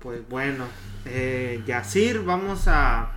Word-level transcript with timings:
pues 0.00 0.26
bueno, 0.28 0.64
eh, 1.04 1.62
Yacir, 1.66 2.24
vamos 2.24 2.66
a, 2.66 3.12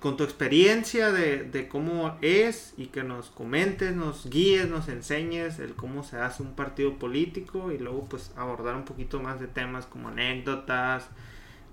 con 0.00 0.16
tu 0.16 0.22
experiencia 0.22 1.10
de, 1.10 1.68
cómo 1.68 2.16
es 2.22 2.72
y 2.76 2.86
que 2.86 3.02
nos 3.02 3.30
comentes, 3.30 3.94
nos 3.94 4.30
guíes, 4.30 4.68
nos 4.68 4.88
enseñes 4.88 5.58
el 5.58 5.74
cómo 5.74 6.04
se 6.04 6.18
hace 6.18 6.42
un 6.44 6.54
partido 6.54 6.98
político 6.98 7.72
y 7.72 7.78
luego 7.78 8.04
pues 8.04 8.32
abordar 8.36 8.76
un 8.76 8.84
poquito 8.84 9.20
más 9.20 9.40
de 9.40 9.48
temas 9.48 9.86
como 9.86 10.08
anécdotas, 10.08 11.08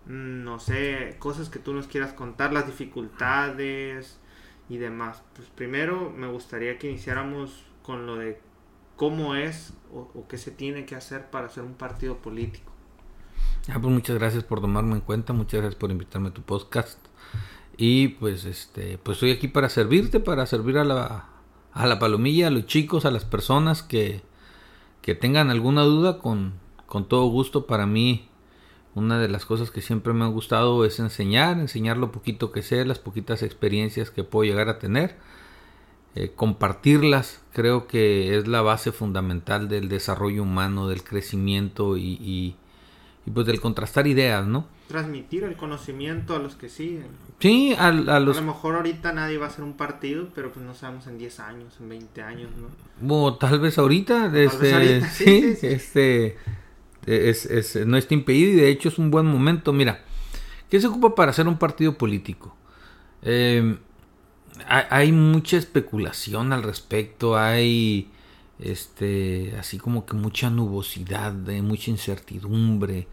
mm, 0.08 0.44
no 0.44 0.60
sé, 0.60 1.16
cosas 1.20 1.50
que 1.50 1.60
tú 1.60 1.74
nos 1.74 1.88
quieras 1.88 2.14
contar, 2.14 2.54
las 2.54 2.66
dificultades 2.66 4.20
y 4.70 4.78
demás. 4.78 5.22
Pues 5.36 5.48
primero 5.50 6.10
me 6.10 6.28
gustaría 6.28 6.80
que 6.80 6.90
iniciáramos 6.90 7.64
con 7.84 8.08
lo 8.08 8.16
de 8.18 8.40
cómo 8.96 9.36
es 9.36 9.74
o, 9.94 10.10
o 10.16 10.28
qué 10.28 10.40
se 10.40 10.52
tiene 10.52 10.86
que 10.86 10.96
hacer 10.96 11.30
para 11.30 11.46
hacer 11.48 11.64
un 11.64 11.76
partido 11.76 12.18
político. 12.18 12.77
Ah, 13.70 13.80
pues 13.82 13.94
muchas 13.94 14.18
gracias 14.18 14.44
por 14.44 14.62
tomarme 14.62 14.94
en 14.94 15.02
cuenta, 15.02 15.34
muchas 15.34 15.60
gracias 15.60 15.76
por 15.76 15.92
invitarme 15.92 16.30
a 16.30 16.34
tu 16.34 16.42
podcast. 16.42 17.00
Y 17.76 18.10
pues 18.10 18.46
este, 18.46 18.98
pues 18.98 19.18
estoy 19.18 19.32
aquí 19.32 19.48
para 19.50 19.70
servirte, 19.70 20.20
para 20.20 20.46
servir 20.46 20.78
a 20.78 20.84
la, 20.84 21.26
a 21.74 21.86
la 21.86 22.00
palomilla, 22.00 22.48
a 22.48 22.52
los 22.52 22.66
chicos, 22.66 23.06
a 23.06 23.12
las 23.12 23.26
personas 23.26 23.84
que, 23.84 24.22
que 25.02 25.16
tengan 25.16 25.50
alguna 25.50 25.84
duda, 25.84 26.20
con, 26.20 26.54
con 26.86 27.08
todo 27.08 27.28
gusto. 27.28 27.68
Para 27.68 27.86
mí, 27.86 28.30
una 28.96 29.20
de 29.20 29.28
las 29.28 29.46
cosas 29.46 29.70
que 29.70 29.82
siempre 29.82 30.14
me 30.14 30.24
ha 30.24 30.30
gustado 30.30 30.86
es 30.86 31.00
enseñar, 31.00 31.60
enseñar 31.60 31.98
lo 31.98 32.12
poquito 32.12 32.52
que 32.52 32.64
sé, 32.64 32.86
las 32.86 33.00
poquitas 33.00 33.44
experiencias 33.44 34.12
que 34.12 34.24
puedo 34.24 34.50
llegar 34.50 34.70
a 34.70 34.80
tener. 34.80 35.18
Eh, 36.16 36.32
compartirlas 36.36 37.42
creo 37.52 37.86
que 37.86 38.38
es 38.38 38.48
la 38.48 38.62
base 38.62 38.92
fundamental 38.92 39.68
del 39.68 39.90
desarrollo 39.90 40.42
humano, 40.44 40.88
del 40.88 41.04
crecimiento 41.04 41.98
y 41.98 42.14
y 42.14 42.56
pues 43.32 43.46
del 43.46 43.60
contrastar 43.60 44.08
ideas, 44.08 44.48
¿no? 44.48 44.68
Transmitir 44.88 45.44
el 45.44 45.56
conocimiento 45.56 46.36
a 46.36 46.40
los 46.40 46.56
que 46.56 46.70
siguen. 46.70 47.08
Sí, 47.40 47.76
a, 47.78 47.92
los... 47.92 48.38
A 48.38 48.42
lo 48.42 48.48
mejor 48.48 48.76
ahorita 48.76 49.12
nadie 49.12 49.38
va 49.38 49.46
a 49.46 49.50
hacer 49.50 49.64
un 49.64 49.74
partido, 49.74 50.30
pero 50.34 50.52
pues 50.52 50.66
no 50.66 50.74
sabemos 50.74 51.08
en 51.08 51.18
10 51.18 51.40
años, 51.42 51.74
en 51.80 51.90
20 51.90 52.22
años, 52.22 52.50
¿no? 53.02 53.16
O 53.16 53.36
tal 53.36 53.60
vez 53.60 53.78
ahorita, 53.78 54.32
este, 54.38 55.02
sí, 55.12 55.58
este, 55.62 56.38
es, 57.06 57.46
es, 57.46 57.86
no 57.86 57.98
está 57.98 58.14
impedido 58.14 58.52
y 58.52 58.56
de 58.56 58.70
hecho 58.70 58.90
es 58.90 58.98
un 58.98 59.12
buen 59.12 59.26
momento. 59.26 59.74
Mira, 59.74 60.02
¿qué 60.70 60.80
se 60.80 60.88
ocupa 60.88 61.14
para 61.14 61.32
hacer 61.32 61.48
un 61.48 61.58
partido 61.58 61.98
político? 61.98 62.56
Eh, 63.24 63.78
hay 64.68 65.12
mucha 65.12 65.58
especulación 65.58 66.54
al 66.54 66.64
respecto, 66.64 67.38
hay 67.38 68.10
este, 68.60 69.56
así 69.60 69.78
como 69.78 70.06
que 70.06 70.16
mucha 70.16 70.50
nubosidad, 70.50 71.34
mucha 71.34 71.92
incertidumbre, 71.92 73.08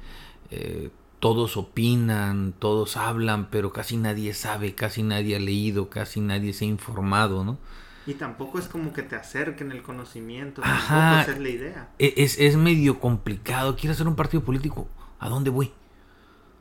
eh, 0.50 0.90
todos 1.20 1.56
opinan, 1.56 2.54
todos 2.58 2.96
hablan, 2.96 3.48
pero 3.50 3.72
casi 3.72 3.96
nadie 3.96 4.34
sabe, 4.34 4.74
casi 4.74 5.02
nadie 5.02 5.36
ha 5.36 5.40
leído, 5.40 5.88
casi 5.88 6.20
nadie 6.20 6.52
se 6.52 6.64
ha 6.64 6.68
informado, 6.68 7.44
¿no? 7.44 7.58
Y 8.06 8.14
tampoco 8.14 8.58
es 8.58 8.68
como 8.68 8.92
que 8.92 9.02
te 9.02 9.16
acerquen 9.16 9.72
el 9.72 9.82
conocimiento, 9.82 10.60
Ajá, 10.62 11.22
es 11.22 11.38
la 11.38 11.48
idea. 11.48 11.88
E, 11.98 12.12
es, 12.18 12.38
es 12.38 12.56
medio 12.56 13.00
complicado, 13.00 13.76
quiero 13.76 13.92
hacer 13.92 14.06
un 14.06 14.16
partido 14.16 14.44
político, 14.44 14.88
¿a 15.18 15.30
dónde 15.30 15.48
voy? 15.48 15.72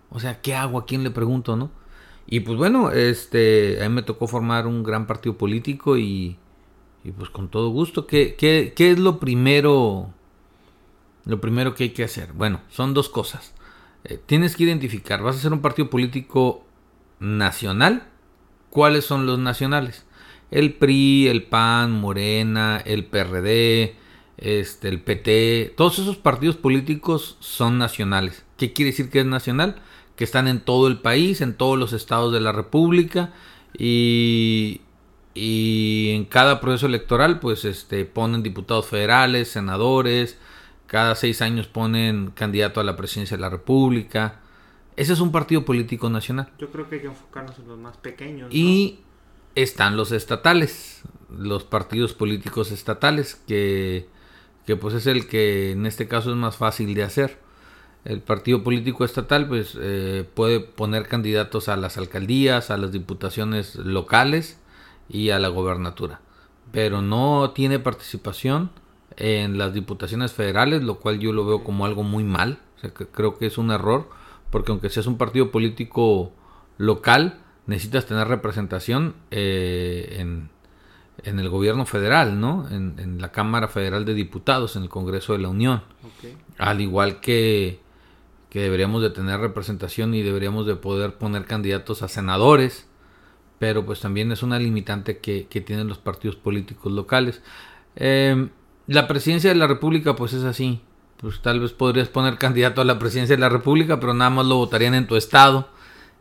O 0.10 0.20
sea, 0.20 0.40
¿qué 0.42 0.56
hago? 0.56 0.78
¿A 0.78 0.86
quién 0.86 1.04
le 1.04 1.12
pregunto, 1.12 1.58
no? 1.58 1.72
Y 2.26 2.40
pues 2.42 2.58
bueno, 2.58 2.92
este, 2.92 3.84
a 3.84 3.90
mí 3.90 3.96
me 3.96 4.04
tocó 4.04 4.28
formar 4.28 4.66
un 4.66 4.84
gran 4.84 5.08
partido 5.08 5.38
político 5.38 5.98
y 5.98 6.38
y 7.04 7.12
pues 7.12 7.30
con 7.30 7.50
todo 7.50 7.70
gusto, 7.70 8.08
¿qué, 8.08 8.36
qué, 8.36 8.74
qué 8.76 8.92
es 8.92 9.00
lo 9.00 9.20
primero, 9.20 10.14
lo 11.26 11.42
primero 11.42 11.76
que 11.76 11.86
hay 11.86 11.90
que 11.90 12.04
hacer? 12.04 12.32
Bueno, 12.34 12.62
son 12.70 12.94
dos 12.94 13.10
cosas. 13.10 13.54
Eh, 14.06 14.20
tienes 14.26 14.56
que 14.56 14.64
identificar, 14.64 15.22
vas 15.22 15.36
a 15.36 15.40
hacer 15.40 15.54
un 15.54 15.62
partido 15.62 15.90
político 15.90 16.66
nacional. 17.20 18.08
¿Cuáles 18.70 19.06
son 19.06 19.26
los 19.26 19.38
nacionales? 19.38 20.06
El 20.50 20.74
PRI, 20.74 21.28
el 21.28 21.44
PAN, 21.44 21.92
Morena, 21.92 22.82
el 22.86 23.06
PRD, 23.06 23.96
este, 24.38 24.88
el 24.88 25.02
PT, 25.02 25.74
todos 25.78 26.00
esos 26.00 26.18
partidos 26.18 26.56
políticos 26.56 27.38
son 27.40 27.78
nacionales. 27.78 28.46
¿Qué 28.58 28.74
quiere 28.74 28.92
decir 28.92 29.10
que 29.10 29.20
es 29.20 29.26
nacional? 29.26 29.82
Que 30.16 30.24
están 30.24 30.48
en 30.48 30.60
todo 30.60 30.88
el 30.88 31.00
país, 31.00 31.42
en 31.42 31.54
todos 31.54 31.78
los 31.78 31.94
estados 31.94 32.34
de 32.34 32.40
la 32.40 32.52
República 32.52 33.32
y, 33.78 34.82
y 35.34 36.12
en 36.12 36.26
cada 36.26 36.60
proceso 36.60 36.86
electoral 36.86 37.40
pues 37.40 37.66
este 37.66 38.06
ponen 38.06 38.44
diputados 38.44 38.88
federales, 38.88 39.50
senadores, 39.50 40.38
cada 40.88 41.16
seis 41.16 41.42
años 41.42 41.68
ponen 41.68 42.32
candidato 42.32 42.80
a 42.80 42.84
la 42.84 42.96
presidencia 42.96 43.38
de 43.38 43.42
la 43.42 43.50
República. 43.50 44.42
Ese 44.96 45.14
es 45.14 45.20
un 45.20 45.32
partido 45.32 45.66
político 45.66 46.10
nacional. 46.10 46.52
Yo 46.60 46.70
creo 46.70 46.88
que 46.88 46.96
hay 46.96 47.02
que 47.02 47.08
enfocarnos 47.08 47.58
en 47.58 47.68
los 47.68 47.80
más 47.80 47.98
pequeños. 47.98 48.54
Y 48.54 49.00
están 49.56 49.98
los 49.98 50.12
estatales, 50.12 51.02
los 51.36 51.64
partidos 51.64 52.14
políticos 52.14 52.72
estatales, 52.72 53.42
que, 53.48 54.08
que 54.68 54.76
pues 54.76 54.94
es 54.94 55.08
el 55.08 55.28
que 55.28 55.72
en 55.72 55.88
este 55.88 56.08
caso 56.08 56.30
es 56.30 56.38
más 56.38 56.58
fácil 56.58 56.94
de 56.94 57.04
hacer. 57.04 57.40
El 58.06 58.22
partido 58.22 58.64
político 58.64 59.04
estatal 59.04 59.48
pues 59.48 59.76
eh, 59.82 60.30
puede 60.36 60.60
poner 60.60 61.08
candidatos 61.08 61.70
a 61.70 61.76
las 61.76 61.98
alcaldías, 61.98 62.70
a 62.70 62.78
las 62.78 62.92
diputaciones 62.92 63.76
locales 63.78 64.60
y 65.14 65.30
a 65.30 65.40
la 65.40 65.48
gobernatura. 65.48 66.20
Pero 66.74 67.02
no 67.02 67.52
tiene 67.52 67.80
participación 67.80 68.72
en 69.16 69.58
las 69.60 69.74
diputaciones 69.74 70.34
federales, 70.34 70.84
lo 70.84 70.96
cual 70.96 71.20
yo 71.20 71.32
lo 71.32 71.46
veo 71.46 71.64
como 71.64 71.86
algo 71.86 72.04
muy 72.04 72.26
mal. 72.26 72.60
creo 73.14 73.38
que 73.38 73.46
es 73.46 73.58
un 73.58 73.72
error, 73.72 74.10
porque 74.50 74.72
aunque 74.72 74.90
seas 74.90 75.08
un 75.08 75.18
partido 75.18 75.52
político 75.52 76.34
local, 76.78 77.40
necesitas 77.68 78.08
tener 78.08 78.28
representación 78.28 79.16
eh, 79.30 80.18
en, 80.20 80.50
en, 81.24 81.40
el 81.40 81.48
gobierno 81.48 81.86
federal, 81.86 82.40
¿no? 82.40 82.68
En, 82.70 83.22
la 83.22 83.32
Cámara 83.32 83.68
Federal 83.68 84.04
de 84.04 84.16
Diputados, 84.16 84.76
en 84.76 84.84
el 84.84 84.90
Congreso 84.90 85.34
de 85.34 85.40
la 85.40 85.50
Unión. 85.50 85.84
Al 86.58 86.82
igual 86.82 87.20
que, 87.22 87.80
que 88.50 88.62
deberíamos 88.62 89.04
de 89.04 89.12
tener 89.12 89.40
representación 89.40 90.16
y 90.16 90.24
deberíamos 90.24 90.66
de 90.66 90.76
poder 90.76 91.20
poner 91.20 91.46
candidatos 91.46 92.02
a 92.02 92.08
senadores 92.08 92.88
pero 93.64 93.86
pues 93.86 94.02
también 94.02 94.30
es 94.34 94.44
una 94.44 94.60
limitante 94.60 95.20
que, 95.20 95.46
tienen 95.66 95.88
los 95.88 95.98
partidos 95.98 96.36
políticos 96.36 96.92
locales. 96.92 97.42
Em, 97.96 98.50
la 98.88 99.08
presidencia 99.08 99.52
de 99.52 99.56
la 99.56 99.68
República 99.68 100.18
pues 100.18 100.34
es 100.34 100.44
así, 100.44 100.82
pues 101.16 101.42
tal 101.42 101.62
vez 101.62 101.72
podrías 101.72 102.10
poner 102.10 102.38
candidato 102.38 102.82
a 102.82 102.84
la 102.84 103.00
presidencia 103.00 103.38
de 103.38 103.40
la 103.40 103.48
República, 103.48 104.02
pero 104.02 104.14
nada 104.14 104.32
más 104.32 104.48
lo 104.48 104.58
votarían 104.58 104.96
en 104.96 105.08
tu 105.08 105.16
estado 105.16 105.70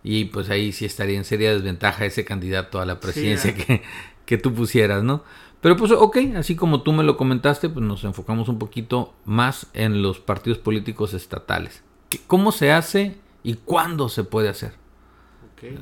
y 0.04 0.26
pues 0.26 0.50
ahí 0.50 0.70
sí 0.70 0.84
estaría 0.84 1.18
en 1.18 1.24
seria 1.24 1.52
desventaja 1.52 2.04
ese 2.04 2.24
candidato 2.24 2.80
a 2.80 2.86
la 2.86 3.00
presidencia 3.00 3.56
que, 3.56 3.82
que 4.24 4.38
tú 4.38 4.54
pusieras, 4.54 5.02
¿no? 5.02 5.24
Pero 5.60 5.76
pues 5.76 5.90
ok, 5.90 6.18
así 6.36 6.54
como 6.54 6.82
tú 6.82 6.92
me 6.92 7.02
lo 7.02 7.16
comentaste, 7.16 7.68
pues 7.68 7.84
nos 7.84 8.04
enfocamos 8.04 8.48
un 8.50 8.60
poquito 8.60 9.14
más 9.24 9.66
en 9.74 10.00
los 10.00 10.20
partidos 10.20 10.58
políticos 10.60 11.12
estatales. 11.12 11.82
¿Cómo 12.28 12.52
se 12.52 12.70
hace 12.70 13.16
y 13.42 13.54
cuándo 13.54 14.08
se 14.08 14.22
puede 14.22 14.48
hacer? 14.48 14.80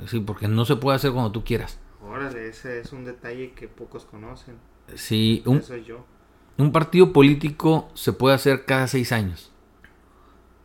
Sí, 0.06 0.20
porque 0.20 0.48
no 0.48 0.64
se 0.64 0.76
puede 0.76 0.96
hacer 0.96 1.12
cuando 1.12 1.32
tú 1.32 1.44
quieras. 1.44 1.78
Órale, 2.02 2.48
ese 2.48 2.80
es 2.80 2.92
un 2.92 3.04
detalle 3.04 3.52
que 3.52 3.68
pocos 3.68 4.04
conocen. 4.04 4.56
Sí, 4.94 5.42
un, 5.46 5.62
un 6.58 6.72
partido 6.72 7.12
político 7.12 7.88
se 7.94 8.12
puede 8.12 8.34
hacer 8.34 8.64
cada 8.64 8.86
seis 8.88 9.12
años. 9.12 9.50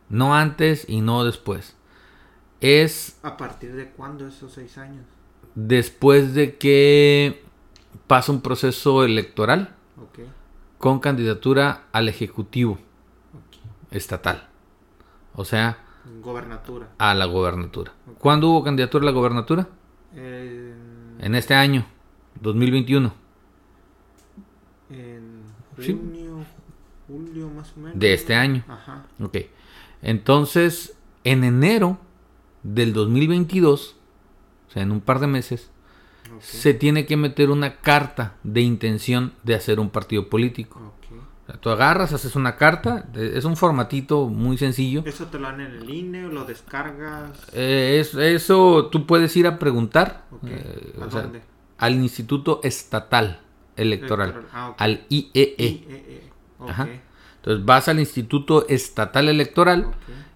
No 0.08 0.34
antes 0.34 0.88
y 0.88 1.00
no 1.00 1.24
después. 1.24 1.76
Es... 2.60 3.18
¿A 3.22 3.36
partir 3.36 3.74
de 3.74 3.90
cuándo 3.90 4.26
esos 4.26 4.52
seis 4.52 4.78
años? 4.78 5.04
Después 5.54 6.34
de 6.34 6.56
que 6.56 7.44
pasa 8.06 8.32
un 8.32 8.40
proceso 8.40 9.04
electoral 9.04 9.74
con 10.78 11.00
candidatura 11.00 11.86
al 11.92 12.08
Ejecutivo 12.08 12.78
estatal. 13.90 14.48
O 15.34 15.44
sea, 15.44 15.85
Gobernatura. 16.22 16.88
A 16.98 17.14
la 17.14 17.26
gobernatura. 17.26 17.92
¿Cuándo 18.18 18.50
hubo 18.50 18.62
candidatura 18.64 19.02
a 19.02 19.06
la 19.06 19.12
gobernatura? 19.12 19.68
En 20.14 21.34
este 21.34 21.54
año, 21.54 21.86
2021. 22.40 23.12
En 24.90 25.42
junio, 25.76 26.44
julio 27.06 27.50
más 27.50 27.72
o 27.76 27.80
menos. 27.80 27.98
De 27.98 28.14
este 28.14 28.34
año. 28.34 28.64
Ajá. 28.68 29.06
Ok. 29.20 29.38
Entonces, 30.02 30.96
en 31.24 31.44
enero 31.44 31.98
del 32.62 32.92
2022, 32.92 33.96
o 34.68 34.70
sea, 34.70 34.82
en 34.82 34.92
un 34.92 35.00
par 35.00 35.18
de 35.18 35.26
meses, 35.26 35.70
se 36.40 36.74
tiene 36.74 37.06
que 37.06 37.16
meter 37.16 37.50
una 37.50 37.76
carta 37.76 38.36
de 38.42 38.60
intención 38.60 39.32
de 39.42 39.54
hacer 39.54 39.80
un 39.80 39.90
partido 39.90 40.28
político. 40.28 40.92
Tú 41.60 41.70
agarras, 41.70 42.12
haces 42.12 42.34
una 42.34 42.56
carta, 42.56 43.06
es 43.14 43.44
un 43.44 43.56
formatito 43.56 44.26
muy 44.26 44.58
sencillo. 44.58 45.02
¿Eso 45.06 45.26
te 45.26 45.38
lo 45.38 45.46
dan 45.46 45.60
en 45.60 45.72
el 45.76 45.88
INE 45.88 46.26
o 46.26 46.28
lo 46.28 46.44
descargas? 46.44 47.30
Eh, 47.52 48.04
eso 48.16 48.86
tú 48.86 49.06
puedes 49.06 49.36
ir 49.36 49.46
a 49.46 49.58
preguntar 49.58 50.24
eh, 50.44 50.92
al 51.78 51.94
Instituto 51.94 52.60
Estatal 52.64 53.40
Electoral, 53.76 54.44
ah, 54.52 54.74
al 54.76 55.04
IEE. 55.08 55.30
E. 55.34 55.66
E 55.66 56.30
e. 56.58 57.00
Entonces 57.36 57.64
vas 57.64 57.88
al 57.88 58.00
Instituto 58.00 58.66
Estatal 58.68 59.28
Electoral, 59.28 59.86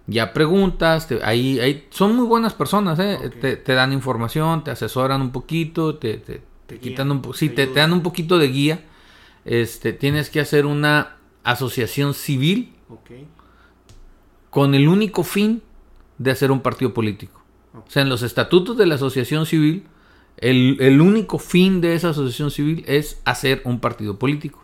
ya 0.07 0.31
preguntas, 0.31 1.09
ahí, 1.23 1.59
ahí 1.59 1.87
son 1.89 2.15
muy 2.15 2.25
buenas 2.25 2.53
personas, 2.53 2.97
¿eh? 2.99 3.17
te, 3.41 3.73
dan 3.73 3.91
información, 3.91 4.63
te 4.63 4.71
asesoran 4.71 5.21
un 5.21 5.31
poquito, 5.31 5.95
te, 5.95 6.17
te, 6.17 6.79
quitan 6.79 7.11
un 7.11 7.33
sí, 7.33 7.49
te, 7.49 7.67
dan 7.67 7.91
un 7.91 8.01
poquito 8.01 8.37
de 8.37 8.47
guía. 8.47 8.85
Este, 9.45 9.93
tienes 9.93 10.29
que 10.29 10.39
hacer 10.39 10.65
una 10.65 11.17
asociación 11.43 12.13
civil 12.13 12.73
con 14.49 14.75
el 14.75 14.87
único 14.87 15.23
fin 15.23 15.63
de 16.17 16.31
hacer 16.31 16.51
un 16.51 16.61
partido 16.61 16.93
político. 16.93 17.41
O 17.73 17.89
sea, 17.89 18.03
en 18.03 18.09
los 18.09 18.21
estatutos 18.21 18.77
de 18.77 18.85
la 18.85 18.95
asociación 18.95 19.45
civil, 19.45 19.85
el, 20.37 20.77
el, 20.79 21.01
único 21.01 21.39
fin 21.39 21.81
de 21.81 21.95
esa 21.95 22.09
asociación 22.09 22.51
civil 22.51 22.83
es 22.87 23.21
hacer 23.25 23.61
un 23.63 23.79
partido 23.79 24.19
político. 24.19 24.63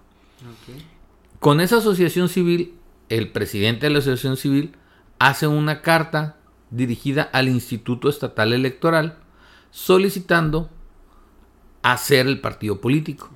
Con 1.40 1.62
esa 1.62 1.78
asociación 1.78 2.30
civil, 2.30 2.74
el 3.10 3.32
presidente 3.32 3.86
de 3.86 3.92
la 3.92 4.00
asociación 4.00 4.38
civil 4.38 4.74
hace 5.20 5.48
una 5.48 5.82
carta 5.82 6.38
dirigida 6.70 7.24
al 7.24 7.48
Instituto 7.48 8.10
Estatal 8.10 8.54
Electoral 8.54 9.18
solicitando 9.72 10.70
hacer 11.82 12.28
el 12.28 12.42
partido 12.42 12.82
político. 12.82 13.30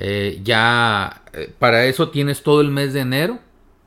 Eh, 0.00 0.40
ya 0.44 1.24
eh, 1.32 1.52
para 1.58 1.84
eso 1.86 2.10
tienes 2.10 2.42
todo 2.42 2.60
el 2.60 2.70
mes 2.70 2.92
de 2.92 3.00
enero. 3.00 3.40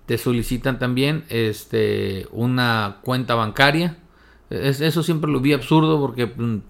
Te 0.05 0.17
solicitan 0.17 0.77
también 0.77 1.23
este, 1.29 2.27
una 2.31 2.97
cuenta 3.03 3.35
bancaria. 3.35 3.97
eso 4.49 5.03
siempre 5.03 5.31
lo 5.31 5.39
vi 5.39 5.53
absurdo 5.53 5.99
porque 5.99 6.25
mm, 6.27 6.61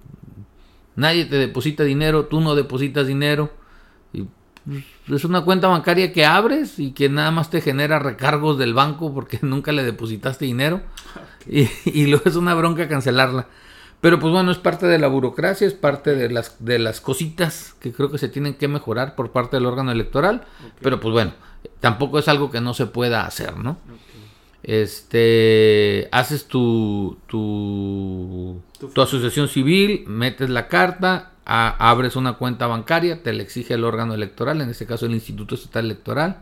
nadie 0.95 1.25
te 1.25 1.37
deposita 1.37 1.83
dinero, 1.83 2.25
tú 2.25 2.39
no 2.39 2.55
depositas 2.55 3.07
dinero. 3.07 3.51
Y 4.13 4.27
es 5.11 5.25
una 5.25 5.41
cuenta 5.41 5.67
bancaria 5.67 6.13
que 6.13 6.25
abres 6.25 6.77
y 6.77 6.91
que 6.91 7.09
nada 7.09 7.31
más 7.31 7.49
te 7.49 7.61
genera 7.61 7.97
recargos 7.99 8.57
del 8.59 8.73
banco 8.73 9.13
porque 9.13 9.39
nunca 9.41 9.71
le 9.71 9.83
depositaste 9.83 10.45
dinero. 10.45 10.81
Y, 11.47 12.05
luego 12.05 12.23
es 12.25 12.35
una 12.35 12.53
bronca 12.53 12.87
cancelarla. 12.87 13.47
Pero 14.01 14.19
pues 14.19 14.33
bueno, 14.33 14.51
es 14.51 14.57
parte 14.57 14.87
de 14.87 14.97
la 14.97 15.07
burocracia, 15.07 15.67
es 15.67 15.73
parte 15.73 16.15
de 16.15 16.29
las, 16.29 16.55
de 16.59 16.79
las 16.79 17.01
cositas 17.01 17.75
que 17.79 17.93
creo 17.93 18.09
que 18.09 18.17
se 18.17 18.29
tienen 18.29 18.55
que 18.55 18.67
mejorar 18.67 19.15
por 19.15 19.31
parte 19.31 19.57
del 19.57 19.67
órgano 19.67 19.91
electoral. 19.91 20.43
Pero 20.81 20.99
pues 20.99 21.13
bueno, 21.13 21.33
tampoco 21.79 22.17
es 22.17 22.27
algo 22.27 22.49
que 22.49 22.61
no 22.61 22.73
se 22.73 22.87
pueda 22.87 23.25
hacer, 23.25 23.57
¿no? 23.57 23.77
Este, 24.63 26.09
haces 26.11 26.45
tu, 26.45 27.17
tu, 27.27 28.59
tu 28.93 29.01
asociación 29.01 29.47
civil, 29.47 30.03
metes 30.07 30.49
la 30.49 30.67
carta, 30.67 31.31
abres 31.45 32.15
una 32.15 32.33
cuenta 32.33 32.65
bancaria, 32.65 33.21
te 33.21 33.33
la 33.33 33.43
exige 33.43 33.75
el 33.75 33.83
órgano 33.83 34.15
electoral, 34.15 34.61
en 34.61 34.69
este 34.69 34.87
caso 34.87 35.05
el 35.05 35.13
Instituto 35.13 35.53
Estatal 35.53 35.85
Electoral. 35.85 36.39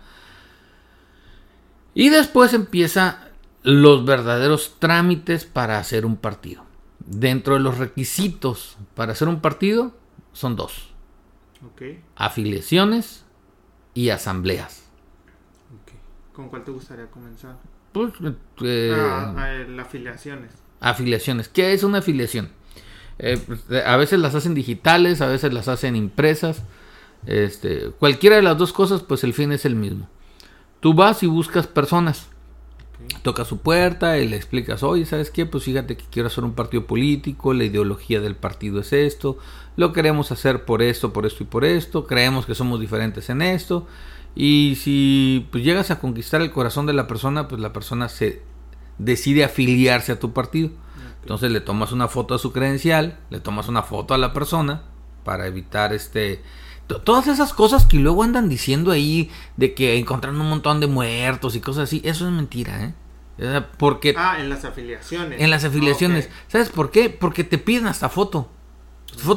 Y 1.94 2.08
después 2.08 2.54
empieza 2.54 3.30
los 3.64 4.06
verdaderos 4.06 4.76
trámites 4.80 5.44
para 5.44 5.78
hacer 5.78 6.06
un 6.06 6.16
partido. 6.16 6.69
Dentro 7.10 7.56
de 7.56 7.60
los 7.60 7.80
requisitos 7.80 8.78
para 8.94 9.14
hacer 9.14 9.28
un 9.28 9.42
partido 9.42 9.98
son 10.32 10.56
dos. 10.56 10.94
Afiliaciones 12.16 13.26
y 13.96 14.10
asambleas. 14.10 14.84
¿Con 16.34 16.50
cuál 16.50 16.64
te 16.64 16.72
gustaría 16.72 17.08
comenzar? 17.08 17.58
Pues, 17.92 18.14
eh, 18.62 18.94
ah, 18.96 19.34
ah 19.36 19.82
afiliaciones. 19.82 20.52
Afiliaciones. 20.80 21.50
¿Qué 21.50 21.74
es 21.74 21.84
una 21.84 21.98
afiliación? 21.98 22.52
Eh, 23.18 23.42
a 23.86 23.98
veces 23.98 24.20
las 24.20 24.36
hacen 24.36 24.54
digitales, 24.54 25.22
a 25.22 25.28
veces 25.28 25.52
las 25.52 25.68
hacen 25.68 25.96
impresas. 25.96 26.62
Este, 27.26 27.90
cualquiera 27.90 28.36
de 28.36 28.44
las 28.44 28.58
dos 28.58 28.72
cosas, 28.72 29.02
pues 29.02 29.24
el 29.24 29.34
fin 29.34 29.52
es 29.52 29.66
el 29.66 29.76
mismo. 29.76 30.08
Tú 30.80 30.94
vas 30.94 31.24
y 31.24 31.28
buscas 31.28 31.66
personas. 31.66 32.30
Toca 33.22 33.46
su 33.46 33.60
puerta 33.60 34.18
y 34.18 34.28
le 34.28 34.36
explicas, 34.36 34.84
oye, 34.84 35.06
¿sabes 35.06 35.32
qué? 35.32 35.46
Pues 35.46 35.64
fíjate 35.64 35.96
que 35.98 36.06
quiero 36.10 36.28
hacer 36.28 36.44
un 36.44 36.54
partido 36.54 36.86
político, 36.86 37.54
la 37.54 37.64
ideología 37.64 38.20
del 38.20 38.36
partido 38.36 38.82
es 38.82 38.94
esto, 38.94 39.38
lo 39.78 39.94
queremos 39.94 40.32
hacer 40.32 40.66
por 40.66 40.82
esto, 40.82 41.14
por 41.14 41.26
esto 41.26 41.44
y 41.44 41.48
por 41.48 41.66
esto, 41.66 42.06
creemos 42.06 42.46
que 42.46 42.56
somos 42.56 42.80
diferentes 42.80 43.30
en 43.30 43.42
esto. 43.42 43.88
Y 44.36 44.78
si 44.82 45.48
pues 45.52 45.64
llegas 45.64 45.92
a 45.92 46.00
conquistar 46.00 46.42
el 46.42 46.52
corazón 46.52 46.86
de 46.86 46.94
la 46.94 47.08
persona, 47.08 47.48
pues 47.48 47.62
la 47.62 47.74
persona 47.74 48.10
se 48.10 48.42
decide 48.98 49.44
afiliarse 49.44 50.12
a 50.12 50.20
tu 50.20 50.34
partido. 50.34 50.70
Entonces 51.22 51.52
le 51.52 51.62
tomas 51.62 51.92
una 51.92 52.08
foto 52.08 52.36
a 52.36 52.40
su 52.40 52.52
credencial, 52.52 53.18
le 53.30 53.40
tomas 53.40 53.68
una 53.68 53.84
foto 53.84 54.14
a 54.14 54.18
la 54.18 54.34
persona 54.34 54.84
para 55.24 55.48
evitar 55.48 55.94
este 55.94 56.42
todas 57.04 57.28
esas 57.28 57.54
cosas 57.54 57.86
que 57.86 57.98
luego 57.98 58.24
andan 58.24 58.50
diciendo 58.50 58.92
ahí 58.92 59.30
de 59.58 59.74
que 59.74 59.98
encontraron 59.98 60.42
un 60.42 60.50
montón 60.50 60.80
de 60.80 60.88
muertos 60.88 61.56
y 61.56 61.62
cosas 61.62 61.84
así, 61.84 62.02
eso 62.04 62.28
es 62.28 62.34
mentira, 62.34 62.84
¿eh? 62.84 62.94
Porque 63.78 64.14
Ah, 64.18 64.38
en 64.40 64.50
las 64.50 64.66
afiliaciones. 64.66 65.40
En 65.40 65.50
las 65.50 65.64
afiliaciones. 65.64 66.30
¿Sabes 66.48 66.70
por 66.70 66.92
qué? 66.92 67.10
Porque 67.10 67.44
te 67.44 67.58
piden 67.58 67.88
hasta 67.88 68.10
foto. 68.10 68.50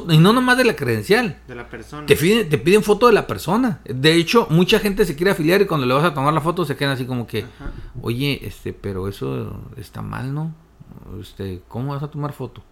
y 0.08 0.18
no 0.18 0.32
nomás 0.32 0.58
de 0.58 0.64
la 0.64 0.74
credencial. 0.74 1.38
De 1.46 1.54
la 1.54 1.68
persona. 1.68 2.06
Te 2.06 2.16
piden, 2.16 2.48
te 2.48 2.58
piden 2.58 2.82
foto 2.82 3.06
de 3.06 3.12
la 3.12 3.26
persona. 3.26 3.80
De 3.84 4.14
hecho, 4.14 4.48
mucha 4.50 4.80
gente 4.80 5.04
se 5.04 5.14
quiere 5.14 5.30
afiliar 5.30 5.62
y 5.62 5.66
cuando 5.66 5.86
le 5.86 5.94
vas 5.94 6.04
a 6.04 6.14
tomar 6.14 6.34
la 6.34 6.40
foto 6.40 6.64
se 6.64 6.76
quedan 6.76 6.92
así 6.94 7.06
como 7.06 7.26
que, 7.26 7.44
oye, 8.00 8.40
este, 8.46 8.72
pero 8.72 9.08
eso 9.08 9.60
está 9.76 10.02
mal, 10.02 10.34
¿no? 10.34 10.54
este, 11.20 11.62
¿cómo 11.68 11.92
vas 11.92 12.02
a 12.02 12.08
tomar 12.08 12.32
foto? 12.32 12.62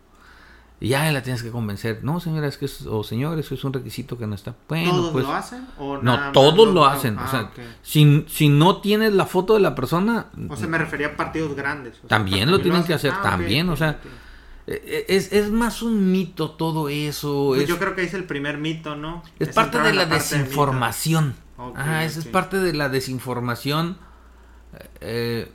Y 0.82 0.88
ya 0.88 1.12
la 1.12 1.22
tienes 1.22 1.42
que 1.42 1.50
convencer. 1.50 2.02
No, 2.02 2.20
señora, 2.20 2.46
es 2.46 2.56
que 2.56 2.64
es, 2.64 2.86
o 2.86 3.04
señor, 3.04 3.38
eso 3.38 3.54
es 3.54 3.62
un 3.64 3.72
requisito 3.74 4.16
que 4.16 4.26
no 4.26 4.34
está. 4.34 4.54
Bueno, 4.66 4.90
¿Todos 4.90 5.12
pues, 5.12 5.24
lo 5.26 5.32
hacen? 5.34 5.66
no, 5.78 6.32
todos 6.32 6.72
lo, 6.72 6.86
hacen. 6.86 7.18
o 7.18 7.28
sea, 7.28 7.40
ah, 7.40 7.50
si, 7.82 8.24
si, 8.28 8.48
no 8.48 8.80
tienes 8.80 9.12
la 9.12 9.26
foto 9.26 9.54
de 9.54 9.60
la 9.60 9.74
persona. 9.74 10.26
O 10.48 10.56
sea, 10.56 10.66
me 10.68 10.78
refería 10.78 11.08
a 11.08 11.16
partidos 11.16 11.54
grandes. 11.54 12.00
también 12.08 12.50
lo 12.50 12.60
tienen 12.60 12.82
que 12.84 12.94
hacer, 12.94 13.12
ah, 13.14 13.20
también, 13.22 13.68
o 13.68 13.76
sea. 13.76 14.00
E, 14.66 15.04
e, 15.08 15.16
es, 15.16 15.32
es, 15.32 15.50
más 15.50 15.82
un 15.82 16.12
mito 16.12 16.52
todo 16.52 16.88
eso. 16.88 17.52
Pues 17.54 17.68
yo 17.68 17.78
creo 17.78 17.94
que 17.94 18.02
es 18.02 18.14
el 18.14 18.24
primer 18.24 18.56
mito, 18.56 18.96
¿no? 18.96 19.22
Es, 19.38 19.50
parte 19.50 19.80
de 19.80 19.92
la, 19.92 20.06
desinformación. 20.06 21.34
ah, 21.76 22.04
eso 22.04 22.20
es 22.20 22.26
parte 22.26 22.58
de 22.58 22.72
la 22.72 22.88
desinformación. 22.88 23.98
Eh, 25.00 25.52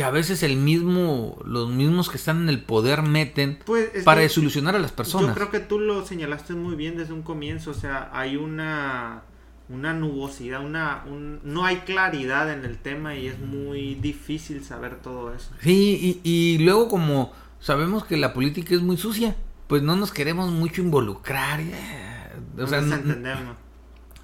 que 0.00 0.04
a 0.04 0.10
veces 0.10 0.42
el 0.42 0.56
mismo, 0.56 1.38
los 1.44 1.68
mismos 1.68 2.08
que 2.08 2.16
están 2.16 2.40
en 2.40 2.48
el 2.48 2.62
poder 2.62 3.02
meten 3.02 3.58
pues, 3.66 3.90
para 4.02 4.26
solucionar 4.30 4.74
a 4.74 4.78
las 4.78 4.92
personas. 4.92 5.28
Yo 5.28 5.34
creo 5.34 5.50
que 5.50 5.60
tú 5.60 5.78
lo 5.78 6.06
señalaste 6.06 6.54
muy 6.54 6.74
bien 6.74 6.96
desde 6.96 7.12
un 7.12 7.20
comienzo, 7.20 7.72
o 7.72 7.74
sea, 7.74 8.08
hay 8.14 8.36
una 8.36 9.24
una 9.68 9.92
nubosidad, 9.92 10.64
una 10.64 11.04
no 11.44 11.66
hay 11.66 11.80
claridad 11.80 12.50
en 12.50 12.64
el 12.64 12.78
tema 12.78 13.14
y 13.14 13.26
es 13.26 13.38
muy 13.40 13.94
difícil 13.96 14.64
saber 14.64 15.02
todo 15.02 15.34
eso. 15.34 15.50
Sí, 15.60 16.18
y, 16.24 16.56
luego 16.60 16.88
como 16.88 17.32
sabemos 17.60 18.06
que 18.06 18.16
la 18.16 18.32
política 18.32 18.74
es 18.74 18.80
muy 18.80 18.96
sucia, 18.96 19.36
pues 19.66 19.82
no 19.82 19.96
nos 19.96 20.12
queremos 20.12 20.50
mucho 20.50 20.80
involucrar. 20.80 21.60
Eh, 21.60 22.30
o 22.58 22.66
sea, 22.66 22.80
nos, 22.80 23.00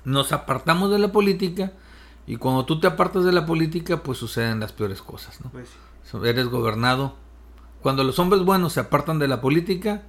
nos 0.07 0.33
apartamos 0.33 0.91
de 0.91 1.01
la 1.01 1.13
política 1.13 1.75
y 2.27 2.37
cuando 2.37 2.65
tú 2.65 2.81
te 2.81 2.89
apartas 2.89 3.25
de 3.25 3.33
la 3.33 3.47
política, 3.47 4.03
pues 4.03 4.19
suceden 4.19 4.59
las 4.59 4.73
peores 4.73 5.01
cosas, 5.01 5.41
¿no? 5.45 5.51
Pues 5.51 5.69
Eres 6.25 6.49
gobernado. 6.49 7.15
Cuando 7.83 8.03
los 8.03 8.19
hombres 8.19 8.43
buenos 8.43 8.73
se 8.73 8.81
apartan 8.81 9.19
de 9.19 9.29
la 9.29 9.41
política, 9.41 10.03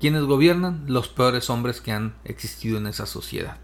¿quiénes 0.00 0.22
gobiernan? 0.22 0.84
Los 0.86 1.08
peores 1.08 1.50
hombres 1.50 1.80
que 1.80 1.92
han 1.92 2.14
existido 2.24 2.78
en 2.78 2.86
esa 2.86 3.04
sociedad. 3.04 3.58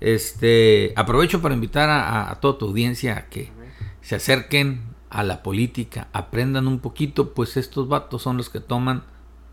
Este, 0.00 0.92
aprovecho 0.96 1.40
para 1.40 1.54
invitar 1.54 1.88
a, 1.90 2.34
toda 2.40 2.58
tu 2.58 2.66
audiencia 2.66 3.16
a 3.16 3.26
que 3.28 3.50
se 4.02 4.16
acerquen 4.16 4.82
a 5.08 5.22
la 5.22 5.42
política, 5.42 6.08
aprendan 6.12 6.68
un 6.68 6.80
poquito, 6.80 7.34
pues 7.34 7.56
estos 7.56 7.88
vatos 7.88 8.22
son 8.22 8.36
los 8.36 8.48
que 8.48 8.60
toman 8.60 9.04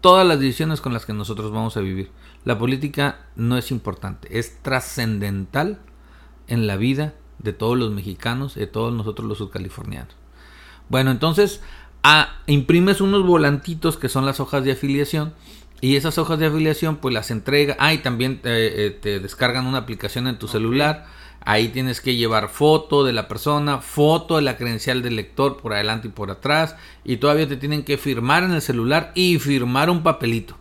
todas 0.02 0.28
las 0.28 0.40
decisiones 0.40 0.82
con 0.82 0.94
las 0.94 1.06
que 1.06 1.14
nosotros 1.14 1.52
vamos 1.52 1.78
a 1.78 1.82
vivir. 1.82 2.12
La 2.46 2.60
política 2.60 3.28
no 3.36 3.58
es 3.58 3.72
importante, 3.72 4.38
es 4.38 4.62
trascendental 4.62 5.80
en 6.48 6.68
la 6.68 6.78
vida 6.78 7.16
de 7.40 7.54
todos 7.54 7.78
los 7.78 7.92
mexicanos, 7.92 8.56
de 8.56 8.68
todos 8.68 8.94
nosotros 8.94 9.28
los 9.28 9.38
subcalifornianos. 9.38 10.16
Bueno, 10.90 11.12
entonces 11.12 11.62
imprimes 12.46 13.02
unos 13.02 13.26
volantitos 13.26 13.98
que 13.98 14.10
son 14.10 14.26
las 14.26 14.40
hojas 14.40 14.64
de 14.64 14.72
afiliación 14.72 15.34
y 15.82 15.96
esas 15.96 16.18
hojas 16.18 16.40
de 16.40 16.48
afiliación 16.48 16.98
pues 16.98 17.14
las 17.14 17.32
entrega, 17.32 17.76
ah 17.80 17.94
y 17.94 18.00
también 18.00 18.40
eh, 18.44 18.98
te 19.02 19.20
descargan 19.20 19.68
una 19.68 19.80
aplicación 19.80 20.28
en 20.28 20.40
tu 20.40 20.48
celular, 20.48 21.06
ahí 21.42 21.68
tienes 21.68 22.02
que 22.02 22.16
llevar 22.16 22.50
foto 22.50 23.04
de 23.04 23.14
la 23.14 23.28
persona, 23.28 23.80
foto 23.80 24.38
de 24.38 24.42
la 24.42 24.58
credencial 24.58 25.02
del 25.02 25.18
lector 25.18 25.58
por 25.58 25.74
adelante 25.74 26.08
y 26.08 26.12
por 26.12 26.32
atrás 26.32 26.76
y 27.04 27.18
todavía 27.18 27.48
te 27.48 27.58
tienen 27.58 27.84
que 27.84 27.98
firmar 27.98 28.44
en 28.44 28.54
el 28.54 28.62
celular 28.62 29.12
y 29.14 29.38
firmar 29.40 29.90
un 29.90 30.02
papelito. 30.02 30.56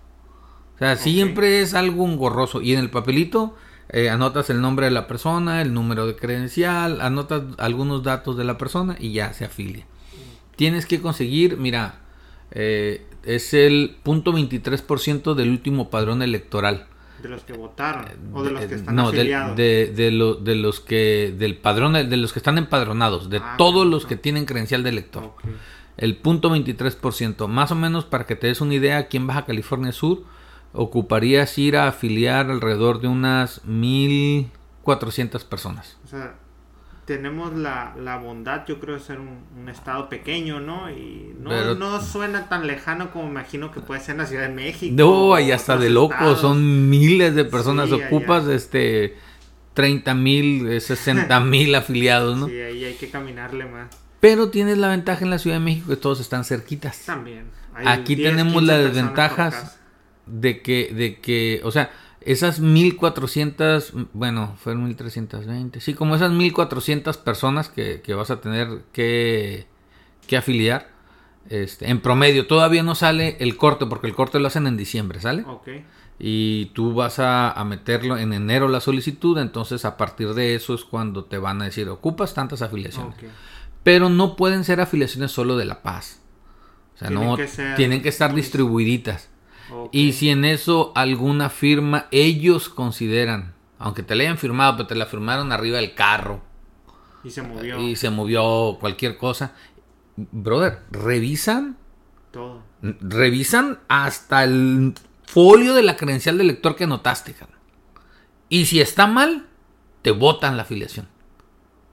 O 0.74 0.78
sea, 0.78 0.96
siempre 0.96 1.62
es 1.62 1.72
algo 1.72 2.04
engorroso 2.06 2.60
y 2.60 2.74
en 2.74 2.80
el 2.80 2.90
papelito 2.90 3.54
eh, 3.88 4.10
anotas 4.10 4.50
el 4.50 4.60
nombre 4.60 4.86
de 4.86 4.92
la 4.92 5.06
persona, 5.06 5.62
el 5.62 5.72
número 5.72 6.06
de 6.06 6.16
credencial, 6.16 7.00
anotas 7.00 7.42
algunos 7.58 8.02
datos 8.02 8.36
de 8.36 8.44
la 8.44 8.58
persona 8.58 8.96
y 8.98 9.12
ya 9.12 9.32
se 9.32 9.44
afilia. 9.44 9.86
Tienes 10.56 10.86
que 10.86 11.00
conseguir, 11.00 11.56
mira, 11.56 12.00
eh, 12.50 13.06
es 13.22 13.54
el 13.54 13.96
punto 14.02 14.32
23% 14.32 15.34
del 15.34 15.50
último 15.50 15.88
padrón 15.88 16.22
electoral. 16.22 16.86
De 17.22 17.28
los 17.28 17.44
que 17.44 17.52
votaron 17.52 18.06
o 18.32 18.42
de 18.42 18.50
los 18.50 18.64
que 18.64 18.74
están 18.74 18.96
no, 18.96 19.08
afiliados. 19.08 19.56
De, 19.56 19.92
de, 19.94 20.10
de, 20.10 20.54
los 20.56 20.80
que 20.80 21.34
del 21.36 21.56
padrón 21.56 21.92
de 21.94 22.16
los 22.16 22.32
que 22.32 22.40
están 22.40 22.58
empadronados, 22.58 23.30
de 23.30 23.38
ah, 23.38 23.54
todos 23.56 23.86
los 23.86 24.04
que 24.04 24.16
tienen 24.16 24.44
credencial 24.46 24.82
de 24.82 24.90
elector. 24.90 25.32
el 25.96 26.16
punto 26.16 26.50
23%. 26.50 27.46
Más 27.46 27.70
o 27.70 27.74
menos 27.74 28.04
para 28.04 28.26
que 28.26 28.36
te 28.36 28.48
des 28.48 28.60
una 28.60 28.74
idea, 28.74 28.98
aquí 28.98 29.16
en 29.16 29.26
Baja 29.26 29.44
California 29.44 29.92
Sur 29.92 30.24
ocuparías 30.76 31.56
ir 31.58 31.76
a 31.76 31.88
afiliar 31.88 32.50
alrededor 32.50 33.00
de 33.00 33.08
unas 33.08 33.62
1.400 33.66 35.44
personas. 35.44 35.96
O 36.04 36.08
sea, 36.08 36.34
tenemos 37.04 37.54
la, 37.54 37.94
la 37.98 38.16
bondad, 38.18 38.64
yo 38.66 38.80
creo, 38.80 38.96
de 38.96 39.00
ser 39.00 39.20
un, 39.20 39.38
un 39.56 39.68
estado 39.68 40.08
pequeño, 40.08 40.60
¿no? 40.60 40.90
Y 40.90 41.34
no, 41.40 41.50
Pero- 41.50 41.74
no 41.76 42.00
suena 42.02 42.48
tan 42.48 42.66
lejano 42.66 43.10
como 43.12 43.28
imagino 43.28 43.70
que 43.70 43.80
puede 43.80 44.00
ser 44.00 44.12
en 44.12 44.18
la 44.18 44.26
Ciudad 44.26 44.48
de 44.48 44.54
México. 44.54 44.94
No, 44.96 45.34
ahí 45.34 45.52
hasta 45.52 45.76
de 45.76 45.88
estados. 45.88 46.40
son 46.40 46.90
miles 46.90 47.34
de 47.34 47.44
personas. 47.44 47.88
Sí, 47.88 47.94
allá. 47.94 48.06
Ocupas 48.06 48.46
este 48.48 49.16
30 49.74 50.14
mil, 50.14 50.80
60 50.80 51.38
mil 51.40 51.74
afiliados, 51.74 52.36
¿no? 52.36 52.46
Sí, 52.48 52.60
ahí 52.60 52.84
hay 52.84 52.94
que 52.94 53.08
caminarle 53.08 53.66
más. 53.66 53.88
Pero 54.18 54.48
tienes 54.48 54.78
la 54.78 54.88
ventaja 54.88 55.22
en 55.24 55.30
la 55.30 55.38
Ciudad 55.38 55.56
de 55.58 55.64
México 55.64 55.88
que 55.88 55.96
todos 55.96 56.20
están 56.20 56.44
cerquitas. 56.44 57.04
También. 57.04 57.44
Hay 57.74 57.86
Aquí 57.86 58.14
10, 58.16 58.30
tenemos 58.30 58.54
15 58.54 58.66
las 58.66 58.82
desventajas. 58.84 59.78
De 60.26 60.60
que, 60.62 60.92
de 60.92 61.20
que, 61.20 61.60
o 61.64 61.70
sea, 61.70 61.90
esas 62.20 62.58
1400, 62.58 63.92
bueno, 64.12 64.56
fueron 64.58 64.84
1320, 64.84 65.80
sí, 65.80 65.94
como 65.94 66.16
esas 66.16 66.32
1400 66.32 67.16
personas 67.18 67.68
que, 67.68 68.00
que 68.02 68.14
vas 68.14 68.30
a 68.30 68.40
tener 68.40 68.82
que, 68.92 69.66
que 70.26 70.36
afiliar, 70.36 70.90
este, 71.48 71.88
en 71.88 72.00
promedio, 72.00 72.46
todavía 72.48 72.82
no 72.82 72.96
sale 72.96 73.36
el 73.38 73.56
corte, 73.56 73.86
porque 73.86 74.08
el 74.08 74.14
corte 74.14 74.40
lo 74.40 74.48
hacen 74.48 74.66
en 74.66 74.76
diciembre, 74.76 75.20
¿sale? 75.20 75.44
Ok. 75.46 75.68
Y 76.18 76.66
tú 76.74 76.94
vas 76.94 77.18
a, 77.18 77.52
a 77.52 77.64
meterlo 77.64 78.16
en 78.16 78.32
enero 78.32 78.68
la 78.68 78.80
solicitud, 78.80 79.38
entonces 79.38 79.84
a 79.84 79.96
partir 79.96 80.34
de 80.34 80.54
eso 80.54 80.74
es 80.74 80.84
cuando 80.84 81.24
te 81.26 81.38
van 81.38 81.62
a 81.62 81.66
decir, 81.66 81.88
ocupas 81.88 82.34
tantas 82.34 82.62
afiliaciones. 82.62 83.14
Pero 83.84 84.08
no 84.08 84.34
pueden 84.34 84.64
ser 84.64 84.80
afiliaciones 84.80 85.30
solo 85.30 85.56
de 85.56 85.66
La 85.66 85.82
Paz. 85.82 86.22
O 86.94 86.98
sea, 86.98 87.08
Tienen 87.08 87.28
no 87.28 87.36
que 87.36 87.46
ser 87.46 87.76
tienen 87.76 88.02
que 88.02 88.08
estar 88.08 88.34
distribuiditas. 88.34 89.28
Y 89.92 90.12
si 90.12 90.30
en 90.30 90.44
eso 90.44 90.92
alguna 90.94 91.50
firma 91.50 92.06
ellos 92.10 92.68
consideran, 92.68 93.54
aunque 93.78 94.02
te 94.02 94.14
la 94.14 94.24
hayan 94.24 94.38
firmado, 94.38 94.76
pero 94.76 94.86
te 94.86 94.94
la 94.94 95.06
firmaron 95.06 95.52
arriba 95.52 95.78
del 95.78 95.94
carro 95.94 96.42
Y 97.24 97.30
se 97.30 97.42
movió 97.42 97.80
y 97.80 97.96
se 97.96 98.10
movió 98.10 98.78
cualquier 98.80 99.16
cosa, 99.16 99.52
brother, 100.16 100.80
revisan, 100.90 101.76
todo. 102.30 102.62
revisan 102.80 103.78
hasta 103.88 104.44
el 104.44 104.94
folio 105.24 105.74
de 105.74 105.82
la 105.82 105.96
credencial 105.96 106.38
del 106.38 106.48
lector 106.48 106.76
que 106.76 106.84
anotaste. 106.84 107.34
Y 108.48 108.66
si 108.66 108.80
está 108.80 109.06
mal, 109.06 109.46
te 110.02 110.12
botan 110.12 110.56
la 110.56 110.62
afiliación. 110.62 111.08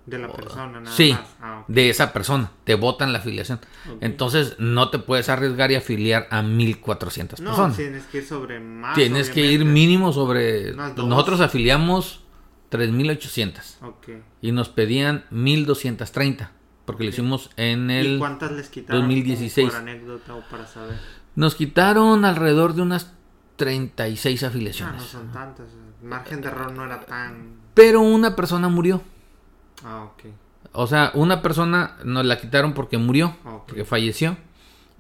De 0.06 0.18
la 0.20 0.28
persona, 0.32 0.82
nada 0.82 0.96
Sí, 0.96 1.14
más. 1.14 1.22
Ah, 1.42 1.60
ok. 1.62 1.66
de 1.70 1.90
esa 1.90 2.12
persona, 2.12 2.52
te 2.66 2.76
botan 2.76 3.14
la 3.14 3.20
afiliación. 3.20 3.60
Ok. 3.90 3.98
Entonces 4.02 4.56
no 4.60 4.90
te 4.90 5.00
puedes 5.00 5.30
arriesgar 5.30 5.72
y 5.72 5.76
afiliar 5.76 6.28
a 6.30 6.42
1400 6.42 7.40
No, 7.40 7.52
personas. 7.52 7.78
tienes 7.78 8.04
que 8.08 8.18
ir 8.18 8.26
sobre 8.26 8.60
más. 8.60 8.96
Tienes 8.96 9.30
que 9.30 9.40
ir 9.42 9.62
obviamente. 9.62 9.74
mínimo 9.74 10.12
sobre... 10.12 10.74
Nosotros 10.74 11.40
afiliamos 11.40 12.22
3800 12.70 13.78
Ok. 13.82 14.10
y 14.42 14.52
nos 14.52 14.70
pedían 14.70 15.24
1230 15.32 16.52
porque 16.86 17.04
lo 17.06 17.10
hicimos 17.12 17.50
en 17.56 17.90
¿Y 17.90 17.94
el... 17.98 18.20
cuántas 18.20 18.52
les 18.52 18.68
quitaron? 18.70 19.04
2016. 19.04 19.70
Por 19.70 19.80
anécdota 19.80 20.36
o 20.36 20.42
para 20.50 20.66
saber. 20.68 20.98
Nos 21.36 21.56
quitaron 21.56 22.26
alrededor 22.26 22.74
de 22.74 22.82
unas 22.82 23.14
36 23.56 24.44
Ah, 24.44 24.48
afiliaciones. 24.48 25.02
no 25.02 25.08
son 25.08 25.32
tantas. 25.32 25.68
El 26.02 26.10
margen 26.10 26.42
de 26.42 26.48
error 26.50 26.74
no 26.74 26.84
era 26.84 27.00
tan. 27.06 27.54
Pero 27.74 28.02
una 28.02 28.36
persona 28.36 28.68
murió. 28.68 29.02
Ah, 29.84 30.04
ok. 30.06 30.24
O 30.72 30.88
sea, 30.88 31.12
una 31.14 31.42
persona 31.42 31.98
nos 32.04 32.26
la 32.26 32.40
quitaron 32.40 32.74
porque 32.74 32.98
murió, 32.98 33.36
Ok. 33.46 33.64
porque 33.68 33.86
falleció. 33.86 34.38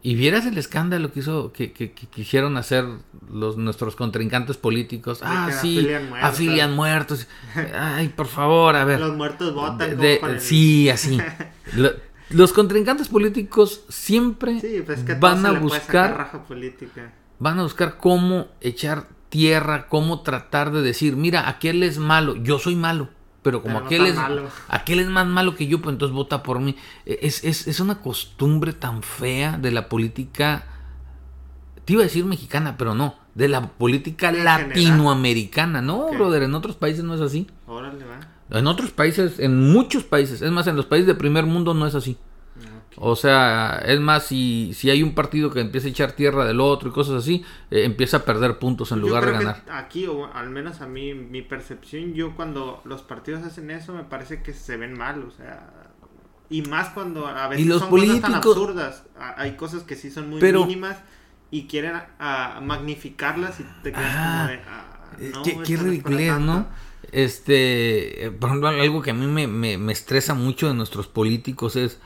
Y 0.06 0.16
vieras 0.16 0.46
el 0.46 0.58
escándalo 0.58 1.14
que 1.14 1.22
hizo, 1.22 1.54
que, 1.54 1.72
que- 1.72 1.94
que 1.94 2.08
quisieron 2.08 2.58
hacer 2.58 2.86
los 3.32 3.56
nuestros 3.58 3.96
contrincantes 3.96 4.58
políticos. 4.58 5.22
De 5.22 5.26
ah, 5.30 5.50
sí, 5.62 5.78
afilian 5.80 6.10
muertos. 6.10 6.30
afilian 6.30 6.76
muertos. 6.76 7.28
Ay, 7.74 8.10
por 8.10 8.28
favor, 8.28 8.76
a 8.76 8.84
ver. 8.84 9.00
Los 9.00 9.16
muertos 9.16 9.54
votan. 9.54 9.78
De- 9.98 10.20
de- 10.20 10.40
Sí, 10.42 10.90
así. 10.90 11.18
Lo- 11.76 11.94
los 12.32 12.52
contrincantes 12.52 13.08
políticos 13.08 13.86
siempre 13.90 14.60
Sí, 14.60 14.82
pues 14.86 15.00
es 15.00 15.06
que 15.06 15.14
van 15.16 15.46
a 15.46 15.52
buscar 15.54 16.18
raja 16.18 16.44
política. 16.44 17.14
van 17.40 17.60
a 17.60 17.64
buscar 17.64 17.98
cómo 17.98 18.48
echar 18.60 19.08
tierra, 19.30 19.88
cómo 19.88 20.22
tratar 20.22 20.72
de 20.72 20.82
decir, 20.82 21.16
mira, 21.16 21.48
aquel 21.48 21.82
es 21.84 21.98
malo, 21.98 22.36
yo 22.36 22.60
soy 22.60 22.76
malo, 22.76 23.08
pero 23.44 23.62
como 23.62 23.76
Pero 23.76 23.86
aquel 23.86 24.06
es 24.08 24.16
malo. 24.16 24.48
aquel 24.70 25.00
es 25.00 25.08
más 25.10 25.28
malo 25.28 25.56
que 25.56 25.68
yo, 25.68 25.82
pues 25.82 25.94
entonces 25.94 26.16
vota 26.16 26.42
por 26.42 26.60
mí. 26.60 26.76
Es, 27.06 27.44
es, 27.44 27.68
es 27.68 27.80
una 27.80 28.00
costumbre 28.02 28.74
tan 28.74 29.04
fea 29.04 29.58
de 29.58 29.72
la 29.72 29.90
política, 29.90 30.66
te 31.86 31.94
iba 31.94 32.02
a 32.02 32.06
decir 32.06 32.26
mexicana, 32.26 32.76
pero 32.78 32.96
no, 32.96 33.16
de 33.36 33.50
la 33.50 33.68
política 33.68 34.32
general. 34.32 34.70
latinoamericana. 34.70 35.82
No, 35.82 36.10
brother, 36.10 36.44
en 36.44 36.56
otros 36.56 36.76
países 36.78 37.04
no 37.04 37.14
es 37.14 37.22
así. 37.22 37.48
Órale, 37.68 38.04
va. 38.06 38.58
En 38.58 38.68
otros 38.68 38.92
países, 38.92 39.40
en 39.40 39.72
muchos 39.72 40.04
países, 40.04 40.42
es 40.42 40.52
más, 40.52 40.68
en 40.68 40.76
los 40.76 40.86
países 40.86 41.08
de 41.08 41.16
primer 41.16 41.46
mundo 41.46 41.74
no 41.74 41.86
es 41.86 41.96
así. 41.96 42.18
O 42.98 43.16
sea, 43.16 43.82
es 43.86 44.00
más, 44.00 44.26
si, 44.28 44.72
si 44.74 44.90
hay 44.90 45.02
un 45.04 45.16
partido 45.16 45.50
que 45.52 45.60
empieza 45.62 45.88
a 45.88 45.90
echar 45.90 46.12
tierra 46.14 46.46
del 46.46 46.60
otro 46.62 46.90
y 46.90 46.92
cosas 46.92 47.16
así, 47.24 47.44
eh, 47.72 47.84
empieza 47.86 48.18
a 48.18 48.26
perder 48.26 48.60
puntos 48.60 48.92
en 48.92 49.00
Yo 49.00 49.08
lugar 49.08 49.26
de 49.26 49.32
ganar. 49.32 49.64
Aquí, 49.72 50.06
o 50.08 50.32
al 50.34 50.50
menos 50.50 50.82
a 50.82 50.88
mí, 50.88 51.14
mi 51.14 51.42
percepción, 51.42 52.14
yo 52.14 52.36
cuando 52.36 52.82
los 52.86 53.02
partidos 53.02 53.44
hacen 53.44 53.72
eso, 53.72 53.94
me 53.94 54.04
parece 54.04 54.42
que 54.44 54.54
se 54.54 54.78
ven 54.78 54.98
mal, 54.98 55.24
o 55.24 55.32
sea. 55.32 55.70
Y 56.50 56.62
más 56.64 56.90
cuando 56.90 57.26
a 57.26 57.48
veces 57.48 57.66
Y 57.66 57.68
los 57.70 57.80
son 57.80 57.90
cosas 57.90 58.08
tan 58.08 58.22
políticos- 58.22 58.58
absurdas. 58.58 59.04
A- 59.20 59.42
Hay 59.42 59.56
cosas 59.56 59.84
que 59.84 59.96
sí 59.96 60.12
son 60.12 60.30
muy 60.30 60.40
Pero- 60.40 60.62
mínimas 60.66 60.98
y 61.50 61.66
quieren 61.68 61.94
ah, 62.20 62.60
magnificarlas 62.62 63.60
y 63.60 63.64
te 63.82 63.92
quedas 63.92 64.14
Ah, 64.16 64.38
como 64.38 64.48
de, 64.52 64.62
ah, 64.68 64.90
Eh, 65.20 65.32
no, 65.34 65.44
qué 65.44 65.58
qué 65.64 65.78
ridiculez. 65.78 66.40
¿no? 66.40 66.68
Este, 67.12 68.26
eh, 68.26 68.32
por 68.32 68.50
ejemplo, 68.50 68.70
algo 68.70 69.02
que 69.02 69.12
a 69.12 69.14
mí 69.14 69.26
me, 69.28 69.48
me- 69.48 69.78
me 69.78 69.94
estresa 69.94 70.34
mucho 70.34 70.68
de 70.68 70.74
nuestros 70.74 71.08
políticos 71.08 71.76
es, 71.76 72.00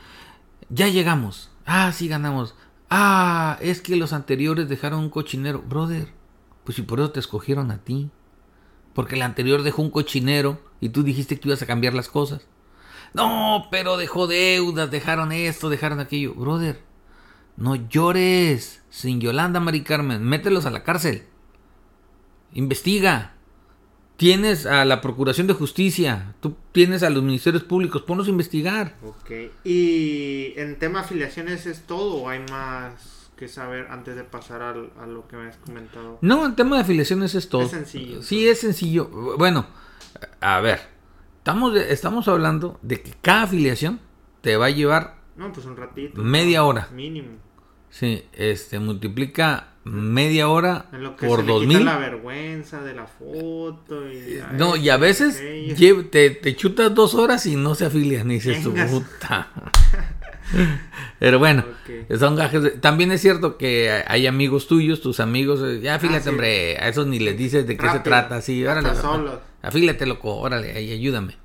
ya 0.70 0.88
llegamos, 0.88 1.50
ah, 1.66 1.92
sí 1.92 2.08
ganamos, 2.08 2.56
ah, 2.90 3.58
es 3.62 3.82
que 3.82 3.96
los 3.96 4.14
anteriores 4.14 4.70
dejaron 4.70 5.00
un 5.00 5.10
cochinero, 5.10 5.62
brother, 5.62 6.08
pues 6.64 6.76
si 6.76 6.82
por 6.82 7.00
eso 7.00 7.12
te 7.12 7.20
escogieron 7.20 7.72
a 7.72 7.78
ti, 7.84 8.10
porque 8.94 9.16
el 9.16 9.22
anterior 9.22 9.64
dejó 9.64 9.82
un 9.82 9.92
cochinero 9.92 10.62
y 10.80 10.90
tú 10.90 11.04
dijiste 11.04 11.40
que 11.40 11.48
ibas 11.50 11.62
a 11.62 11.68
cambiar 11.68 11.94
las 11.94 12.10
cosas. 12.10 12.48
No, 13.14 13.68
pero 13.72 13.96
dejó 13.98 14.28
deudas, 14.28 14.92
dejaron 14.92 15.32
esto, 15.32 15.70
dejaron 15.70 16.00
aquello, 16.00 16.34
brother, 16.34 16.82
no 17.56 17.76
llores, 17.76 18.84
sin 18.90 19.22
Yolanda, 19.22 19.60
Mari 19.60 19.82
Carmen, 19.82 20.24
mételos 20.24 20.66
a 20.66 20.72
la 20.72 20.84
cárcel. 20.84 21.26
Investiga. 22.54 23.37
Tienes 24.18 24.66
a 24.66 24.84
la 24.84 25.00
Procuración 25.00 25.46
de 25.48 25.54
Justicia, 25.54 26.34
tú 26.40 26.56
tienes 26.72 27.04
a 27.04 27.10
los 27.12 27.22
ministerios 27.22 27.64
públicos, 27.64 28.02
ponlos 28.02 28.26
a 28.28 28.32
investigar. 28.32 28.96
Ok. 29.06 29.32
Y 29.64 30.54
en 30.58 30.78
tema 30.80 31.02
afiliaciones 31.02 31.68
es 31.68 31.82
todo 31.82 32.16
o 32.16 32.30
hay 32.30 32.40
más 32.50 33.30
que 33.38 33.48
saber 33.48 33.86
antes 33.92 34.16
de 34.16 34.24
pasar 34.24 34.64
al- 34.64 34.90
a 35.00 35.06
lo 35.06 35.28
que 35.28 35.38
me 35.38 35.48
has 35.48 35.58
comentado. 35.58 36.18
No, 36.22 36.48
el 36.48 36.56
tema 36.56 36.78
de 36.78 36.82
afiliaciones 36.82 37.36
es 37.36 37.48
todo. 37.48 37.62
Es 37.62 37.70
sencillo, 37.72 38.24
Sí, 38.24 38.48
es 38.50 38.60
sencillo. 38.60 39.08
Bueno, 39.38 39.68
a 40.42 40.60
ver, 40.62 40.80
estamos, 41.38 41.76
estamos 41.78 42.28
hablando 42.28 42.80
de 42.82 43.02
que 43.04 43.14
cada 43.22 43.44
afiliación 43.44 44.00
te 44.42 44.58
va 44.58 44.66
a 44.66 44.70
llevar, 44.72 45.18
No, 45.36 45.52
pues 45.54 45.68
un 45.68 45.78
ratito. 45.78 46.24
Media 46.24 46.64
hora. 46.64 46.88
Mínimo. 46.92 47.34
sí, 47.92 48.24
este, 48.34 48.80
multiplica 48.80 49.74
media 49.92 50.50
hora 50.50 50.86
En 50.92 51.04
lo 51.04 51.16
que 51.16 51.28
por 51.28 51.40
se 51.42 51.46
le 51.46 51.52
dos 51.54 51.62
quita 51.64 51.74
mil. 51.78 51.86
la 51.86 51.98
vergüenza 51.98 52.82
de 52.84 52.94
la 52.94 53.08
foto. 53.08 54.08
Y, 54.12 54.40
No, 54.54 54.76
y 54.76 54.90
a 54.90 54.98
veces 54.98 55.42
te, 56.12 56.30
te 56.32 56.56
chutas 56.56 56.94
dos 56.94 57.16
horas 57.16 57.46
y 57.46 57.56
no 57.56 57.76
se 57.76 57.86
afilian. 57.86 58.30
Y 58.32 58.36
dices, 58.36 58.64
Vengas. 58.66 58.92
puta. 58.92 59.48
Pero 61.20 61.40
bueno, 61.40 61.66
Ok. 62.10 62.18
son 62.20 62.36
gajes. 62.36 62.64
de- 62.64 62.70
También 62.72 63.12
es 63.12 63.22
cierto 63.22 63.58
que 63.58 64.04
hay 64.08 64.28
amigos 64.28 64.68
tuyos, 64.68 65.02
tus 65.02 65.20
amigos. 65.20 65.60
eh, 65.64 65.80
Ya 65.82 65.96
afílate, 65.96 66.18
Ah, 66.20 66.24
sí. 66.24 66.30
hombre. 66.30 66.78
A 66.78 66.88
esos 66.90 67.08
ni 67.08 67.20
les 67.20 67.38
dices 67.38 67.68
de 67.68 67.76
qué 67.78 67.90
se 67.90 68.00
trata. 68.00 68.42
Sí, 68.42 68.66
órale. 68.66 68.96
Solos. 68.96 69.40
Afílate, 69.62 70.06
loco. 70.06 70.36
Órale, 70.38 70.72
ahí 70.74 70.92
ayúdame. 70.92 71.36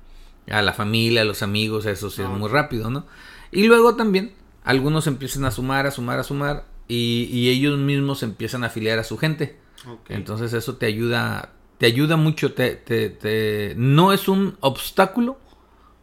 A 0.49 0.61
la 0.61 0.73
familia, 0.73 1.21
a 1.21 1.25
los 1.25 1.41
amigos, 1.41 1.85
eso 1.85 2.09
sí 2.09 2.21
es 2.21 2.27
muy 2.29 2.49
rápido, 2.49 2.89
¿no? 2.89 3.05
Y 3.51 3.63
luego 3.67 3.95
también, 3.95 4.33
algunos 4.63 5.07
empiezan 5.07 5.45
a 5.45 5.51
sumar, 5.51 5.85
a 5.87 5.91
sumar, 5.91 6.19
a 6.19 6.23
sumar. 6.23 6.65
Y, 6.93 7.29
y 7.31 7.49
ellos 7.49 7.77
mismos 7.79 8.21
empiezan 8.23 8.63
a 8.63 8.67
afiliar 8.67 8.99
a 8.99 9.03
su 9.03 9.17
gente. 9.17 9.57
Entonces 10.09 10.53
eso 10.53 10.75
te 10.77 10.85
ayuda, 10.85 11.53
te 11.77 11.85
ayuda 11.87 12.15
mucho, 12.17 12.53
te, 12.53 12.75
te, 12.75 13.09
te- 13.09 13.73
no 13.77 14.13
es 14.13 14.27
un 14.27 14.55
obstáculo 14.59 15.37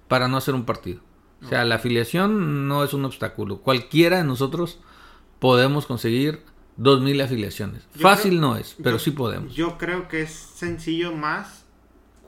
para 0.08 0.26
no 0.28 0.36
hacer 0.36 0.54
un 0.54 0.64
partido. 0.64 1.00
O 1.44 1.48
sea, 1.48 1.64
la 1.64 1.76
afiliación 1.76 2.68
no 2.68 2.84
es 2.84 2.92
un 2.92 3.04
obstáculo. 3.04 3.58
Cualquiera 3.58 4.18
de 4.18 4.24
nosotros 4.24 4.78
podemos 5.38 5.86
conseguir 5.86 6.42
2.000 6.78 7.22
afiliaciones. 7.24 7.82
Yo 7.94 8.00
Fácil 8.02 8.32
creo- 8.32 8.40
no 8.42 8.56
es, 8.56 8.76
pero 8.82 8.96
yo- 8.96 9.04
sí 9.04 9.10
podemos. 9.12 9.54
Yo 9.54 9.78
creo 9.78 10.08
que 10.08 10.22
es 10.22 10.30
sencillo 10.32 11.12
más 11.14 11.59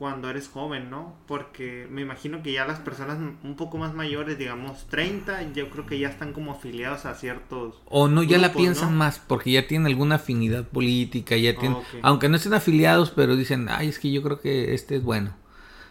cuando 0.02 0.28
eres 0.28 0.48
joven, 0.48 0.90
¿no? 0.90 1.14
Porque 1.28 1.86
me 1.88 2.02
imagino 2.02 2.42
que 2.42 2.52
ya 2.52 2.66
las 2.66 2.80
personas 2.80 3.18
un 3.44 3.54
poco 3.54 3.78
más 3.78 3.94
mayores, 3.94 4.36
digamos 4.36 4.88
30, 4.88 5.52
yo 5.52 5.70
creo 5.70 5.86
que 5.86 5.96
ya 5.96 6.08
están 6.08 6.32
como 6.32 6.50
afiliados 6.50 7.06
a 7.06 7.14
ciertos... 7.14 7.76
O 7.84 8.08
no, 8.08 8.24
ya 8.24 8.38
la 8.38 8.52
piensan 8.52 8.96
más, 8.96 9.20
porque 9.20 9.52
ya 9.52 9.68
tienen 9.68 9.86
alguna 9.86 10.16
afinidad 10.16 10.66
política, 10.66 11.36
ya 11.36 11.54
tienen... 11.56 11.78
Aunque 12.02 12.28
no 12.28 12.34
estén 12.34 12.52
afiliados, 12.52 13.12
pero 13.12 13.36
dicen, 13.36 13.68
ay, 13.70 13.90
es 13.90 14.00
que 14.00 14.10
yo 14.10 14.24
creo 14.24 14.40
que 14.40 14.74
este 14.74 14.96
es 14.96 15.04
bueno. 15.04 15.36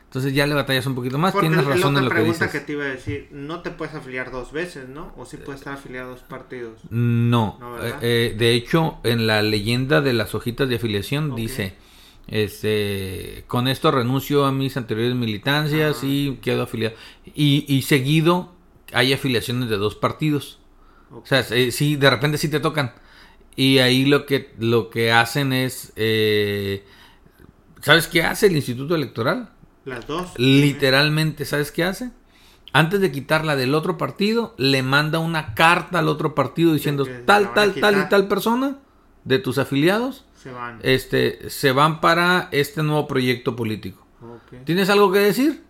Entonces 0.07 0.33
ya 0.33 0.45
le 0.45 0.55
batallas 0.55 0.85
un 0.87 0.95
poquito 0.95 1.17
más, 1.17 1.33
tienes 1.39 1.63
razón 1.63 1.95
en 1.95 2.03
lo 2.03 2.11
que 2.11 2.23
dices. 2.23 2.51
que 2.51 2.59
te 2.59 2.73
iba 2.73 2.83
a 2.83 2.89
decir, 2.89 3.29
no 3.31 3.61
te 3.61 3.71
puedes 3.71 3.95
afiliar 3.95 4.29
dos 4.29 4.51
veces, 4.51 4.89
¿no? 4.89 5.13
O 5.15 5.23
sí 5.23 5.37
puedes 5.37 5.61
estar 5.61 5.75
afiliado 5.75 6.09
a 6.09 6.11
dos 6.11 6.23
partidos. 6.23 6.81
No, 6.89 7.57
eh, 7.81 7.93
eh, 8.01 8.35
de 8.37 8.55
hecho, 8.55 8.97
en 9.05 9.25
la 9.25 9.41
leyenda 9.41 10.01
de 10.01 10.11
las 10.11 10.35
hojitas 10.35 10.67
de 10.67 10.75
afiliación 10.75 11.33
dice, 11.33 11.77
este, 12.31 13.43
con 13.47 13.67
esto 13.67 13.91
renuncio 13.91 14.45
a 14.45 14.51
mis 14.51 14.77
anteriores 14.77 15.15
militancias 15.15 15.99
ah. 16.01 16.05
y 16.05 16.37
quedo 16.37 16.63
afiliado. 16.63 16.95
Y, 17.35 17.65
y, 17.67 17.83
seguido 17.83 18.55
hay 18.93 19.13
afiliaciones 19.13 19.69
de 19.69 19.77
dos 19.77 19.95
partidos. 19.95 20.57
O 21.11 21.23
sea, 21.25 21.41
eh, 21.51 21.71
sí, 21.71 21.97
de 21.97 22.09
repente 22.09 22.39
sí 22.39 22.49
te 22.49 22.59
tocan. 22.59 22.93
Y 23.55 23.77
ahí 23.79 24.05
lo 24.05 24.25
que, 24.25 24.53
lo 24.57 24.89
que 24.89 25.11
hacen 25.11 25.53
es... 25.53 25.93
¿Sabes 27.81 28.07
qué 28.07 28.23
hace 28.23 28.47
el 28.47 28.55
Instituto 28.55 28.95
Electoral? 28.95 29.49
Las 29.85 30.07
dos. 30.07 30.31
Literalmente, 30.37 31.45
¿sabes 31.45 31.71
qué 31.71 31.83
hace? 31.83 32.11
Antes 32.73 33.01
de 33.01 33.11
quitarla 33.11 33.55
del 33.55 33.75
otro 33.75 33.97
partido, 33.97 34.55
le 34.57 34.83
manda 34.83 35.19
una 35.19 35.53
carta 35.53 35.99
al 35.99 36.07
otro 36.07 36.33
partido 36.33 36.73
diciendo 36.73 37.05
tal, 37.25 37.53
tal, 37.53 37.73
tal 37.73 37.99
y 37.99 38.09
tal 38.09 38.27
persona 38.29 38.77
de 39.23 39.39
tus 39.39 39.57
afiliados 39.57 40.25
se 40.41 40.51
van. 40.51 40.79
Este, 40.81 41.49
se 41.49 41.71
van 41.71 42.01
para 42.01 42.49
este 42.51 42.81
nuevo 42.81 43.07
proyecto 43.07 43.55
político. 43.55 44.05
¿Tienes 44.65 44.89
algo 44.89 45.11
que 45.11 45.19
decir? 45.19 45.63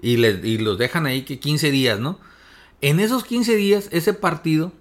Y, 0.00 0.24
y 0.24 0.58
los 0.58 0.78
dejan 0.78 1.06
ahí 1.06 1.22
que 1.22 1.38
15 1.38 1.70
días, 1.70 1.98
¿no? 1.98 2.18
En 2.80 3.00
esos 3.00 3.24
15 3.24 3.56
días, 3.56 3.88
ese 3.90 4.14
partido 4.14 4.72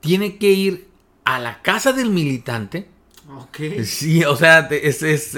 tiene 0.00 0.36
que 0.36 0.50
ir 0.50 0.88
a 1.24 1.38
la 1.38 1.62
casa 1.62 1.92
del 1.92 2.10
militante. 2.10 2.88
Ok. 3.30 3.84
Sí, 3.84 4.24
o 4.24 4.36
sea, 4.36 4.68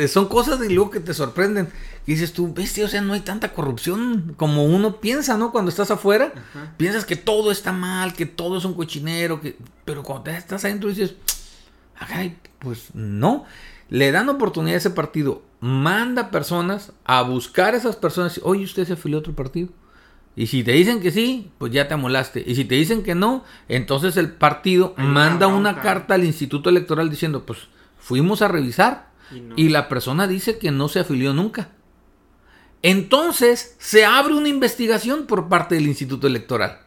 son 0.08 0.28
cosas 0.28 0.58
de 0.60 0.70
luego 0.70 0.90
que 0.90 1.00
te 1.00 1.14
sorprenden. 1.14 1.68
Y 2.06 2.12
dices 2.12 2.32
tú, 2.32 2.52
bestia, 2.52 2.86
o 2.86 2.88
sea, 2.88 3.02
no 3.02 3.12
hay 3.12 3.20
tanta 3.20 3.52
corrupción 3.52 4.34
como 4.36 4.64
uno 4.64 5.00
piensa, 5.00 5.36
¿no? 5.36 5.52
Cuando 5.52 5.68
estás 5.68 5.90
afuera, 5.90 6.32
piensas 6.76 7.04
que 7.04 7.16
todo 7.16 7.52
está 7.52 7.72
mal, 7.72 8.14
que 8.14 8.26
todo 8.26 8.58
es 8.58 8.64
un 8.64 8.74
cochinero, 8.74 9.40
que... 9.40 9.56
pero 9.84 10.02
cuando 10.02 10.30
estás 10.30 10.64
adentro 10.64 10.88
dices, 10.88 11.14
ay, 12.00 12.36
pues 12.58 12.94
no. 12.94 13.44
Le 13.88 14.12
dan 14.12 14.28
oportunidad 14.28 14.74
a 14.74 14.78
ese 14.78 14.90
partido, 14.90 15.42
manda 15.60 16.30
personas 16.30 16.92
a 17.04 17.22
buscar 17.22 17.74
a 17.74 17.76
esas 17.76 17.96
personas, 17.96 18.40
oye, 18.44 18.64
usted 18.64 18.86
se 18.86 18.92
afilió 18.94 19.18
a 19.18 19.20
otro 19.20 19.34
partido. 19.34 19.68
Y 20.36 20.46
si 20.46 20.62
te 20.62 20.72
dicen 20.72 21.00
que 21.00 21.10
sí, 21.10 21.50
pues 21.58 21.72
ya 21.72 21.88
te 21.88 21.94
amolaste. 21.94 22.42
Y 22.46 22.54
si 22.54 22.64
te 22.64 22.76
dicen 22.76 23.02
que 23.02 23.14
no, 23.14 23.44
entonces 23.68 24.16
el 24.16 24.30
partido 24.30 24.94
manda 24.96 25.48
una 25.48 25.80
carta 25.80 26.14
al 26.14 26.24
Instituto 26.24 26.70
Electoral 26.70 27.10
diciendo, 27.10 27.44
pues 27.44 27.68
fuimos 27.98 28.40
a 28.40 28.48
revisar 28.48 29.10
y 29.56 29.68
la 29.68 29.88
persona 29.88 30.26
dice 30.26 30.58
que 30.58 30.70
no 30.70 30.88
se 30.88 31.00
afilió 31.00 31.34
nunca. 31.34 31.70
Entonces 32.82 33.76
se 33.78 34.04
abre 34.04 34.34
una 34.34 34.48
investigación 34.48 35.26
por 35.26 35.48
parte 35.48 35.74
del 35.74 35.88
Instituto 35.88 36.26
Electoral. 36.26 36.80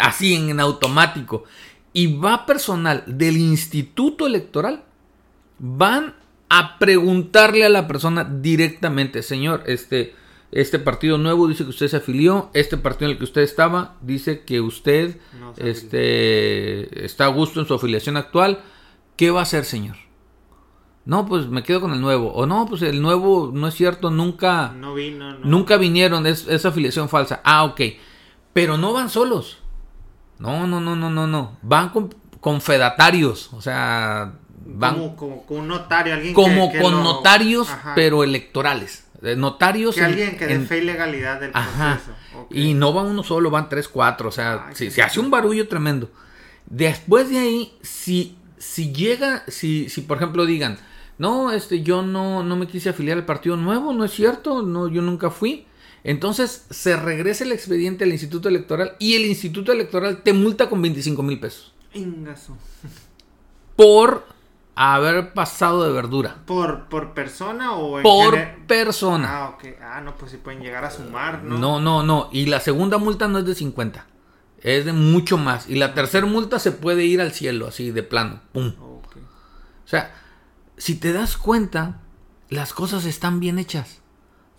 así 0.00 0.34
en, 0.34 0.60
automático. 0.60 1.44
Y 1.92 2.18
va 2.18 2.46
personal 2.46 3.04
del 3.06 3.36
Instituto 3.36 4.26
Electoral. 4.26 4.84
Van 5.58 6.14
a 6.48 6.78
preguntarle 6.78 7.64
a 7.64 7.68
la 7.68 7.86
persona 7.86 8.24
directamente, 8.24 9.22
señor, 9.22 9.62
este, 9.66 10.14
este 10.52 10.80
partido 10.80 11.16
nuevo 11.16 11.46
dice 11.46 11.64
que 11.64 11.70
usted 11.70 11.88
se 11.88 11.98
afilió, 11.98 12.50
este 12.54 12.76
partido 12.76 13.06
en 13.06 13.12
el 13.12 13.18
que 13.18 13.24
usted 13.24 13.42
estaba 13.42 13.96
dice 14.00 14.40
que 14.40 14.60
usted 14.60 15.18
este, 15.58 17.04
está 17.04 17.26
a 17.26 17.28
gusto 17.28 17.60
en 17.60 17.66
su 17.66 17.74
afiliación 17.74 18.16
actual. 18.16 18.60
¿Qué 19.16 19.30
va 19.30 19.40
a 19.40 19.42
hacer, 19.44 19.64
señor? 19.64 19.96
No, 21.04 21.26
pues 21.26 21.46
me 21.46 21.62
quedo 21.62 21.80
con 21.80 21.92
el 21.92 22.00
nuevo. 22.00 22.32
O 22.32 22.46
no, 22.46 22.66
pues 22.66 22.82
el 22.82 23.00
nuevo 23.00 23.50
no 23.52 23.68
es 23.68 23.74
cierto, 23.74 24.10
nunca. 24.10 24.72
No 24.76 24.94
vino, 24.94 25.38
Nunca 25.38 25.76
vinieron, 25.76 26.26
es, 26.26 26.46
esa 26.48 26.68
afiliación 26.68 27.08
falsa. 27.08 27.40
Ah, 27.44 27.64
ok. 27.64 27.80
Pero 28.52 28.76
no 28.76 28.92
van 28.92 29.08
solos. 29.08 29.58
No, 30.40 30.66
no, 30.66 30.80
no, 30.80 30.96
no, 30.96 31.08
no, 31.08 31.26
no. 31.26 31.58
Van 31.62 31.90
con, 31.90 32.12
con 32.40 32.60
fedatarios. 32.60 33.52
O 33.52 33.62
sea, 33.62 34.32
van. 34.66 34.94
Como, 34.94 35.16
como 35.16 35.46
con 35.46 35.58
un 35.58 35.68
notario, 35.68 36.14
alguien 36.14 36.34
Como 36.34 36.72
con 36.72 37.04
notarios, 37.04 37.68
pero 37.94 38.24
electorales. 38.24 39.04
Notarios. 39.36 39.94
Que 39.94 40.02
alguien 40.04 40.36
que 40.36 40.46
dé 40.46 40.58
fe 40.60 40.78
y 40.78 40.80
legalidad 40.82 41.38
del 41.38 41.52
proceso. 41.52 42.16
Y 42.50 42.74
no 42.74 42.92
van 42.92 43.06
uno 43.06 43.22
solo, 43.22 43.50
van 43.50 43.68
tres, 43.68 43.86
cuatro. 43.86 44.30
O 44.30 44.32
sea, 44.32 44.70
se 44.72 45.02
hace 45.02 45.20
un 45.20 45.30
barullo 45.30 45.68
tremendo. 45.68 46.10
Después 46.66 47.30
de 47.30 47.38
ahí, 47.38 47.78
si, 47.82 48.36
si 48.58 48.92
llega, 48.92 49.44
si, 49.46 49.88
si 49.88 50.00
por 50.02 50.16
ejemplo 50.16 50.46
digan 50.46 50.78
no, 51.20 51.52
este, 51.52 51.82
yo 51.82 52.00
no, 52.00 52.42
no 52.42 52.56
me 52.56 52.66
quise 52.66 52.88
afiliar 52.88 53.18
al 53.18 53.26
partido 53.26 53.54
nuevo, 53.54 53.92
no 53.92 54.06
es 54.06 54.10
cierto, 54.10 54.62
no, 54.62 54.88
yo 54.88 55.02
nunca 55.02 55.28
fui. 55.28 55.66
Entonces 56.02 56.66
se 56.70 56.96
regresa 56.96 57.44
el 57.44 57.52
expediente 57.52 58.04
al 58.04 58.12
Instituto 58.12 58.48
Electoral 58.48 58.96
y 58.98 59.14
el 59.14 59.26
Instituto 59.26 59.72
Electoral 59.72 60.22
te 60.22 60.32
multa 60.32 60.68
con 60.68 60.80
25 60.80 61.22
mil 61.22 61.38
pesos. 61.38 61.74
Ingaso. 61.92 62.56
Por 63.76 64.24
haber 64.74 65.32
pasado 65.34 65.84
de 65.84 65.92
verdura. 65.92 66.36
¿Por, 66.46 66.88
por 66.88 67.12
persona 67.12 67.74
o 67.74 67.98
en 67.98 68.02
Por 68.02 68.66
persona. 68.66 69.28
Ah, 69.30 69.48
ok. 69.50 69.64
Ah, 69.82 70.00
no, 70.00 70.16
pues 70.16 70.30
si 70.30 70.38
pueden 70.38 70.62
llegar 70.62 70.84
a 70.84 70.90
sumar, 70.90 71.42
¿no? 71.42 71.58
No, 71.58 71.80
no, 71.80 72.02
no. 72.02 72.28
Y 72.32 72.46
la 72.46 72.60
segunda 72.60 72.96
multa 72.98 73.28
no 73.28 73.38
es 73.38 73.44
de 73.44 73.54
50. 73.54 74.06
Es 74.62 74.84
de 74.84 74.92
mucho 74.92 75.36
más. 75.36 75.68
Y 75.68 75.74
la 75.74 75.94
tercera 75.94 76.26
multa 76.26 76.58
se 76.58 76.72
puede 76.72 77.04
ir 77.04 77.20
al 77.20 77.32
cielo, 77.32 77.66
así 77.66 77.90
de 77.90 78.02
plano. 78.02 78.40
Pum. 78.52 78.72
O 78.78 79.88
sea, 79.90 80.14
si 80.76 80.94
te 80.94 81.12
das 81.12 81.36
cuenta, 81.36 82.00
las 82.48 82.72
cosas 82.72 83.04
están 83.04 83.40
bien 83.40 83.58
hechas. 83.58 83.99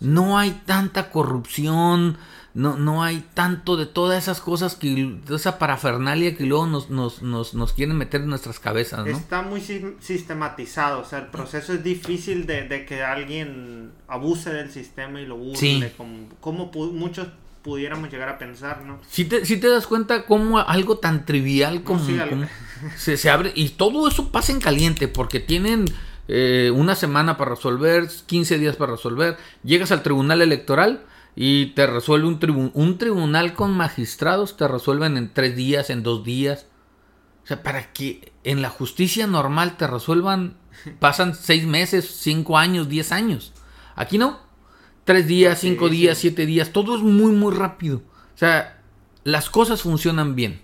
No 0.02 0.38
hay 0.38 0.50
tanta 0.66 1.10
corrupción, 1.10 2.18
no, 2.54 2.76
no 2.76 3.02
hay 3.02 3.24
tanto 3.34 3.76
de 3.76 3.86
todas 3.86 4.22
esas 4.22 4.40
cosas 4.40 4.76
que, 4.76 5.18
esa 5.30 5.58
parafernalia 5.58 6.36
que 6.36 6.44
luego 6.44 6.66
nos, 6.66 6.90
nos, 6.90 7.22
nos, 7.22 7.54
nos 7.54 7.72
quieren 7.72 7.96
meter 7.96 8.20
en 8.20 8.28
nuestras 8.28 8.58
cabezas, 8.58 9.06
¿no? 9.06 9.16
Está 9.16 9.42
muy 9.42 9.62
sistematizado, 10.00 11.00
o 11.00 11.04
sea, 11.04 11.20
el 11.20 11.26
proceso 11.28 11.72
es 11.72 11.82
difícil 11.82 12.46
de, 12.46 12.84
que 12.86 13.02
alguien 13.02 13.92
abuse 14.06 14.52
del 14.52 14.70
sistema 14.70 15.20
y 15.20 15.26
lo 15.26 15.36
burle, 15.36 15.92
como, 15.96 16.28
como 16.40 16.70
muchos 16.92 17.28
pudiéramos 17.62 18.10
llegar 18.10 18.28
a 18.28 18.38
pensar, 18.38 18.82
¿no? 18.84 18.98
Si 19.08 19.24
te, 19.24 19.46
si 19.46 19.56
te 19.56 19.68
das 19.68 19.86
cuenta 19.86 20.26
cómo 20.26 20.58
algo 20.58 20.98
tan 20.98 21.24
trivial 21.24 21.84
como, 21.84 22.04
se, 22.96 23.16
se 23.16 23.30
abre, 23.30 23.52
y 23.54 23.70
todo 23.70 24.08
eso 24.08 24.30
pasa 24.30 24.52
en 24.52 24.60
caliente, 24.60 25.08
porque 25.08 25.40
tienen 25.40 25.86
eh, 26.28 26.70
una 26.74 26.94
semana 26.94 27.36
para 27.36 27.54
resolver, 27.54 28.08
15 28.26 28.58
días 28.58 28.76
para 28.76 28.92
resolver, 28.92 29.36
llegas 29.64 29.90
al 29.90 30.02
tribunal 30.02 30.40
electoral 30.40 31.04
y 31.34 31.66
te 31.74 31.86
resuelve 31.86 32.28
un, 32.28 32.70
un 32.74 32.98
tribunal 32.98 33.54
con 33.54 33.76
magistrados, 33.76 34.56
te 34.56 34.68
resuelven 34.68 35.16
en 35.16 35.32
tres 35.32 35.56
días, 35.56 35.90
en 35.90 36.02
dos 36.02 36.24
días. 36.24 36.66
O 37.44 37.46
sea, 37.46 37.62
para 37.62 37.92
que 37.92 38.32
en 38.44 38.62
la 38.62 38.70
justicia 38.70 39.26
normal 39.26 39.76
te 39.76 39.86
resuelvan, 39.86 40.56
pasan 41.00 41.34
seis 41.34 41.66
meses, 41.66 42.08
cinco 42.20 42.56
años, 42.56 42.88
diez 42.88 43.10
años. 43.10 43.52
Aquí 43.96 44.18
no. 44.18 44.40
Tres 45.04 45.26
días, 45.26 45.58
cinco 45.58 45.88
días, 45.88 46.18
siete 46.18 46.46
días, 46.46 46.70
todo 46.70 46.94
es 46.94 47.02
muy, 47.02 47.32
muy 47.32 47.52
rápido. 47.52 48.02
O 48.34 48.38
sea, 48.38 48.80
las 49.24 49.50
cosas 49.50 49.82
funcionan 49.82 50.36
bien. 50.36 50.62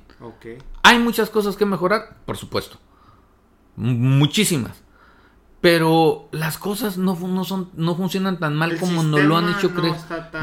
Hay 0.85 1.01
muchas 1.01 1.29
cosas 1.29 1.57
que 1.57 1.67
mejorar, 1.67 2.17
por 2.25 2.37
supuesto. 2.37 2.79
muchísimas 3.77 4.88
pero 5.61 6.29
las 6.31 6.57
cosas 6.57 6.99
no, 6.99 7.19
no, 7.19 7.45
son, 7.45 7.71
no 7.75 7.97
funcionan 7.97 8.39
tan 8.39 8.55
mal 8.55 8.79
como 8.79 9.03
nos 9.03 9.23
lo 9.23 9.37
han 9.37 9.51
hecho 9.51 9.75
creer. 9.75 9.97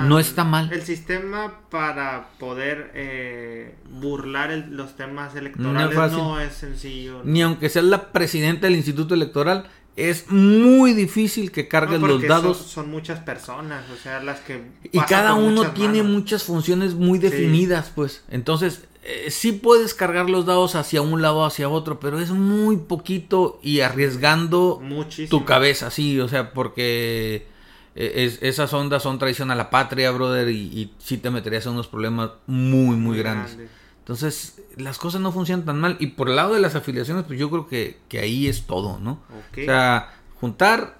no 0.04 0.19
está 0.19 0.43
mal. 0.43 0.71
El 0.73 0.82
sistema 0.82 1.62
para 1.69 2.32
poder 2.38 2.91
eh, 2.95 3.75
burlar 3.89 4.51
los 4.69 4.95
temas 4.97 5.36
electorales 5.36 5.95
no 6.12 6.39
es, 6.39 6.54
sencillo. 6.54 7.21
Ni 7.23 7.41
aunque 7.41 7.69
seas 7.69 7.86
la 7.86 8.12
presidenta 8.12 8.67
del 8.67 8.75
Instituto 8.75 9.13
Electoral, 9.13 9.69
es 9.95 10.30
muy 10.30 10.93
difícil 10.93 11.51
que 11.51 11.69
cargues 11.69 12.01
los 12.01 12.21
dados. 12.21 12.58
Son, 12.58 12.91
muchas 12.91 13.19
personas, 13.19 13.89
o 13.89 13.95
sea, 13.95 14.21
las 14.21 14.41
que... 14.41 14.62
Y 14.91 14.99
cada 14.99 15.36
uno 15.36 15.71
tiene 15.71 16.04
muchas 16.04 16.43
funciones 16.43 16.93
muy 16.93 17.19
definidas, 17.19 17.91
pues. 17.95 18.23
Entonces, 18.28 18.84
eh, 19.08 19.30
sí 19.30 19.52
puedes 19.52 19.94
cargar 19.94 20.32
los 20.32 20.48
dados 20.48 20.74
hacia 20.74 21.04
un 21.04 21.22
lado 21.22 21.38
o 21.38 21.46
hacia 21.46 21.70
otro, 21.70 22.00
pero 22.00 22.20
es 22.20 22.32
muy 22.32 22.78
poquito 22.78 23.60
y 23.62 23.82
arriesgando 23.82 24.82
tu 25.30 25.46
cabeza, 25.46 25.91
sí, 25.91 26.20
o 26.20 26.28
sea, 26.28 26.54
porque 26.54 27.46
eh, 27.94 28.36
esas 28.41 28.74
ondas 28.74 29.04
son 29.04 29.20
traición 29.20 29.52
a 29.52 29.56
la 29.56 29.70
patria, 29.70 30.10
brother, 30.10 30.50
y, 30.50 30.56
y 30.58 30.94
sí 30.98 31.18
te 31.18 31.30
meterías 31.30 31.68
en 31.68 31.74
unos 31.74 31.88
problemas 31.88 32.32
muy, 32.48 32.96
muy, 32.96 33.20
grandes. 33.20 33.56
Entonces, 34.00 34.60
las 34.76 34.98
cosas 34.98 35.22
no 35.22 35.32
funcionan 35.32 35.65
tan 35.65 35.80
mal. 35.80 35.98
Y 36.00 36.08
por 36.08 36.30
el 36.30 36.36
lado 36.36 36.56
de 36.56 36.60
las 36.60 36.74
afiliaciones, 36.74 37.26
pues 37.26 37.39
yo 37.39 37.52
creo 37.52 37.68
que, 37.68 38.00
ahí 38.20 38.48
es 38.48 38.65
todo, 38.65 38.98
¿no? 39.00 39.20
O 39.30 39.56
sea, 39.56 40.15
juntar 40.39 40.98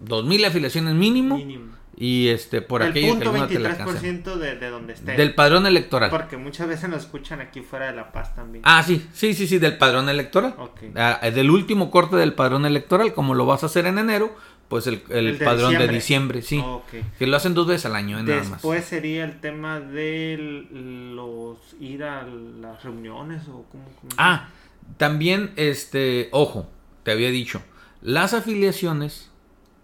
2000 0.00 0.46
afiliaciones 0.46 0.94
mínimo. 0.94 1.36
Mínimo. 1.36 1.81
Y 1.96 2.28
este, 2.28 2.62
por 2.62 2.82
el 2.82 2.90
aquello 2.90 3.18
que 3.18 3.24
punto 3.26 3.42
alcance. 3.42 4.14
23% 4.24 4.36
de, 4.36 4.56
de 4.56 4.70
donde 4.70 4.92
esté. 4.94 5.12
Del 5.12 5.34
padrón 5.34 5.66
electoral. 5.66 6.10
Porque 6.10 6.36
muchas 6.38 6.66
veces 6.66 6.88
nos 6.88 7.02
escuchan 7.02 7.40
aquí 7.40 7.60
fuera 7.60 7.86
de 7.90 7.96
La 7.96 8.10
Paz 8.12 8.34
también. 8.34 8.62
Ah, 8.66 8.82
sí, 8.82 9.06
sí, 9.12 9.34
sí, 9.34 9.46
sí, 9.46 9.58
del 9.58 9.76
padrón 9.78 10.08
electoral. 10.08 10.54
Ok. 10.58 10.80
Ah, 10.96 11.20
eh, 11.22 11.30
del 11.30 11.50
último 11.50 11.90
corte 11.90 12.16
del 12.16 12.32
padrón 12.32 12.64
electoral, 12.66 13.12
como 13.14 13.34
lo 13.34 13.44
vas 13.46 13.62
a 13.62 13.66
hacer 13.66 13.86
en 13.86 13.98
enero, 13.98 14.34
pues 14.68 14.86
el, 14.86 15.02
el 15.10 15.26
El 15.28 15.38
de 15.38 15.44
padrón 15.44 15.74
de 15.76 15.86
diciembre. 15.88 16.40
diciembre, 16.40 16.42
sí. 16.42 16.58
Ok. 17.04 17.18
Que 17.18 17.26
lo 17.26 17.36
hacen 17.36 17.52
dos 17.52 17.66
veces 17.66 17.84
al 17.86 17.94
año, 17.94 18.18
eh, 18.18 18.22
nada 18.22 18.38
más. 18.40 18.50
Después 18.52 18.84
sería 18.86 19.24
el 19.26 19.38
tema 19.40 19.78
de 19.78 20.66
los 21.14 21.58
ir 21.78 22.04
a 22.04 22.22
las 22.24 22.82
reuniones 22.82 23.46
o 23.48 23.64
cómo. 23.70 23.84
cómo- 24.00 24.10
Ah, 24.16 24.48
también, 24.96 25.52
este, 25.56 26.28
ojo, 26.32 26.68
te 27.02 27.12
había 27.12 27.28
dicho, 27.30 27.60
las 28.00 28.32
afiliaciones 28.32 29.30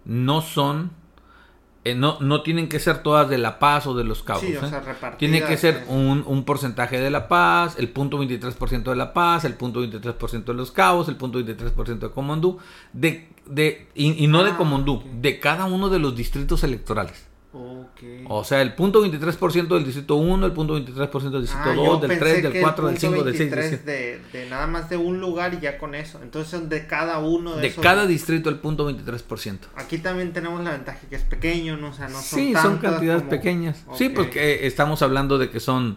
no 0.06 0.40
son, 0.40 0.90
eh, 1.90 1.94
no, 1.94 2.18
no 2.20 2.42
tienen 2.42 2.68
que 2.68 2.80
ser 2.80 3.02
todas 3.02 3.28
de 3.28 3.38
La 3.38 3.58
Paz 3.58 3.86
o 3.86 3.94
de 3.94 4.04
Los 4.04 4.22
Cabos. 4.22 4.42
Sí, 4.42 4.56
o 4.56 4.64
¿eh? 4.64 4.68
sea. 4.68 5.16
Tiene 5.16 5.42
que 5.42 5.56
ser 5.56 5.74
eh. 5.74 5.84
un, 5.88 6.24
un 6.26 6.44
porcentaje 6.44 7.00
de 7.00 7.10
La 7.10 7.28
Paz, 7.28 7.76
el 7.78 7.88
punto 7.88 8.18
23% 8.18 8.82
de 8.82 8.96
La 8.96 9.12
Paz, 9.12 9.44
el 9.44 9.54
punto 9.54 9.82
23% 9.82 10.44
de 10.44 10.54
Los 10.54 10.72
Cabos, 10.72 11.08
el 11.08 11.16
punto 11.16 11.38
23% 11.40 11.98
de 11.98 12.10
Comondú, 12.10 12.58
de, 12.92 13.28
de, 13.46 13.88
y, 13.94 14.24
y 14.24 14.26
no 14.26 14.42
de 14.44 14.50
Ah, 14.50 14.56
Comondú, 14.56 15.04
de 15.20 15.38
cada 15.38 15.66
uno 15.66 15.88
de 15.88 15.98
los 15.98 16.16
distritos 16.16 16.64
electorales. 16.64 17.27
Ok. 17.50 18.00
O 18.28 18.44
sea, 18.44 18.60
el 18.60 18.74
punto 18.74 19.02
23% 19.04 19.68
del 19.68 19.84
distrito 19.84 20.16
1, 20.16 20.46
el 20.46 20.52
punto 20.52 20.78
23% 20.78 21.30
del 21.30 21.40
distrito 21.42 21.70
Ah, 21.70 21.74
2, 21.74 21.86
yo 21.86 21.96
del 21.98 22.08
pensé 22.10 22.24
3, 22.24 22.42
del 22.42 22.52
que 22.52 22.60
4, 22.60 22.88
el 22.88 22.92
del 22.94 23.00
5, 23.00 23.12
punto 23.14 23.24
del 23.24 23.36
6, 23.36 23.50
del 23.50 23.58
23 23.58 23.82
7. 23.84 24.30
de, 24.32 24.38
de 24.44 24.50
nada 24.50 24.66
más 24.66 24.90
de 24.90 24.96
un 24.98 25.18
lugar 25.20 25.54
y 25.54 25.60
ya 25.60 25.78
con 25.78 25.94
eso. 25.94 26.20
Entonces 26.22 26.50
son 26.50 26.68
de 26.68 26.86
cada 26.86 27.18
uno 27.20 27.56
de, 27.56 27.62
De 27.62 27.66
esos. 27.68 27.82
cada 27.82 28.06
distrito 28.06 28.50
el 28.50 28.56
punto 28.56 28.90
23%. 28.90 29.58
Aquí 29.76 29.96
también 29.98 30.32
tenemos 30.34 30.62
la 30.62 30.72
ventaja 30.72 30.98
que 31.08 31.16
es 31.16 31.22
pequeño, 31.22 31.78
¿no? 31.78 31.88
O 31.88 31.92
sea, 31.94 32.08
no 32.08 32.20
son 32.20 32.38
sí, 32.38 32.52
son 32.52 32.78
cantidades 32.78 33.22
como- 33.22 33.30
pequeñas. 33.30 33.82
Sí, 33.94 34.08
Ok. 34.08 34.12
porque 34.14 34.52
eh, 34.52 34.66
estamos 34.66 35.00
hablando 35.00 35.38
de 35.38 35.48
que 35.48 35.58
son, 35.60 35.96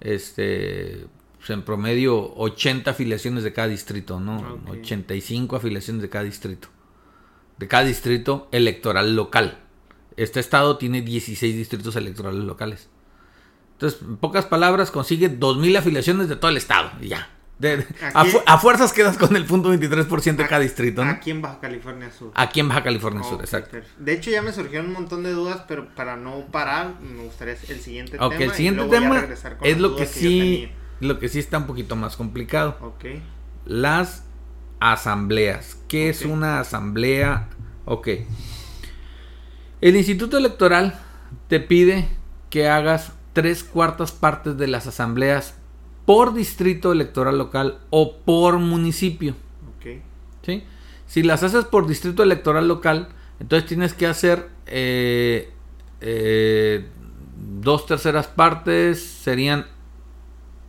este, 0.00 1.06
pues, 1.36 1.50
en 1.50 1.62
promedio 1.62 2.34
80 2.36 2.92
afiliaciones 2.92 3.44
de 3.44 3.52
cada 3.52 3.68
distrito, 3.68 4.18
¿no? 4.18 4.38
Ok. 4.38 4.70
85 4.80 5.56
afiliaciones 5.56 6.00
de 6.02 6.08
cada 6.08 6.24
distrito. 6.24 6.68
De 7.58 7.68
cada 7.68 7.84
distrito 7.84 8.48
electoral 8.52 9.14
local. 9.14 9.58
Este 10.16 10.40
estado 10.40 10.78
tiene 10.78 11.02
16 11.02 11.54
distritos 11.56 11.94
electorales 11.96 12.44
locales. 12.44 12.88
Entonces, 13.72 14.00
en 14.02 14.16
pocas 14.16 14.46
palabras, 14.46 14.90
consigue 14.90 15.28
2.000 15.30 15.76
afiliaciones 15.78 16.28
de 16.28 16.36
todo 16.36 16.50
el 16.50 16.56
estado. 16.56 16.90
Y 17.00 17.08
ya. 17.08 17.28
De- 17.58 17.78
de- 17.78 17.86
a, 18.14 18.20
Aquí- 18.20 18.30
fu- 18.32 18.40
a 18.46 18.58
fuerzas 18.58 18.92
quedas 18.92 19.16
con 19.18 19.34
el 19.34 19.44
punto 19.46 19.70
23% 19.72 20.42
de 20.42 20.46
cada 20.48 20.60
distrito, 20.60 21.02
¿no? 21.04 21.10
Aquí 21.10 21.30
en 21.30 21.40
Baja 21.40 21.58
California 21.60 22.10
Sur. 22.10 22.30
Aquí 22.34 22.60
en 22.60 22.68
Baja 22.68 22.82
California 22.82 23.22
Sur, 23.22 23.40
exacto. 23.40 23.70
perfecto. 23.70 24.02
De 24.04 24.12
hecho, 24.12 24.30
ya 24.30 24.42
me 24.42 24.52
surgieron 24.52 24.86
un 24.88 24.92
montón 24.92 25.22
de 25.22 25.32
dudas, 25.32 25.62
pero 25.66 25.88
para 25.94 26.16
no 26.16 26.46
parar, 26.52 27.00
me 27.00 27.22
gustaría 27.24 27.54
el 27.68 27.80
siguiente 27.80 28.18
Ok, 28.20 28.32
tema. 28.32 28.44
el 28.44 28.52
siguiente 28.52 28.84
tema 28.88 29.26
es 29.62 29.78
lo 29.78 29.96
que 29.96 30.04
sí, 30.06 30.70
lo 31.00 31.18
que 31.18 31.28
sí 31.30 31.38
está 31.38 31.56
un 31.58 31.66
poquito 31.66 31.96
más 31.96 32.16
complicado. 32.16 32.74
tenía. 33.00 33.18
Ok. 33.18 33.22
Las 33.64 34.24
asambleas. 34.80 35.78
¿Qué 35.88 36.08
es 36.10 36.22
una 36.22 36.60
asamblea? 36.60 37.48
Ok. 37.86 38.08
El 39.86 39.94
Instituto 39.94 40.36
Electoral 40.36 40.98
te 41.46 41.60
pide 41.60 42.08
que 42.50 42.68
hagas 42.68 43.12
tres 43.34 43.62
cuartas 43.62 44.10
partes 44.10 44.58
de 44.58 44.66
las 44.66 44.88
asambleas 44.88 45.54
por 46.04 46.34
distrito 46.34 46.90
electoral 46.90 47.38
local 47.38 47.78
o 47.90 48.16
por 48.16 48.58
municipio. 48.58 49.36
Ok. 49.76 50.02
¿sí? 50.42 50.64
Si 51.06 51.22
las 51.22 51.44
haces 51.44 51.66
por 51.66 51.86
distrito 51.86 52.24
electoral 52.24 52.66
local, 52.66 53.10
entonces 53.38 53.68
tienes 53.68 53.94
que 53.94 54.08
hacer 54.08 54.48
eh, 54.66 55.52
eh, 56.00 56.88
dos 57.36 57.86
terceras 57.86 58.26
partes, 58.26 59.00
serían 59.00 59.66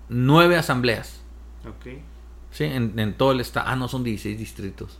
nueve 0.09 0.57
asambleas. 0.57 1.23
Ok. 1.67 2.03
¿sí? 2.51 2.65
En, 2.65 2.99
en 2.99 3.15
todo 3.15 3.31
el 3.31 3.39
estado. 3.39 3.65
Ah, 3.67 3.75
no, 3.75 3.87
son 3.87 4.03
16 4.03 4.37
distritos. 4.37 4.99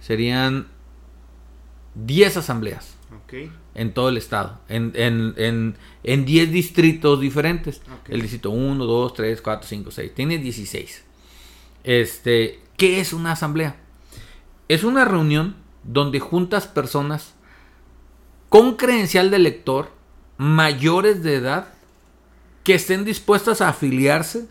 Serían 0.00 0.66
10 1.94 2.38
asambleas 2.38 2.97
Ok. 3.16 3.50
en 3.74 3.94
todo 3.94 4.08
el 4.10 4.16
estado. 4.16 4.60
En, 4.68 4.92
en, 4.94 5.34
en, 5.36 5.76
en 6.02 6.24
10 6.24 6.52
distritos 6.52 7.20
diferentes. 7.20 7.80
Ok. 8.00 8.10
El 8.10 8.22
distrito 8.22 8.50
1, 8.50 8.84
2, 8.84 9.14
3, 9.14 9.40
4, 9.40 9.68
5, 9.68 9.90
6. 9.90 10.14
Tiene 10.14 10.38
16. 10.38 11.04
Este, 11.84 12.60
¿Qué 12.76 13.00
es 13.00 13.12
una 13.12 13.32
asamblea? 13.32 13.76
Es 14.68 14.84
una 14.84 15.04
reunión 15.04 15.56
donde 15.84 16.20
juntas 16.20 16.66
personas 16.66 17.34
con 18.48 18.76
credencial 18.76 19.30
de 19.30 19.36
elector 19.36 19.90
mayores 20.36 21.22
de 21.22 21.36
edad 21.36 21.68
que 22.64 22.74
estén 22.74 23.04
dispuestas 23.04 23.60
a 23.60 23.70
afiliarse, 23.70 24.46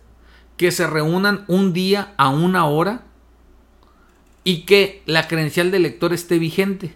que 0.58 0.72
se 0.72 0.88
reúnan 0.88 1.46
un 1.48 1.74
día 1.74 2.14
a 2.18 2.30
una 2.30 2.66
hora 2.66 3.04
y 4.44 4.62
que 4.66 5.04
la 5.06 5.28
credencial 5.28 5.72
de 5.72 5.78
elector 5.78 6.14
esté 6.14 6.40
vigente 6.40 6.96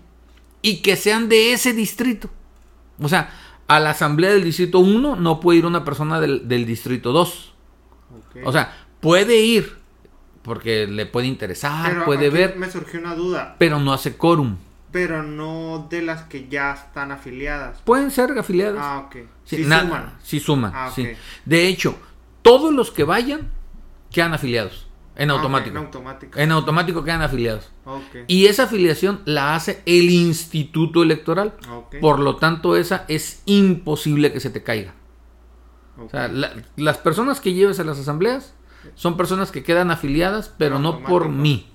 y 0.61 0.81
que 0.81 0.95
sean 0.95 1.29
de 1.29 1.53
ese 1.53 1.73
distrito. 1.73 2.29
O 3.01 3.07
sea, 3.09 3.29
a 3.67 3.79
la 3.79 3.91
asamblea 3.91 4.31
del 4.31 4.43
distrito 4.43 4.79
1 4.79 5.15
no 5.15 5.39
puede 5.39 5.59
ir 5.59 5.65
una 5.65 5.83
persona 5.83 6.19
del, 6.19 6.47
del 6.47 6.65
distrito 6.65 7.11
2. 7.11 7.53
ok. 8.17 8.41
O 8.45 8.51
sea, 8.51 8.73
puede 8.99 9.39
ir 9.39 9.77
porque 10.43 10.87
le 10.87 11.05
puede 11.05 11.27
interesar, 11.27 11.91
Pero 11.91 12.05
puede 12.05 12.27
aquí 12.27 12.35
ver, 12.37 12.57
Me 12.57 12.69
surgió 12.69 12.99
una 12.99 13.15
duda, 13.15 13.55
pero 13.59 13.79
no 13.79 13.93
hace 13.93 14.17
quórum. 14.17 14.57
pero 14.91 15.23
no 15.23 15.87
de 15.89 16.01
las 16.01 16.23
que 16.23 16.47
ya 16.49 16.73
están 16.73 17.11
afiliadas. 17.11 17.79
Pueden 17.83 18.11
ser 18.11 18.37
afiliados. 18.37 18.79
Ah, 18.81 19.05
ok. 19.07 19.17
Sí, 19.45 19.63
na- 19.65 19.81
suman. 19.81 20.13
sí 20.23 20.39
suman, 20.39 20.71
Ah, 20.75 20.91
sí. 20.93 21.07
De 21.45 21.67
hecho, 21.67 21.95
todos 22.41 22.73
los 22.73 22.91
que 22.91 23.03
vayan 23.03 23.49
quedan 24.11 24.33
afiliados. 24.33 24.87
En 25.21 25.29
Ah. 25.29 25.33
En 25.33 25.39
automático. 25.39 26.39
En 26.39 26.51
automático 26.51 27.03
quedan 27.03 27.21
afiliados. 27.21 27.69
Y 28.27 28.45
esa 28.47 28.63
afiliación 28.63 29.21
la 29.25 29.55
hace 29.55 29.81
el 29.85 30.09
instituto 30.09 31.03
electoral. 31.03 31.53
Por 32.01 32.19
lo 32.19 32.37
tanto, 32.37 32.75
esa 32.75 33.05
es 33.07 33.41
imposible 33.45 34.31
que 34.33 34.39
se 34.39 34.49
te 34.49 34.63
caiga. 34.63 34.93
O 35.97 36.09
sea, 36.09 36.27
la- 36.27 36.53
las 36.75 36.97
personas 36.97 37.39
que 37.41 37.53
lleves 37.53 37.79
a 37.79 37.83
las 37.83 37.99
asambleas 37.99 38.53
son 38.95 39.15
personas 39.17 39.51
que 39.51 39.61
quedan 39.63 39.91
afiliadas, 39.91 40.53
pero 40.57 40.79
no 40.79 41.03
por 41.03 41.29
mí, 41.29 41.67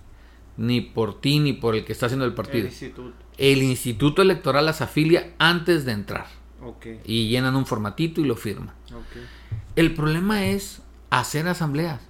ni 0.57 0.81
por 0.81 1.21
ti, 1.21 1.39
ni 1.39 1.53
por 1.53 1.77
el 1.77 1.85
que 1.85 1.93
está 1.93 2.07
haciendo 2.07 2.25
el 2.25 2.33
El 2.33 2.37
partido. 2.37 2.67
instituto. 2.67 3.13
El 3.39 3.63
instituto 3.63 4.23
electoral 4.23 4.67
las 4.67 4.81
afilia 4.81 5.35
antes 5.39 5.85
de 5.85 5.93
entrar. 5.93 6.27
Y 7.05 7.29
llenan 7.29 7.55
un 7.55 7.67
formatito 7.67 8.21
y 8.21 8.25
lo 8.25 8.35
firman. 8.35 8.75
El 9.77 9.95
problema 9.95 10.47
es 10.47 10.83
hacer 11.11 11.47
asambleas. 11.47 12.01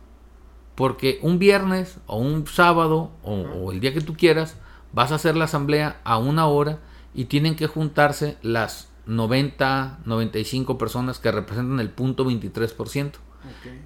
Porque 0.76 1.18
un 1.22 1.38
viernes 1.38 1.98
o 2.06 2.18
un 2.18 2.46
sábado 2.46 3.10
o, 3.22 3.32
o 3.34 3.72
el 3.72 3.80
día 3.80 3.92
que 3.92 4.00
tú 4.00 4.14
quieras, 4.14 4.56
vas 4.92 5.10
a 5.10 5.16
hacer 5.16 5.36
la 5.36 5.46
asamblea 5.46 6.00
a 6.04 6.18
una 6.18 6.46
hora 6.46 6.78
y 7.14 7.24
tienen 7.24 7.56
que 7.56 7.66
juntarse 7.66 8.36
las 8.42 8.88
90, 9.06 10.00
95 10.04 10.78
personas 10.78 11.18
que 11.18 11.32
representan 11.32 11.80
el 11.80 11.90
punto 11.90 12.24
23%. 12.24 13.08
Ok. 13.08 13.16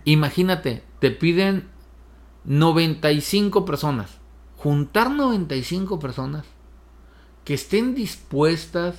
Imagínate, 0.04 0.84
te 0.98 1.10
piden 1.10 1.68
95 2.44 3.64
personas. 3.64 4.18
Juntar 4.56 5.10
95 5.10 5.98
personas 5.98 6.44
que 7.44 7.54
estén 7.54 7.94
dispuestas 7.94 8.96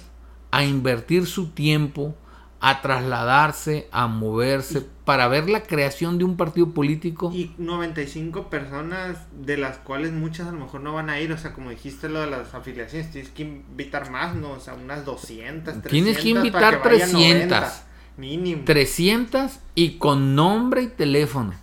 a 0.50 0.64
invertir 0.64 1.26
su 1.26 1.50
tiempo, 1.50 2.16
a 2.64 2.80
trasladarse, 2.84 3.88
a 3.92 4.06
moverse, 4.06 4.86
para 5.04 5.28
ver 5.28 5.50
la 5.50 5.64
creación 5.64 6.20
de 6.20 6.26
un 6.26 6.38
partido 6.38 6.70
político. 6.76 7.32
Y 7.34 7.56
95 7.58 8.52
personas, 8.52 9.18
de 9.36 9.58
las 9.58 9.80
cuales 9.80 10.12
muchas 10.12 10.48
a 10.48 10.52
lo 10.52 10.60
mejor 10.60 10.82
no 10.82 10.94
van 10.94 11.10
a 11.10 11.20
ir, 11.20 11.34
o 11.34 11.40
sea, 11.40 11.54
como 11.54 11.72
dijiste 11.72 12.08
lo 12.08 12.22
de 12.22 12.28
las 12.28 12.54
afiliaciones, 12.54 13.10
tienes 13.12 13.32
que 13.32 13.42
invitar 13.42 14.12
más, 14.12 14.36
¿no? 14.36 14.52
O 14.52 14.60
sea, 14.60 14.76
unas 14.76 15.04
200, 15.06 15.82
300. 15.82 15.92
Tienes 15.92 16.18
que 16.18 16.34
para 16.34 16.46
invitar 16.46 16.84
vayan 16.84 17.10
300. 17.10 17.50
90, 17.50 17.84
mínimo. 18.18 18.62
300 18.64 19.52
y 19.74 19.98
con 19.98 20.36
nombre 20.36 20.84
y 20.84 20.88
teléfono. 20.88 21.56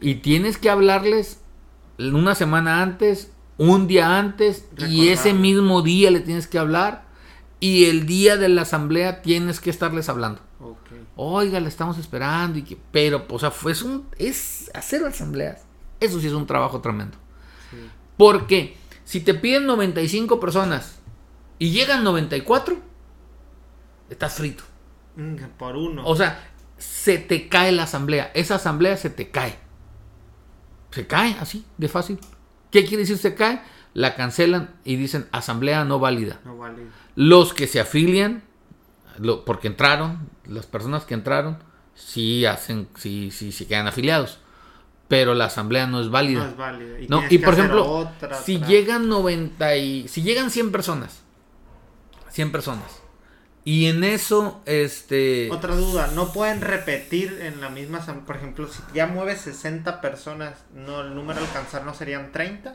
Y 0.00 0.16
tienes 0.16 0.56
que 0.56 0.70
hablarles 0.70 1.40
una 1.98 2.36
semana 2.36 2.80
antes, 2.80 3.32
un 3.58 3.88
día 3.88 4.20
antes, 4.20 4.68
y 4.78 5.08
ese 5.08 5.34
mismo 5.34 5.82
día 5.82 6.12
le 6.12 6.20
tienes 6.20 6.46
que 6.46 6.60
hablar. 6.60 7.02
Y 7.58 7.86
el 7.86 8.06
día 8.06 8.36
de 8.36 8.50
la 8.50 8.62
asamblea 8.62 9.22
tienes 9.22 9.58
que 9.58 9.70
estarles 9.70 10.08
hablando. 10.08 10.43
Oiga, 11.16 11.60
le 11.60 11.68
estamos 11.68 11.98
esperando. 11.98 12.58
Y 12.58 12.62
que, 12.62 12.78
pero, 12.90 13.24
o 13.28 13.38
sea, 13.38 13.50
fue 13.50 13.72
es 13.72 13.82
un. 13.82 14.08
Es 14.18 14.70
hacer 14.74 15.04
asambleas. 15.04 15.64
Eso 16.00 16.20
sí 16.20 16.26
es 16.26 16.32
un 16.32 16.46
trabajo 16.46 16.80
tremendo. 16.80 17.16
Sí. 17.70 17.76
Porque 18.16 18.76
si 19.04 19.20
te 19.20 19.34
piden 19.34 19.66
95 19.66 20.40
personas 20.40 20.98
y 21.58 21.70
llegan 21.70 22.04
94, 22.04 22.76
estás 24.10 24.34
frito. 24.34 24.64
Mm, 25.16 25.36
Por 25.58 25.76
uno. 25.76 26.02
O 26.06 26.16
sea, 26.16 26.50
se 26.76 27.18
te 27.18 27.48
cae 27.48 27.72
la 27.72 27.84
asamblea. 27.84 28.30
Esa 28.34 28.56
asamblea 28.56 28.96
se 28.96 29.10
te 29.10 29.30
cae. 29.30 29.58
Se 30.90 31.06
cae 31.06 31.36
así, 31.40 31.64
de 31.78 31.88
fácil. 31.88 32.18
¿Qué 32.70 32.84
quiere 32.84 33.02
decir 33.02 33.18
se 33.18 33.34
cae? 33.34 33.62
la 33.94 34.16
cancelan 34.16 34.74
y 34.84 34.96
dicen 34.96 35.26
asamblea 35.32 35.84
no 35.84 35.98
válida. 36.00 36.40
No 36.44 36.58
vale. 36.58 36.82
Los 37.14 37.54
que 37.54 37.66
se 37.66 37.80
afilian, 37.80 38.42
lo- 39.18 39.44
porque 39.44 39.68
entraron, 39.68 40.28
las 40.46 40.66
personas 40.66 41.04
que 41.04 41.14
entraron, 41.14 41.58
sí 41.94 42.44
hacen, 42.46 42.88
sí, 42.96 43.30
sí, 43.30 43.52
sí 43.52 43.66
quedan 43.66 43.86
afiliados. 43.86 44.38
Pero 45.06 45.34
la 45.34 45.44
asamblea 45.46 45.86
no 45.86 46.00
es 46.00 46.08
válida. 46.10 46.40
No 46.44 46.48
es 46.50 46.56
válida. 46.56 46.96
No, 47.08 47.22
y 47.28 47.38
por 47.38 47.54
ejemplo, 47.54 47.84
otra, 47.86 48.34
si 48.42 48.56
otra. 48.56 48.68
llegan 48.68 49.08
90 49.08 49.76
y 49.76 50.08
si 50.08 50.22
llegan 50.22 50.50
100 50.50 50.72
personas, 50.72 51.20
100 52.30 52.50
personas. 52.52 53.00
Y 53.66 53.86
en 53.86 54.02
eso 54.04 54.60
este 54.66 55.50
Otra 55.50 55.74
duda, 55.74 56.08
no 56.14 56.32
pueden 56.32 56.60
repetir 56.60 57.38
en 57.42 57.60
la 57.62 57.70
misma 57.70 58.00
asam- 58.04 58.24
Por 58.24 58.36
ejemplo, 58.36 58.68
si 58.68 58.80
ya 58.94 59.06
mueves 59.06 59.40
60 59.42 60.00
personas, 60.00 60.64
no 60.74 61.00
el 61.02 61.14
número 61.14 61.40
a 61.40 61.44
alcanzar 61.44 61.84
no 61.84 61.94
serían 61.94 62.30
30. 62.32 62.74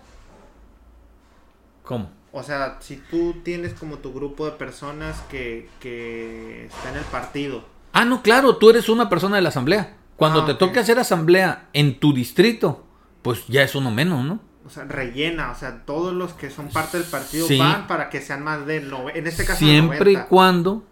¿Cómo? 1.84 2.12
O 2.32 2.44
sea, 2.44 2.78
si 2.82 2.98
tú 3.10 3.38
tienes 3.44 3.74
como 3.74 3.98
tu 3.98 4.14
grupo 4.14 4.46
de 4.46 4.52
personas 4.52 5.20
que, 5.32 5.68
que 5.80 6.66
está 6.68 6.90
en 6.92 6.98
el 6.98 7.04
partido. 7.06 7.64
Ah, 7.94 8.06
no, 8.06 8.22
claro, 8.22 8.58
tú 8.58 8.70
eres 8.70 8.88
una 8.90 9.10
persona 9.10 9.38
de 9.38 9.42
la 9.42 9.50
asamblea. 9.50 9.96
Cuando 10.16 10.42
Ah, 10.42 10.46
te 10.46 10.52
ok. 10.54 10.60
toque 10.60 10.80
hacer 10.80 11.00
asamblea 11.00 11.70
en 11.74 12.00
tu 12.00 12.14
distrito, 12.14 12.86
pues 13.24 13.46
ya 13.48 13.64
es 13.64 13.74
uno 13.74 13.90
menos, 13.90 14.24
¿no? 14.26 14.40
O 14.66 14.70
sea, 14.70 14.84
rellena, 14.84 15.50
o 15.52 15.56
sea, 15.56 15.84
todos 15.86 16.14
los 16.14 16.34
que 16.34 16.52
son 16.52 16.68
parte 16.70 17.00
del 17.00 17.08
partido 17.08 17.48
Sí. 17.48 17.58
van 17.58 17.88
para 17.88 18.10
que 18.12 18.22
sean 18.22 18.44
más 18.44 18.68
de 18.68 18.84
nove- 18.88 19.14
en 19.16 19.26
este 19.26 19.44
caso 19.46 19.58
Siempre 19.60 20.12
y 20.12 20.16
90. 20.16 20.28
cuando 20.30 20.84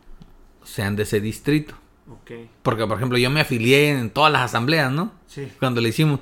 sean 0.64 0.96
de 0.96 1.04
ese 1.04 1.22
distrito. 1.22 1.76
Ok, 2.10 2.32
Porque, 2.64 2.88
por 2.88 2.98
ejemplo, 2.98 3.18
yo 3.20 3.30
me 3.30 3.42
afilié 3.42 3.92
en 3.92 4.10
todas 4.10 4.32
las 4.32 4.42
asambleas, 4.42 4.92
¿no? 4.92 5.12
sí, 5.28 5.52
Cuando 5.60 5.82
le 5.82 5.90
hicimos. 5.90 6.22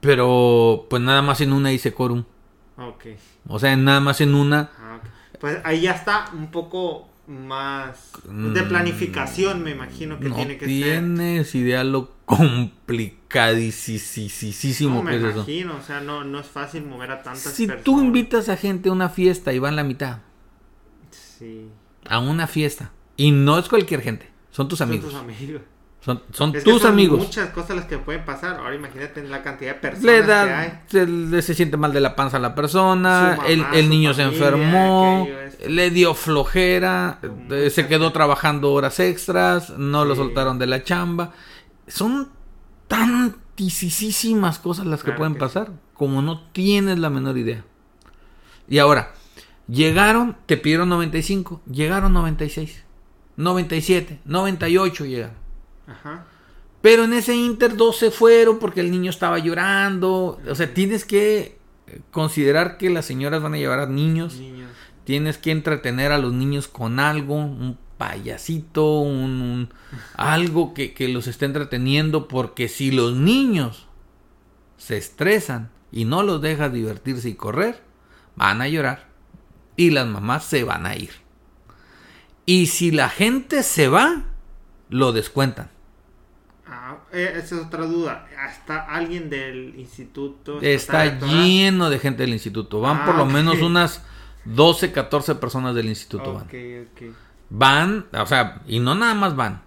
Pero, 0.00 0.86
pues 0.90 1.00
nada 1.02 1.22
más 1.22 1.40
en 1.40 1.52
una 1.52 1.72
hice 1.72 1.92
quórum. 1.94 2.24
Ok. 2.76 3.04
O 3.48 3.58
sea, 3.58 3.76
nada 3.76 4.00
más 4.00 4.20
en 4.20 4.34
una. 4.34 4.70
Ah, 4.78 5.00
ok. 5.02 5.08
Pues 5.40 5.58
ahí 5.64 5.80
ya 5.82 5.92
está 5.92 6.26
un 6.32 6.50
poco 6.50 7.08
más 7.26 8.12
de 8.24 8.62
Mm, 8.62 8.68
planificación, 8.68 9.62
me 9.64 9.70
imagino 9.72 10.18
que 10.20 10.28
no 10.28 10.36
tiene 10.36 10.54
que 10.58 10.66
ser. 10.66 10.68
tienes 10.68 11.54
idea 11.54 11.82
lo 11.84 12.12
complicadísimo 12.24 14.94
No, 14.96 15.02
me 15.02 15.10
que 15.12 15.16
es 15.18 15.22
eso. 15.24 15.34
imagino, 15.38 15.76
o 15.76 15.82
sea, 15.82 16.00
no, 16.00 16.24
no 16.24 16.38
es 16.40 16.46
fácil 16.46 16.84
mover 16.86 17.10
a 17.10 17.22
tantas 17.22 17.42
Si 17.52 17.66
personas. 17.66 17.84
tú 17.84 18.00
invitas 18.00 18.48
a 18.48 18.56
gente 18.56 18.88
a 18.88 18.92
una 18.92 19.08
fiesta 19.08 19.52
y 19.52 19.58
van 19.58 19.76
la 19.76 19.84
mitad, 19.84 20.18
Sí. 21.10 21.68
a 22.08 22.18
una 22.20 22.46
fiesta, 22.46 22.92
y 23.16 23.30
no 23.32 23.58
es 23.58 23.68
cualquier 23.68 24.00
gente, 24.02 24.30
son 24.50 24.68
tus 24.68 24.78
Son 24.78 24.88
amigos. 24.88 25.10
tus 25.10 25.20
amigos. 25.20 25.62
Son, 26.06 26.22
son 26.32 26.54
Es 26.54 26.62
que 26.62 26.70
tus 26.70 26.82
son 26.82 26.92
amigos. 26.92 27.18
muchas 27.18 27.50
cosas 27.50 27.74
las 27.76 27.86
que 27.86 27.98
pueden 27.98 28.24
pasar. 28.24 28.58
Ahora 28.60 28.76
imagínate 28.76 29.24
la 29.24 29.42
cantidad 29.42 29.74
de 29.74 29.80
personas 29.80 30.04
Le 30.04 30.20
que 30.20 30.26
da, 30.26 30.60
hay. 30.60 30.80
se, 30.86 31.04
le- 31.06 31.42
se 31.42 31.52
siente 31.52 31.76
mal 31.76 31.92
de 31.92 32.00
la 32.00 32.14
panza 32.14 32.36
a 32.36 32.40
la 32.40 32.54
persona, 32.54 33.34
mamá, 33.36 33.48
el, 33.74 33.90
niño 33.90 34.14
se 34.14 34.22
enfermó, 34.22 35.26
le 35.68 35.90
dio 35.90 36.14
flojera, 36.14 37.18
Mucha 37.22 37.56
eh, 37.56 37.70
se 37.70 37.88
quedó 37.88 38.12
trabajando 38.12 38.72
horas 38.72 39.00
extras, 39.00 39.70
no 39.78 40.04
lo 40.04 40.14
soltaron 40.14 40.60
de 40.60 40.68
la 40.68 40.84
chamba. 40.84 41.32
Son 41.88 42.28
tantísimas 42.86 44.58
cosas 44.58 44.86
las 44.86 45.00
que 45.00 45.06
Claro 45.06 45.18
pueden 45.18 45.34
que 45.34 45.40
pasar, 45.40 45.72
como 45.94 46.22
no 46.22 46.40
tienes 46.52 46.98
la 47.00 47.10
menor 47.10 47.36
idea. 47.38 47.64
Y 48.68 48.78
ahora, 48.78 49.12
llegaron, 49.68 50.36
te 50.46 50.56
pidieron 50.56 50.88
95, 50.88 51.62
llegaron 51.70 52.12
96, 52.12 52.84
97, 53.36 54.20
98 54.24 55.04
llegaron. 55.04 55.45
Ajá. 55.86 56.26
Pero 56.82 57.04
en 57.04 57.12
ese 57.14 57.34
Inter 57.34 57.76
dos 57.76 57.96
se 57.98 58.10
fueron 58.10 58.58
porque 58.58 58.80
el 58.80 58.90
niño 58.90 59.10
estaba 59.10 59.38
llorando. 59.38 60.40
O 60.48 60.54
sea, 60.54 60.72
tienes 60.72 61.04
que 61.04 61.58
considerar 62.10 62.78
que 62.78 62.90
las 62.90 63.06
señoras 63.06 63.42
van 63.42 63.54
a 63.54 63.58
llevar 63.58 63.80
a 63.80 63.86
niños. 63.86 64.36
Niños. 64.36 64.70
Tienes 65.04 65.38
que 65.38 65.50
entretener 65.52 66.12
a 66.12 66.18
los 66.18 66.32
niños 66.32 66.68
con 66.68 66.98
algo, 67.00 67.34
un 67.36 67.78
payasito, 67.98 69.00
un, 69.00 69.40
un- 69.40 69.68
algo 70.14 70.74
que, 70.74 70.94
que 70.94 71.08
los 71.08 71.26
esté 71.26 71.46
entreteniendo. 71.46 72.28
Porque 72.28 72.68
si 72.68 72.90
los 72.90 73.14
niños 73.16 73.86
se 74.76 74.96
estresan 74.96 75.70
y 75.90 76.04
no 76.04 76.22
los 76.22 76.40
dejas 76.42 76.72
divertirse 76.72 77.28
y 77.30 77.34
correr, 77.34 77.82
van 78.36 78.60
a 78.60 78.68
llorar. 78.68 79.06
Y 79.76 79.90
las 79.90 80.06
mamás 80.06 80.44
se 80.44 80.64
van 80.64 80.86
a 80.86 80.96
ir. 80.96 81.10
Y 82.44 82.66
si 82.66 82.90
la 82.92 83.08
gente 83.08 83.62
se 83.62 83.88
va, 83.88 84.24
lo 84.88 85.12
descuentan. 85.12 85.70
Ah, 86.68 86.96
eh, 87.12 87.32
esa 87.36 87.56
es 87.56 87.62
otra 87.66 87.84
duda. 87.86 88.26
¿Está 88.52 88.80
alguien 88.86 89.30
del 89.30 89.74
instituto? 89.78 90.60
Está 90.60 91.04
electoral? 91.04 91.44
lleno 91.44 91.90
de 91.90 91.98
gente 91.98 92.22
del 92.24 92.32
instituto. 92.32 92.80
Van 92.80 92.98
Ah, 93.02 93.06
por 93.06 93.14
lo 93.16 93.24
ok. 93.24 93.30
menos 93.30 93.60
unas 93.62 94.02
12, 94.44 94.90
14 94.92 95.36
personas 95.36 95.74
del 95.74 95.86
instituto. 95.86 96.34
Van. 96.34 96.46
van, 97.50 98.06
o 98.12 98.26
sea, 98.26 98.62
y 98.66 98.80
no 98.80 98.94
nada 98.94 99.14
más 99.14 99.36
van. 99.36 99.62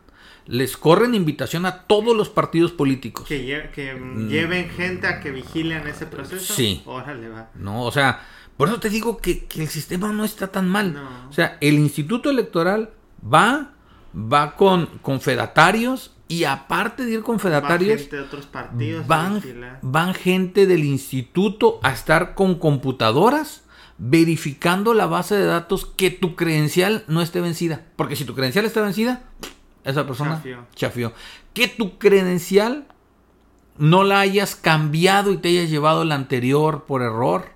Les 0.45 0.75
corren 0.77 1.13
invitación 1.15 1.65
a 1.67 1.83
todos 1.83 2.17
los 2.17 2.27
partidos 2.29 2.71
políticos. 2.71 3.27
Que, 3.27 3.45
lle- 3.47 3.69
que 3.71 3.93
lleven 4.27 4.69
gente 4.69 5.05
a 5.07 5.19
que 5.19 5.31
vigilen 5.31 5.87
ese 5.87 6.05
proceso. 6.07 6.53
Sí. 6.53 6.81
Órale, 6.85 7.29
va. 7.29 7.49
No, 7.55 7.83
o 7.83 7.91
sea, 7.91 8.21
por 8.57 8.67
eso 8.67 8.79
te 8.79 8.89
digo 8.89 9.17
que, 9.19 9.45
que 9.45 9.61
el 9.61 9.67
sistema 9.69 10.11
no 10.11 10.25
está 10.25 10.47
tan 10.47 10.67
mal. 10.67 10.93
No. 10.93 11.29
O 11.29 11.33
sea, 11.33 11.57
el 11.61 11.75
instituto 11.75 12.29
electoral 12.31 12.89
va, 13.23 13.73
va 14.15 14.55
con, 14.55 14.87
con 15.03 15.21
fedatarios 15.21 16.15
y 16.29 16.43
aparte 16.43 17.05
de 17.05 17.11
ir 17.11 17.23
con 17.23 17.37
Va 17.37 17.41
fedatarios, 17.41 18.01
gente 18.01 18.15
de 18.15 18.21
otros 18.21 18.45
partidos. 18.45 19.05
a 19.05 19.07
van, 19.07 19.41
van 19.81 20.13
gente 20.13 20.67
del 20.67 20.85
instituto 20.85 21.79
a 21.83 21.91
estar 21.91 22.35
con 22.35 22.55
computadoras 22.55 23.63
verificando 23.97 24.93
la 24.93 25.07
base 25.07 25.35
de 25.35 25.45
datos 25.45 25.85
que 25.85 26.11
tu 26.11 26.35
credencial 26.35 27.03
no 27.07 27.21
esté 27.21 27.41
vencida. 27.41 27.83
Porque 27.95 28.15
si 28.15 28.25
tu 28.25 28.35
credencial 28.35 28.63
está 28.65 28.81
vencida, 28.81 29.23
esa 29.83 30.05
persona 30.05 30.41
Chafió. 30.75 31.13
Que 31.53 31.67
tu 31.67 31.97
credencial 31.97 32.87
no 33.79 34.03
la 34.03 34.19
hayas 34.19 34.55
cambiado 34.55 35.33
y 35.33 35.37
te 35.37 35.49
hayas 35.49 35.71
llevado 35.71 36.05
la 36.05 36.13
anterior 36.13 36.85
por 36.85 37.01
error. 37.01 37.49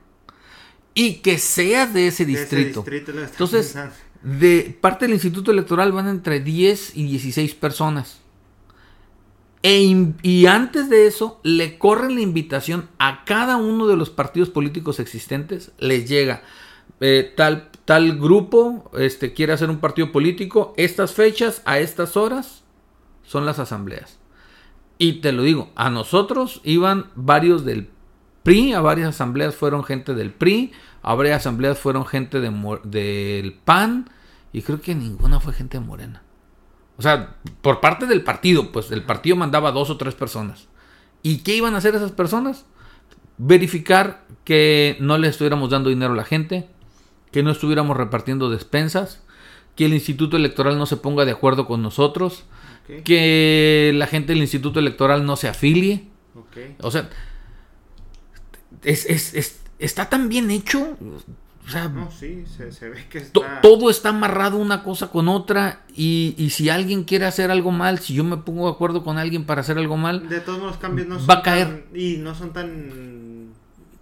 Y 0.96 1.18
que 1.18 1.38
seas 1.38 1.94
de 1.94 2.08
ese 2.08 2.26
De 2.26 2.34
ese 2.34 2.56
distrito. 2.56 2.86
Entonces, 2.88 3.68
pensando. 3.68 3.96
de 4.24 4.78
parte 4.82 5.06
del 5.06 5.14
Instituto 5.14 5.52
Electoral 5.52 5.92
van 5.92 6.08
entre 6.08 6.40
10 6.40 6.98
y 6.98 7.04
16 7.04 7.54
personas. 7.54 8.23
E 9.64 10.14
y 10.24 10.46
antes 10.46 10.90
de 10.90 11.08
eso, 11.08 11.40
le 11.44 11.78
corren 11.78 12.16
la 12.16 12.22
invitación 12.22 12.90
a 13.00 13.24
cada 13.24 13.56
uno 13.56 13.88
de 13.88 13.96
los 13.96 14.10
partidos 14.10 14.50
políticos 14.50 15.00
existentes. 15.00 15.72
Les 15.80 16.08
llega 16.08 16.44
eh, 17.00 17.34
tal, 17.36 17.70
tal 17.86 18.20
grupo, 18.20 18.92
este, 18.98 19.34
quiere 19.34 19.54
hacer 19.54 19.70
un 19.70 19.80
partido 19.80 20.12
político. 20.12 20.74
Estas 20.76 21.14
fechas, 21.14 21.62
a 21.66 21.80
estas 21.80 22.18
horas, 22.18 22.64
son 23.24 23.46
las 23.46 23.58
asambleas. 23.58 24.20
Y 24.98 25.22
te 25.22 25.32
lo 25.32 25.44
digo, 25.44 25.72
a 25.76 25.90
nosotros 25.90 26.62
iban 26.64 27.08
varios 27.16 27.64
del 27.64 27.90
PRI, 28.44 28.74
a 28.74 28.82
varias 28.82 29.10
asambleas 29.10 29.56
fueron 29.56 29.86
gente 29.86 30.14
del 30.14 30.32
PRI, 30.32 30.74
a 31.02 31.16
varias 31.16 31.38
asambleas 31.38 31.80
fueron 31.80 32.06
gente 32.06 32.42
del 32.42 33.60
PAN, 33.64 34.10
y 34.52 34.62
creo 34.62 34.82
que 34.82 34.94
ninguna 34.94 35.40
fue 35.40 35.54
gente 35.54 35.80
Morena. 35.80 36.23
O 36.98 37.02
sea, 37.02 37.36
por 37.62 37.80
parte 37.82 38.06
del 38.06 38.24
partido, 38.24 38.72
pues 38.72 38.92
el 38.92 39.04
partido 39.04 39.36
mandaba 39.36 39.72
dos 39.72 39.90
o 39.90 39.98
tres 39.98 40.14
personas. 40.16 40.68
¿Y 41.24 41.40
qué 41.40 41.56
iban 41.56 41.74
a 41.76 41.78
hacer 41.78 41.96
esas 41.96 42.12
personas? 42.12 42.66
Verificar 43.38 44.26
que 44.44 44.98
no 45.00 45.18
le 45.18 45.28
estuviéramos 45.28 45.70
dando 45.70 45.90
dinero 45.90 46.14
a 46.14 46.18
la 46.18 46.26
gente, 46.26 46.68
que 47.32 47.42
no 47.44 47.52
estuviéramos 47.52 47.98
repartiendo 47.98 48.50
despensas, 48.50 49.22
que 49.76 49.86
el 49.86 49.94
Instituto 49.94 50.38
Electoral 50.38 50.78
no 50.78 50.86
se 50.86 50.98
ponga 50.98 51.26
de 51.26 51.32
acuerdo 51.32 51.66
con 51.66 51.82
nosotros, 51.82 52.44
que 53.04 53.92
la 53.96 54.06
gente 54.08 54.34
del 54.34 54.42
Instituto 54.42 54.80
Electoral 54.80 55.26
no 55.26 55.36
se 55.36 55.48
afilie. 55.48 56.08
O 56.82 56.92
sea, 56.92 57.10
es, 58.84 59.06
es- 59.06 59.34
es- 59.34 59.62
está 59.80 60.10
tan 60.10 60.30
bien 60.30 60.52
hecho. 60.52 60.96
O 61.66 61.70
sea, 61.70 61.88
No, 61.88 62.12
sí, 62.12 62.44
se, 62.58 62.72
se 62.74 62.90
ve 62.90 63.06
que 63.10 63.22
to- 63.22 63.42
está... 63.44 63.62
todo 63.62 63.90
está 63.90 64.10
amarrado 64.10 64.58
una 64.58 64.84
cosa 64.84 65.08
con 65.10 65.30
otra. 65.30 65.82
Y, 65.96 66.36
y 66.38 66.50
si 66.50 66.70
alguien 66.70 67.04
quiere 67.06 67.26
hacer 67.26 67.52
algo 67.52 67.72
mal, 67.72 68.00
si 68.00 68.14
yo 68.14 68.24
me 68.26 68.38
pongo 68.38 68.66
de 68.68 68.74
acuerdo 68.74 69.04
con 69.04 69.18
alguien 69.18 69.46
para 69.46 69.62
hacer 69.62 69.78
algo 69.78 69.96
mal, 69.96 70.28
De 70.28 70.42
todos 70.42 70.60
los 70.62 70.78
cambios 70.78 71.08
no 71.08 71.16
Va 71.16 71.22
son 71.22 71.32
a 71.38 71.42
caer. 71.42 71.68
tan- 71.68 71.86
y 72.00 72.18
no 72.18 72.36
son 72.36 72.52
tan 72.52 73.54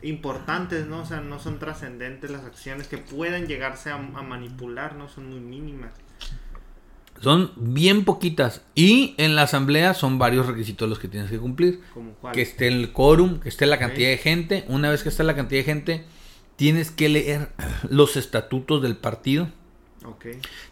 importantes, 0.02 0.88
¿no? 0.88 1.02
O 1.02 1.06
sea, 1.06 1.22
no 1.22 1.38
son 1.40 1.60
trascendentes 1.60 2.32
las 2.32 2.44
acciones 2.46 2.88
que 2.88 2.98
puedan 2.98 3.46
llegarse 3.46 3.92
a, 3.92 3.96
a 3.96 4.22
manipular, 4.24 4.96
¿no? 4.96 5.08
Son 5.08 5.30
muy 5.30 5.40
mínimas. 5.40 5.92
son 7.22 7.52
bien 7.56 8.04
poquitas. 8.06 8.62
Y 8.74 9.14
en 9.20 9.36
la 9.36 9.44
asamblea 9.44 9.94
son 9.94 10.18
varios 10.18 10.48
requisitos 10.48 10.90
los 10.90 10.98
que 10.98 11.08
tienes 11.08 11.30
que 11.30 11.38
cumplir. 11.38 11.82
Como. 11.94 12.16
Que 12.34 12.42
esté 12.42 12.68
el 12.68 12.92
quórum, 12.92 13.40
que 13.40 13.50
esté 13.50 13.68
la 13.68 13.78
cantidad 13.78 14.10
de 14.10 14.18
gente. 14.18 14.66
Una 14.68 14.90
vez 14.90 15.04
que 15.04 15.10
esté 15.10 15.24
la 15.24 15.36
cantidad 15.36 15.60
de 15.60 15.66
gente, 15.66 16.06
tienes 16.62 16.92
que 16.92 17.10
leer 17.10 17.50
los 17.90 18.18
estatutos 18.18 18.84
del 18.84 18.96
partido. 18.96 19.50
Ok. 20.06 20.28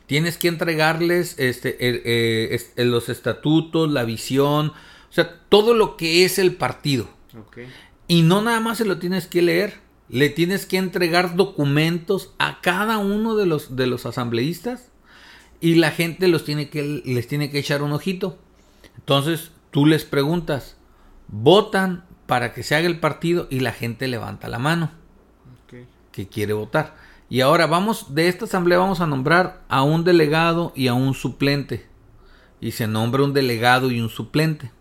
Tienes 0.06 0.38
que 0.38 0.48
entregarles 0.48 1.34
este, 1.40 1.90
el- 1.90 2.04
eh, 2.06 2.62
eh, 2.76 2.86
los 2.86 3.10
estatutos, 3.10 3.90
la 3.92 4.04
visión, 4.04 4.68
o 4.68 5.12
sea, 5.12 5.40
todo 5.50 5.74
lo 5.74 5.98
que 5.98 6.26
es 6.26 6.38
el 6.38 6.54
partido. 6.54 7.10
Ok. 7.36 7.62
Y 8.08 8.22
no 8.22 8.40
nada 8.44 8.60
más 8.60 8.78
se 8.78 8.86
lo 8.86 9.00
tienes 9.00 9.26
que 9.26 9.42
leer, 9.42 9.80
le 10.10 10.30
tienes 10.30 10.68
que 10.68 10.78
entregar 10.78 11.36
documentos 11.36 12.36
a 12.38 12.62
cada 12.62 13.00
uno 13.00 13.36
de 13.36 13.48
los, 13.48 13.76
de 13.76 13.88
los 13.88 14.06
asambleístas 14.06 14.92
y 15.60 15.74
la 15.74 15.90
gente 15.90 16.28
los 16.28 16.46
tiene 16.46 16.70
que, 16.70 17.02
les 17.04 17.28
tiene 17.28 17.50
que 17.50 17.58
echar 17.58 17.82
un 17.82 17.94
ojito. 17.94 18.38
Entonces 19.00 19.50
tú 19.72 19.88
les 19.88 20.06
preguntas, 20.06 20.78
votan 21.30 22.06
para 22.28 22.54
que 22.54 22.62
se 22.62 22.76
haga 22.76 22.86
el 22.86 23.00
partido 23.00 23.48
y 23.50 23.62
la 23.62 23.72
gente 23.72 24.08
levanta 24.08 24.50
la 24.50 24.60
mano 24.60 24.99
que 26.20 26.28
quiere 26.28 26.52
votar. 26.52 26.96
Y 27.30 27.42
ahora 27.42 27.66
vamos, 27.66 28.14
de 28.14 28.28
esta 28.28 28.44
asamblea 28.44 28.78
vamos 28.78 29.00
a 29.00 29.08
nombrar 29.08 29.64
a 29.70 29.84
un 29.84 30.04
delegado 30.04 30.74
y 30.76 30.88
a 30.88 30.94
un 30.94 31.14
suplente. 31.14 31.88
Y 32.60 32.72
se 32.72 32.88
nombra 32.88 33.24
un 33.24 33.34
delegado 33.34 33.90
y 33.90 34.02
un 34.02 34.10
suplente. 34.10 34.72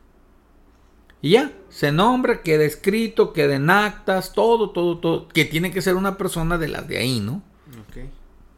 Y 1.23 1.31
ya, 1.31 1.53
se 1.69 1.93
nombra, 1.93 2.43
queda 2.43 2.65
escrito, 2.65 3.33
queda 3.33 3.55
en 3.55 3.71
actas, 3.71 4.33
todo, 4.33 4.71
todo, 4.71 4.99
todo. 4.99 5.29
Que 5.29 5.45
tiene 5.45 5.71
que 5.71 5.81
ser 5.81 5.95
una 5.95 6.17
persona 6.17 6.59
de 6.59 6.69
las 6.69 6.89
de 6.89 6.99
ahí, 6.99 7.21
¿no? 7.21 7.43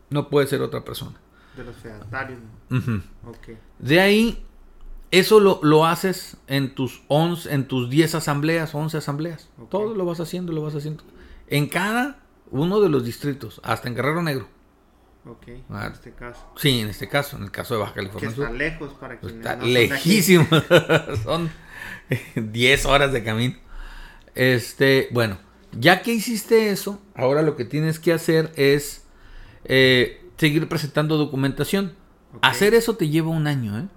No 0.09 0.29
puede 0.29 0.47
ser 0.47 0.63
otra 0.63 0.83
persona. 0.83 1.21
De 1.57 1.65
los 1.65 1.77
fedatarios. 1.77 2.41
De 3.79 4.01
ahí, 4.01 4.45
eso 5.11 5.39
lo, 5.39 5.87
haces 5.87 6.39
en 6.47 6.75
tus 6.75 7.03
11, 7.09 7.53
en 7.53 7.69
tus 7.69 7.91
10 7.91 8.17
asambleas, 8.17 8.75
11 8.75 8.97
asambleas. 8.97 9.51
Todo 9.69 9.95
lo 9.95 10.05
vas 10.07 10.21
haciendo, 10.21 10.53
lo 10.53 10.63
vas 10.63 10.75
haciendo. 10.75 11.05
En 11.47 11.69
cada 11.69 12.21
uno 12.51 12.81
de 12.81 12.89
los 12.89 13.05
distritos, 13.05 13.61
hasta 13.65 13.89
en 13.89 13.95
Guerrero 13.95 14.23
Negro. 14.23 14.49
Ok, 15.27 15.49
ah, 15.69 15.87
en 15.87 15.93
este 15.93 16.13
caso. 16.13 16.41
Sí, 16.57 16.81
en 16.81 16.89
este 16.89 17.09
caso, 17.09 17.37
en 17.37 17.45
el 17.45 17.51
caso 17.51 17.75
de 17.75 17.81
Baja 17.81 17.95
California. 17.95 18.31
Que 18.31 18.43
está 18.43 18.53
lejos 18.53 18.93
para 18.95 19.19
quienes 19.19 19.39
Está 19.39 19.57
lejísimo. 19.57 20.47
son 21.25 21.51
10 22.35 22.87
horas 22.87 23.13
de 23.13 23.23
camino. 23.23 23.57
Este, 24.35 25.09
bueno, 25.13 25.39
ya 25.73 26.03
que 26.03 26.13
hiciste 26.13 26.71
eso, 26.71 27.01
ahora 27.15 27.43
lo 27.43 27.57
que 27.57 27.65
tienes 27.65 27.99
que 27.99 28.13
hacer 28.13 28.53
es 28.57 29.05
eh, 29.65 30.25
seguir 30.37 30.69
presentando 30.69 31.19
documentación. 31.19 31.95
Hacer 32.43 32.75
eso 32.75 32.97
te 32.97 33.09
lleva 33.09 33.29
un 33.29 33.47
año, 33.47 33.79
¿eh? 33.79 33.89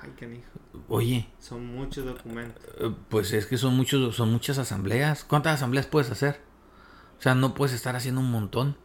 Ay, 0.00 0.12
qué. 0.16 0.40
Oye. 0.88 1.28
Son 1.38 1.66
muchos 1.66 2.06
documentos. 2.06 2.62
Eh, 2.78 2.90
pues 3.08 3.32
es 3.32 3.46
que 3.46 3.58
son 3.58 3.76
muchos, 3.76 4.16
son 4.16 4.32
muchas 4.32 4.58
asambleas. 4.58 5.24
¿Cuántas 5.24 5.54
asambleas 5.54 5.86
puedes 5.86 6.10
hacer? 6.10 6.40
O 7.18 7.22
sea, 7.22 7.34
no 7.34 7.54
puedes 7.54 7.74
estar 7.74 7.96
haciendo 7.96 8.20
un 8.20 8.30
montón. 8.30 8.76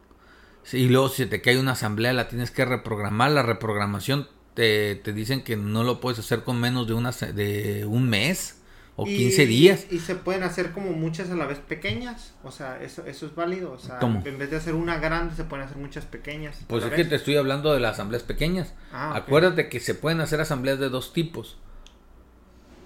y 0.72 0.88
luego 0.88 1.08
si 1.08 1.26
te 1.26 1.40
cae 1.40 1.58
una 1.58 1.72
asamblea 1.72 2.12
la 2.12 2.28
tienes 2.28 2.50
que 2.50 2.64
reprogramar. 2.64 3.30
La 3.30 3.42
reprogramación 3.42 4.28
te, 4.54 5.00
dicen 5.12 5.42
que 5.42 5.56
no 5.56 5.84
lo 5.84 6.00
puedes 6.00 6.18
hacer 6.18 6.42
con 6.42 6.60
menos 6.60 6.86
de, 6.86 6.94
una, 6.94 7.10
de 7.10 7.84
un 7.86 8.08
mes 8.08 8.60
o 8.96 9.04
15 9.04 9.46
días. 9.46 9.86
Y 9.90 9.98
se 9.98 10.14
pueden 10.14 10.44
hacer 10.44 10.72
como 10.72 10.92
muchas 10.92 11.30
a 11.30 11.34
la 11.34 11.46
vez 11.46 11.58
pequeñas. 11.58 12.34
O 12.44 12.50
sea, 12.50 12.80
eso, 12.80 13.04
eso 13.06 13.26
es 13.26 13.34
válido. 13.34 13.72
O 13.72 13.78
sea, 13.78 13.98
en 14.00 14.38
vez 14.38 14.50
de 14.50 14.56
hacer 14.56 14.74
una 14.74 14.98
grande, 14.98 15.34
se 15.34 15.44
pueden 15.44 15.64
hacer 15.64 15.78
muchas 15.78 16.04
pequeñas. 16.04 16.60
Pues 16.68 16.84
es 16.84 16.92
que 16.92 17.04
te 17.04 17.16
estoy 17.16 17.36
hablando 17.36 17.72
de 17.72 17.80
las 17.80 17.94
asambleas 17.94 18.22
pequeñas. 18.22 18.72
Ah, 18.92 19.14
Acuérdate 19.16 19.68
que 19.68 19.80
se 19.80 19.94
pueden 19.94 20.20
hacer 20.20 20.40
asambleas 20.40 20.78
de 20.78 20.88
dos 20.88 21.12
tipos. 21.12 21.56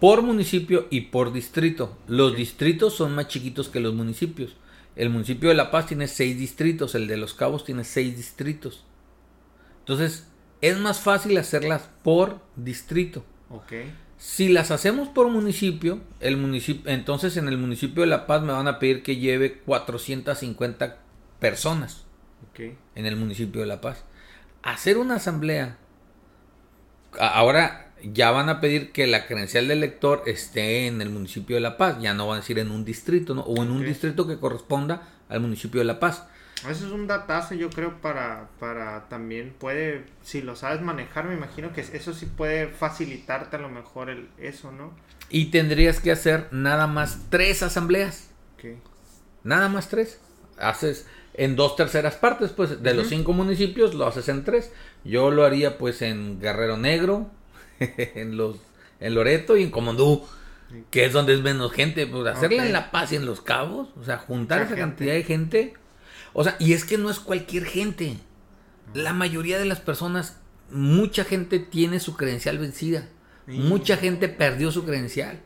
Por 0.01 0.23
municipio 0.23 0.87
y 0.91 1.03
por 1.03 1.33
distrito. 1.33 1.99
Los 2.07 2.37
distritos 2.37 2.95
son 2.95 3.15
más 3.15 3.29
chiquitos 3.29 3.69
que 3.69 3.81
los 3.81 3.95
municipios. 3.95 4.57
El 4.99 5.11
municipio 5.11 5.49
de 5.49 5.55
La 5.55 5.71
Paz 5.71 5.87
tiene 5.87 6.09
seis 6.09 6.37
distritos, 6.37 6.97
el 6.97 7.07
de 7.07 7.17
Los 7.17 7.33
Cabos 7.33 7.65
tiene 7.65 7.85
seis 7.85 8.17
distritos. 8.17 8.85
Entonces, 9.79 10.27
es 10.61 10.77
más 10.77 10.99
fácil 10.99 11.39
hacerlas 11.39 11.89
por 12.03 12.41
distrito. 12.57 13.25
Ok. 13.49 13.75
Si 14.17 14.49
las 14.49 14.73
hacemos 14.73 15.07
por 15.07 15.29
municipio, 15.29 16.01
el 16.19 16.37
municipio, 16.37 16.91
entonces 16.91 17.37
en 17.37 17.47
el 17.47 17.59
municipio 17.59 18.03
de 18.03 18.09
La 18.09 18.27
Paz 18.27 18.43
me 18.43 18.53
van 18.53 18.67
a 18.67 18.81
pedir 18.81 19.05
que 19.05 19.17
lleve 19.17 19.61
450 19.61 20.99
personas. 21.39 22.05
Okay. 22.51 22.77
En 22.97 23.07
el 23.07 23.15
municipio 23.15 23.61
de 23.61 23.69
La 23.69 23.81
Paz. 23.81 24.05
Hacer 24.65 24.99
una 24.99 25.15
asamblea. 25.15 25.79
Ahora 27.21 27.88
ya 28.03 28.31
van 28.31 28.49
a 28.49 28.61
pedir 28.61 28.93
que 28.93 29.07
la 29.07 29.27
credencial 29.27 29.69
del 29.69 29.79
elector 29.79 30.23
esté 30.27 30.87
en 30.87 31.01
el 31.01 31.11
municipio 31.11 31.57
de 31.57 31.61
La 31.61 31.77
Paz. 31.77 31.99
Ya 32.01 32.15
no 32.15 32.27
van 32.27 32.39
a 32.39 32.41
decir 32.41 32.59
en 32.59 32.71
un 32.71 32.85
distrito, 32.85 33.35
¿no? 33.35 33.43
O 33.43 33.63
en 33.63 33.71
un 33.71 33.85
distrito 33.85 34.27
que 34.27 34.39
corresponda 34.39 35.09
al 35.29 35.41
municipio 35.41 35.81
de 35.81 35.85
La 35.85 36.01
Paz. 36.01 36.25
Eso 36.69 36.87
es 36.87 36.93
un 36.93 37.07
datazo, 37.07 37.55
yo 37.55 37.71
creo, 37.71 38.01
para, 38.01 38.49
para 38.59 39.09
también 39.09 39.55
puede, 39.57 40.05
si 40.23 40.43
lo 40.43 40.57
sabes 40.57 40.81
manejar, 40.81 41.27
me 41.27 41.35
imagino 41.35 41.73
que 41.73 41.83
eso 41.83 42.13
sí 42.13 42.27
puede 42.27 42.67
facilitarte 42.67 43.57
a 43.57 43.61
lo 43.61 43.69
mejor 43.69 44.11
el, 44.11 44.29
eso, 44.39 44.73
¿no? 44.73 44.93
Y 45.31 45.47
tendrías 45.47 46.01
que 46.01 46.11
hacer 46.11 46.49
nada 46.51 46.89
más 46.89 47.27
tres 47.31 47.63
asambleas. 47.63 48.31
Nada 49.45 49.69
más 49.69 49.89
tres. 49.89 50.21
Haces 50.59 51.07
en 51.35 51.55
dos 51.55 51.77
terceras 51.77 52.17
partes, 52.17 52.51
pues, 52.51 52.83
de 52.83 52.95
los 52.95 53.09
cinco 53.09 53.33
municipios 53.33 53.95
lo 53.95 54.07
haces 54.07 54.29
en 54.29 54.43
tres. 54.43 54.73
Yo 55.05 55.31
lo 55.31 55.45
haría, 55.45 55.79
pues, 55.79 56.03
en 56.03 56.41
Guerrero 56.41 56.77
Negro, 56.77 57.31
en 58.15 58.37
los, 58.37 58.57
en 59.01 59.15
Loreto 59.15 59.57
y 59.57 59.65
en 59.65 59.71
Comondú 59.71 60.27
que 60.91 61.05
es 61.05 61.13
donde 61.13 61.35
es 61.35 61.41
menos 61.41 61.73
gente, 61.73 62.07
pues 62.07 62.27
hacerla 62.27 62.67
en 62.67 62.73
La 62.73 62.91
Paz 62.91 63.13
y 63.13 63.17
en 63.17 63.27
Los 63.27 63.41
Cabos, 63.41 63.89
o 63.99 64.05
sea, 64.05 64.19
juntar 64.19 64.63
esa 64.63 64.77
cantidad 64.77 65.15
de 65.15 65.23
gente, 65.23 65.75
o 66.33 66.45
sea, 66.45 66.57
y 66.59 66.73
es 66.73 66.85
que 66.85 66.99
no 66.99 67.11
es 67.11 67.21
cualquier 67.21 67.65
gente. 67.65 68.17
La 68.95 69.13
mayoría 69.13 69.59
de 69.59 69.65
las 69.65 69.81
personas, 69.81 70.41
mucha 70.71 71.25
gente 71.25 71.59
tiene 71.59 72.01
su 72.01 72.17
credencial 72.17 72.59
vencida. 72.59 73.09
Mucha 73.47 73.97
gente 73.97 74.29
perdió 74.29 74.71
su 74.71 74.85
credencial. 74.85 75.41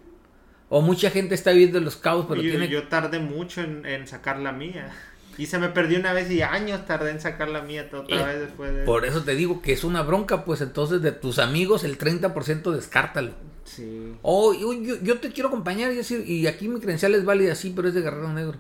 O 0.69 0.81
mucha 0.81 1.11
gente 1.11 1.35
está 1.35 1.53
viviendo 1.53 1.79
en 1.79 1.85
los 1.85 1.97
cabos, 1.97 2.27
pero 2.29 2.43
yo, 2.43 2.51
tiene... 2.51 2.69
Yo 2.69 2.89
tardé 2.89 3.21
mucho 3.21 3.61
en, 3.61 4.07
sacar 4.09 4.39
la 4.39 4.53
mía. 4.53 4.93
Y 5.39 5.47
se 5.47 5.59
me 5.59 5.69
perdió 5.69 5.99
una 5.99 6.13
vez 6.13 6.31
y 6.31 6.43
años 6.43 6.85
tardé 6.87 7.11
en 7.11 7.21
sacar 7.21 7.49
la 7.49 7.63
mía 7.63 7.89
otra 7.93 8.21
eh, 8.21 8.25
vez 8.25 8.41
después 8.41 8.75
de... 8.75 8.85
Por 8.85 9.05
eso 9.05 9.23
te 9.23 9.35
digo 9.35 9.63
que 9.63 9.73
es 9.73 9.85
una 9.85 10.03
bronca, 10.03 10.45
pues 10.45 10.61
entonces 10.61 11.03
de 11.03 11.13
tus 11.13 11.39
amigos 11.39 11.85
el 11.85 11.99
30% 11.99 12.71
descártalo. 12.71 13.33
Sí. 13.65 14.15
O 14.23 14.53
yo, 14.53 14.73
yo, 15.03 15.19
te 15.19 15.33
quiero 15.33 15.49
acompañar 15.49 15.93
y 15.93 15.97
decir, 15.97 16.29
y 16.29 16.47
aquí 16.47 16.69
mi 16.69 16.81
credencial 16.81 17.15
es 17.15 17.25
válida, 17.25 17.55
sí, 17.55 17.73
pero 17.75 17.89
es 17.89 17.95
de 17.95 18.03
Guerrero 18.03 18.33
Negro 18.33 18.59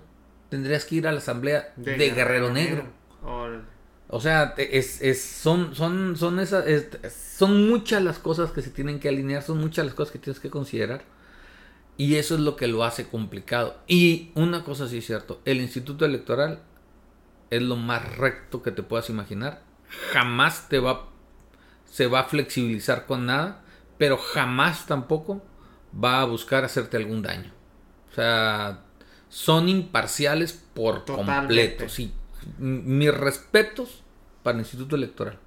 tendrías 0.52 0.84
que 0.84 0.96
ir 0.96 1.08
a 1.08 1.12
la 1.12 1.18
asamblea 1.18 1.72
de, 1.76 2.10
Guerrero, 2.10 2.52
Negro. 2.52 2.84
O 4.08 4.20
sea, 4.20 4.52
es, 4.58 5.00
es, 5.00 5.22
son, 5.22 5.74
son, 5.74 6.14
son, 6.14 6.40
esas, 6.40 6.66
son 7.38 7.70
muchas 7.70 8.02
las 8.02 8.18
cosas 8.18 8.52
que 8.52 8.60
se 8.60 8.68
tienen 8.68 9.00
que 9.00 9.08
alinear, 9.08 9.42
son 9.42 9.56
muchas 9.56 9.86
las 9.86 9.94
cosas 9.94 10.12
que 10.12 10.18
tienes 10.18 10.40
que 10.40 10.50
considerar. 10.50 11.04
Y 12.02 12.16
eso 12.16 12.34
es 12.34 12.40
lo 12.40 12.56
que 12.56 12.66
lo 12.66 12.82
hace 12.82 13.06
complicado. 13.06 13.76
Y 13.86 14.32
una 14.34 14.64
cosa 14.64 14.88
sí 14.88 14.98
es 14.98 15.06
cierto, 15.06 15.40
el 15.44 15.60
instituto 15.60 16.04
electoral 16.04 16.60
es 17.48 17.62
lo 17.62 17.76
más 17.76 18.16
recto 18.16 18.60
que 18.60 18.72
te 18.72 18.82
puedas 18.82 19.08
imaginar. 19.08 19.62
Jamás 20.10 20.68
te 20.68 20.80
va, 20.80 21.10
se 21.88 22.08
va 22.08 22.18
a 22.18 22.24
flexibilizar 22.24 23.06
con 23.06 23.26
nada, 23.26 23.62
pero 23.98 24.18
jamás 24.18 24.86
tampoco 24.86 25.44
va 26.02 26.22
a 26.22 26.24
buscar 26.24 26.64
hacerte 26.64 26.96
algún 26.96 27.22
daño. 27.22 27.52
O 28.10 28.14
sea, 28.16 28.80
son 29.28 29.68
imparciales 29.68 30.60
por 30.74 31.04
completo. 31.04 31.88
Sí. 31.88 32.12
Mis 32.58 33.14
respetos 33.14 34.02
para 34.42 34.56
el 34.56 34.62
Instituto 34.62 34.96
Electoral. 34.96 35.38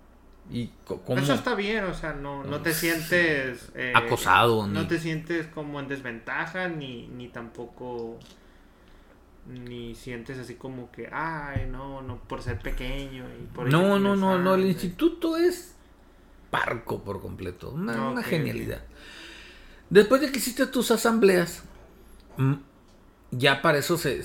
Y 0.52 0.70
Eso 1.18 1.34
está 1.34 1.56
bien, 1.56 1.86
o 1.86 1.94
sea, 1.94 2.14
no, 2.14 2.44
no 2.44 2.62
te 2.62 2.74
sientes... 2.74 3.72
Eh, 3.74 3.94
acosado. 3.96 4.68
No 4.68 4.88
te 4.88 5.00
sientes 5.00 5.48
como 5.48 5.80
en 5.80 5.88
desventaja, 5.88 6.68
ni, 6.68 7.08
ni 7.08 7.30
tampoco... 7.30 8.20
Ni 9.48 9.94
sientes 9.94 10.40
así 10.40 10.56
como 10.56 10.92
que, 10.92 11.08
ay, 11.12 11.68
no, 11.70 12.02
no, 12.02 12.18
por 12.18 12.42
ser 12.42 12.60
pequeño. 12.60 13.26
Y 13.40 13.46
por 13.54 13.72
no, 13.72 14.00
no, 14.00 14.16
no, 14.16 14.40
no, 14.40 14.56
el 14.56 14.66
instituto 14.66 15.38
es 15.38 15.76
parco 16.50 17.04
por 17.04 17.22
completo. 17.22 17.70
Una, 17.70 18.24
genialidad. 18.24 18.82
Después 19.90 20.22
de 20.22 20.32
que 20.32 20.40
hiciste 20.40 20.66
tus 20.66 20.90
asambleas, 20.90 21.64
ya 23.30 23.62
para 23.62 23.78
eso 23.78 24.00
se, 24.00 24.22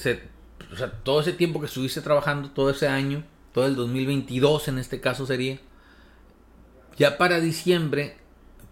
o 0.72 0.76
sea, 0.76 0.90
todo 1.02 1.20
ese 1.20 1.32
tiempo 1.32 1.60
que 1.60 1.66
estuviste 1.66 2.00
trabajando, 2.00 2.50
todo 2.50 2.70
ese 2.70 2.88
año, 2.88 3.24
todo 3.52 3.66
el 3.66 3.76
2022 3.76 4.68
en 4.68 4.78
este 4.78 5.00
caso 5.00 5.26
sería, 5.26 5.58
ya 6.96 7.18
para 7.18 7.40
diciembre 7.40 8.16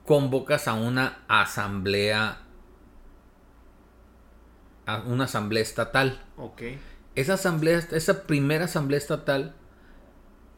convocas 0.05 0.69
a 0.69 0.75
una 0.75 1.19
asamblea, 1.29 2.39
a 4.87 5.03
una 5.03 5.25
asamblea 5.25 5.63
estatal. 5.63 6.23
Ok. 6.37 6.63
Esa 7.15 7.35
asamblea, 7.35 7.79
esa 7.79 8.23
primera 8.25 8.67
asamblea 8.67 8.99
estatal, 8.99 9.55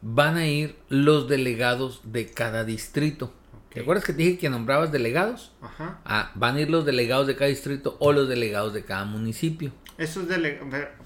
van 0.01 0.37
a 0.37 0.47
ir 0.47 0.77
los 0.89 1.27
delegados 1.27 2.01
de 2.05 2.31
cada 2.31 2.63
distrito. 2.63 3.33
¿Te 3.73 3.81
acuerdas 3.81 4.03
que 4.03 4.13
te 4.13 4.23
dije 4.23 4.37
que 4.37 4.49
nombrabas 4.49 4.91
delegados? 4.91 5.53
Ajá. 5.61 6.01
Ah, 6.03 6.31
van 6.35 6.57
a 6.57 6.61
ir 6.61 6.69
los 6.69 6.85
delegados 6.85 7.25
de 7.25 7.35
cada 7.35 7.49
distrito 7.49 7.95
o 7.99 8.11
los 8.11 8.27
delegados 8.27 8.73
de 8.73 8.83
cada 8.83 9.05
municipio. 9.05 9.71
Esos 10.01 10.25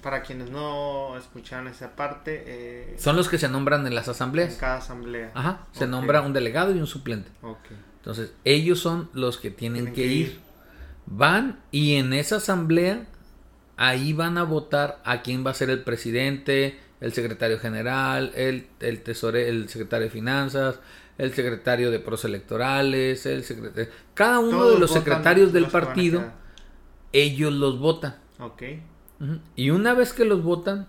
para 0.00 0.22
quienes 0.22 0.50
no 0.50 1.18
escucharon 1.18 1.68
esa 1.68 1.94
parte. 1.94 2.44
Eh, 2.46 2.96
Son 2.98 3.14
los 3.14 3.28
que 3.28 3.36
se 3.36 3.46
nombran 3.46 3.86
en 3.86 3.94
las 3.94 4.08
asambleas. 4.08 4.54
En 4.54 4.58
cada 4.58 4.78
asamblea. 4.78 5.32
Ajá. 5.34 5.66
Se 5.72 5.86
nombra 5.86 6.22
un 6.22 6.32
delegado 6.32 6.74
y 6.74 6.78
un 6.78 6.86
suplente. 6.86 7.30
Ok. 7.42 7.58
Entonces, 7.98 8.32
ellos 8.44 8.78
son 8.78 9.10
los 9.12 9.36
que 9.36 9.50
tienen, 9.50 9.92
que, 9.92 10.06
ir. 10.06 10.40
Van 11.04 11.60
y 11.70 11.96
en 11.96 12.14
esa 12.14 12.36
asamblea 12.36 13.06
ahí 13.76 14.14
van 14.14 14.38
a 14.38 14.44
votar 14.44 15.02
a 15.04 15.20
quién 15.20 15.44
va 15.44 15.50
a 15.50 15.54
ser 15.54 15.68
el 15.68 15.82
presidente, 15.82 16.80
el 17.02 17.12
secretario 17.12 17.58
general, 17.58 18.32
el, 18.34 18.68
el 18.80 19.02
tesorero, 19.02 19.46
el 19.46 19.68
secretario 19.68 20.06
de 20.06 20.10
finanzas, 20.10 20.80
el 21.18 21.34
secretario 21.34 21.90
de 21.90 21.98
pros 21.98 22.24
electorales, 22.24 23.26
el 23.26 23.44
secretario... 23.44 23.90
Cada 24.14 24.38
uno 24.38 24.50
Todos 24.52 24.74
de 24.74 24.80
los 24.80 24.90
secretarios 24.90 25.52
del 25.52 25.64
los 25.64 25.72
partido, 25.72 26.32
ellos 27.12 27.52
los 27.52 27.78
votan. 27.78 28.24
Ok. 28.38 28.62
Y 29.54 29.70
una 29.70 29.94
vez 29.94 30.12
que 30.12 30.24
los 30.24 30.42
votan, 30.42 30.86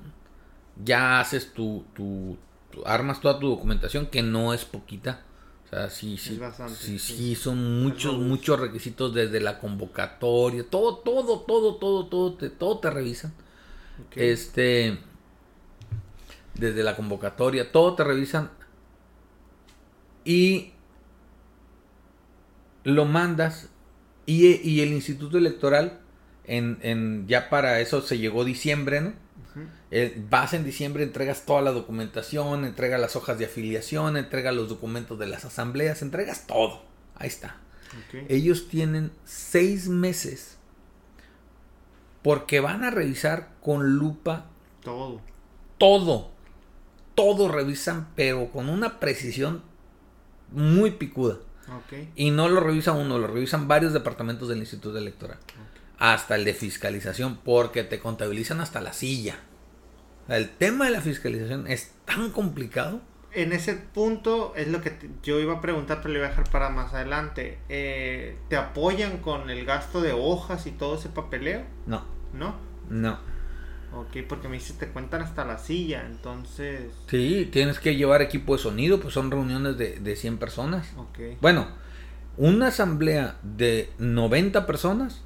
ya 0.83 1.19
haces 1.19 1.53
tu, 1.53 1.85
tu, 1.95 2.37
tu- 2.71 2.85
armas 2.85 3.21
toda 3.21 3.39
tu 3.39 3.49
documentación, 3.49 4.07
que 4.07 4.23
no 4.23 4.53
es 4.53 4.65
poquita. 4.65 5.23
O 5.67 5.69
sea, 5.69 5.89
sí, 5.89 6.17
sí, 6.17 6.37
bastante, 6.37 6.75
sí, 6.75 6.99
sí. 6.99 7.13
sí, 7.15 7.35
son 7.35 7.83
muchos, 7.83 8.17
muchos 8.19 8.59
requisitos 8.59 9.13
desde 9.13 9.39
la 9.41 9.59
convocatoria, 9.59 10.65
todo, 10.69 10.97
todo, 10.97 11.41
todo, 11.41 11.75
todo, 11.75 12.07
todo, 12.07 12.33
te, 12.35 12.49
todo 12.49 12.79
te 12.79 12.89
revisan. 12.89 13.33
ok. 13.99 14.17
Este, 14.17 14.99
desde 16.55 16.83
la 16.83 16.95
convocatoria, 16.95 17.71
todo 17.71 17.95
te 17.95 18.03
revisan 18.03 18.49
y 20.25 20.71
lo 22.83 23.05
mandas 23.05 23.69
y, 24.25 24.47
y 24.69 24.81
el 24.81 24.89
Instituto 24.93 25.37
Electoral, 25.37 25.99
en, 26.47 26.79
en- 26.81 27.27
ya 27.27 27.49
para 27.49 27.79
eso 27.79 28.01
se 28.01 28.17
llegó 28.17 28.43
diciembre, 28.45 29.01
¿no? 29.01 29.13
Eh, 29.89 30.21
vas 30.29 30.53
en 30.53 30.63
diciembre, 30.65 31.03
entregas 31.03 31.45
toda 31.45 31.61
la 31.61 31.71
documentación, 31.71 32.65
entregas 32.65 32.99
las 32.99 33.15
hojas 33.15 33.39
de 33.39 33.45
afiliación, 33.45 34.17
entregas 34.17 34.53
los 34.53 34.67
documentos 34.69 35.17
de 35.17 35.27
las 35.27 35.45
asambleas, 35.45 36.01
entregas 36.01 36.45
todo. 36.45 36.83
Ahí 37.15 37.27
está. 37.29 37.55
Ellos 38.27 38.67
tienen 38.67 39.11
seis 39.25 39.87
meses 39.87 40.57
porque 42.21 42.59
van 42.59 42.83
a 42.83 42.91
revisar 42.91 43.49
con 43.61 43.95
lupa 43.95 44.45
Todo. 44.83 45.21
todo. 45.77 46.31
Todo 47.15 47.47
revisan, 47.47 48.09
pero 48.15 48.51
con 48.51 48.69
una 48.69 48.99
precisión 48.99 49.63
muy 50.51 50.91
picuda. 50.91 51.37
Y 52.15 52.31
no 52.31 52.47
lo 52.47 52.59
revisa 52.59 52.91
uno, 52.91 53.17
lo 53.17 53.27
revisan 53.27 53.67
varios 53.67 53.91
departamentos 53.93 54.47
del 54.49 54.59
Instituto 54.59 54.97
Electoral. 54.97 55.37
Hasta 55.99 56.35
el 56.35 56.45
de 56.45 56.53
fiscalización, 56.53 57.37
porque 57.43 57.83
te 57.83 57.99
contabilizan 57.99 58.61
hasta 58.61 58.81
la 58.81 58.93
silla. 58.93 59.39
El 60.27 60.49
tema 60.49 60.85
de 60.85 60.91
la 60.91 61.01
fiscalización 61.01 61.67
es 61.67 61.93
tan 62.05 62.31
complicado. 62.31 63.01
En 63.33 63.53
ese 63.53 63.73
punto 63.75 64.53
es 64.55 64.67
lo 64.67 64.81
que 64.81 64.89
te- 64.89 65.09
yo 65.23 65.39
iba 65.39 65.53
a 65.55 65.61
preguntar, 65.61 65.99
pero 66.01 66.13
lo 66.13 66.19
iba 66.19 66.27
a 66.27 66.29
dejar 66.31 66.49
para 66.49 66.69
más 66.69 66.93
adelante. 66.93 67.59
Eh, 67.69 68.37
¿Te 68.49 68.57
apoyan 68.57 69.17
con 69.19 69.49
el 69.49 69.65
gasto 69.65 70.01
de 70.01 70.11
hojas 70.13 70.65
y 70.67 70.71
todo 70.71 70.97
ese 70.97 71.09
papeleo? 71.09 71.63
No, 71.85 72.03
¿No? 72.33 72.55
no. 72.89 73.19
Ok, 73.93 74.17
porque 74.27 74.47
me 74.49 74.57
dices 74.57 74.77
te 74.77 74.87
cuentan 74.89 75.21
hasta 75.21 75.45
la 75.45 75.57
silla, 75.57 76.05
entonces... 76.05 76.91
Sí, 77.07 77.47
tienes 77.51 77.79
que 77.79 77.95
llevar 77.95 78.21
equipo 78.21 78.55
de 78.55 78.61
sonido, 78.61 78.99
pues 78.99 79.13
son 79.13 79.31
reuniones 79.31 79.77
de, 79.77 79.99
de 79.99 80.15
100 80.15 80.37
personas. 80.37 80.91
Ok. 80.97 81.19
Bueno, 81.41 81.67
una 82.35 82.67
asamblea 82.67 83.37
de 83.43 83.89
90 83.97 84.65
personas 84.67 85.23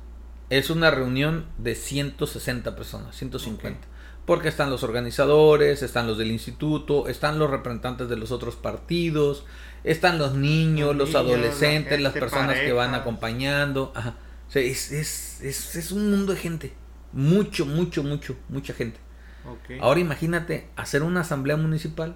es 0.52 0.70
una 0.70 0.92
reunión 0.92 1.48
de 1.58 1.74
160 1.74 2.76
personas, 2.76 3.16
150. 3.16 3.80
Ok. 3.80 3.86
Porque 4.26 4.50
están 4.50 4.70
los 4.70 4.84
organizadores, 4.84 5.82
están 5.82 6.06
los 6.06 6.18
del 6.20 6.30
instituto, 6.32 7.08
están 7.08 7.40
los 7.40 7.50
representantes 7.50 8.08
de 8.08 8.18
los 8.18 8.32
otros 8.32 8.56
partidos, 8.56 9.46
están 9.84 10.20
los 10.20 10.36
niños, 10.36 10.96
Los 10.96 11.10
los, 11.10 11.10
niños, 11.10 11.14
la 11.14 11.20
adolescentes, 11.22 12.00
las 12.02 12.14
personas 12.14 12.60
que 12.60 12.72
van 12.72 12.94
acompañando. 12.94 13.92
Ajá. 13.96 14.14
O 14.48 14.52
sea, 14.52 14.62
es, 14.62 14.92
es, 14.92 15.42
es, 15.42 15.76
es 15.76 15.92
un 15.92 16.12
mundo 16.12 16.34
de 16.34 16.40
gente. 16.40 16.74
Mucho, 17.14 17.66
mucho, 17.66 18.04
mucho, 18.04 18.36
mucha 18.50 18.74
gente. 18.74 19.00
Ahora 19.80 20.00
imagínate 20.00 20.68
hacer 20.76 21.02
una 21.02 21.22
asamblea 21.22 21.58
municipal. 21.58 22.16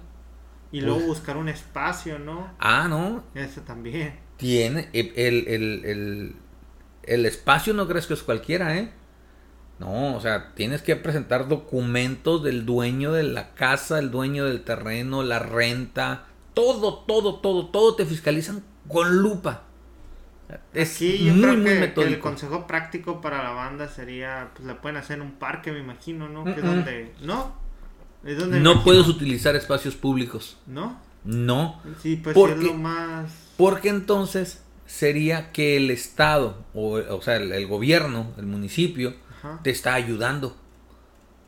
y 0.70 0.80
luego 0.82 1.00
Uf. 1.00 1.06
buscar 1.06 1.36
un 1.36 1.48
espacio, 1.48 2.18
¿no? 2.20 2.54
Ah, 2.60 2.86
no, 2.88 3.24
Eso 3.34 3.62
también. 3.62 4.14
Tiene 4.36 4.88
el, 4.92 5.12
el, 5.16 5.48
el, 5.48 5.84
el- 5.86 6.36
el 7.06 7.26
espacio 7.26 7.72
no 7.74 7.86
crees 7.88 8.06
que 8.06 8.14
es 8.14 8.22
cualquiera, 8.22 8.76
¿eh? 8.78 8.92
No, 9.78 10.16
o 10.16 10.20
sea, 10.20 10.52
tienes 10.54 10.80
que 10.82 10.96
presentar 10.96 11.48
documentos 11.48 12.42
del 12.42 12.64
dueño 12.64 13.12
de 13.12 13.24
la 13.24 13.52
casa, 13.54 13.98
el 13.98 14.10
dueño 14.10 14.44
del 14.46 14.62
terreno, 14.64 15.22
la 15.22 15.38
renta, 15.38 16.26
todo, 16.54 17.00
todo, 17.00 17.36
todo, 17.40 17.66
todo 17.66 17.94
te 17.94 18.06
fiscalizan 18.06 18.64
con 18.88 19.18
lupa. 19.18 19.62
Es 20.72 20.96
Aquí 20.96 21.18
yo 21.24 21.32
muy, 21.32 21.42
creo 21.42 21.54
muy 21.54 21.62
que- 21.64 21.68
que, 21.70 21.74
el 21.74 21.80
metódico. 21.80 22.20
consejo 22.22 22.66
práctico 22.66 23.20
para 23.20 23.42
la 23.42 23.50
banda 23.50 23.88
sería, 23.88 24.50
pues 24.54 24.66
la 24.66 24.80
pueden 24.80 24.96
hacer 24.96 25.16
en 25.16 25.22
un 25.22 25.32
parque, 25.32 25.72
me 25.72 25.80
imagino, 25.80 26.28
¿no? 26.28 26.44
Que 26.44 26.52
es 26.52 26.62
donde... 26.62 27.12
¿No? 27.22 27.52
Es 28.24 28.38
donde 28.38 28.60
No 28.60 28.82
puedes 28.82 29.06
utilizar 29.08 29.54
espacios 29.56 29.94
públicos. 29.96 30.56
¿No? 30.66 30.98
No. 31.24 31.82
Sí, 32.02 32.16
pues 32.16 32.34
Porque- 32.34 32.60
es 32.60 32.64
lo 32.64 32.74
más... 32.74 33.30
Porque 33.56 33.88
entonces 33.88 34.62
sería 34.86 35.52
que 35.52 35.76
el 35.76 35.90
Estado, 35.90 36.64
o, 36.74 36.94
o 36.96 37.22
sea, 37.22 37.36
el, 37.36 37.52
el 37.52 37.66
gobierno, 37.66 38.32
el 38.38 38.46
municipio, 38.46 39.14
Ajá. 39.38 39.60
te 39.62 39.70
está 39.70 39.94
ayudando. 39.94 40.56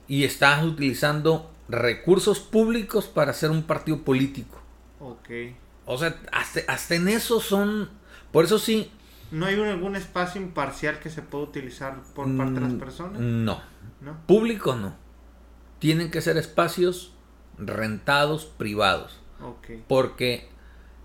Y 0.06 0.24
estás 0.24 0.64
utilizando 0.64 1.50
recursos 1.68 2.40
públicos 2.40 3.06
para 3.06 3.30
hacer 3.32 3.50
un 3.50 3.62
partido 3.64 4.02
político. 4.02 4.60
Ok. 5.00 5.28
O 5.86 5.98
sea, 5.98 6.18
hasta, 6.32 6.60
hasta 6.68 6.94
en 6.94 7.08
eso 7.08 7.40
son... 7.40 7.90
Por 8.32 8.44
eso 8.44 8.58
sí... 8.58 8.90
¿No 9.30 9.44
hay 9.46 9.56
un- 9.56 9.68
algún 9.68 9.94
espacio 9.96 10.40
imparcial 10.40 10.98
que 11.00 11.10
se 11.10 11.20
pueda 11.22 11.44
utilizar 11.44 12.02
por 12.14 12.34
parte 12.36 12.54
de 12.54 12.60
las 12.60 12.72
mm, 12.72 12.78
personas? 12.78 13.20
No. 13.20 13.60
¿No? 14.00 14.16
Público 14.26 14.74
no. 14.76 14.96
Tienen 15.78 16.10
que 16.10 16.22
ser 16.22 16.38
espacios 16.38 17.12
rentados, 17.58 18.46
privados. 18.46 19.20
Ok. 19.42 19.82
Porque 19.86 20.48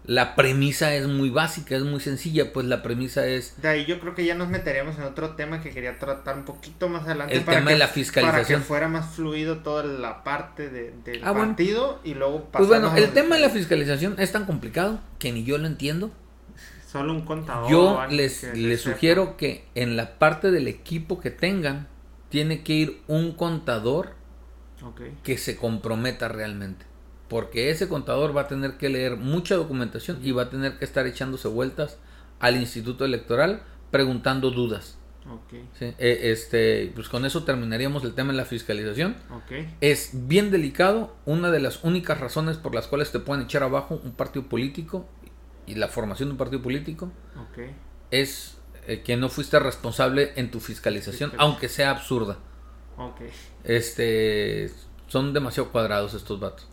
la 0.05 0.35
premisa 0.35 0.93
es 0.95 1.07
muy 1.07 1.29
básica, 1.29 1.75
es 1.75 1.83
muy 1.83 1.99
sencilla. 2.01 2.51
Pues 2.51 2.65
la 2.65 2.83
premisa 2.83 3.25
es... 3.25 3.61
De 3.61 3.69
ahí 3.69 3.85
yo 3.85 3.99
creo 3.99 4.15
que 4.15 4.25
ya 4.25 4.35
nos 4.35 4.49
meteríamos 4.49 4.97
en 4.97 5.03
otro 5.03 5.35
tema 5.35 5.61
que 5.61 5.69
quería 5.71 5.97
tratar 5.97 6.35
un 6.37 6.43
poquito 6.45 6.89
más 6.89 7.03
adelante. 7.05 7.35
El 7.35 7.45
tema 7.45 7.71
de 7.71 7.77
la 7.77 7.87
fiscalización. 7.87 8.43
Para 8.45 8.59
que 8.59 8.65
fuera 8.67 8.87
más 8.89 9.15
fluido 9.15 9.59
toda 9.59 9.83
la 9.83 10.23
parte 10.23 10.69
de- 10.69 10.93
del 11.05 11.23
Ah, 11.23 11.31
bueno. 11.31 11.47
partido 11.47 12.01
y 12.03 12.15
luego 12.15 12.49
Pues 12.51 12.67
bueno, 12.67 12.93
el 12.95 13.11
tema 13.11 13.35
de 13.35 13.41
que- 13.41 13.47
la 13.47 13.53
fiscalización 13.53 14.15
es 14.19 14.31
tan 14.31 14.45
complicado 14.45 14.99
que 15.19 15.31
ni 15.31 15.43
yo 15.45 15.57
lo 15.57 15.67
entiendo. 15.67 16.11
Solo 16.91 17.13
un 17.13 17.21
contador. 17.21 17.71
Yo 17.71 18.05
les, 18.09 18.41
que 18.41 18.53
les 18.55 18.81
sepa. 18.81 18.93
sugiero 18.95 19.35
que 19.37 19.65
en 19.73 19.95
la 19.95 20.19
parte 20.19 20.51
del 20.51 20.67
equipo 20.67 21.19
que 21.19 21.31
tengan, 21.31 21.87
tiene 22.29 22.61
que 22.63 22.73
ir 22.73 23.01
un 23.07 23.31
contador 23.33 24.15
que 25.23 25.37
se 25.37 25.55
comprometa 25.55 26.27
realmente. 26.27 26.85
Porque 27.33 27.71
ese 27.71 27.87
contador 27.89 28.37
va 28.37 28.41
a 28.41 28.47
tener 28.47 28.77
que 28.77 28.89
leer 28.89 29.15
mucha 29.17 29.55
documentación 29.55 30.19
y 30.21 30.31
va 30.33 30.43
a 30.43 30.49
tener 30.51 30.77
que 30.77 30.85
estar 30.85 31.07
echándose 31.07 31.47
vueltas 31.47 31.97
al 32.39 32.57
Instituto 32.57 33.05
Electoral 33.05 33.63
preguntando 33.89 34.51
dudas. 34.51 34.99
Ok. 35.27 35.53
¿sí? 35.79 35.85
Eh, 35.97 36.19
este, 36.31 36.91
pues 36.93 37.09
con 37.09 37.25
eso 37.25 37.43
terminaríamos 37.43 38.03
el 38.03 38.13
tema 38.13 38.33
de 38.33 38.37
la 38.37 38.45
fiscalización. 38.45 39.15
Ok. 39.31 39.65
Es 39.81 40.11
bien 40.27 40.51
delicado, 40.51 41.15
una 41.25 41.49
de 41.49 41.59
las 41.59 41.83
únicas 41.83 42.19
razones 42.19 42.57
por 42.57 42.75
las 42.75 42.85
cuales 42.85 43.11
te 43.11 43.17
pueden 43.19 43.45
echar 43.45 43.63
abajo 43.63 43.99
un 44.03 44.11
partido 44.11 44.45
político 44.47 45.09
y 45.65 45.73
la 45.73 45.87
formación 45.87 46.29
de 46.29 46.33
un 46.33 46.37
partido 46.37 46.61
político 46.61 47.11
Ok. 47.49 47.63
es 48.11 48.57
eh, 48.85 49.01
que 49.01 49.17
no 49.17 49.29
fuiste 49.29 49.57
responsable 49.57 50.33
en 50.35 50.51
tu 50.51 50.59
fiscalización, 50.59 51.31
Fiscalización. 51.31 51.39
aunque 51.51 51.67
sea 51.67 51.89
absurda. 51.89 52.37
Ok. 52.97 53.21
Este, 53.63 54.69
son 55.07 55.33
demasiado 55.33 55.71
cuadrados 55.71 56.13
estos 56.13 56.39
vatos. 56.39 56.67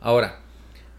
Ahora, 0.00 0.40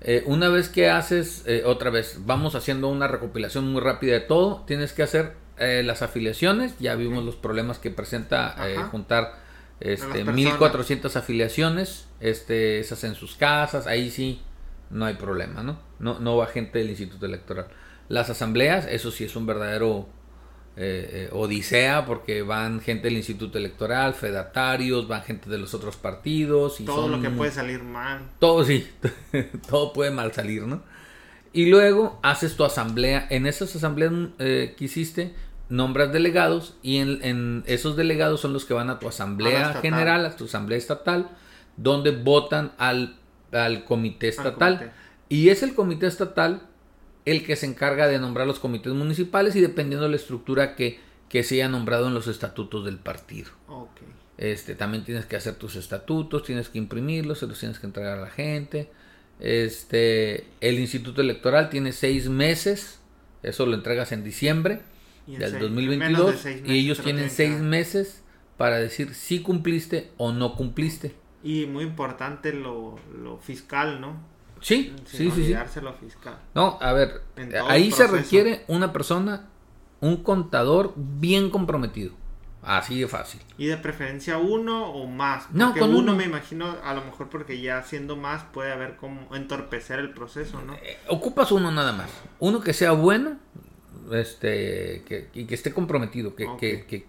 eh, 0.02 0.24
una 0.26 0.50
vez 0.50 0.70
que 0.70 0.90
haces, 0.90 1.44
eh, 1.46 1.64
otra 1.66 1.90
vez, 1.90 2.18
vamos 2.26 2.56
haciendo 2.56 2.88
una 2.88 3.08
recopilación 3.08 3.72
muy 3.72 3.82
rápida 3.82 4.14
de 4.14 4.22
todo, 4.22 4.64
tienes 4.66 4.94
que 4.94 5.04
hacer 5.04 5.34
eh, 5.62 5.84
las 5.84 6.02
afiliaciones, 6.02 6.74
ya 6.80 6.96
vimos 6.96 7.24
los 7.24 7.36
problemas 7.36 7.78
que 7.78 7.92
presenta 7.92 8.56
eh, 8.68 8.78
juntar 8.90 9.36
este, 9.80 10.08
personas. 10.08 10.36
1400 10.36 11.16
afiliaciones, 11.16 12.08
este, 12.20 12.80
esas 12.80 13.04
en 13.04 13.14
sus 13.14 13.36
casas, 13.36 13.86
ahí 13.86 14.10
sí 14.10 14.42
no 14.90 15.06
hay 15.06 15.14
problema, 15.14 15.62
¿no? 15.62 15.78
No, 16.00 16.20
no 16.20 16.36
va 16.36 16.48
gente 16.48 16.80
del 16.80 16.90
Instituto 16.90 17.28
Electoral. 17.28 17.68
Las 18.10 18.32
asambleas, 18.32 18.88
eso 18.88 19.12
sí 19.12 19.24
es 19.24 19.36
un 19.36 19.46
verdadero 19.46 20.08
eh, 20.78 21.28
eh, 21.28 21.30
odisea 21.34 22.06
porque 22.06 22.44
van 22.44 22.80
gente 22.80 23.10
del 23.10 23.18
Instituto 23.18 23.58
Electoral, 23.58 24.14
fedatarios, 24.14 25.08
van 25.08 25.22
gente 25.24 25.50
de 25.50 25.58
los 25.58 25.74
otros 25.74 25.98
partidos 25.98 26.80
y 26.80 26.86
Todo 26.86 27.04
son 27.04 27.12
lo 27.12 27.22
que 27.22 27.30
puede 27.30 27.52
salir 27.52 27.84
mal. 27.84 28.22
todo 28.40 28.64
sí, 28.64 28.88
todo 29.70 29.92
puede 29.92 30.12
mal 30.12 30.32
salir, 30.34 30.64
¿no? 30.64 30.82
Y 31.54 31.66
luego 31.66 32.20
haces 32.24 32.56
tu 32.56 32.64
asamblea. 32.64 33.28
En 33.30 33.46
esas 33.46 33.76
asambleas 33.76 34.14
eh, 34.40 34.74
que 34.78 34.86
hiciste, 34.86 35.34
nombras 35.68 36.14
delegados 36.14 36.78
y 36.82 36.98
en, 36.98 37.20
en 37.22 37.64
esos 37.68 37.98
delegados 37.98 38.40
son 38.40 38.54
los 38.54 38.64
que 38.64 38.74
van 38.74 38.90
a 38.90 39.00
tu 39.00 39.10
asamblea 39.10 39.74
general, 39.82 40.26
a 40.26 40.36
tu 40.36 40.46
asamblea 40.46 40.78
estatal, 40.78 41.30
donde 41.76 42.12
votan 42.12 42.72
al, 42.78 43.18
al 43.52 43.84
comité 43.84 44.30
estatal. 44.30 44.78
comité. 44.78 44.96
Y 45.28 45.50
es 45.50 45.64
el 45.64 45.76
comité 45.76 46.08
estatal 46.08 46.62
el 47.26 47.46
que 47.46 47.56
se 47.56 47.66
encarga 47.68 48.08
de 48.08 48.20
nombrar 48.20 48.48
los 48.48 48.60
comités 48.60 48.94
municipales 48.94 49.56
y 49.56 49.62
dependiendo 49.62 50.06
de 50.06 50.10
la 50.12 50.16
estructura 50.18 50.76
que, 50.76 51.00
que 51.30 51.44
se 51.44 51.56
haya 51.56 51.70
nombrado 51.70 52.08
en 52.08 52.14
los 52.14 52.28
estatutos 52.28 52.86
del 52.86 52.98
partido. 52.98 53.52
Ok. 53.68 54.02
Este, 54.38 54.74
también 54.76 55.04
tienes 55.04 55.26
que 55.26 55.36
hacer 55.36 55.56
tus 55.56 55.76
estatutos, 55.76 56.44
tienes 56.44 56.70
que 56.70 56.80
imprimirlos, 56.80 57.40
se 57.40 57.48
los 57.48 57.60
tienes 57.60 57.78
que 57.80 57.86
entregar 57.86 58.18
a 58.18 58.22
la 58.22 58.30
gente. 58.30 58.90
Este, 59.40 60.46
el 60.62 60.80
Instituto 60.80 61.22
Electoral 61.22 61.70
tiene 61.70 61.92
seis 61.92 62.30
meses, 62.30 63.00
eso 63.44 63.66
lo 63.66 63.76
entregas 63.76 64.12
en 64.12 64.24
diciembre 64.24 64.82
en 65.28 65.40
del 65.40 65.52
seis- 65.52 65.62
2022 65.62 66.26
menos 66.26 66.44
de 66.44 66.74
y 66.74 66.80
ellos 66.80 67.00
tienen 67.02 67.30
seis 67.30 67.60
meses 67.60 68.24
para 68.58 68.78
decir 68.78 69.14
si 69.14 69.42
cumpliste 69.42 70.12
o 70.18 70.32
no 70.32 70.56
cumpliste. 70.56 71.16
Y 71.44 71.66
muy 71.66 71.84
importante 71.84 72.54
lo, 72.54 73.00
lo 73.20 73.38
fiscal, 73.38 74.00
¿no? 74.00 74.22
Sí, 74.62 74.96
sí, 75.06 75.18
sí, 75.18 75.32
sí. 75.32 75.42
olvidarse 75.42 75.82
lo 75.82 75.94
fiscal. 75.94 76.38
No, 76.54 76.78
a 76.80 76.94
ver, 76.94 77.22
todo 77.36 77.70
ahí 77.70 77.92
se 77.92 78.08
requiere 78.08 78.64
una 78.68 78.94
persona, 78.94 79.50
un 80.00 80.18
contador 80.18 80.94
bien 80.96 81.50
comprometido. 81.50 82.14
Así 82.64 83.00
de 83.00 83.08
fácil. 83.08 83.42
Y 83.58 83.66
de 83.66 83.78
preferencia 83.78 84.38
uno 84.38 84.86
o 84.92 85.08
más. 85.08 85.50
No, 85.52 85.68
Porque 85.68 85.80
con 85.80 85.90
uno, 85.90 86.00
uno. 86.00 86.16
me 86.16 86.26
imagino, 86.26 86.76
a 86.84 86.94
lo 86.94 87.04
mejor 87.04 87.28
porque 87.30 87.60
ya 87.60 87.82
siendo 87.82 88.16
más 88.16 88.44
puede 88.54 88.72
haber 88.72 88.98
como 88.98 89.36
entorpecer 89.36 90.00
el 90.00 90.14
proceso, 90.14 90.62
¿no? 90.62 90.76
Eh, 90.76 91.00
ocupas 91.08 91.52
uno 91.52 91.72
nada 91.72 91.92
más. 91.92 92.12
Uno 92.40 92.62
que 92.62 92.74
sea 92.74 92.92
bueno 92.92 93.38
este 94.12 95.04
que, 95.08 95.30
y 95.34 95.46
que 95.46 95.56
esté 95.56 95.74
comprometido, 95.74 96.36
que, 96.36 96.48
que, 96.60 96.86
que, 96.86 97.08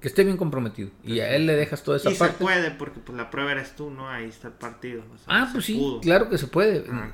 que 0.00 0.08
esté 0.08 0.24
bien 0.24 0.36
comprometido. 0.36 0.90
Y 1.04 1.20
a 1.20 1.34
él 1.34 1.46
le 1.46 1.54
dejas 1.56 1.82
toda 1.82 1.96
esa 1.96 2.10
Y 2.10 2.14
se 2.14 2.18
parte. 2.20 2.36
puede 2.42 2.70
porque 2.70 3.00
pues 3.00 3.16
la 3.16 3.30
prueba 3.30 3.52
eres 3.52 3.74
tú, 3.76 3.90
¿no? 3.90 4.08
Ahí 4.08 4.26
está 4.26 4.48
el 4.48 4.54
partido. 4.54 5.02
o 5.12 5.16
sea, 5.18 5.24
Ah, 5.26 5.46
se 5.46 5.52
pues 5.54 5.64
sí, 5.64 5.74
pudo. 5.74 6.00
claro 6.00 6.28
que 6.28 6.38
se 6.38 6.46
puede. 6.46 6.84
Ah, 6.90 7.10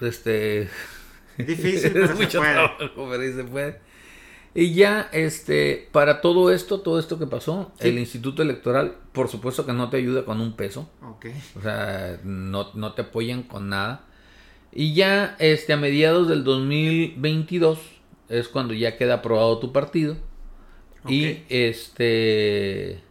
Este. 0.00 0.62
Es 0.62 0.70
difícil, 1.46 1.84
es 1.86 1.90
pero 1.92 2.06
se 2.08 2.14
mucho 2.14 2.38
puede. 2.38 2.52
trabajo, 2.52 2.78
pero 3.10 3.22
sí 3.22 3.32
se 3.34 3.44
puede. 3.44 3.80
Y 4.52 4.74
ya, 4.74 5.08
este, 5.12 5.88
para 5.92 6.20
todo 6.20 6.50
esto, 6.52 6.80
todo 6.80 6.98
esto 6.98 7.18
que 7.20 7.26
pasó, 7.28 7.70
Sí. 7.78 7.86
el 7.88 7.98
Instituto 8.00 8.42
Electoral, 8.42 8.96
por 9.12 9.28
supuesto 9.28 9.64
que 9.64 9.72
no 9.72 9.90
te 9.90 9.98
ayuda 9.98 10.24
con 10.24 10.40
un 10.40 10.56
peso. 10.56 10.90
Ok. 11.02 11.26
O 11.56 11.62
sea, 11.62 12.18
no, 12.24 12.70
no 12.74 12.92
te 12.94 13.02
apoyan 13.02 13.44
con 13.44 13.68
nada. 13.68 14.02
Y 14.72 14.94
ya 14.94 15.36
este, 15.38 15.72
a 15.72 15.76
mediados 15.76 16.28
del 16.28 16.42
2022 16.44 17.78
es 18.28 18.48
cuando 18.48 18.74
ya 18.74 18.96
queda 18.96 19.14
aprobado 19.14 19.58
tu 19.58 19.72
partido. 19.72 20.16
Y 21.08 21.44
este 21.48 23.02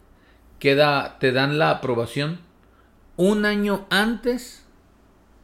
queda, 0.59 1.17
te 1.19 1.31
dan 1.31 1.57
la 1.57 1.71
aprobación 1.71 2.39
un 3.17 3.45
año 3.45 3.87
antes 3.89 4.65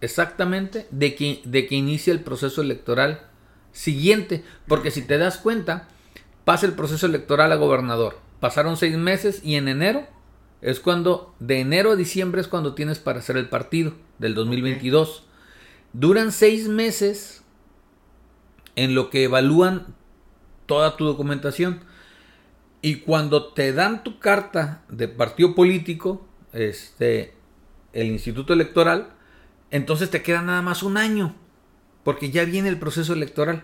exactamente 0.02 0.88
de 0.92 1.16
que, 1.16 1.42
de 1.46 1.68
que 1.68 1.76
inicie 1.76 2.14
el 2.14 2.22
proceso 2.22 2.62
electoral 2.62 3.28
siguiente. 3.72 4.44
Porque 4.68 4.92
si 4.92 5.02
te 5.02 5.18
das 5.18 5.38
cuenta, 5.38 5.88
pasa 6.44 6.66
el 6.66 6.74
proceso 6.74 7.06
electoral 7.06 7.52
a 7.52 7.56
gobernador. 7.56 8.20
Pasaron 8.40 8.78
seis 8.78 8.98
meses 8.98 9.42
y 9.44 9.56
en 9.56 9.68
enero 9.68 10.08
es 10.62 10.80
cuando, 10.80 11.36
de 11.40 11.60
enero 11.60 11.92
a 11.92 11.96
diciembre 11.96 12.42
es 12.42 12.48
cuando 12.48 12.76
tienes 12.76 13.00
para 13.00 13.20
hacer 13.20 13.38
el 13.38 13.50
partido 13.50 13.94
del 14.20 14.36
2022. 14.36 15.24
Duran 15.94 16.32
seis 16.32 16.68
meses 16.68 17.44
en 18.76 18.96
lo 18.96 19.10
que 19.10 19.24
evalúan 19.24 19.96
toda 20.66 20.98
tu 20.98 21.06
documentación. 21.06 21.82
Y 22.86 22.98
cuando 22.98 23.52
te 23.52 23.74
dan 23.74 24.04
tu 24.04 24.20
carta 24.20 24.84
de 24.90 25.08
partido 25.08 25.56
político, 25.56 26.28
este, 26.54 27.34
el 27.94 28.06
Instituto 28.10 28.54
Electoral, 28.54 29.10
entonces 29.72 30.12
te 30.12 30.22
queda 30.22 30.44
nada 30.44 30.62
más 30.62 30.84
un 30.84 30.98
año, 30.98 31.36
porque 32.04 32.30
ya 32.30 32.46
viene 32.46 32.70
el 32.70 32.78
proceso 32.78 33.14
electoral. 33.14 33.64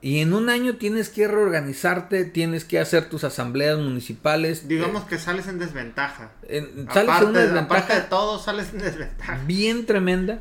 Y 0.00 0.20
en 0.20 0.32
un 0.32 0.48
año 0.48 0.76
tienes 0.76 1.10
que 1.10 1.28
reorganizarte, 1.28 2.24
tienes 2.24 2.64
que 2.64 2.78
hacer 2.78 3.10
tus 3.10 3.22
asambleas 3.22 3.78
municipales. 3.78 4.66
Digamos 4.66 5.04
que 5.04 5.18
sales 5.18 5.46
en 5.48 5.58
desventaja. 5.58 6.30
Eh, 6.44 6.72
en- 6.74 6.86
sales 6.90 7.10
aparte, 7.10 7.24
en 7.24 7.28
una 7.28 7.40
desventaja 7.40 7.80
aparte 7.82 7.94
de 7.96 8.08
todo, 8.08 8.38
sales 8.38 8.72
en 8.72 8.78
desventaja. 8.78 9.42
bien 9.46 9.84
tremenda. 9.84 10.40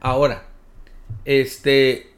Ahora, 0.00 0.48
este, 1.24 2.11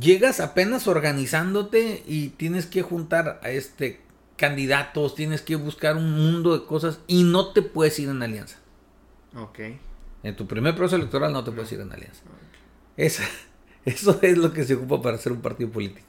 llegas 0.00 0.40
apenas 0.40 0.86
organizándote 0.88 2.02
y 2.06 2.28
tienes 2.30 2.66
que 2.66 2.82
juntar 2.82 3.40
a 3.42 3.50
este 3.50 4.00
candidatos, 4.36 5.14
tienes 5.14 5.42
que 5.42 5.56
buscar 5.56 5.96
un 5.96 6.12
mundo 6.12 6.58
de 6.58 6.64
cosas 6.64 7.00
y 7.06 7.24
no 7.24 7.52
te 7.52 7.60
puedes 7.62 7.98
ir 7.98 8.08
en 8.08 8.22
alianza. 8.22 8.56
Ok. 9.36 9.58
En 10.22 10.36
tu 10.36 10.46
primer 10.46 10.74
proceso 10.74 10.96
electoral 10.96 11.32
no 11.32 11.44
te 11.44 11.52
puedes 11.52 11.70
ir 11.72 11.80
en 11.80 11.92
alianza. 11.92 12.22
Esa- 12.96 13.28
eso 13.84 14.18
es 14.22 14.38
lo 14.38 14.52
que 14.52 14.64
se 14.64 14.74
ocupa 14.74 15.02
para 15.02 15.16
hacer 15.16 15.32
un 15.32 15.40
partido 15.42 15.70
político. 15.70 16.06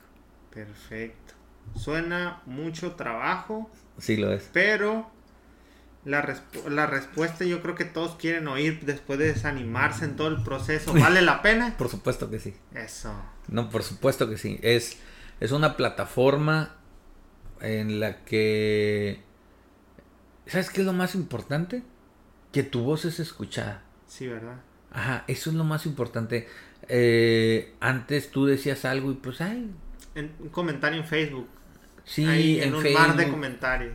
Perfecto. 0.54 1.34
Suena 1.76 2.42
mucho 2.46 2.94
trabajo, 2.94 3.70
Sí 3.98 4.18
lo 4.18 4.32
es. 4.34 4.50
pero 4.52 5.10
la, 6.06 6.26
respu- 6.26 6.68
la 6.70 6.88
respuesta 6.88 7.46
yo 7.46 7.62
creo 7.62 7.76
que 7.76 7.86
todos 7.86 8.16
quieren 8.16 8.48
oír 8.48 8.82
después 8.86 9.20
de 9.20 9.28
desanimarse 9.28 10.06
en 10.06 10.16
todo 10.16 10.28
el 10.30 10.44
proceso. 10.44 10.94
¿Vale 11.00 11.22
la 11.22 11.42
pena? 11.42 11.76
Por 11.78 11.90
supuesto 11.90 12.30
que 12.30 12.40
sí. 12.40 12.54
Eso. 12.74 13.14
No, 13.48 13.70
por 13.70 13.84
supuesto 13.84 14.30
que 14.30 14.38
sí. 14.38 14.60
Es, 14.62 14.98
es 15.40 15.52
una 15.52 15.78
plataforma 15.78 16.76
en 17.60 18.00
la 18.00 18.24
que... 18.26 19.22
¿Sabes 20.48 20.70
qué 20.70 20.82
es 20.82 20.88
lo 20.88 20.94
más 20.94 21.16
importante? 21.16 21.84
Que 22.52 22.64
tu 22.64 22.82
voz 22.84 23.06
es 23.06 23.20
escuchada. 23.20 23.84
Sí, 24.08 24.28
¿verdad? 24.28 24.56
Ajá, 24.92 25.24
eso 25.28 25.50
es 25.52 25.56
lo 25.56 25.64
más 25.64 25.86
importante. 25.86 26.48
Eh, 26.90 27.74
antes 27.80 28.32
tú 28.32 28.46
decías 28.46 28.84
algo 28.86 29.12
y 29.12 29.14
pues, 29.16 29.40
ay, 29.40 29.72
En 30.16 30.32
un 30.40 30.50
comentario 30.50 31.00
en 31.00 31.08
Facebook. 31.08 31.48
sí, 32.04 32.26
ahí 32.26 32.60
en, 32.60 32.70
en, 32.70 32.76
un 32.76 32.82
Facebook. 32.82 33.00
mar 33.08 33.16
de 33.16 33.30
comentarios. 33.30 33.94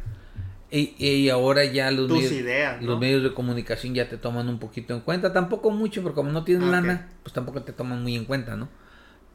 Y, 0.71 0.95
y 0.99 1.29
ahora 1.31 1.65
ya 1.65 1.91
los 1.93 2.11
medios, 2.11 2.33
ideas, 2.33 2.81
¿no? 2.81 2.89
los 2.89 2.99
medios 3.01 3.23
de 3.23 3.33
comunicación 3.33 3.95
ya 3.95 4.09
te 4.09 4.17
toman 4.19 4.49
un 4.49 4.59
poquito 4.59 4.95
en 4.95 5.01
cuenta. 5.01 5.33
Tampoco 5.33 5.71
mucho, 5.71 6.03
porque 6.03 6.17
como 6.17 6.33
no 6.33 6.43
tienes 6.45 6.67
Ah, 6.69 6.73
lana, 6.73 7.09
pues 7.23 7.33
tampoco 7.33 7.63
te 7.63 7.73
toman 7.73 8.03
muy 8.03 8.17
en 8.17 8.25
cuenta, 8.25 8.57
¿no? 8.57 8.69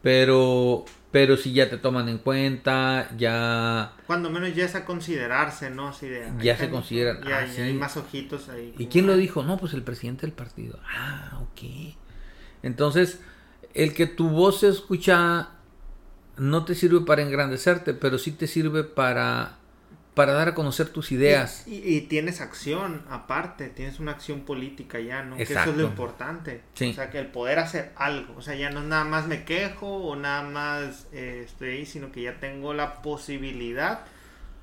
Pero, 0.01 0.83
pero 1.11 1.37
sí 1.37 1.53
ya 1.53 1.69
te 1.69 1.77
toman 1.77 2.09
en 2.09 2.17
cuenta, 2.17 3.09
ya... 3.17 3.93
Cuando 4.07 4.29
menos 4.31 4.55
ya 4.55 4.65
es 4.65 4.73
a 4.75 4.83
considerarse, 4.83 5.69
¿no? 5.69 5.89
Así 5.89 6.07
de, 6.07 6.27
Ya 6.41 6.57
se 6.57 6.69
consideran, 6.69 7.21
Ya, 7.23 7.37
ah, 7.39 7.45
ya 7.45 7.53
sí. 7.53 7.61
hay 7.61 7.73
más 7.73 7.95
ojitos 7.97 8.49
ahí. 8.49 8.73
¿Y 8.77 8.87
quién 8.87 9.05
lo 9.05 9.15
dijo? 9.15 9.43
No, 9.43 9.57
pues 9.57 9.73
el 9.73 9.83
presidente 9.83 10.21
del 10.25 10.33
partido. 10.33 10.79
Ah, 10.85 11.39
ok. 11.43 11.95
Entonces, 12.63 13.19
el 13.73 13.93
que 13.93 14.07
tu 14.07 14.29
voz 14.29 14.61
se 14.61 14.69
escucha 14.69 15.49
no 16.37 16.65
te 16.65 16.73
sirve 16.75 17.01
para 17.01 17.21
engrandecerte, 17.21 17.93
pero 17.93 18.17
sí 18.17 18.31
te 18.31 18.47
sirve 18.47 18.83
para, 18.83 19.59
para 20.13 20.33
dar 20.33 20.49
a 20.49 20.53
conocer 20.53 20.89
tus 20.89 21.11
ideas. 21.11 21.65
Y, 21.67 21.75
y 21.75 22.01
tienes 22.01 22.41
acción, 22.41 23.03
aparte, 23.09 23.69
tienes 23.69 23.99
una 23.99 24.11
acción 24.11 24.41
política 24.41 24.99
ya, 24.99 25.23
¿no? 25.23 25.37
Que 25.37 25.43
eso 25.43 25.59
es 25.59 25.77
lo 25.77 25.83
importante. 25.83 26.63
Sí. 26.73 26.89
O 26.89 26.93
sea, 26.93 27.09
que 27.09 27.19
el 27.19 27.27
poder 27.27 27.59
hacer 27.59 27.93
algo. 27.95 28.35
O 28.35 28.41
sea, 28.41 28.55
ya 28.55 28.69
no 28.69 28.81
es 28.81 28.85
nada 28.87 29.05
más 29.05 29.27
me 29.27 29.45
quejo 29.45 29.87
o 29.87 30.15
nada 30.15 30.43
más 30.43 31.07
eh, 31.13 31.43
estoy 31.45 31.69
ahí, 31.69 31.85
sino 31.85 32.11
que 32.11 32.23
ya 32.23 32.39
tengo 32.39 32.73
la 32.73 33.01
posibilidad 33.01 34.01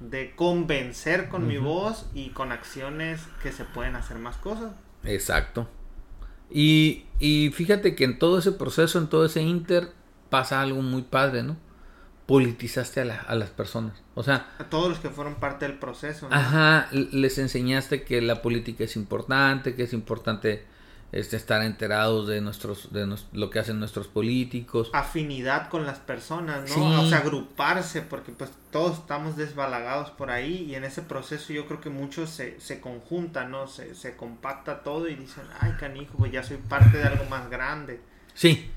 de 0.01 0.35
convencer 0.37 1.29
con 1.29 1.47
mi 1.47 1.57
voz 1.57 2.07
y 2.15 2.29
con 2.31 2.53
acciones 2.53 3.21
que 3.43 3.51
se 3.51 3.65
pueden 3.65 3.97
hacer 3.97 4.19
más 4.19 4.37
cosas. 4.37 4.73
Exacto. 5.05 5.69
Y, 6.51 7.07
y 7.19 7.51
fíjate 7.51 7.95
que 7.95 8.05
en 8.05 8.19
todo 8.19 8.39
ese 8.39 8.53
proceso, 8.53 8.99
en 8.99 9.09
todo 9.09 9.25
ese 9.25 9.43
inter, 9.43 9.93
pasa 10.31 10.61
algo 10.61 10.83
muy 10.83 11.03
padre, 11.03 11.43
¿no? 11.43 11.57
Politizaste 12.29 13.01
a, 13.01 13.05
la- 13.07 13.21
a 13.23 13.35
las 13.35 13.49
personas. 13.49 14.03
O 14.15 14.23
sea, 14.23 14.49
A 14.59 14.65
todos 14.65 14.91
los 14.91 14.99
que 14.99 15.09
fueron 15.09 15.37
parte 15.37 15.67
del 15.67 15.79
proceso. 15.79 16.29
¿no? 16.29 16.37
Ajá, 16.37 16.87
les 16.93 17.39
enseñaste 17.39 18.03
que 18.05 18.21
la 18.21 18.43
política 18.43 18.85
es 18.85 18.97
importante, 18.97 19.75
que 19.75 19.85
es 19.85 19.95
importante 19.95 20.67
este, 21.11 21.37
estar 21.39 21.63
enterados 21.63 22.29
de 22.29 22.43
nuestros, 22.43 22.93
de 22.93 23.07
nos- 23.07 23.29
lo 23.33 23.49
que 23.49 23.61
hacen 23.61 23.79
nuestros 23.79 24.09
políticos. 24.09 24.91
afinidad 24.93 25.71
con 25.71 25.87
las 25.87 26.01
personas, 26.01 26.69
¿no? 26.69 26.75
Sí. 26.75 26.81
O 27.07 27.09
sea, 27.09 27.21
agruparse, 27.21 28.03
porque 28.03 28.31
pues 28.33 28.51
todos 28.71 28.99
estamos 28.99 29.35
desbalagados 29.39 30.11
por 30.11 30.31
ahí 30.31 30.65
y 30.69 30.75
en 30.75 30.85
ese 30.85 31.01
proceso 31.01 31.55
yo 31.55 31.67
creo 31.67 31.81
que 31.81 31.89
muchos 31.89 32.29
se, 32.29 32.61
se 32.61 32.83
conjuntan, 32.83 33.51
¿no? 33.53 33.69
Se, 33.69 33.95
se 33.95 34.17
compacta 34.17 34.83
todo 34.83 35.09
y 35.09 35.15
dicen, 35.15 35.45
ay, 35.61 35.73
canijo, 35.81 36.19
pues 36.19 36.31
ya 36.31 36.43
soy 36.43 36.59
parte 36.59 36.99
de 36.99 37.05
algo 37.05 37.25
más 37.31 37.49
grande. 37.49 38.01
Sí, 38.35 38.71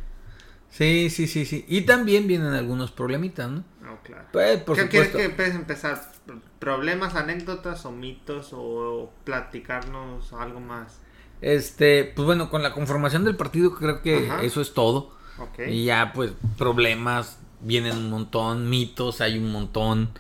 sí, 0.72 1.10
sí, 1.12 1.28
sí, 1.28 1.46
sí. 1.46 1.66
Y 1.68 1.82
también 1.82 2.28
vienen 2.28 2.54
algunos 2.54 2.92
problemitas, 2.92 3.50
¿no? 3.52 3.64
No, 3.82 4.02
claro. 4.04 4.26
Pues, 4.32 4.64
por 4.64 4.76
¿Qué 4.78 4.88
quieres 4.90 5.12
supuesto. 5.12 5.30
que 5.30 5.36
puedes 5.36 5.56
empezar? 5.56 6.12
¿Problemas, 6.60 7.16
anécdotas 7.16 7.86
o 7.86 7.92
mitos 7.92 8.50
o 8.54 9.12
platicarnos 9.26 10.34
algo 10.34 10.60
más? 10.60 11.00
Este, 11.42 12.06
pues 12.06 12.26
bueno, 12.26 12.50
con 12.50 12.64
la 12.64 12.74
conformación 12.74 13.24
del 13.26 13.36
partido 13.36 13.76
creo 13.76 14.02
que 14.02 14.30
Ajá. 14.30 14.44
eso 14.44 14.62
es 14.62 14.74
todo. 14.74 15.16
Ok. 15.38 15.60
Y 15.68 15.86
ya, 15.86 16.14
pues, 16.14 16.34
problemas, 16.58 17.40
vienen 17.62 17.98
un 17.98 18.10
montón, 18.10 18.70
mitos, 18.70 19.22
hay 19.22 19.38
un 19.38 19.52
montón. 19.52 20.12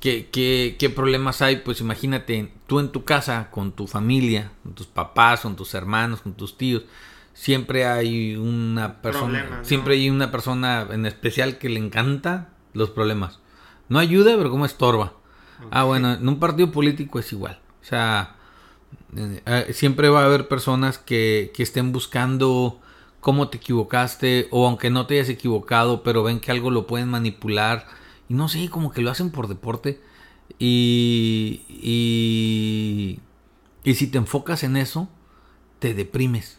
¿Qué, 0.00 0.28
qué, 0.30 0.76
qué 0.78 0.90
problemas 0.90 1.42
hay? 1.42 1.56
Pues 1.56 1.80
imagínate, 1.80 2.52
tú 2.66 2.78
en 2.80 2.90
tu 2.92 3.04
casa, 3.04 3.50
con 3.50 3.72
tu 3.72 3.86
familia, 3.88 4.52
con 4.62 4.74
tus 4.74 4.86
papás, 4.86 5.40
con 5.40 5.56
tus 5.56 5.74
hermanos, 5.74 6.20
con 6.20 6.34
tus 6.34 6.56
tíos, 6.56 6.84
siempre 7.38 7.86
hay 7.86 8.34
una 8.34 9.00
persona, 9.00 9.38
Problemas, 9.38 9.58
¿no? 9.60 9.64
siempre 9.64 9.94
hay 9.94 10.10
una 10.10 10.32
persona 10.32 10.88
en 10.90 11.06
especial 11.06 11.58
que 11.58 11.68
le 11.68 11.78
encanta 11.78 12.48
los 12.72 12.90
problemas. 12.90 13.38
No 13.88 14.00
ayuda, 14.00 14.36
pero 14.36 14.50
como 14.50 14.66
estorba. 14.66 15.12
Ah, 15.70 15.84
bueno, 15.84 16.14
en 16.14 16.28
un 16.28 16.40
partido 16.40 16.72
político 16.72 17.20
es 17.20 17.32
igual. 17.32 17.60
O 17.80 17.84
sea, 17.84 18.34
eh, 19.16 19.40
eh, 19.46 19.72
siempre 19.72 20.08
va 20.08 20.22
a 20.22 20.26
haber 20.26 20.48
personas 20.48 20.98
que, 20.98 21.52
que 21.54 21.62
estén 21.62 21.92
buscando 21.92 22.80
cómo 23.20 23.48
te 23.48 23.58
equivocaste 23.58 24.48
o 24.50 24.66
aunque 24.66 24.90
no 24.90 25.06
te 25.06 25.14
hayas 25.14 25.28
equivocado, 25.28 26.02
pero 26.02 26.24
ven 26.24 26.40
que 26.40 26.50
algo 26.50 26.72
lo 26.72 26.88
pueden 26.88 27.08
manipular 27.08 27.86
y 28.28 28.34
no 28.34 28.48
sé, 28.48 28.68
como 28.68 28.90
que 28.90 29.00
lo 29.00 29.12
hacen 29.12 29.30
por 29.30 29.46
deporte 29.46 30.00
y, 30.58 31.62
y, 31.68 33.20
y 33.84 33.94
si 33.94 34.08
te 34.08 34.18
enfocas 34.18 34.64
en 34.64 34.76
eso, 34.76 35.08
te 35.78 35.94
deprimes. 35.94 36.57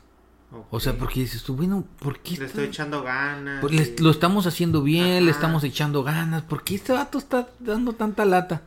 O 0.72 0.80
sea, 0.80 0.94
porque 0.98 1.20
dices 1.20 1.44
tú, 1.44 1.56
bueno, 1.56 1.86
¿por 2.00 2.20
qué? 2.20 2.38
Le 2.38 2.46
estoy 2.46 2.66
echando 2.66 3.04
ganas. 3.04 3.64
Lo 4.00 4.10
estamos 4.10 4.48
haciendo 4.48 4.82
bien, 4.82 5.26
le 5.26 5.32
estamos 5.32 5.64
echando 5.64 6.04
ganas. 6.04 6.42
¿Por 6.42 6.64
qué 6.64 6.76
este 6.76 6.92
vato 6.92 7.20
está 7.20 7.50
dando 7.60 7.94
tanta 7.94 8.26
lata? 8.26 8.64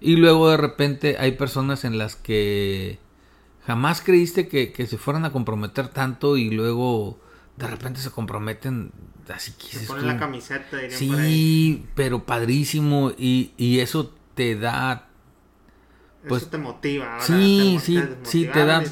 Y 0.00 0.16
luego 0.16 0.50
de 0.50 0.56
repente 0.56 1.16
hay 1.18 1.32
personas 1.32 1.84
en 1.84 1.98
las 1.98 2.16
que 2.16 2.98
jamás 3.66 4.00
creíste 4.00 4.48
que, 4.48 4.72
que 4.72 4.86
se 4.86 4.96
fueran 4.96 5.26
a 5.26 5.32
comprometer 5.32 5.88
tanto 5.88 6.38
y 6.38 6.50
luego 6.50 7.20
de 7.58 7.66
repente 7.66 8.00
se 8.00 8.10
comprometen 8.10 8.92
así 9.28 9.52
que 9.52 9.66
se 9.66 9.86
ponen 9.86 10.06
la 10.06 10.18
camiseta 10.18 10.78
sí 10.88 11.84
pero 11.94 12.24
padrísimo 12.24 13.12
y, 13.18 13.52
y, 13.58 13.80
eso 13.80 14.14
te 14.34 14.56
da 14.56 15.07
pues 16.26 16.42
eso 16.42 16.50
te 16.50 16.58
motiva 16.58 17.12
ahora 17.12 17.24
sí 17.24 17.78
sí 17.80 18.00
sí 18.22 18.48
te 18.52 18.64
da 18.64 18.82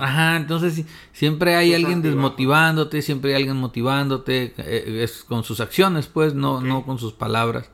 ajá 0.00 0.36
entonces 0.36 0.84
siempre 1.12 1.54
hay 1.54 1.74
alguien 1.74 2.00
desmotivándote 2.00 3.02
siempre 3.02 3.32
hay 3.32 3.36
alguien 3.36 3.56
motivándote 3.58 4.54
eh, 4.56 5.02
es 5.02 5.24
con 5.24 5.44
sus 5.44 5.60
acciones 5.60 6.06
pues 6.06 6.34
no 6.34 6.60
no 6.60 6.84
con 6.84 6.98
sus 6.98 7.12
palabras. 7.12 7.70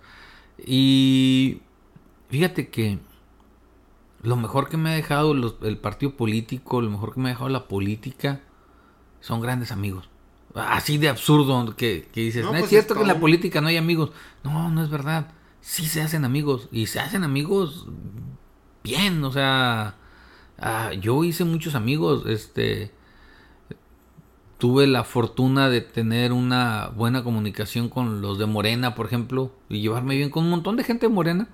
Y 0.66 1.60
fíjate 2.30 2.68
que 2.68 2.98
lo 4.22 4.36
mejor 4.36 4.68
que 4.68 4.76
me 4.76 4.90
ha 4.90 4.94
dejado 4.94 5.32
el 5.32 5.78
partido 5.78 6.16
político 6.16 6.82
lo 6.82 6.90
mejor 6.90 7.14
que 7.14 7.20
me 7.20 7.28
ha 7.28 7.32
dejado 7.32 7.48
la 7.48 7.68
política 7.68 8.40
son 9.20 9.40
grandes 9.40 9.72
amigos. 9.72 10.08
Así 10.54 10.98
de 10.98 11.08
absurdo 11.08 11.76
que, 11.76 12.08
dices, 12.14 12.44
no, 12.44 12.54
es 12.54 12.60
pues 12.60 12.70
cierto 12.70 12.94
que 12.94 13.02
en 13.02 13.08
la 13.08 13.20
política 13.20 13.60
no 13.60 13.68
hay 13.68 13.76
amigos. 13.76 14.10
No, 14.42 14.70
no 14.70 14.82
es 14.82 14.90
verdad. 14.90 15.30
Sí 15.60 15.86
se 15.86 16.00
hacen 16.00 16.24
amigos 16.24 16.68
y 16.72 16.86
se 16.86 17.00
hacen 17.00 17.24
amigos 17.24 17.86
bien, 18.88 19.22
o 19.22 19.30
sea, 19.30 19.96
ah, 20.58 20.92
yo 20.94 21.24
hice 21.24 21.44
muchos 21.44 21.74
amigos, 21.74 22.24
este 22.26 22.90
tuve 24.58 24.88
la 24.88 25.04
fortuna 25.04 25.68
de 25.68 25.80
tener 25.80 26.32
una 26.32 26.88
buena 26.88 27.22
comunicación 27.22 27.88
con 27.88 28.20
los 28.20 28.38
de 28.38 28.46
Morena, 28.46 28.94
por 28.94 29.06
ejemplo, 29.06 29.52
y 29.68 29.80
llevarme 29.80 30.16
bien 30.16 30.30
con 30.30 30.44
un 30.44 30.50
montón 30.50 30.76
de 30.76 30.84
gente 30.84 31.06
de 31.06 31.12
Morena. 31.12 31.48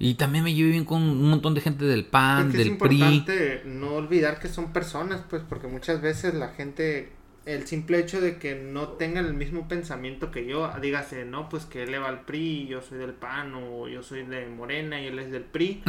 Y 0.00 0.14
también 0.14 0.42
me 0.42 0.54
llevé 0.54 0.70
bien 0.70 0.86
con 0.86 1.02
un 1.02 1.28
montón 1.28 1.54
de 1.54 1.60
gente 1.60 1.84
del 1.84 2.06
PAN, 2.06 2.46
es 2.46 2.52
que 2.52 2.58
del 2.58 2.66
es 2.68 2.72
importante 2.72 3.62
No 3.66 3.92
olvidar 3.92 4.40
que 4.40 4.48
son 4.48 4.72
personas, 4.72 5.22
pues, 5.28 5.42
porque 5.46 5.66
muchas 5.66 6.00
veces 6.00 6.34
la 6.34 6.48
gente 6.48 7.12
el 7.46 7.66
simple 7.66 7.98
hecho 7.98 8.20
de 8.20 8.38
que 8.38 8.54
no 8.54 8.88
tengan 8.88 9.24
el 9.24 9.34
mismo 9.34 9.66
pensamiento 9.66 10.30
que 10.30 10.46
yo, 10.46 10.70
dígase, 10.80 11.24
no, 11.24 11.48
pues 11.48 11.64
que 11.64 11.82
él 11.82 11.90
le 11.90 11.98
va 11.98 12.08
al 12.08 12.20
PRI, 12.20 12.66
yo 12.68 12.82
soy 12.82 12.98
del 12.98 13.12
PAN, 13.12 13.54
o 13.54 13.88
yo 13.88 14.02
soy 14.02 14.24
de 14.24 14.46
Morena 14.46 15.00
y 15.00 15.06
él 15.06 15.18
es 15.18 15.30
del 15.30 15.44
PRI, 15.44 15.82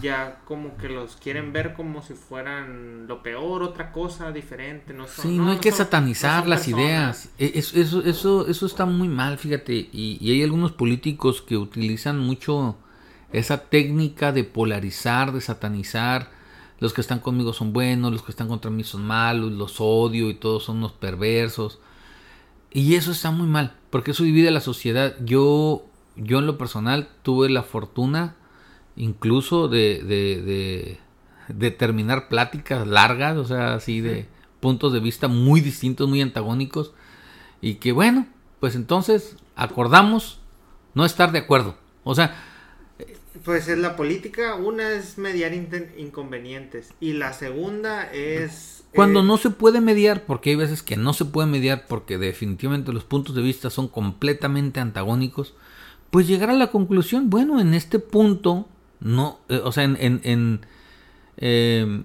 ya 0.00 0.40
como 0.46 0.76
que 0.76 0.88
los 0.88 1.16
quieren 1.16 1.52
ver 1.52 1.74
como 1.74 2.02
si 2.02 2.14
fueran 2.14 3.06
lo 3.06 3.22
peor, 3.22 3.62
otra 3.62 3.92
cosa 3.92 4.32
diferente, 4.32 4.94
no 4.94 5.06
Sí, 5.06 5.36
no, 5.36 5.50
hay 5.50 5.58
que 5.58 5.72
satanizar 5.72 6.48
las 6.48 6.68
ideas, 6.68 7.28
e, 7.38 7.52
eso, 7.54 7.78
eso, 7.78 8.02
eso, 8.02 8.48
eso 8.48 8.66
está 8.66 8.86
muy 8.86 9.08
mal, 9.08 9.36
fíjate, 9.36 9.74
y, 9.74 10.18
y 10.20 10.32
hay 10.32 10.42
algunos 10.42 10.72
políticos 10.72 11.42
que 11.42 11.56
utilizan 11.56 12.18
mucho 12.18 12.78
esa 13.32 13.58
técnica 13.68 14.32
de 14.32 14.44
polarizar, 14.44 15.32
de 15.32 15.40
satanizar, 15.40 16.30
los 16.80 16.92
que 16.92 17.00
están 17.00 17.20
conmigo 17.20 17.52
son 17.52 17.72
buenos, 17.72 18.12
los 18.12 18.22
que 18.22 18.30
están 18.30 18.48
contra 18.48 18.70
mí 18.70 18.84
son 18.84 19.06
malos, 19.06 19.52
los 19.52 19.76
odio 19.80 20.30
y 20.30 20.34
todos 20.34 20.64
son 20.64 20.78
unos 20.78 20.92
perversos. 20.92 21.78
Y 22.72 22.94
eso 22.94 23.12
está 23.12 23.30
muy 23.30 23.46
mal, 23.46 23.76
porque 23.90 24.10
eso 24.10 24.24
divide 24.24 24.48
a 24.48 24.52
la 24.52 24.60
sociedad. 24.60 25.14
Yo, 25.24 25.86
yo 26.16 26.40
en 26.40 26.46
lo 26.46 26.58
personal 26.58 27.08
tuve 27.22 27.48
la 27.48 27.62
fortuna 27.62 28.36
incluso 28.96 29.68
de, 29.68 30.02
de, 30.02 30.98
de, 31.48 31.70
terminar 31.72 32.28
pláticas 32.28 32.86
largas, 32.86 33.36
o 33.36 33.44
sea, 33.44 33.74
así 33.74 34.00
de 34.00 34.28
puntos 34.60 34.92
de 34.92 35.00
vista 35.00 35.28
muy 35.28 35.60
distintos, 35.60 36.08
muy 36.08 36.20
antagónicos. 36.20 36.92
Y 37.60 37.76
que 37.76 37.92
bueno, 37.92 38.26
pues 38.60 38.74
entonces 38.74 39.36
acordamos 39.56 40.40
no 40.94 41.04
estar 41.04 41.32
de 41.32 41.38
acuerdo. 41.38 41.76
O 42.02 42.14
sea, 42.14 42.34
pues 43.42 43.68
es 43.68 43.78
la 43.78 43.96
política, 43.96 44.54
una 44.54 44.92
es 44.92 45.18
mediar 45.18 45.52
inconvenientes. 45.96 46.92
Y 47.00 47.14
la 47.14 47.32
segunda 47.32 48.10
es... 48.12 48.84
Cuando 48.94 49.20
eh, 49.20 49.24
no 49.24 49.38
se 49.38 49.50
puede 49.50 49.80
mediar, 49.80 50.24
porque 50.24 50.50
hay 50.50 50.56
veces 50.56 50.82
que 50.82 50.96
no 50.96 51.12
se 51.14 51.24
puede 51.24 51.48
mediar 51.48 51.86
porque 51.88 52.16
definitivamente 52.16 52.92
los 52.92 53.04
puntos 53.04 53.34
de 53.34 53.42
vista 53.42 53.70
son 53.70 53.88
completamente 53.88 54.78
antagónicos, 54.78 55.54
pues 56.10 56.28
llegar 56.28 56.50
a 56.50 56.54
la 56.54 56.70
conclusión, 56.70 57.28
bueno, 57.28 57.60
en 57.60 57.74
este 57.74 57.98
punto, 57.98 58.68
no, 59.00 59.40
eh, 59.48 59.60
o 59.64 59.72
sea, 59.72 59.82
en, 59.82 59.96
en, 59.98 60.20
en 60.22 60.66
eh, 61.38 62.02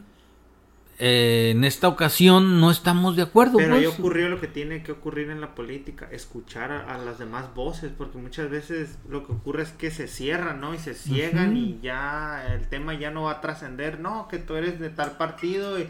eh, 1.01 1.51
en 1.51 1.63
esta 1.63 1.87
ocasión 1.87 2.59
no 2.59 2.69
estamos 2.69 3.15
de 3.15 3.21
acuerdo. 3.21 3.57
Pero 3.57 3.75
ahí 3.75 3.85
pues. 3.85 3.97
ocurrió 3.97 4.27
lo 4.27 4.41
que 4.41 4.47
tiene 4.47 4.83
que 4.83 4.91
ocurrir 4.91 5.29
en 5.29 5.39
la 5.39 5.55
política, 5.55 6.09
escuchar 6.11 6.73
a, 6.73 6.97
las 6.97 7.17
demás 7.17 7.55
voces, 7.55 7.91
porque 7.97 8.17
muchas 8.17 8.49
veces 8.49 8.97
lo 9.07 9.25
que 9.25 9.31
ocurre 9.31 9.63
es 9.63 9.71
que 9.71 9.91
se 9.91 10.09
cierran, 10.09 10.59
¿no? 10.59 10.73
Y 10.73 10.77
se 10.77 10.93
ciegan 10.93 11.55
y 11.55 11.79
ya 11.81 12.45
el 12.53 12.67
tema 12.67 12.95
ya 12.95 13.11
no 13.11 13.23
va 13.23 13.31
a 13.31 13.41
trascender, 13.41 14.01
no, 14.01 14.27
que 14.27 14.39
tú 14.39 14.55
eres 14.55 14.77
de 14.81 14.89
tal 14.89 15.15
partido 15.15 15.77
y, 15.79 15.87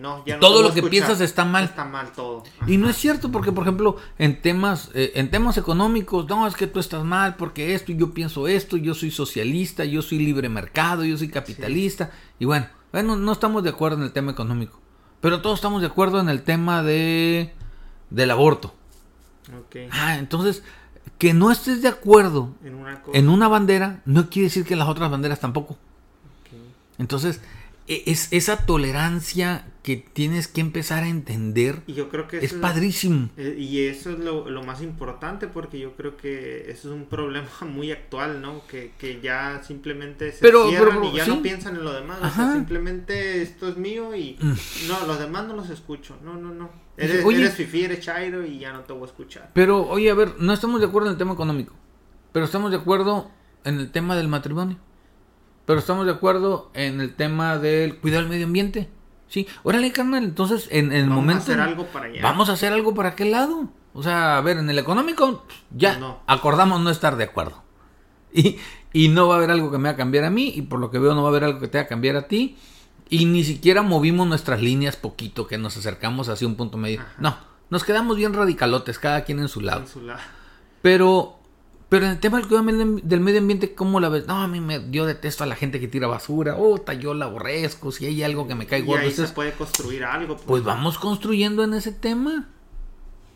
no, 0.00 0.24
ya 0.26 0.40
todo 0.40 0.62
lo 0.62 0.74
que 0.74 0.82
piensas 0.82 1.20
está 1.20 1.44
mal. 1.44 1.64
Está 1.64 1.84
mal 1.84 2.10
todo. 2.10 2.42
Y 2.66 2.76
no 2.76 2.88
es 2.88 2.96
cierto 2.96 3.30
porque, 3.30 3.52
por 3.52 3.62
ejemplo, 3.62 3.96
en 4.18 4.42
temas, 4.42 4.90
eh, 4.94 5.12
en 5.14 5.30
temas 5.30 5.58
económicos, 5.58 6.28
no, 6.28 6.46
es 6.48 6.56
que 6.56 6.66
tú 6.66 6.80
estás 6.80 7.04
mal 7.04 7.36
porque 7.36 7.74
esto, 7.74 7.92
yo 7.92 8.12
pienso 8.12 8.48
esto, 8.48 8.76
yo 8.76 8.94
soy 8.94 9.12
socialista, 9.12 9.84
yo 9.84 10.02
soy 10.02 10.18
libre 10.18 10.48
mercado, 10.48 11.04
yo 11.04 11.16
soy 11.16 11.28
capitalista. 11.28 12.10
Y 12.38 12.44
bueno, 12.44 12.66
bueno, 12.92 13.16
no 13.16 13.32
estamos 13.32 13.62
de 13.62 13.70
acuerdo 13.70 13.98
en 13.98 14.04
el 14.04 14.12
tema 14.12 14.32
económico, 14.32 14.80
pero 15.20 15.42
todos 15.42 15.58
estamos 15.58 15.80
de 15.80 15.88
acuerdo 15.88 16.20
en 16.20 16.28
el 16.28 16.42
tema 16.42 16.82
de 16.82 17.52
del 18.10 18.30
aborto. 18.30 18.74
Okay. 19.66 19.88
Ah, 19.92 20.18
entonces, 20.18 20.62
que 21.18 21.34
no 21.34 21.50
estés 21.50 21.82
de 21.82 21.88
acuerdo 21.88 22.54
en 23.12 23.28
una, 23.28 23.48
bandera 23.48 24.02
no 24.04 24.28
quiere 24.30 24.48
decir 24.48 24.64
que 24.64 24.76
las 24.76 24.88
otras 24.88 25.10
banderas 25.10 25.40
tampoco. 25.40 25.76
Entonces, 26.98 27.36
e, 27.36 27.40
es 27.88 28.28
esa 28.32 28.66
tolerancia 28.66 29.66
que 29.82 29.96
tienes 29.96 30.48
que 30.48 30.60
empezar 30.60 31.04
a 31.04 31.08
entender 31.08 31.82
y 31.86 31.94
yo 31.94 32.10
creo 32.10 32.28
que 32.28 32.44
es 32.44 32.52
padrísimo. 32.52 33.30
Eh, 33.38 33.56
y 33.58 33.86
eso 33.86 34.10
es 34.10 34.18
lo, 34.18 34.62
más 34.62 34.82
importante 34.82 35.48
porque 35.48 35.78
yo 35.78 35.96
creo 35.96 36.16
que 36.16 36.70
eso 36.70 36.88
es 36.88 36.94
un 36.94 37.06
problema 37.06 37.48
muy 37.62 37.90
actual, 37.90 38.42
¿no? 38.42 38.62
Que, 38.66 39.20
ya 39.22 39.62
simplemente 39.62 40.30
se 40.32 40.38
cierran 40.40 41.04
y 41.04 41.16
ya 41.16 41.26
no 41.26 41.40
piensan 41.40 41.76
en 41.76 41.84
lo 41.84 41.94
demás. 41.94 42.18
O 42.22 42.30
sea, 42.30 42.52
simplemente 42.52 43.40
esto 43.40 43.68
es 43.68 43.78
mío 43.78 44.14
y 44.14 44.36
mm. 44.38 44.88
no, 44.88 45.06
los 45.06 45.18
demás 45.18 45.46
no 45.46 45.56
los 45.56 45.70
escucho. 45.70 46.18
No, 46.22 46.34
no, 46.34 46.52
no. 46.52 46.70
Eres, 46.98 47.24
eres 47.24 47.54
fifi, 47.54 47.84
eres 47.84 48.00
chairo 48.00 48.44
y 48.44 48.58
ya 48.58 48.72
no 48.72 48.80
te 48.80 48.92
voy 48.92 49.04
a 49.04 49.06
escuchar. 49.06 49.50
Pero, 49.54 49.88
oye, 49.88 50.10
a 50.10 50.14
ver, 50.14 50.34
no 50.38 50.52
estamos 50.52 50.80
de 50.80 50.86
acuerdo 50.86 51.08
en 51.08 51.12
el 51.12 51.18
tema 51.18 51.32
económico, 51.32 51.74
pero 52.32 52.44
estamos 52.44 52.70
de 52.70 52.76
acuerdo 52.76 53.30
en 53.64 53.78
el 53.78 53.90
tema 53.90 54.16
del 54.16 54.28
matrimonio. 54.28 54.78
Pero 55.68 55.80
estamos 55.80 56.06
de 56.06 56.12
acuerdo 56.12 56.70
en 56.72 57.02
el 57.02 57.14
tema 57.14 57.58
del 57.58 57.98
cuidado 57.98 58.22
del 58.22 58.30
medio 58.30 58.46
ambiente. 58.46 58.88
Sí, 59.26 59.46
órale, 59.64 59.92
carnal. 59.92 60.24
Entonces, 60.24 60.66
en, 60.70 60.92
el 60.92 61.08
momento. 61.08 61.44
Vamos 61.44 61.50
a 61.50 61.52
hacer 61.52 61.60
algo 61.60 61.86
para 61.88 62.06
allá. 62.06 62.22
Vamos 62.22 62.48
a 62.48 62.52
hacer 62.54 62.72
algo 62.72 62.94
para 62.94 63.08
aquel 63.10 63.32
lado. 63.32 63.68
O 63.92 64.02
sea, 64.02 64.38
a 64.38 64.40
ver, 64.40 64.56
en 64.56 64.70
el 64.70 64.78
económico, 64.78 65.44
ya 65.70 65.98
no. 65.98 66.20
acordamos 66.26 66.80
no 66.80 66.88
estar 66.88 67.16
de 67.16 67.24
acuerdo. 67.24 67.62
Y, 68.32 68.56
y 68.94 69.08
no 69.08 69.28
va 69.28 69.34
a 69.34 69.36
haber 69.36 69.50
algo 69.50 69.70
que 69.70 69.76
me 69.76 69.90
va 69.90 69.92
a 69.92 69.96
cambiar 69.96 70.24
a 70.24 70.30
mí. 70.30 70.54
Y 70.56 70.62
por 70.62 70.80
lo 70.80 70.90
que 70.90 70.98
veo, 70.98 71.14
no 71.14 71.20
va 71.20 71.28
a 71.28 71.32
haber 71.32 71.44
algo 71.44 71.60
que 71.60 71.68
te 71.68 71.76
va 71.76 71.84
a 71.84 71.86
cambiar 71.86 72.16
a 72.16 72.28
ti. 72.28 72.56
Y 73.10 73.26
ni 73.26 73.44
siquiera 73.44 73.82
movimos 73.82 74.26
nuestras 74.26 74.62
líneas 74.62 74.96
poquito, 74.96 75.46
que 75.46 75.58
nos 75.58 75.76
acercamos 75.76 76.30
hacia 76.30 76.48
un 76.48 76.56
punto 76.56 76.78
medio. 76.78 77.02
No, 77.18 77.36
nos 77.68 77.84
quedamos 77.84 78.16
bien 78.16 78.32
radicalotes, 78.32 78.98
cada 78.98 79.24
quien 79.24 79.38
en 79.38 79.48
su 79.48 79.60
lado. 79.60 79.82
En 79.82 79.88
su 79.88 80.00
lado. 80.00 80.20
Pero 80.80 81.37
pero 81.88 82.04
en 82.04 82.12
el 82.12 82.20
tema 82.20 82.40
del 82.40 83.20
medio 83.20 83.38
ambiente, 83.38 83.74
¿cómo 83.74 83.98
la 83.98 84.10
ves? 84.10 84.26
No, 84.26 84.42
a 84.42 84.46
mí 84.46 84.60
me, 84.60 84.90
yo 84.90 85.06
detesto 85.06 85.44
a 85.44 85.46
la 85.46 85.56
gente 85.56 85.80
que 85.80 85.88
tira 85.88 86.06
basura. 86.06 86.56
Oh, 86.58 86.78
yo 86.92 87.14
la 87.14 87.24
aborrezco. 87.24 87.92
Si 87.92 88.04
hay 88.04 88.22
algo 88.22 88.46
que 88.46 88.54
me 88.54 88.66
cae 88.66 88.82
gordo. 88.82 89.04
Y 89.04 89.06
ahí 89.06 89.12
se 89.12 89.26
puede 89.28 89.52
construir 89.52 90.04
algo. 90.04 90.36
Pues. 90.36 90.46
pues, 90.46 90.64
vamos 90.64 90.98
construyendo 90.98 91.64
en 91.64 91.72
ese 91.72 91.92
tema. 91.92 92.48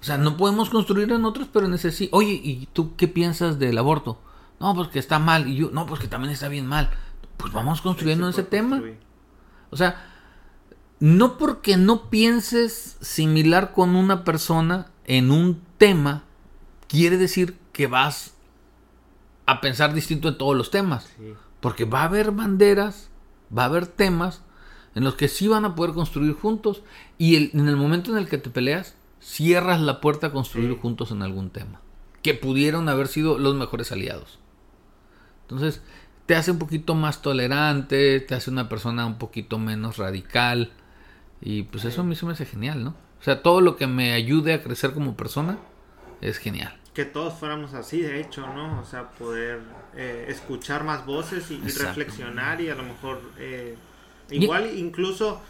O 0.03 0.05
sea, 0.05 0.19
no 0.19 0.37
podemos 0.37 0.69
construir 0.69 1.11
en 1.13 1.25
otros, 1.25 1.49
pero 1.51 1.65
en 1.65 1.73
ese 1.73 1.93
sí. 1.93 2.11
Oye, 2.13 2.33
¿y 2.45 2.69
tú 2.75 2.95
qué 2.97 3.09
piensas 3.09 3.59
del 3.59 3.79
aborto? 3.79 4.21
No, 4.61 4.75
pues 4.75 4.89
que 4.89 4.99
está 4.99 5.19
mal. 5.19 5.49
Y 5.49 5.57
yo, 5.57 5.71
no, 5.71 5.87
pues 5.87 6.01
que 6.01 6.09
también 6.09 6.35
está 6.35 6.49
bien 6.49 6.67
mal. 6.67 6.91
Pues 7.39 7.55
vamos 7.55 7.81
construyendo 7.81 8.27
en 8.27 8.33
ese 8.33 8.43
tema. 8.43 8.83
O 9.71 9.77
sea, 9.79 10.13
no 11.01 11.39
porque 11.39 11.79
no 11.79 12.11
pienses 12.11 12.99
similar 13.01 13.73
con 13.73 13.97
una 13.97 14.25
persona 14.25 14.89
en 15.07 15.31
un 15.31 15.63
tema, 15.79 16.25
quiere 16.87 17.17
decir 17.17 17.57
que 17.73 17.87
vas 17.87 18.35
a 19.47 19.61
pensar 19.61 19.93
distinto 19.95 20.29
en 20.29 20.39
todos 20.39 20.57
los 20.57 20.71
temas. 20.71 21.11
Porque 21.61 21.85
va 21.85 22.03
a 22.03 22.05
haber 22.05 22.31
banderas, 22.33 23.09
va 23.57 23.63
a 23.63 23.67
haber 23.67 23.87
temas 23.87 24.43
en 24.95 25.05
los 25.05 25.15
que 25.15 25.29
sí 25.29 25.49
van 25.49 25.65
a 25.65 25.75
poder 25.75 25.95
construir 25.95 26.35
juntos 26.35 26.83
y 27.19 27.37
el- 27.37 27.51
en 27.55 27.69
el 27.69 27.77
momento 27.77 28.11
en 28.11 28.19
el 28.19 28.29
que 28.29 28.39
te 28.39 28.51
peleas, 28.51 28.95
cierras 29.21 29.81
la 29.81 30.01
puerta 30.01 30.29
a 30.29 30.33
construir 30.33 30.73
Sí. 30.73 30.79
juntos 30.81 31.11
en 31.13 31.23
algún 31.23 31.51
tema. 31.51 31.81
Que 32.23 32.35
pudieron 32.35 32.89
haber 32.89 33.09
sido 33.09 33.39
los 33.39 33.55
mejores 33.55 33.91
aliados. 33.93 34.39
Entonces, 35.43 35.83
te 36.27 36.35
hace 36.37 36.51
un 36.51 36.59
poquito 36.59 36.95
más 36.95 37.21
tolerante, 37.23 38.21
te 38.21 38.35
hace 38.35 38.51
una 38.51 38.69
persona 38.69 39.07
un 39.07 39.19
poquito 39.19 39.59
menos 39.59 39.97
radical. 39.97 40.73
Y 41.41 41.65
pues 41.65 41.85
eso 41.85 42.03
a 42.03 42.05
mí 42.05 42.15
se 42.15 42.25
me 42.27 42.33
hace 42.33 42.47
genial, 42.47 42.85
¿no? 42.85 42.91
O 43.21 43.25
sea, 43.25 43.43
todo 43.43 43.61
lo 43.61 43.77
que 43.77 43.87
me 43.87 44.13
ayude 44.13 44.55
a 44.55 44.63
crecer 44.63 44.93
como 44.93 45.17
persona 45.17 45.59
es 46.21 46.39
genial. 46.39 46.77
Que 46.95 47.05
todos 47.07 47.35
fuéramos 47.35 47.73
así, 47.75 48.03
de 48.03 48.21
hecho, 48.21 48.47
¿no? 48.47 48.81
O 48.81 48.85
sea, 48.85 49.11
poder 49.11 49.61
eh, 49.97 50.27
escuchar 50.29 50.85
más 50.85 51.07
voces 51.07 51.51
y, 51.51 51.59
reflexionar 51.59 52.61
y 52.61 52.69
a 52.69 52.75
lo 52.75 52.83
mejor 52.83 53.21
eh, 53.39 53.77
igual 54.31 54.71
incluso 54.77 55.41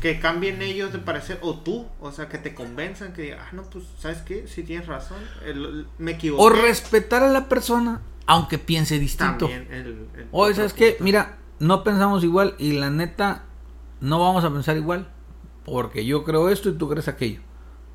que 0.00 0.18
cambien 0.20 0.60
ellos 0.62 0.92
de 0.92 0.98
parecer 0.98 1.38
o 1.42 1.58
tú, 1.58 1.86
o 2.00 2.12
sea, 2.12 2.28
que 2.28 2.38
te 2.38 2.54
convenzan 2.54 3.12
que 3.12 3.34
ah, 3.34 3.48
no, 3.52 3.62
pues, 3.64 3.84
¿sabes 3.98 4.18
qué? 4.18 4.46
Sí 4.46 4.62
tienes 4.62 4.86
razón, 4.86 5.18
el- 5.44 5.86
me 5.98 6.12
equivoqué. 6.12 6.42
O 6.42 6.48
respetar 6.50 7.22
a 7.22 7.28
la 7.28 7.48
persona, 7.48 8.00
aunque 8.26 8.58
piense 8.58 8.98
distinto. 8.98 9.46
También 9.46 9.68
el, 9.72 9.86
el 10.14 10.28
O 10.32 10.52
¿sabes 10.52 10.72
qué? 10.72 10.96
Mira, 11.00 11.38
no 11.58 11.82
pensamos 11.84 12.24
igual 12.24 12.54
y 12.58 12.72
la 12.72 12.90
neta 12.90 13.44
no 14.00 14.18
vamos 14.20 14.44
a 14.44 14.50
pensar 14.50 14.76
igual. 14.76 15.08
Porque 15.64 16.04
yo 16.04 16.24
creo 16.24 16.48
esto 16.48 16.70
y 16.70 16.72
tú 16.72 16.88
crees 16.88 17.08
aquello. 17.08 17.40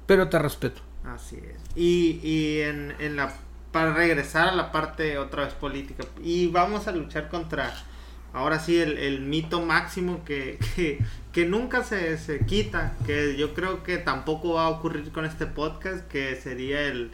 Pero 0.06 0.30
te 0.30 0.38
respeto. 0.40 0.82
Así 1.04 1.38
es. 1.38 1.55
Y, 1.76 2.20
y 2.24 2.62
en, 2.62 2.96
en 3.00 3.16
la 3.16 3.34
para 3.72 3.94
regresar 3.94 4.48
a 4.48 4.56
la 4.56 4.72
parte 4.72 5.18
otra 5.18 5.44
vez 5.44 5.54
política 5.54 6.06
y 6.24 6.48
vamos 6.48 6.88
a 6.88 6.94
luchar 6.94 7.28
contra 7.28 7.74
ahora 8.36 8.60
sí 8.60 8.80
el, 8.80 8.98
el 8.98 9.20
mito 9.20 9.62
máximo 9.62 10.24
que, 10.24 10.60
que, 10.76 11.00
que 11.34 11.46
nunca 11.46 11.84
se, 11.84 12.18
se 12.18 12.46
quita, 12.46 12.94
que 13.06 13.36
yo 13.36 13.54
creo 13.54 13.84
que 13.84 13.98
tampoco 13.98 14.54
va 14.54 14.66
a 14.66 14.70
ocurrir 14.70 15.12
con 15.12 15.26
este 15.26 15.46
podcast, 15.46 16.08
que 16.08 16.36
sería 16.36 16.84
el, 16.84 17.12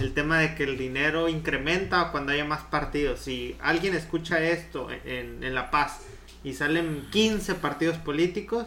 el 0.00 0.12
tema 0.12 0.38
de 0.38 0.54
que 0.54 0.64
el 0.64 0.76
dinero 0.76 1.28
incrementa 1.28 2.10
cuando 2.10 2.32
haya 2.32 2.44
más 2.44 2.62
partidos. 2.64 3.20
Si 3.20 3.56
alguien 3.62 3.94
escucha 3.94 4.40
esto 4.40 4.88
en, 5.04 5.44
en 5.44 5.54
La 5.54 5.70
Paz 5.70 6.00
y 6.42 6.54
salen 6.54 7.06
15 7.10 7.54
partidos 7.54 7.96
políticos, 7.98 8.66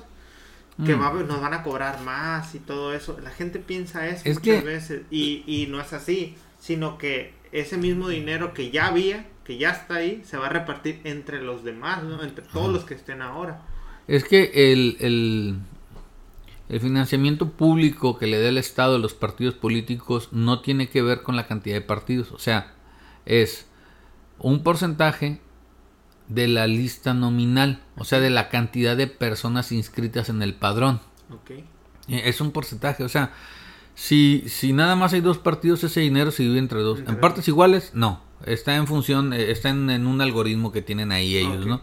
que 0.84 0.96
Mm. 0.96 1.02
va- 1.02 1.14
nos 1.24 1.40
van 1.42 1.54
a 1.54 1.64
cobrar 1.64 2.02
más 2.02 2.54
y 2.56 2.60
todo 2.60 2.94
eso. 2.94 3.18
La 3.24 3.30
gente 3.30 3.60
piensa 3.60 4.08
eso 4.08 4.22
Es 4.26 4.36
muchas 4.40 4.60
que- 4.60 4.62
veces 4.62 5.02
y, 5.12 5.44
y 5.48 5.68
no 5.68 5.80
es 5.80 5.94
así, 5.94 6.36
sino 6.60 6.98
que 6.98 7.34
ese 7.52 7.78
mismo 7.78 8.10
dinero 8.10 8.54
que 8.54 8.72
ya 8.72 8.88
había, 8.88 9.26
que 9.46 9.58
ya 9.58 9.70
está 9.70 9.96
ahí, 9.96 10.22
se 10.26 10.38
va 10.38 10.48
a 10.48 10.50
repartir 10.50 11.00
entre 11.06 11.42
los 11.42 11.64
demás, 11.64 12.04
¿no? 12.04 12.22
entre 12.24 12.44
todos 12.46 12.74
los 12.74 12.84
que 12.84 12.96
estén 12.96 13.22
ahora. 13.22 13.62
Es 14.08 14.24
que 14.26 14.52
el, 14.74 14.98
el, 15.00 15.56
el 16.68 16.80
financiamiento 16.82 17.50
público 17.52 18.18
que 18.18 18.28
le 18.28 18.42
da 18.42 18.50
el 18.50 18.58
Estado 18.58 18.96
a 18.96 19.00
los 19.00 19.14
partidos 19.14 19.54
políticos 19.56 20.30
no 20.32 20.62
tiene 20.62 20.90
que 20.90 21.02
ver 21.02 21.22
con 21.22 21.36
la 21.36 21.48
cantidad 21.48 21.76
de 21.76 21.82
partidos. 21.82 22.32
O 22.32 22.40
sea, 22.40 22.74
es 23.26 23.66
un 24.40 24.62
porcentaje 24.64 25.40
de 26.28 26.48
la 26.48 26.68
lista 26.68 27.14
nominal, 27.14 27.84
o 27.98 28.04
sea, 28.04 28.20
de 28.20 28.30
la 28.30 28.50
cantidad 28.50 28.98
de 28.98 29.08
personas 29.08 29.72
inscritas 29.72 30.30
en 30.30 30.42
el 30.42 30.54
padrón. 30.56 31.02
Eh, 32.08 32.22
Es 32.26 32.42
un 32.42 32.52
porcentaje, 32.52 33.04
o 33.04 33.10
sea, 33.10 33.34
si, 33.94 34.44
si 34.48 34.74
nada 34.74 34.96
más 34.96 35.14
hay 35.14 35.22
dos 35.22 35.38
partidos, 35.38 35.84
ese 35.84 36.02
dinero 36.02 36.32
se 36.32 36.44
divide 36.44 36.60
entre 36.60 36.80
dos. 36.80 37.00
Entre 37.00 37.14
¿En 37.14 37.22
partes 37.22 37.48
iguales? 37.48 37.92
No. 37.94 38.22
Está 38.46 38.76
en 38.76 38.88
función, 38.88 39.34
eh, 39.34 39.52
está 39.52 39.70
en, 39.70 39.90
en 39.90 40.06
un 40.06 40.22
algoritmo 40.22 40.72
que 40.72 40.82
tienen 40.82 41.12
ahí 41.12 41.38
ellos. 41.38 41.66
¿no? 41.66 41.82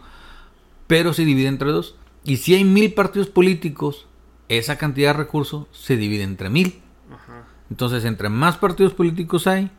Pero 0.87 1.13
se 1.13 1.25
divide 1.25 1.47
entre 1.47 1.71
dos. 1.71 1.95
Y 2.23 2.37
si 2.37 2.53
hay 2.53 2.63
mil 2.63 2.93
partidos 2.93 3.27
políticos, 3.27 4.07
esa 4.49 4.77
cantidad 4.77 5.09
de 5.09 5.17
recursos 5.23 5.67
se 5.71 5.97
divide 5.97 6.23
entre 6.23 6.49
mil. 6.49 6.81
Ajá. 7.11 7.47
Entonces, 7.69 8.05
entre 8.05 8.29
más 8.29 8.57
partidos 8.57 8.93
políticos 8.93 9.47
hay, 9.47 9.71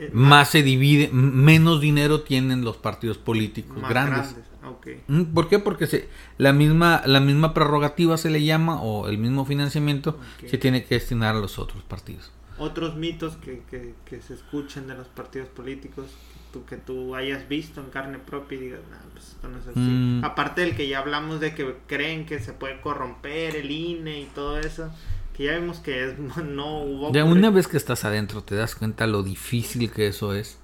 Eh, 0.00 0.10
más 0.12 0.50
se 0.50 0.62
divide, 0.62 1.10
menos 1.12 1.80
dinero 1.80 2.20
tienen 2.20 2.62
los 2.62 2.76
partidos 2.76 3.18
políticos 3.18 3.76
más 3.76 3.90
grandes. 3.90 4.36
Ah, 4.62 4.70
Ok. 4.70 4.86
Mm, 5.06 5.22
¿Por 5.34 5.48
qué? 5.48 5.58
Porque 5.58 5.86
se, 5.86 6.08
la 6.36 6.52
misma 6.52 7.02
la 7.06 7.20
misma 7.20 7.54
prerrogativa 7.54 8.16
se 8.16 8.30
le 8.30 8.44
llama 8.44 8.82
o 8.82 9.08
el 9.08 9.18
mismo 9.18 9.44
financiamiento 9.44 10.18
se 10.46 10.58
tiene 10.58 10.84
que 10.84 10.94
destinar 10.96 11.34
a 11.34 11.40
los 11.40 11.58
otros 11.58 11.82
partidos. 11.82 12.30
Otros 12.58 12.96
mitos 12.96 13.36
que, 13.36 13.62
que, 13.70 13.94
que 14.04 14.20
se 14.20 14.34
escuchan 14.34 14.86
de 14.86 14.94
los 14.94 15.06
partidos 15.08 15.48
políticos 15.48 16.06
que 16.06 16.52
tú, 16.52 16.64
que 16.64 16.76
tú 16.76 17.14
hayas 17.14 17.48
visto 17.48 17.80
en 17.80 17.90
carne 17.90 18.18
propia 18.18 18.58
y 18.58 18.60
digas, 18.62 18.80
no, 18.90 18.96
pues 19.12 19.28
esto 19.28 19.48
no 19.48 19.58
es 19.58 19.66
así. 19.68 19.78
Mm. 19.78 20.24
Aparte 20.24 20.60
del 20.60 20.76
que 20.76 20.88
ya 20.88 20.98
hablamos 20.98 21.40
de 21.40 21.54
que 21.54 21.76
creen 21.86 22.26
que 22.26 22.38
se 22.40 22.52
puede 22.52 22.80
corromper 22.80 23.56
el 23.56 23.70
INE 23.70 24.20
y 24.20 24.24
todo 24.26 24.58
eso, 24.58 24.90
que 25.38 25.44
ya 25.44 25.56
vimos 25.56 25.78
que 25.78 26.04
es, 26.04 26.18
no 26.44 26.82
hubo... 26.82 27.12
Ya 27.12 27.24
una 27.24 27.50
vez 27.50 27.68
que 27.68 27.76
estás 27.76 28.04
adentro 28.04 28.42
te 28.42 28.56
das 28.56 28.74
cuenta 28.74 29.06
lo 29.06 29.22
difícil 29.22 29.90
que 29.90 30.08
eso 30.08 30.34
es. 30.34 30.58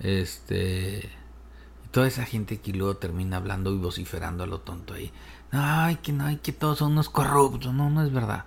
Este 0.00 1.08
toda 1.92 2.06
esa 2.06 2.24
gente 2.24 2.60
que 2.60 2.72
luego 2.72 2.96
termina 2.96 3.36
hablando 3.36 3.72
y 3.72 3.78
vociferando 3.78 4.44
a 4.44 4.46
lo 4.46 4.60
tonto 4.60 4.94
ahí. 4.94 5.12
Ay, 5.52 5.96
que 5.96 6.12
no, 6.12 6.26
ay, 6.26 6.36
que 6.36 6.52
todos 6.52 6.78
son 6.78 6.92
unos 6.92 7.08
corruptos. 7.08 7.72
No, 7.72 7.88
no 7.88 8.02
es 8.02 8.12
verdad. 8.12 8.44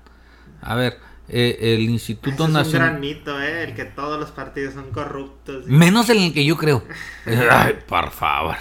A 0.61 0.75
ver, 0.75 0.97
eh, 1.27 1.57
el 1.59 1.81
Instituto 1.81 2.43
es 2.43 2.49
un 2.49 2.53
Nacional 2.53 2.89
gran 2.89 3.01
mito, 3.01 3.41
¿eh? 3.41 3.63
El 3.63 3.75
que 3.75 3.85
todos 3.85 4.19
los 4.19 4.31
partidos 4.31 4.73
son 4.73 4.91
corruptos. 4.91 5.65
Menos 5.67 6.09
en 6.09 6.21
el 6.21 6.33
que 6.33 6.45
yo 6.45 6.57
creo. 6.57 6.83
Ay, 7.25 7.79
por 7.87 8.11
favor. 8.11 8.55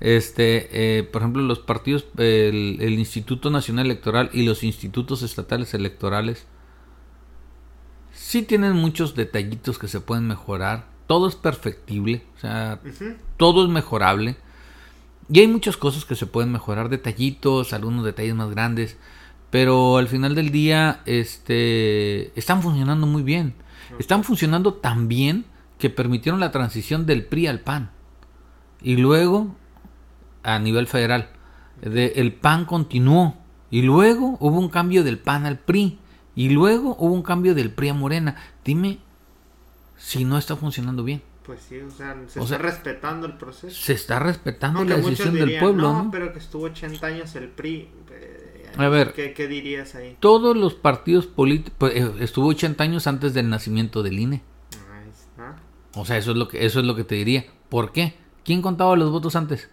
Este, 0.00 0.68
eh, 0.98 1.02
por 1.02 1.22
ejemplo, 1.22 1.42
los 1.42 1.58
partidos, 1.58 2.06
el, 2.18 2.78
el 2.80 2.98
Instituto 2.98 3.50
Nacional 3.50 3.86
Electoral 3.86 4.30
y 4.32 4.44
los 4.44 4.62
institutos 4.62 5.22
estatales 5.22 5.74
electorales, 5.74 6.46
sí 8.12 8.42
tienen 8.42 8.74
muchos 8.74 9.14
detallitos 9.14 9.78
que 9.78 9.88
se 9.88 10.00
pueden 10.00 10.26
mejorar. 10.26 10.86
Todo 11.06 11.28
es 11.28 11.34
perfectible, 11.34 12.22
o 12.36 12.40
sea, 12.40 12.80
todo 13.38 13.64
es 13.64 13.70
mejorable. 13.70 14.36
Y 15.30 15.40
hay 15.40 15.48
muchas 15.48 15.76
cosas 15.76 16.04
que 16.04 16.14
se 16.14 16.26
pueden 16.26 16.52
mejorar, 16.52 16.88
detallitos, 16.90 17.72
algunos 17.72 18.04
detalles 18.04 18.34
más 18.34 18.50
grandes. 18.50 18.98
Pero 19.50 19.96
al 19.96 20.08
final 20.08 20.34
del 20.34 20.50
día, 20.50 21.00
este, 21.06 22.38
están 22.38 22.62
funcionando 22.62 23.06
muy 23.06 23.22
bien. 23.22 23.54
Están 23.98 24.24
funcionando 24.24 24.74
tan 24.74 25.08
bien 25.08 25.46
que 25.78 25.88
permitieron 25.88 26.40
la 26.40 26.50
transición 26.50 27.06
del 27.06 27.24
PRI 27.24 27.46
al 27.46 27.60
PAN. 27.60 27.90
Y 28.82 28.96
luego, 28.96 29.56
a 30.42 30.58
nivel 30.58 30.86
federal, 30.86 31.30
de- 31.80 32.12
el 32.16 32.32
PAN 32.34 32.64
continuó. 32.64 33.36
Y 33.70 33.82
luego 33.82 34.36
hubo 34.40 34.58
un 34.58 34.68
cambio 34.70 35.04
del 35.04 35.18
PAN 35.18 35.44
al 35.46 35.58
PRI. 35.58 35.98
Y 36.34 36.50
luego 36.50 36.96
hubo 36.98 37.12
un 37.12 37.22
cambio 37.22 37.54
del 37.54 37.70
PRI 37.70 37.88
a 37.90 37.94
Morena. 37.94 38.36
Dime 38.64 38.98
si 39.96 40.24
no 40.24 40.38
está 40.38 40.56
funcionando 40.56 41.02
bien. 41.04 41.22
Pues 41.44 41.60
sí, 41.68 41.78
o 41.80 41.90
sea, 41.90 42.14
se 42.28 42.40
O 42.40 42.42
está 42.44 42.56
sea, 42.56 42.58
respetando 42.58 43.26
el 43.26 43.34
proceso. 43.34 43.74
Se 43.74 43.92
está 43.94 44.18
respetando 44.18 44.80
Aunque 44.80 44.94
la 44.94 45.00
decisión 45.00 45.34
del 45.34 45.58
pueblo, 45.58 45.92
no, 45.92 46.04
¿no? 46.04 46.10
pero 46.10 46.32
que 46.32 46.38
estuvo 46.38 46.64
80 46.64 47.06
años 47.06 47.34
el 47.36 47.48
PRI. 47.48 47.88
eh, 48.12 48.70
A 48.76 48.88
ver. 48.88 49.12
¿Qué, 49.14 49.32
qué 49.32 49.48
dirías 49.48 49.94
ahí? 49.94 50.16
Todos 50.20 50.56
los 50.56 50.74
partidos 50.74 51.26
políticos 51.26 51.90
estuvo 52.20 52.48
80 52.48 52.84
años 52.84 53.06
antes 53.06 53.32
del 53.34 53.48
nacimiento 53.48 54.02
del 54.02 54.18
INE. 54.18 54.42
Ahí 54.92 55.08
está. 55.10 55.56
O 55.94 56.04
sea, 56.04 56.18
eso 56.18 56.32
es 56.32 56.36
lo 56.36 56.48
que 56.48 56.64
eso 56.66 56.80
es 56.80 56.86
lo 56.86 56.94
que 56.94 57.04
te 57.04 57.14
diría. 57.14 57.46
¿Por 57.70 57.92
qué? 57.92 58.14
¿Quién 58.44 58.60
contaba 58.62 58.94
los 58.96 59.10
votos 59.10 59.34
antes? 59.34 59.70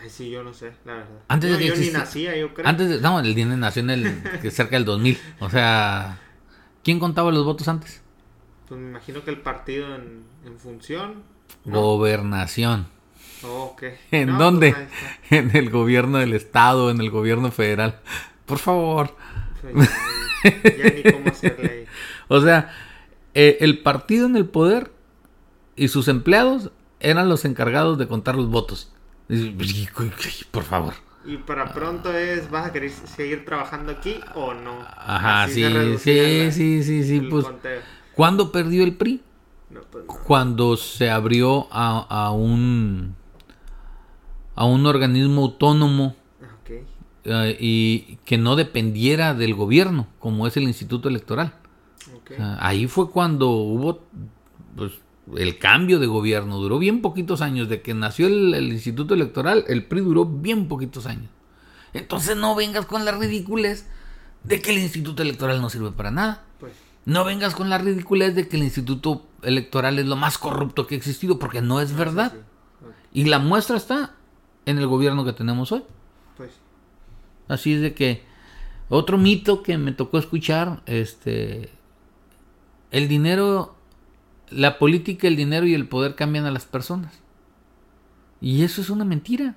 Ay, 0.00 0.10
sí, 0.10 0.30
yo 0.30 0.42
no 0.44 0.52
sé, 0.52 0.72
la 0.84 0.94
verdad. 0.94 1.18
Antes 1.28 1.50
No, 1.50 1.56
de 1.56 1.62
que 1.62 1.68
yo 1.68 1.76
ni 1.76 1.90
nacía, 1.90 2.36
yo 2.36 2.52
creo. 2.54 2.66
Antes 2.68 2.88
de, 2.88 3.00
no, 3.00 3.18
el 3.20 3.36
INE 3.38 3.56
nació 3.56 3.82
en 3.82 3.90
el 3.90 4.22
cerca 4.52 4.76
del 4.76 4.84
2000. 4.84 5.18
O 5.40 5.48
sea, 5.50 6.18
¿quién 6.84 6.98
contaba 6.98 7.32
los 7.32 7.44
votos 7.44 7.66
antes? 7.68 8.02
Pues 8.68 8.80
me 8.80 8.90
imagino 8.90 9.22
que 9.24 9.30
el 9.30 9.40
partido 9.40 9.94
en, 9.94 10.24
en 10.44 10.58
función. 10.58 11.22
¿no? 11.64 11.80
Gobernación. 11.80 12.88
Oh. 13.44 13.76
¿En 14.10 14.28
No, 14.28 14.38
dónde? 14.38 14.72
pues 14.72 14.82
está. 14.88 15.36
En 15.36 15.56
el 15.56 15.70
gobierno 15.70 16.18
del 16.18 16.34
estado, 16.34 16.90
en 16.90 17.00
el 17.00 17.10
gobierno 17.10 17.50
federal. 17.50 18.00
Por 18.44 18.58
favor. 18.58 19.14
Pues 19.62 19.88
ya, 20.44 20.52
ya 20.76 20.90
ni 20.94 21.02
cómo 21.12 21.28
hacerle 21.30 21.70
ahí. 21.70 21.84
O 22.28 22.40
sea, 22.40 22.74
eh, 23.34 23.58
el 23.60 23.78
partido 23.82 24.26
en 24.26 24.36
el 24.36 24.46
poder 24.46 24.90
y 25.76 25.88
sus 25.88 26.08
empleados 26.08 26.70
eran 26.98 27.28
los 27.28 27.44
encargados 27.44 27.98
de 27.98 28.08
contar 28.08 28.34
los 28.34 28.48
votos. 28.48 28.92
Y- 29.28 29.56
Por 30.50 30.62
favor. 30.64 30.94
Y 31.24 31.38
para 31.38 31.72
pronto 31.72 32.12
es, 32.12 32.48
¿vas 32.50 32.66
a 32.66 32.72
querer 32.72 32.90
seguir 32.90 33.44
trabajando 33.44 33.90
aquí 33.92 34.20
o 34.36 34.54
no? 34.54 34.78
Ajá, 34.96 35.42
Así 35.44 35.54
sí, 35.54 35.62
sí, 35.98 36.44
la- 36.44 36.52
sí, 36.52 37.02
sí, 37.04 37.20
pues. 37.28 37.44
conteo. 37.44 37.80
¿Cuándo 38.14 38.52
perdió 38.52 38.84
el 38.84 38.94
PRI? 38.96 39.20
No, 39.70 39.80
pues 39.90 40.04
no. 40.06 40.14
Cuando 40.24 40.76
se 40.76 41.10
abrió 41.10 41.66
a, 41.72 42.06
a 42.08 42.30
un 42.30 43.16
a 44.54 44.64
un 44.64 44.86
organismo 44.86 45.42
autónomo 45.42 46.16
Ok. 46.62 46.70
eh, 47.24 47.56
y 47.60 48.18
que 48.24 48.38
no 48.38 48.56
dependiera 48.56 49.34
del 49.34 49.54
gobierno, 49.54 50.06
como 50.20 50.46
es 50.46 50.56
el 50.56 50.62
Instituto 50.62 51.08
Electoral. 51.08 51.52
ok. 52.14 52.30
O 52.30 52.36
sea, 52.36 52.56
ahí 52.64 52.86
fue 52.86 53.10
cuando 53.10 53.50
hubo 53.50 54.00
pues 54.76 54.92
el 55.34 55.58
cambio 55.58 55.98
de 55.98 56.06
gobierno 56.06 56.58
duró 56.58 56.78
bien 56.78 57.02
poquitos 57.02 57.40
años. 57.40 57.68
De 57.68 57.82
que 57.82 57.94
nació 57.94 58.26
el, 58.26 58.54
el 58.54 58.72
Instituto 58.72 59.14
Electoral, 59.14 59.64
el 59.68 59.84
PRI 59.84 60.00
duró 60.00 60.24
bien 60.24 60.68
poquitos 60.68 61.06
años. 61.06 61.30
Entonces 61.92 62.36
no 62.36 62.54
vengas 62.54 62.86
con 62.86 63.04
las 63.04 63.18
ridículas 63.18 63.86
de 64.44 64.60
que 64.60 64.70
el 64.70 64.78
Instituto 64.78 65.22
Electoral 65.22 65.60
no 65.60 65.70
sirve 65.70 65.92
para 65.92 66.10
nada. 66.10 66.44
Pues, 66.60 66.72
No 67.04 67.24
vengas 67.24 67.54
con 67.54 67.70
la 67.70 67.78
ridiculez 67.78 68.34
de 68.34 68.48
que 68.48 68.56
el 68.56 68.62
Instituto 68.64 69.26
Electoral 69.42 69.98
es 69.98 70.06
lo 70.06 70.16
más 70.16 70.38
corrupto 70.38 70.86
que 70.86 70.94
ha 70.94 70.98
existido, 70.98 71.38
porque 71.38 71.62
no 71.62 71.80
es 71.80 71.96
verdad. 71.96 72.32
sí, 72.32 72.86
Y 73.12 73.24
la 73.24 73.38
muestra 73.38 73.76
está 73.76 74.14
en 74.66 74.78
el 74.78 74.86
gobierno 74.86 75.24
que 75.24 75.32
tenemos 75.32 75.72
hoy. 75.72 75.84
pues, 76.36 76.50
Así 77.48 77.74
es 77.74 77.80
de 77.80 77.94
que 77.94 78.24
otro 78.88 79.18
mito 79.18 79.62
que 79.62 79.78
me 79.78 79.92
tocó 79.92 80.18
escuchar, 80.18 80.82
este, 80.86 81.70
el 82.90 83.08
dinero, 83.08 83.75
la 84.50 84.78
política, 84.78 85.26
el 85.28 85.36
dinero 85.36 85.66
y 85.66 85.74
el 85.74 85.88
poder 85.88 86.14
cambian 86.14 86.46
a 86.46 86.50
las 86.50 86.66
personas. 86.66 87.20
Y 88.40 88.62
eso 88.62 88.80
es 88.80 88.90
una 88.90 89.04
mentira, 89.04 89.56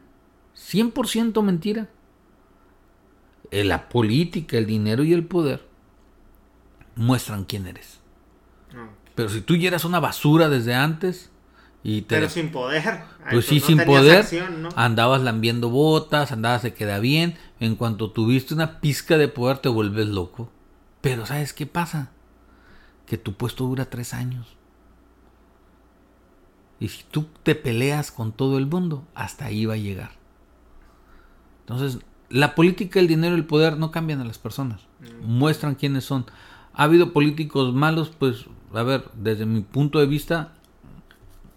100% 0.55 1.41
mentira. 1.43 1.89
Eh, 3.51 3.63
La 3.63 3.89
política, 3.89 4.57
el 4.57 4.65
dinero 4.65 5.03
y 5.03 5.13
el 5.13 5.25
poder 5.25 5.65
muestran 6.95 7.45
quién 7.45 7.65
eres. 7.67 7.99
no. 8.73 8.89
Pero 9.15 9.29
si 9.29 9.41
tú 9.41 9.55
ya 9.57 9.67
eras 9.67 9.83
una 9.83 9.99
basura 9.99 10.47
desde 10.47 10.73
antes 10.75 11.29
y 11.83 12.03
te 12.03 12.15
Pero 12.15 12.29
sin 12.29 12.51
poder. 12.51 13.01
Pues 13.29 13.45
sí, 13.47 13.59
no 13.59 13.65
sin 13.65 13.83
poder, 13.83 14.19
acción, 14.21 14.61
¿no? 14.61 14.69
andabas 14.75 15.21
lambiendo 15.21 15.69
botas, 15.69 16.31
andabas 16.31 16.61
se 16.61 16.73
queda 16.73 16.99
bien. 16.99 17.37
En 17.59 17.75
cuanto 17.75 18.11
tuviste 18.11 18.53
una 18.53 18.79
pizca 18.79 19.17
de 19.17 19.27
poder, 19.27 19.57
te 19.57 19.67
vuelves 19.67 20.07
loco. 20.07 20.49
Pero 21.01 21.25
¿sabes 21.25 21.53
qué 21.53 21.65
pasa? 21.65 22.11
Que 23.05 23.17
tu 23.17 23.33
puesto 23.33 23.65
dura 23.65 23.89
tres 23.89 24.13
años. 24.13 24.55
Y 26.79 26.87
si 26.89 27.03
tú 27.09 27.25
te 27.43 27.55
peleas 27.55 28.11
con 28.11 28.31
todo 28.31 28.57
el 28.57 28.65
mundo, 28.65 29.05
hasta 29.13 29.45
ahí 29.45 29.65
va 29.65 29.73
a 29.73 29.77
llegar. 29.77 30.11
Entonces, 31.61 31.99
la 32.29 32.55
política, 32.55 32.99
el 32.99 33.07
dinero 33.07 33.35
y 33.35 33.39
el 33.39 33.45
poder 33.45 33.77
no 33.77 33.91
cambian 33.91 34.21
a 34.21 34.25
las 34.25 34.37
personas. 34.37 34.81
Muestran 35.21 35.75
quiénes 35.75 36.05
son. 36.05 36.25
Ha 36.73 36.83
habido 36.83 37.11
políticos 37.11 37.73
malos, 37.73 38.11
pues, 38.17 38.45
a 38.73 38.83
ver, 38.83 39.05
desde 39.13 39.45
mi 39.45 39.61
punto 39.61 39.99
de 39.99 40.05
vista, 40.05 40.53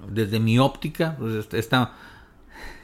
desde 0.09 0.41
mi 0.41 0.59
óptica, 0.59 1.17
pues 1.19 1.47
esta 1.53 1.95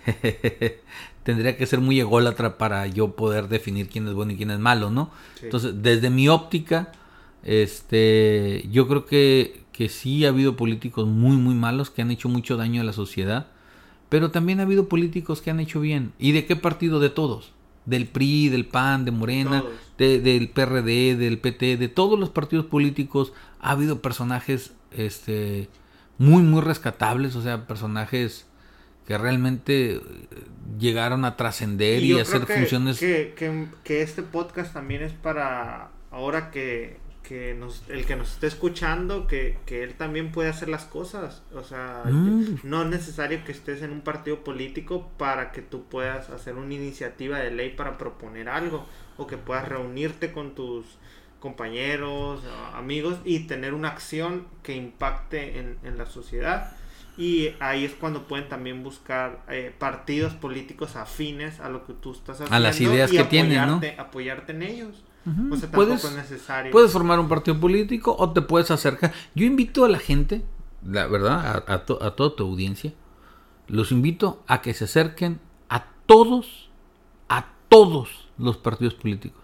tendría 1.23 1.57
que 1.57 1.67
ser 1.67 1.81
muy 1.81 1.99
ególatra 2.01 2.59
para 2.59 2.87
yo 2.87 3.17
poder 3.17 3.49
definir 3.49 3.89
quién 3.89 4.07
es 4.07 4.15
bueno 4.15 4.33
y 4.33 4.37
quién 4.37 4.51
es 4.51 4.59
malo, 4.59 4.91
¿no? 4.91 5.11
Sí. 5.35 5.47
Entonces, 5.47 5.83
desde 5.83 6.11
mi 6.11 6.29
óptica, 6.29 6.93
este, 7.43 8.67
yo 8.71 8.89
creo 8.89 9.05
que, 9.07 9.65
que 9.79 9.89
sí 9.89 10.25
ha 10.27 10.31
habido 10.31 10.57
políticos 10.57 11.07
muy, 11.07 11.37
muy 11.37 11.55
malos 11.55 11.89
que 11.89 12.03
han 12.03 12.11
hecho 12.11 12.29
mucho 12.29 12.57
daño 12.57 12.81
a 12.81 12.85
la 12.85 12.93
sociedad, 12.93 13.47
pero 14.09 14.33
también 14.33 14.59
ha 14.59 14.65
habido 14.65 14.89
políticos 14.89 15.41
que 15.41 15.53
han 15.53 15.61
hecho 15.61 15.79
bien. 15.81 16.13
¿Y 16.19 16.33
de 16.33 16.47
qué 16.47 16.57
partido? 16.57 16.99
De 16.99 17.11
todos. 17.11 17.53
Del 17.87 18.09
PRI, 18.09 18.49
del 18.49 18.67
PAN, 18.67 19.05
de 19.05 19.13
Morena, 19.13 19.63
de- 19.97 20.19
del 20.21 20.49
PRD, 20.49 21.15
del 21.15 21.39
PT, 21.39 21.77
de 21.77 21.87
todos 21.87 22.19
los 22.19 22.29
partidos 22.31 22.67
políticos 22.67 23.33
ha 23.61 23.71
habido 23.71 24.03
personajes 24.03 24.73
este, 24.91 25.69
muy, 26.19 26.43
muy 26.43 26.61
rescatables, 26.61 27.37
o 27.37 27.43
sea, 27.43 27.69
personajes 27.69 28.47
que 29.07 29.17
realmente 29.17 29.93
eh, 29.95 30.01
llegaron 30.81 31.25
a 31.25 31.37
trascender 31.37 32.03
y, 32.03 32.19
a 32.19 32.23
hacer 32.23 32.47
que- 32.47 32.55
funciones... 32.55 32.99
Que, 32.99 33.33
que, 33.37 33.69
que 33.85 34.03
este 34.03 34.23
podcast 34.25 34.73
también 34.75 35.03
es 35.03 35.13
para 35.13 35.93
ahora 36.11 36.51
que, 36.51 36.99
que 37.29 37.55
nos, 37.55 37.83
el 37.91 38.07
que 38.07 38.17
nos 38.17 38.33
esté 38.33 38.47
escuchando, 38.47 39.27
que, 39.27 39.59
que 39.67 39.83
él 39.83 39.95
también 39.95 40.33
puede 40.33 40.49
hacer 40.49 40.69
las 40.71 40.85
cosas. 40.87 41.43
O 41.55 41.63
sea, 41.63 42.05
Mm. 42.07 42.61
no 42.63 42.83
es 42.85 42.89
necesario 42.89 43.45
que 43.45 43.53
estés 43.53 43.83
en 43.83 43.91
un 43.93 44.01
partido 44.01 44.43
político 44.45 45.11
para 45.19 45.53
que 45.53 45.61
tú 45.61 45.85
puedas 45.85 46.31
hacer 46.31 46.55
una 46.55 46.73
iniciativa 46.73 47.39
de 47.39 47.51
ley 47.51 47.71
para 47.71 47.99
proponer 47.99 48.49
algo 48.49 48.87
o 49.19 49.27
que 49.27 49.37
puedas 49.37 49.69
reunirte 49.69 50.33
con 50.33 50.55
tus 50.55 50.87
compañeros, 51.41 52.43
amigos 52.75 53.19
y 53.25 53.41
tener 53.41 53.75
una 53.75 53.89
acción 53.89 54.47
que 54.63 54.75
impacte 54.75 55.59
en, 55.59 55.79
en 55.85 55.99
la 55.99 56.07
sociedad. 56.07 56.73
Y 57.17 57.51
ahí 57.59 57.85
es 57.85 57.95
cuando 57.95 58.29
pueden 58.29 58.49
también 58.49 58.85
buscar 58.85 59.43
eh, 59.49 59.75
partidos 59.77 60.35
políticos 60.35 60.95
afines 60.95 61.59
a 61.59 61.69
lo 61.69 61.85
que 61.85 61.93
tú 61.93 62.13
estás 62.13 62.37
haciendo. 62.37 62.55
A 62.55 62.61
las 62.61 62.81
ideas 62.81 63.13
y 63.13 63.17
que 63.17 63.25
tienen, 63.25 63.67
¿no? 63.67 63.81
apoyarte- 63.81 63.99
Apoyarte 63.99 64.53
en 64.53 64.63
ellos. 64.63 65.05
Ujú. 65.31 65.55
O 65.55 65.57
sea, 65.57 65.71
tampoco 65.71 65.87
puedes, 65.87 66.05
es 66.05 66.15
necesario. 66.15 66.73
puedes 66.73 66.93
formar 66.93 67.19
un 67.21 67.29
partido 67.29 67.59
político 67.59 68.15
o 68.19 68.33
te 68.33 68.43
puedes 68.43 68.71
acercar. 68.71 69.13
Yo 69.35 69.45
invito 69.47 69.85
a 69.85 69.89
la 69.89 69.99
gente, 69.99 70.45
la 70.85 71.07
verdad, 71.07 71.65
a, 71.67 71.75
a 71.75 71.85
to- 71.85 72.03
a 72.03 72.15
toda 72.17 72.35
tu 72.37 72.45
audiencia, 72.45 72.93
los 73.67 73.93
invito 73.93 74.43
a 74.47 74.63
que 74.63 74.75
se 74.75 74.85
acerquen 74.85 75.41
a 75.69 75.87
todos, 76.07 76.71
a 77.29 77.47
todos 77.69 78.29
los 78.39 78.57
partidos 78.57 78.95
políticos. 78.95 79.43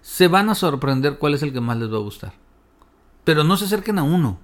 Se 0.00 0.28
van 0.28 0.48
a 0.48 0.54
sorprender 0.54 1.18
cuál 1.18 1.34
es 1.34 1.42
el 1.42 1.52
que 1.52 1.60
más 1.60 1.76
les 1.76 1.92
va 1.92 1.96
a 1.96 2.00
gustar. 2.00 2.32
Pero 3.24 3.42
no 3.44 3.56
se 3.56 3.64
acerquen 3.64 3.98
a 3.98 4.02
uno. 4.04 4.38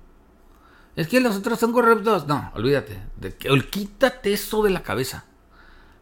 Es 0.97 1.09
que 1.09 1.21
los 1.21 1.37
otros 1.37 1.59
son 1.59 1.73
corruptos. 1.73 2.27
No, 2.27 2.51
olvídate. 2.55 3.01
De 3.17 3.35
que, 3.35 3.49
quítate 3.71 4.33
eso 4.33 4.63
de 4.63 4.71
la 4.71 4.83
cabeza. 4.83 5.25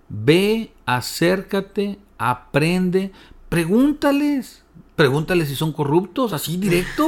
Ve, 0.09 0.73
acércate, 0.85 1.99
aprende, 2.19 3.13
pregúntales. 3.53 4.63
Pregúntales 4.97 5.49
si 5.49 5.57
son 5.57 5.75
corruptos, 5.75 6.33
así 6.33 6.57
directo. 6.57 7.07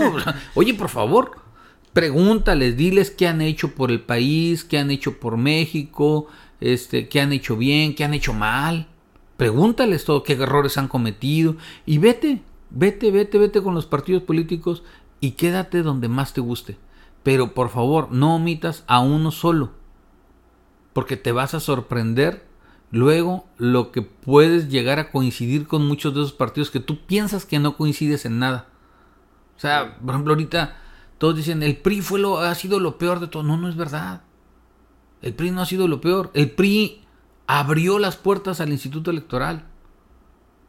Oye, 0.55 0.74
por 0.74 0.90
favor, 0.90 1.38
pregúntales, 1.95 2.76
diles 2.76 3.11
qué 3.11 3.26
han 3.26 3.40
hecho 3.40 3.74
por 3.74 3.90
el 3.90 4.03
país, 4.03 4.62
qué 4.62 4.76
han 4.76 4.90
hecho 4.90 5.18
por 5.18 5.38
México, 5.38 6.26
este, 6.61 7.09
qué 7.09 7.22
han 7.22 7.32
hecho 7.32 7.57
bien, 7.57 7.95
qué 7.95 8.05
han 8.05 8.12
hecho 8.12 8.34
mal. 8.34 8.88
Pregúntales 9.38 10.05
todo, 10.05 10.22
qué 10.22 10.34
errores 10.34 10.76
han 10.76 10.88
cometido. 10.88 11.57
Y 11.86 11.97
vete, 11.97 12.42
vete, 12.68 13.11
vete, 13.11 13.38
vete 13.38 13.62
con 13.62 13.74
los 13.74 13.86
partidos 13.86 14.22
políticos 14.24 14.82
y 15.20 15.30
quédate 15.30 15.82
donde 15.82 16.09
más 16.09 16.34
te 16.34 16.42
guste. 16.42 16.76
Pero 17.22 17.55
por 17.55 17.70
favor, 17.70 18.12
no 18.12 18.36
omitas 18.36 18.84
a 18.86 19.01
uno 19.01 19.30
solo. 19.30 19.72
Porque 20.92 21.16
te 21.16 21.32
vas 21.32 21.55
a 21.55 21.61
sorprender 21.61 22.45
luego 22.95 23.45
lo 23.59 23.90
que 23.90 24.03
puedes 24.03 24.68
llegar 24.68 25.01
a 25.01 25.11
coincidir 25.11 25.66
con 25.66 25.84
muchos 25.84 26.14
de 26.14 26.20
esos 26.20 26.32
partidos 26.32 26.70
que 26.70 26.78
tú 26.78 27.05
piensas 27.05 27.45
que 27.45 27.59
no 27.59 27.76
coincides 27.76 28.24
en 28.24 28.38
nada. 28.38 28.68
O 29.57 29.61
sea, 29.61 29.99
por 29.99 30.11
ejemplo, 30.11 30.32
ahorita 30.32 30.76
todos 31.18 31.34
dicen 31.34 31.64
el 31.64 31.76
PRI 31.76 32.03
fue 32.03 32.20
lo, 32.20 32.38
ha 32.38 32.55
sido 32.55 32.78
lo 32.78 32.97
peor 32.97 33.18
de 33.18 33.26
todo. 33.26 33.42
No, 33.42 33.57
no 33.57 33.68
es 33.68 33.74
verdad. 33.74 34.22
El 35.22 35.34
PRI 35.34 35.51
no 35.51 35.62
ha 35.62 35.66
sido 35.66 35.88
lo 35.88 36.01
peor. 36.01 36.30
El 36.34 36.53
PRI 36.53 37.05
abrió 37.49 37.99
las 37.99 38.16
puertas 38.16 38.61
al 38.61 38.70
Instituto 38.70 39.11
Electoral. 39.11 39.66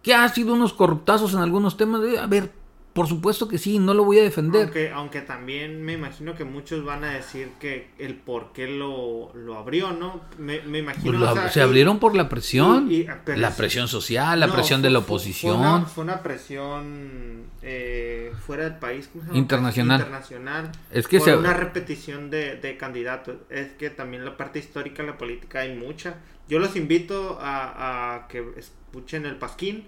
Que 0.02 0.16
ha 0.16 0.28
sido 0.30 0.54
unos 0.56 0.74
corruptazos 0.74 1.36
en 1.36 1.42
algunos 1.42 1.78
temas. 1.78 2.02
A 2.20 2.26
ver, 2.26 2.54
por 2.96 3.08
supuesto 3.08 3.50
que 3.50 3.58
sí, 3.58 3.78
no 3.78 3.94
lo 3.94 4.06
voy 4.06 4.20
a 4.20 4.24
defender. 4.24 4.64
Aunque, 4.64 4.90
aunque 4.90 5.20
también 5.22 5.84
me 5.84 5.92
imagino 5.92 6.34
que 6.34 6.46
muchos 6.46 6.86
van 6.86 7.04
a 7.04 7.12
decir 7.12 7.50
que 7.60 7.90
el 8.00 8.16
por 8.16 8.54
qué 8.54 8.68
lo, 8.68 9.34
lo 9.36 9.58
abrió, 9.58 9.92
¿no? 9.92 10.22
Me, 10.38 10.62
me 10.62 10.80
imagino. 10.80 11.04
Pues 11.12 11.20
lo- 11.20 11.30
o 11.30 11.34
sea, 11.34 11.50
se 11.50 11.60
y- 11.60 11.64
abrieron 11.64 12.00
por 12.00 12.16
la 12.16 12.30
presión. 12.30 12.90
y- 12.90 13.02
y- 13.02 13.08
pero 13.26 13.38
la 13.38 13.50
es- 13.50 13.56
presión 13.56 13.90
social, 13.90 14.40
la 14.40 14.48
No, 14.48 14.54
presión 14.54 14.80
fue- 14.80 14.88
de 14.88 14.94
la 14.94 15.00
oposición. 15.00 15.58
Fue 15.58 15.68
una, 15.68 15.86
fue 15.86 16.04
una 16.06 16.24
presión 16.24 17.44
eh, 17.62 18.32
fuera 18.46 18.64
del 18.64 18.76
país. 18.80 19.10
¿cómo 19.12 19.24
se 19.24 19.28
llama? 19.28 19.40
Internacional. 19.40 20.00
Internacional. 20.00 20.72
Es 20.90 21.08
que 21.10 21.18
por 21.20 21.28
se- 21.28 21.36
una 21.36 21.54
repetición 21.54 22.30
de, 22.30 22.56
de 22.56 22.78
candidatos. 22.78 23.36
Es 23.50 23.74
que 23.74 23.90
también 23.90 24.24
la 24.24 24.38
parte 24.38 24.60
histórica 24.60 25.04
de 25.04 25.10
la 25.10 25.18
política 25.18 25.60
hay 25.60 25.76
mucha. 25.76 26.16
Yo 26.48 26.60
los 26.60 26.78
invito 26.78 27.40
a, 27.42 28.16
a 28.16 28.28
que 28.30 28.42
escuchen 28.56 29.26
El 29.26 29.36
Pasquín. 29.36 29.86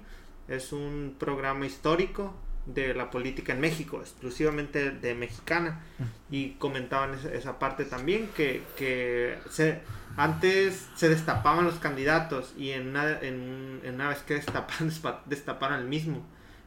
Es 0.50 0.74
un 0.74 1.16
programa 1.20 1.66
histórico 1.66 2.34
de 2.68 2.94
la 2.94 3.10
política 3.10 3.54
en 3.54 3.62
México, 3.62 4.00
exclusivamente 4.02 4.92
de 4.92 5.16
mexicana. 5.16 5.82
Y 6.30 6.52
comentaban 6.52 7.18
esa, 7.34 7.58
parte 7.60 7.86
también, 7.86 8.30
que, 8.36 8.62
que 8.76 9.38
se, 9.50 9.82
antes 10.18 10.90
se 10.96 11.10
destapaban 11.10 11.66
los 11.66 11.76
candidatos 11.76 12.54
y 12.58 12.72
en 12.72 12.90
una, 12.90 13.20
en, 13.22 13.80
en 13.84 13.96
una 13.96 14.10
vez 14.10 14.20
que 14.20 14.36
destapan, 14.36 14.92
destaparon 15.26 15.80
el 15.80 15.88
mismo. 15.88 16.26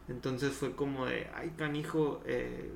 Entonces 0.08 0.52
fue 0.52 0.74
como 0.74 1.06
de, 1.06 1.28
ay 1.34 1.52
canijo, 1.56 2.22
eh, 2.26 2.72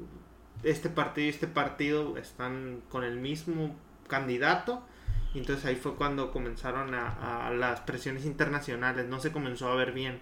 este 0.62 0.88
partido 0.88 1.26
y 1.26 1.30
este 1.30 1.46
partido 1.46 2.16
están 2.18 2.82
con 2.90 3.04
el 3.04 3.16
mismo 3.18 3.74
candidato. 4.08 4.82
Y 5.32 5.38
entonces 5.38 5.64
ahí 5.64 5.74
fue 5.74 5.96
cuando 5.96 6.30
comenzaron 6.30 6.94
a, 6.94 7.48
a 7.48 7.50
las 7.50 7.80
presiones 7.80 8.24
internacionales, 8.24 9.06
no 9.08 9.18
se 9.18 9.32
comenzó 9.32 9.68
a 9.68 9.74
ver 9.74 9.92
bien. 9.92 10.20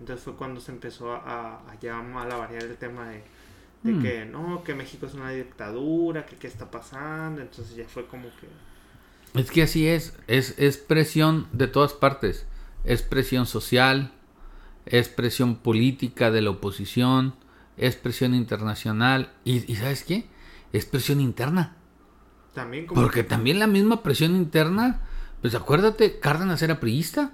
Entonces 0.00 0.24
fue 0.24 0.34
cuando 0.34 0.60
se 0.60 0.72
empezó 0.72 1.12
a, 1.12 1.58
a 1.70 1.78
ya 1.80 2.00
mal 2.00 2.32
a 2.32 2.38
variar 2.38 2.64
el 2.64 2.76
tema 2.76 3.08
de, 3.10 3.22
de 3.82 3.92
Mm. 3.92 4.02
que 4.02 4.24
no, 4.24 4.64
que 4.64 4.74
México 4.74 5.06
es 5.06 5.14
una 5.14 5.30
dictadura, 5.30 6.26
que 6.26 6.36
qué 6.36 6.46
está 6.46 6.70
pasando. 6.70 7.40
Entonces 7.42 7.76
ya 7.76 7.86
fue 7.86 8.06
como 8.06 8.28
que... 8.40 8.48
Es 9.38 9.50
que 9.50 9.62
así 9.62 9.86
es, 9.86 10.14
es, 10.26 10.54
es 10.58 10.78
presión 10.78 11.46
de 11.52 11.68
todas 11.68 11.92
partes. 11.92 12.46
Es 12.84 13.02
presión 13.02 13.46
social, 13.46 14.12
es 14.86 15.08
presión 15.08 15.56
política 15.56 16.30
de 16.30 16.40
la 16.40 16.50
oposición, 16.50 17.34
es 17.76 17.94
presión 17.94 18.34
internacional 18.34 19.32
y, 19.44 19.70
y 19.70 19.76
¿sabes 19.76 20.02
qué? 20.02 20.26
Es 20.72 20.86
presión 20.86 21.20
interna. 21.20 21.76
También 22.54 22.86
como 22.86 23.02
Porque 23.02 23.22
también 23.22 23.58
la 23.58 23.66
misma 23.66 24.02
presión 24.02 24.34
interna, 24.34 25.00
pues 25.42 25.54
acuérdate, 25.54 26.18
Cárdenas 26.18 26.62
era 26.62 26.80
priista. 26.80 27.32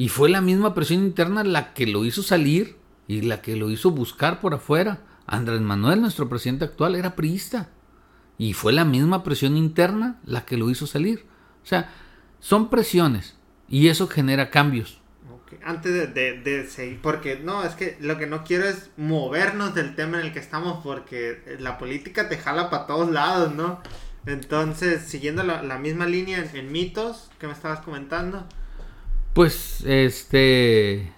Y 0.00 0.08
fue 0.08 0.30
la 0.30 0.40
misma 0.40 0.72
presión 0.72 1.00
interna 1.00 1.44
la 1.44 1.74
que 1.74 1.86
lo 1.86 2.06
hizo 2.06 2.22
salir 2.22 2.78
y 3.06 3.20
la 3.20 3.42
que 3.42 3.54
lo 3.54 3.68
hizo 3.68 3.90
buscar 3.90 4.40
por 4.40 4.54
afuera. 4.54 5.02
Andrés 5.26 5.60
Manuel, 5.60 6.00
nuestro 6.00 6.26
presidente 6.26 6.64
actual, 6.64 6.94
era 6.94 7.16
priista. 7.16 7.68
Y 8.38 8.54
fue 8.54 8.72
la 8.72 8.86
misma 8.86 9.22
presión 9.22 9.58
interna 9.58 10.18
la 10.24 10.46
que 10.46 10.56
lo 10.56 10.70
hizo 10.70 10.86
salir. 10.86 11.26
O 11.62 11.66
sea, 11.66 11.92
son 12.38 12.70
presiones 12.70 13.36
y 13.68 13.88
eso 13.88 14.08
genera 14.08 14.48
cambios. 14.48 15.02
Antes 15.62 16.14
de, 16.14 16.66
seguir, 16.66 17.02
porque 17.02 17.38
no, 17.38 17.62
es 17.62 17.74
que 17.74 17.98
lo 18.00 18.16
que 18.16 18.26
no 18.26 18.42
quiero 18.42 18.64
es 18.64 18.88
movernos 18.96 19.74
del 19.74 19.96
tema 19.96 20.18
en 20.18 20.28
el 20.28 20.32
que 20.32 20.38
estamos, 20.38 20.82
porque 20.82 21.58
la 21.58 21.76
política 21.76 22.30
te 22.30 22.38
jala 22.38 22.70
para 22.70 22.86
todos 22.86 23.10
lados, 23.10 23.54
¿no? 23.54 23.82
Entonces, 24.24 25.02
siguiendo 25.02 25.42
la, 25.42 25.62
la 25.62 25.78
misma 25.78 26.06
línea 26.06 26.38
en, 26.38 26.56
en 26.56 26.72
mitos 26.72 27.30
que 27.38 27.46
me 27.46 27.52
estabas 27.52 27.80
comentando, 27.80 28.46
Pues, 29.32 29.82
este... 29.86 31.12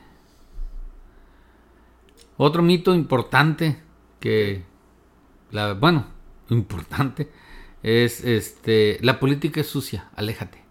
Otro 2.36 2.62
mito 2.62 2.94
importante 2.94 3.80
que... 4.20 4.64
La, 5.50 5.74
bueno, 5.74 6.06
importante 6.50 7.30
es 7.82 8.24
este... 8.24 8.98
La 9.02 9.20
política 9.20 9.60
es 9.60 9.66
sucia, 9.68 10.10
aléjate. 10.16 10.62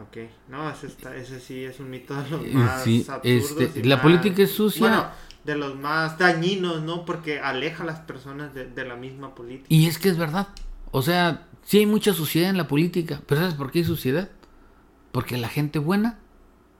ok, 0.00 0.16
no, 0.48 0.70
ese, 0.70 0.86
está, 0.86 1.14
ese 1.16 1.40
sí 1.40 1.64
es 1.64 1.80
un 1.80 1.90
mito 1.90 2.14
de 2.20 2.30
los 2.30 2.44
Eh, 2.44 2.50
más 2.54 2.82
sí, 2.84 3.04
absurdos 3.08 3.60
este, 3.62 3.80
y 3.80 3.82
la 3.84 3.96
más- 3.96 4.02
política 4.02 4.42
es 4.42 4.52
sucia. 4.52 4.80
Bueno, 4.80 5.06
de 5.44 5.56
los 5.56 5.74
más 5.76 6.18
dañinos, 6.18 6.82
¿no? 6.82 7.04
Porque 7.04 7.40
aleja 7.40 7.82
a 7.82 7.86
las 7.86 7.98
personas 8.00 8.54
de, 8.54 8.66
de 8.66 8.84
la 8.84 8.94
misma 8.94 9.34
política. 9.34 9.66
Y 9.68 9.86
es 9.86 9.98
que 9.98 10.08
es 10.08 10.16
verdad. 10.16 10.48
O 10.92 11.02
sea, 11.02 11.48
sí 11.64 11.78
hay 11.78 11.86
mucha 11.86 12.12
suciedad 12.14 12.48
en 12.50 12.56
la 12.56 12.68
política. 12.68 13.22
Pero 13.26 13.40
¿sabes 13.40 13.56
por 13.56 13.72
qué 13.72 13.80
hay 13.80 13.84
suciedad? 13.84 14.30
Porque 15.10 15.36
la 15.36 15.48
gente 15.48 15.80
buena 15.80 16.20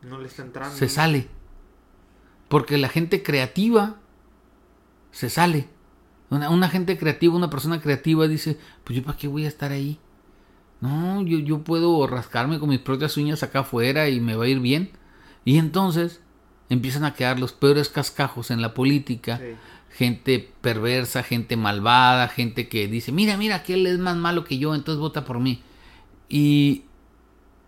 No 0.02 0.18
le 0.18 0.26
está 0.26 0.42
entrando. 0.42 0.76
se 0.76 0.88
sale. 0.88 1.28
Porque 2.48 2.76
la 2.78 2.88
gente 2.88 3.22
creativa 3.22 3.96
se 5.10 5.30
sale. 5.30 5.68
Una, 6.30 6.50
una 6.50 6.68
gente 6.68 6.98
creativa, 6.98 7.34
una 7.34 7.50
persona 7.50 7.80
creativa 7.80 8.26
dice, 8.26 8.58
pues 8.84 8.96
yo 8.96 9.04
para 9.04 9.16
qué 9.16 9.28
voy 9.28 9.44
a 9.44 9.48
estar 9.48 9.70
ahí. 9.72 9.98
No, 10.80 11.22
yo, 11.22 11.38
yo 11.38 11.62
puedo 11.62 12.06
rascarme 12.06 12.58
con 12.58 12.68
mis 12.68 12.80
propias 12.80 13.16
uñas 13.16 13.42
acá 13.42 13.60
afuera 13.60 14.08
y 14.08 14.20
me 14.20 14.34
va 14.34 14.44
a 14.44 14.48
ir 14.48 14.60
bien. 14.60 14.90
Y 15.44 15.58
entonces 15.58 16.20
empiezan 16.68 17.04
a 17.04 17.14
quedar 17.14 17.38
los 17.38 17.52
peores 17.52 17.88
cascajos 17.88 18.50
en 18.50 18.60
la 18.62 18.74
política. 18.74 19.38
Sí. 19.38 19.54
Gente 19.90 20.52
perversa, 20.60 21.22
gente 21.22 21.56
malvada, 21.56 22.28
gente 22.28 22.68
que 22.68 22.88
dice, 22.88 23.12
mira, 23.12 23.36
mira, 23.36 23.56
aquel 23.56 23.86
es 23.86 23.98
más 23.98 24.16
malo 24.16 24.42
que 24.42 24.58
yo, 24.58 24.74
entonces 24.74 24.98
vota 24.98 25.24
por 25.24 25.38
mí. 25.38 25.62
Y, 26.28 26.84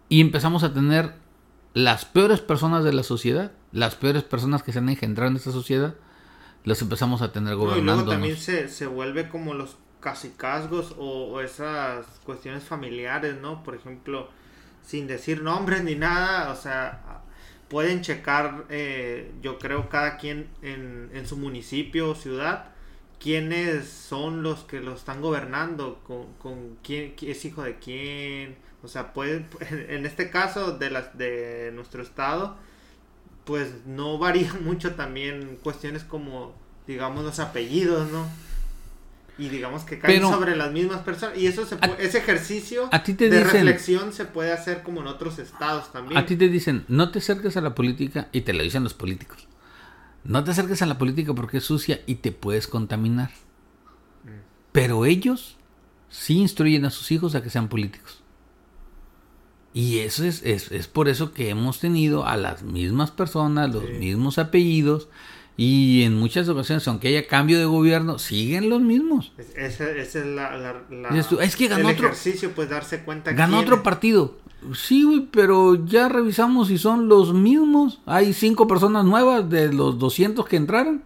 y 0.09 0.21
empezamos 0.21 0.65
a 0.65 0.73
tener 0.73 1.15
las 1.75 2.05
peores 2.05 2.41
personas 2.41 2.85
de 2.85 2.93
la 2.93 3.03
sociedad, 3.03 3.53
las 3.73 3.97
peores 3.97 4.23
personas 4.25 4.63
que 4.63 4.73
se 4.73 4.79
han 4.79 4.89
engendrado 4.89 5.31
en 5.31 5.37
esta 5.37 5.53
sociedad, 5.53 5.97
las 6.65 6.81
empezamos 6.83 7.23
a 7.23 7.33
tener 7.33 7.57
No, 7.61 7.77
y 7.77 7.83
luego 7.83 8.05
gobernando. 8.05 8.07
también 8.07 8.37
se, 8.37 8.69
se 8.69 8.87
vuelve 8.87 9.29
como 9.29 9.55
los 9.55 9.77
casicazgos 10.01 10.95
o, 10.99 11.33
o 11.33 11.41
esas 11.41 12.07
cuestiones 12.25 12.65
familiares, 12.65 13.37
¿no? 13.41 13.63
Por 13.63 13.75
ejemplo, 13.75 14.29
sin 14.83 15.07
decir 15.07 15.43
nombres 15.43 15.83
ni 15.85 15.95
nada, 15.95 16.51
o 16.53 16.57
sea, 16.57 17.23
pueden 17.69 18.03
checar, 18.03 18.67
eh, 18.69 19.33
yo 19.43 19.59
creo, 19.59 19.89
cada 19.89 20.17
quien 20.19 20.49
en, 20.63 21.11
en 21.15 21.27
su 21.27 21.37
municipio 21.37 22.11
o 22.11 22.15
ciudad, 22.15 22.73
quiénes 23.19 23.89
son 23.89 24.43
los 24.43 24.65
que 24.65 24.81
lo 24.81 24.95
están 24.95 25.23
gobernando, 25.23 26.01
con, 26.07 26.35
con 26.35 26.77
quién 26.83 27.15
es 27.23 27.45
hijo 27.45 27.63
de 27.63 27.79
quién, 27.79 28.57
o 28.85 28.89
sea, 28.89 29.13
pueden, 29.13 29.47
en 29.89 30.07
este 30.07 30.31
caso 30.31 30.73
de, 30.79 30.91
las, 30.91 31.17
de 31.19 31.73
nuestro 31.75 32.03
estado, 32.03 32.57
pues 33.45 33.69
no 33.87 34.19
varía 34.19 34.53
mucho 34.63 34.95
también 34.95 35.59
cuestiones 35.63 36.05
como, 36.05 36.55
digamos, 36.87 37.25
los 37.25 37.39
apellidos, 37.41 38.11
¿no? 38.11 38.27
Y 39.37 39.49
digamos 39.49 39.83
que 39.83 39.99
caen 39.99 40.15
Pero- 40.21 40.31
sobre 40.31 40.55
las 40.55 40.71
mismas 40.71 41.01
personas. 41.01 41.37
Y 41.37 41.49
eso 41.49 41.67
se 41.67 41.77
pu- 41.77 41.97
ese 41.99 42.19
ejercicio 42.19 42.89
a 42.93 43.03
ti 43.03 43.15
te 43.15 43.29
de 43.29 43.39
dicen- 43.41 43.51
reflexión 43.65 44.13
se 44.13 44.27
puede 44.27 44.53
hacer 44.53 44.85
como 44.85 45.01
en 45.01 45.09
otros 45.09 45.41
estados 45.41 45.91
también. 45.93 46.17
A 46.19 46.25
ti 46.25 46.37
te 46.37 46.49
dicen, 46.49 46.85
no 46.87 47.11
te 47.11 47.19
acerques 47.19 47.57
a 47.57 47.61
la 47.61 47.75
política 47.75 48.29
y 48.31 48.43
te 48.43 48.53
lo 48.53 48.63
dicen 48.63 48.85
los 48.85 48.95
políticos. 48.95 49.49
No 50.23 50.45
te 50.45 50.53
acerques 50.53 50.83
a 50.83 50.87
la 50.87 50.99
política 50.99 51.35
porque 51.35 51.57
es 51.59 51.65
sucia 51.65 52.01
y 52.07 52.15
te 52.17 52.31
puedes 52.31 52.69
contaminar. 52.69 53.31
Pero 54.73 55.05
ellos 55.05 55.57
sí 56.09 56.39
instruyen 56.39 56.85
a 56.85 56.91
sus 56.91 57.11
hijos 57.13 57.35
a 57.35 57.43
que 57.43 57.51
sean 57.51 57.69
políticos. 57.69 58.23
Y 59.75 59.99
eso 59.99 60.25
es, 60.25 60.43
es, 60.45 60.71
es 60.71 60.87
por 60.87 61.09
eso 61.09 61.33
que 61.33 61.51
hemos 61.51 61.81
tenido 61.81 62.25
a 62.27 62.37
las 62.37 62.63
mismas 62.63 63.11
personas, 63.11 63.73
los 63.75 63.85
Sí. 63.85 63.93
mismos 63.99 64.39
apellidos, 64.39 65.09
y 65.57 66.03
en 66.05 66.15
muchas 66.15 66.49
ocasiones, 66.49 66.87
aunque 66.89 67.09
haya 67.09 67.27
cambio 67.27 67.59
de 67.59 67.65
gobierno, 67.65 68.19
siguen 68.21 68.71
los 68.71 68.81
mismos. 68.81 69.33
Es- 69.57 70.15
la, 70.25 70.49
es 71.41 71.57
que 71.57 71.69
ganó 71.69 71.89
el 71.89 71.95
otro- 71.97 72.07
ejercicio, 72.07 72.53
pues 72.55 72.69
darse 72.71 73.03
cuenta 73.03 73.33
Ganó 73.33 73.57
quién- 73.59 73.65
otro 73.65 73.83
partido. 73.83 74.37
Sí, 74.75 75.03
güey, 75.05 75.27
pero 75.31 75.85
ya 75.85 76.09
revisamos 76.09 76.69
si 76.69 76.79
son 76.79 77.09
los 77.09 77.35
mismos. 77.35 78.01
Hay 78.07 78.33
cinco 78.33 78.67
personas 78.67 79.05
nuevas 79.05 79.51
de 79.51 79.73
los 79.73 79.99
200 79.99 80.47
que 80.47 80.57
entraron. 80.57 81.03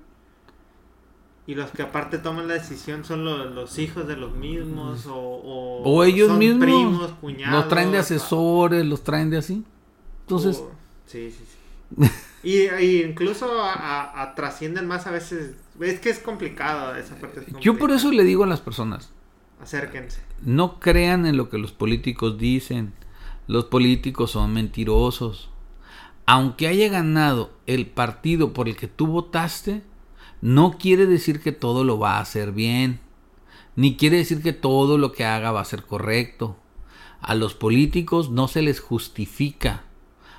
Y 1.48 1.54
los 1.54 1.70
que 1.70 1.80
aparte 1.82 2.18
toman 2.18 2.46
la 2.46 2.54
decisión 2.54 3.04
son 3.04 3.24
los, 3.24 3.50
los 3.52 3.78
hijos 3.78 4.06
de 4.06 4.16
los 4.16 4.36
mismos 4.36 5.06
o, 5.06 5.16
o, 5.16 5.82
O 5.82 6.04
ellos 6.04 6.28
son 6.28 6.38
mismos. 6.38 6.62
primos, 6.64 7.10
cuñados. 7.20 7.60
los 7.60 7.68
traen 7.68 7.90
de 7.90 7.98
asesores, 7.98 8.84
los 8.86 9.02
traen 9.02 9.30
de 9.30 9.38
así. 9.38 9.64
Entonces, 10.20 10.58
o- 10.58 10.70
sí, 11.06 11.30
sí, 11.30 11.44
sí. 11.50 12.10
y, 12.42 12.84
y 12.84 13.02
incluso 13.02 13.50
a, 13.62 13.72
a- 13.72 14.22
a 14.22 14.34
trascienden 14.34 14.86
más 14.86 15.06
a 15.06 15.10
veces. 15.10 15.56
Es 15.80 16.00
que 16.00 16.10
es 16.10 16.18
complicado 16.18 16.94
esa 16.96 17.14
parte. 17.16 17.40
es 17.40 17.46
yo 17.60 17.78
por 17.78 17.92
eso 17.92 18.12
le 18.12 18.24
digo 18.24 18.44
a 18.44 18.46
las 18.46 18.60
personas, 18.60 19.10
Acérquense. 19.60 20.20
no 20.42 20.78
crean 20.80 21.24
en 21.24 21.36
lo 21.38 21.48
que 21.48 21.56
los 21.58 21.72
políticos 21.72 22.36
dicen. 22.36 22.92
Los 23.46 23.64
políticos 23.64 24.32
son 24.32 24.52
mentirosos. 24.52 25.48
Aunque 26.26 26.68
haya 26.68 26.90
ganado 26.90 27.52
el 27.66 27.86
partido 27.86 28.52
por 28.52 28.68
el 28.68 28.76
que 28.76 28.86
tú 28.88 29.06
votaste, 29.06 29.82
no 30.40 30.78
quiere 30.78 31.06
decir 31.06 31.40
que 31.40 31.52
todo 31.52 31.84
lo 31.84 31.98
va 31.98 32.16
a 32.16 32.20
hacer 32.20 32.52
bien. 32.52 33.00
Ni 33.76 33.96
quiere 33.96 34.18
decir 34.18 34.42
que 34.42 34.52
todo 34.52 34.98
lo 34.98 35.12
que 35.12 35.24
haga 35.24 35.52
va 35.52 35.60
a 35.60 35.64
ser 35.64 35.84
correcto. 35.84 36.56
A 37.20 37.34
los 37.34 37.54
políticos 37.54 38.30
no 38.30 38.48
se 38.48 38.62
les 38.62 38.80
justifica. 38.80 39.84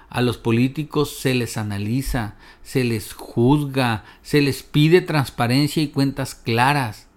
A 0.10 0.22
los 0.22 0.38
políticos 0.38 1.18
se 1.18 1.36
les 1.36 1.58
analiza, 1.58 2.36
se 2.64 2.84
les 2.84 3.14
juzga, 3.14 4.06
se 4.24 4.42
les 4.42 4.64
pide 4.64 5.02
transparencia 5.02 5.84
y 5.84 5.90
cuentas 5.90 6.34
claras. 6.34 7.08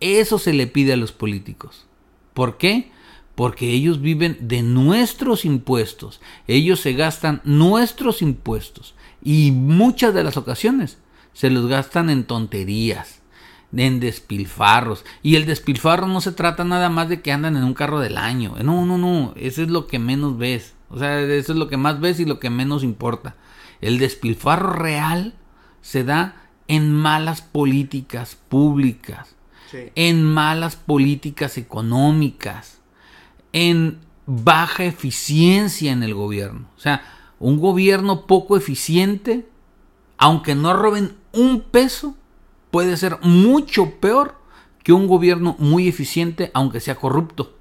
Eso 0.00 0.38
se 0.38 0.52
le 0.52 0.66
pide 0.66 0.92
a 0.92 0.96
los 0.96 1.12
políticos. 1.12 1.86
¿Por 2.34 2.58
qué? 2.58 2.92
Porque 3.34 3.70
ellos 3.70 4.00
viven 4.00 4.36
de 4.40 4.62
nuestros 4.62 5.44
impuestos. 5.44 6.20
Ellos 6.46 6.80
se 6.80 6.92
gastan 6.92 7.40
nuestros 7.44 8.22
impuestos. 8.22 8.94
Y 9.22 9.50
muchas 9.50 10.14
de 10.14 10.22
las 10.22 10.36
ocasiones 10.36 10.98
se 11.36 11.50
los 11.50 11.66
gastan 11.66 12.08
en 12.08 12.24
tonterías, 12.24 13.20
en 13.76 14.00
despilfarros. 14.00 15.04
Y 15.22 15.36
el 15.36 15.44
despilfarro 15.44 16.06
no 16.06 16.22
se 16.22 16.32
trata 16.32 16.64
nada 16.64 16.88
más 16.88 17.10
de 17.10 17.20
que 17.20 17.30
andan 17.30 17.58
en 17.58 17.64
un 17.64 17.74
carro 17.74 18.00
del 18.00 18.16
año. 18.16 18.54
No, 18.64 18.86
no, 18.86 18.96
no. 18.96 19.34
Eso 19.36 19.62
es 19.62 19.68
lo 19.68 19.86
que 19.86 19.98
menos 19.98 20.38
ves. 20.38 20.72
O 20.88 20.98
sea, 20.98 21.20
eso 21.20 21.52
es 21.52 21.58
lo 21.58 21.68
que 21.68 21.76
más 21.76 22.00
ves 22.00 22.20
y 22.20 22.24
lo 22.24 22.40
que 22.40 22.48
menos 22.48 22.82
importa. 22.82 23.36
El 23.82 23.98
despilfarro 23.98 24.72
real 24.72 25.34
se 25.82 26.04
da 26.04 26.36
en 26.68 26.90
malas 26.90 27.42
políticas 27.42 28.34
públicas 28.48 29.34
Sí. 29.70 29.90
en 29.94 30.22
malas 30.24 30.76
políticas 30.76 31.58
económicas, 31.58 32.78
en 33.52 33.98
baja 34.24 34.84
eficiencia 34.84 35.92
en 35.92 36.02
el 36.04 36.14
gobierno. 36.14 36.68
O 36.76 36.80
sea, 36.80 37.02
un 37.40 37.58
gobierno 37.58 38.26
poco 38.26 38.56
eficiente, 38.56 39.46
aunque 40.18 40.54
no 40.54 40.72
roben 40.72 41.16
un 41.36 41.60
peso, 41.62 42.16
puede 42.70 42.96
ser 42.96 43.18
mucho 43.22 43.92
peor 44.00 44.34
que 44.82 44.92
un 44.92 45.06
gobierno 45.06 45.56
muy 45.58 45.88
eficiente, 45.88 46.50
aunque 46.54 46.80
sea 46.80 46.94
corrupto. 46.96 47.52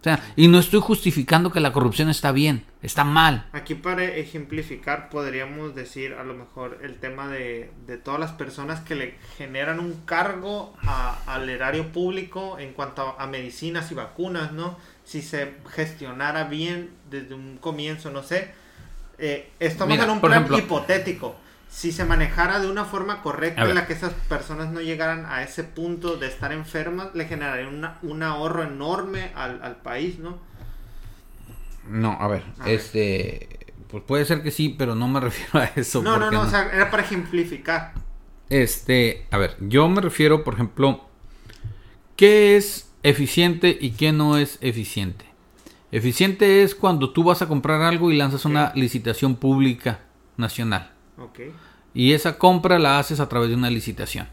O 0.00 0.04
sea, 0.04 0.22
y 0.36 0.48
no 0.48 0.58
estoy 0.58 0.80
justificando 0.80 1.50
que 1.50 1.60
la 1.60 1.72
corrupción 1.72 2.10
está 2.10 2.30
bien, 2.30 2.66
está 2.82 3.04
mal. 3.04 3.46
Aquí 3.52 3.74
para 3.74 4.04
ejemplificar 4.04 5.08
podríamos 5.08 5.74
decir 5.74 6.12
a 6.12 6.24
lo 6.24 6.34
mejor 6.34 6.78
el 6.82 6.96
tema 6.98 7.28
de, 7.28 7.72
de 7.86 7.96
todas 7.96 8.20
las 8.20 8.32
personas 8.32 8.80
que 8.80 8.96
le 8.96 9.14
generan 9.38 9.80
un 9.80 9.94
cargo 10.04 10.74
a- 10.82 11.18
al 11.26 11.48
erario 11.48 11.90
público 11.90 12.58
en 12.58 12.74
cuanto 12.74 13.00
a, 13.18 13.22
a 13.22 13.26
medicinas 13.26 13.90
y 13.92 13.94
vacunas, 13.94 14.52
¿no? 14.52 14.76
Si 15.04 15.22
se 15.22 15.54
gestionara 15.70 16.44
bien 16.44 16.90
desde 17.10 17.34
un 17.34 17.56
comienzo, 17.56 18.10
no 18.10 18.22
sé. 18.22 18.50
Eh, 19.16 19.48
estamos 19.58 19.92
Mira, 19.94 20.04
en 20.04 20.10
un 20.10 20.20
plan 20.20 20.42
ejemplo- 20.44 20.58
hipotético. 20.58 21.36
Si 21.74 21.92
se 21.92 22.04
manejara 22.04 22.60
de 22.60 22.68
una 22.70 22.84
forma 22.84 23.20
correcta 23.22 23.68
en 23.68 23.74
la 23.74 23.86
que 23.86 23.94
esas 23.94 24.12
personas 24.14 24.70
no 24.70 24.80
llegaran 24.80 25.26
a 25.26 25.42
ese 25.42 25.64
punto 25.64 26.16
de 26.16 26.28
estar 26.28 26.52
enfermas, 26.52 27.14
le 27.14 27.26
generaría 27.26 27.68
una- 27.68 27.98
un 28.02 28.22
ahorro 28.22 28.62
enorme 28.62 29.32
al, 29.34 29.60
al 29.62 29.76
país, 29.76 30.18
¿no? 30.20 30.38
No, 31.90 32.12
a 32.18 32.28
ver, 32.28 32.42
A 32.58 32.68
ver. 32.68 32.74
este, 32.76 33.74
pues 33.88 34.02
puede 34.04 34.24
ser 34.24 34.42
que 34.42 34.50
sí, 34.50 34.74
pero 34.76 34.94
no 34.94 35.08
me 35.08 35.20
refiero 35.28 35.58
a 35.60 35.64
eso. 35.76 36.02
No, 36.02 36.18
no, 36.18 36.30
no, 36.30 36.42
o 36.42 36.46
sea, 36.46 36.70
era 36.72 36.90
para 36.90 37.02
ejemplificar. 37.02 37.92
Este, 38.50 39.26
a 39.30 39.38
ver, 39.38 39.56
yo 39.60 39.88
me 39.88 40.00
refiero, 40.00 40.44
por 40.44 40.54
ejemplo, 40.54 41.08
¿qué 42.16 42.56
es 42.56 42.90
eficiente 43.02 43.76
y 43.80 43.92
qué 43.92 44.12
no 44.12 44.36
es 44.38 44.58
eficiente? 44.60 45.24
Eficiente 45.92 46.62
es 46.64 46.74
cuando 46.74 47.12
tú 47.12 47.24
vas 47.24 47.42
a 47.42 47.48
comprar 47.48 47.82
algo 47.82 48.12
y 48.12 48.16
lanzas 48.16 48.46
una 48.46 48.72
licitación 48.74 49.36
pública 49.36 50.00
nacional. 50.36 50.92
Ok, 51.18 51.40
Y 51.94 52.12
esa 52.12 52.38
compra 52.38 52.78
la 52.78 52.98
haces 52.98 53.20
a 53.20 53.28
través 53.28 53.48
de 53.50 53.54
una 53.54 53.70
licitación. 53.70 54.26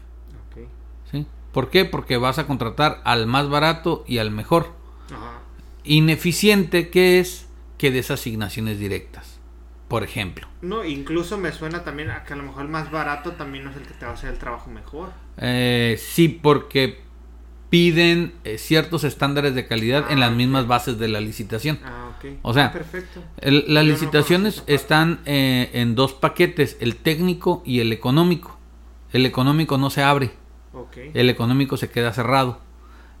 ok. 0.50 0.66
¿sí? 1.10 1.26
¿Por 1.52 1.70
qué? 1.70 1.84
Porque 1.84 2.16
vas 2.16 2.38
a 2.38 2.46
contratar 2.46 3.00
al 3.04 3.26
más 3.26 3.48
barato 3.48 4.04
y 4.06 4.18
al 4.18 4.30
mejor. 4.30 4.66
Ajá. 5.06 5.40
Ineficiente, 5.84 6.90
¿qué 6.90 7.20
es? 7.20 7.46
Que 7.78 7.90
des 7.90 8.10
asignaciones 8.10 8.78
directas. 8.78 9.38
Por 9.88 10.04
ejemplo. 10.04 10.48
No, 10.62 10.84
incluso 10.84 11.36
me 11.36 11.52
suena 11.52 11.84
también 11.84 12.10
a 12.10 12.24
que 12.24 12.32
a 12.32 12.36
lo 12.36 12.44
mejor 12.44 12.62
el 12.62 12.68
más 12.68 12.90
barato 12.90 13.32
también 13.32 13.64
no 13.64 13.70
es 13.70 13.76
el 13.76 13.82
que 13.82 13.92
te 13.94 14.06
va 14.06 14.12
a 14.12 14.14
hacer 14.14 14.30
el 14.30 14.38
trabajo 14.38 14.70
mejor. 14.70 15.10
Eh, 15.36 16.00
sí, 16.02 16.28
porque 16.28 17.02
piden 17.72 18.34
eh, 18.44 18.58
ciertos 18.58 19.02
estándares 19.02 19.54
de 19.54 19.66
calidad 19.66 20.10
en 20.10 20.18
Ah, 20.18 20.20
las 20.20 20.30
ok. 20.32 20.36
mismas 20.36 20.66
bases 20.66 20.98
de 20.98 21.08
la 21.08 21.22
licitación. 21.22 21.78
Ah, 21.82 22.10
ok. 22.18 22.32
O 22.42 22.52
sea, 22.52 22.66
Ah, 22.66 22.72
perfecto. 22.72 23.24
El- 23.38 23.64
las 23.68 23.86
Yo 23.86 23.92
licitaciones 23.92 24.62
están 24.66 25.20
eh, 25.24 25.70
en 25.72 25.94
dos 25.94 26.12
paquetes, 26.12 26.76
el 26.80 26.96
técnico 26.96 27.62
y 27.64 27.80
el 27.80 27.90
económico. 27.94 28.58
El 29.10 29.24
económico 29.24 29.78
no 29.78 29.88
se 29.88 30.02
abre, 30.02 30.32
Ok. 30.74 30.98
el 31.14 31.30
económico 31.30 31.78
se 31.78 31.88
queda 31.88 32.12
cerrado 32.12 32.60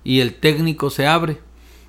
y 0.04 0.20
el 0.20 0.34
técnico 0.34 0.90
se 0.90 1.06
abre 1.06 1.38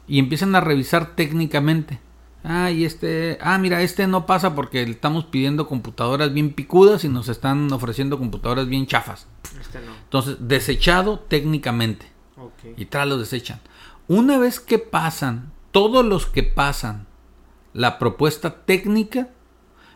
y 0.07 0.19
empiezan 0.19 0.55
a 0.55 0.61
revisar 0.61 1.17
técnicamente. 1.17 1.99
Ah, 2.45 2.71
y 2.71 2.85
este, 2.85 3.39
ah, 3.41 3.57
mira, 3.57 3.81
este 3.81 4.07
no 4.07 4.25
pasa 4.25 4.55
porque 4.55 4.83
estamos 4.83 5.25
pidiendo 5.25 5.67
computadoras 5.67 6.33
bien 6.33 6.53
picudas 6.53 7.03
y 7.03 7.09
nos 7.09 7.27
están 7.27 7.69
ofreciendo 7.73 8.17
computadoras 8.17 8.67
bien 8.69 8.87
chafas. 8.87 9.27
Este 9.59 9.79
no. 9.81 9.93
Entonces, 10.05 10.37
desechado 10.39 11.19
técnicamente 11.19 12.12
Y 12.77 12.85
tras 12.85 13.07
los 13.07 13.19
desechan. 13.19 13.59
Una 14.07 14.37
vez 14.37 14.59
que 14.59 14.79
pasan, 14.79 15.51
todos 15.71 16.05
los 16.05 16.25
que 16.25 16.43
pasan 16.43 17.07
la 17.73 17.99
propuesta 17.99 18.65
técnica, 18.65 19.29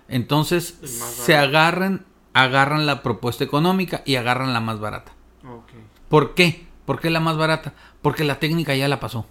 entonces 0.08 0.80
se 0.84 1.36
agarran, 1.36 2.06
agarran 2.34 2.86
la 2.86 3.04
propuesta 3.04 3.44
económica 3.44 4.02
y 4.06 4.16
agarran 4.16 4.54
la 4.54 4.62
más 4.62 4.80
barata. 4.80 5.12
¿Por 6.10 6.34
qué? 6.34 6.68
¿Por 6.86 7.00
qué 7.00 7.10
la 7.10 7.20
más 7.20 7.38
barata? 7.38 7.74
Porque 8.02 8.24
la 8.24 8.40
técnica 8.40 8.76
ya 8.76 8.88
la 8.88 9.00
pasó. 9.00 9.26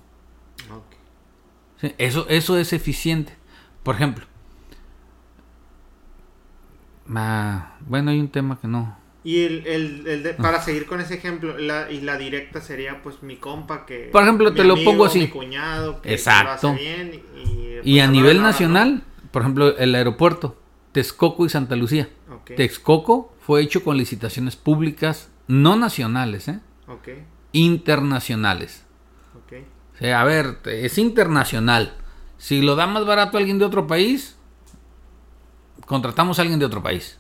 Sí, 1.81 1.95
Eso, 1.99 2.27
eso 2.29 2.59
es 2.59 2.73
eficiente. 2.73 3.37
Por 3.83 3.95
ejemplo, 3.95 4.27
bueno, 7.07 8.11
hay 8.11 8.21
un 8.21 8.29
tema 8.29 8.59
que 8.61 8.69
no. 8.69 8.97
Y 9.27 9.43
el, 9.43 9.67
el, 9.67 10.07
el 10.07 10.23
de- 10.23 10.35
para 10.35 10.63
seguir 10.63 10.87
con 10.87 11.01
ese 11.01 11.15
ejemplo, 11.15 11.59
la, 11.59 11.91
y 11.91 12.01
la 12.01 12.17
directa 12.17 12.61
sería 12.61 13.03
pues 13.03 13.25
mi 13.25 13.37
compa 13.37 13.85
que... 13.85 14.09
Por 14.13 14.23
ejemplo, 14.23 14.51
mi 14.51 14.57
te 14.57 14.63
lo 14.63 14.77
pongo 14.85 15.05
así. 15.05 15.19
Mi 15.19 15.29
cuñado 15.29 16.01
que 16.01 16.13
Exacto. 16.13 16.69
lo 16.69 16.75
hace 16.75 16.83
bien 16.83 17.23
y... 17.35 17.79
Y 17.83 17.95
pues, 17.97 18.03
a 18.03 18.07
no 18.07 18.13
nivel 18.13 18.37
nada, 18.37 18.47
¿no? 18.47 18.53
nacional, 18.53 19.03
por 19.33 19.43
ejemplo, 19.43 19.77
el 19.77 19.97
aeropuerto, 19.97 20.57
Texcoco 20.93 21.45
y 21.45 21.49
Santa 21.49 21.75
Lucía. 21.75 22.09
Ok. 22.31 22.53
Texcoco 22.57 23.35
fue 23.41 23.63
hecho 23.63 23.83
con 23.83 23.97
licitaciones 23.97 24.55
públicas 24.55 25.29
no 25.49 25.75
nacionales, 25.75 26.47
¿eh? 26.47 26.61
Internacionales. 27.53 28.85
O 29.35 29.99
sea, 29.99 30.21
a 30.21 30.25
ver, 30.25 30.59
es 30.67 30.99
internacional. 30.99 31.95
Si 32.39 32.61
lo 32.61 32.77
da 32.77 32.87
más 32.87 33.05
barato 33.07 33.39
a 33.39 33.41
alguien 33.41 33.59
de 33.59 33.65
otro 33.65 33.89
país, 33.89 34.37
contratamos 35.85 36.39
a 36.39 36.43
alguien 36.43 36.61
de 36.61 36.67
otro 36.67 36.83
país. 36.83 37.19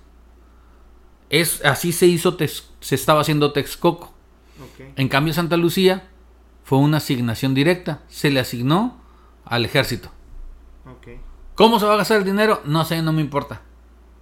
Es, 1.30 1.64
así 1.64 1.92
se 1.92 2.06
hizo, 2.06 2.36
se 2.80 2.94
estaba 2.94 3.20
haciendo 3.20 3.52
Texcoco. 3.52 4.12
En 4.96 5.08
cambio, 5.08 5.34
Santa 5.34 5.56
Lucía 5.56 6.08
fue 6.64 6.78
una 6.78 6.98
asignación 6.98 7.54
directa. 7.54 8.02
Se 8.08 8.30
le 8.30 8.40
asignó 8.40 9.00
al 9.44 9.64
ejército. 9.64 10.10
¿Cómo 11.54 11.80
se 11.80 11.86
va 11.86 11.94
a 11.94 11.96
gastar 11.98 12.18
el 12.18 12.24
dinero? 12.24 12.60
No 12.64 12.84
sé, 12.84 13.00
no 13.02 13.12
me 13.12 13.22
importa. 13.22 13.62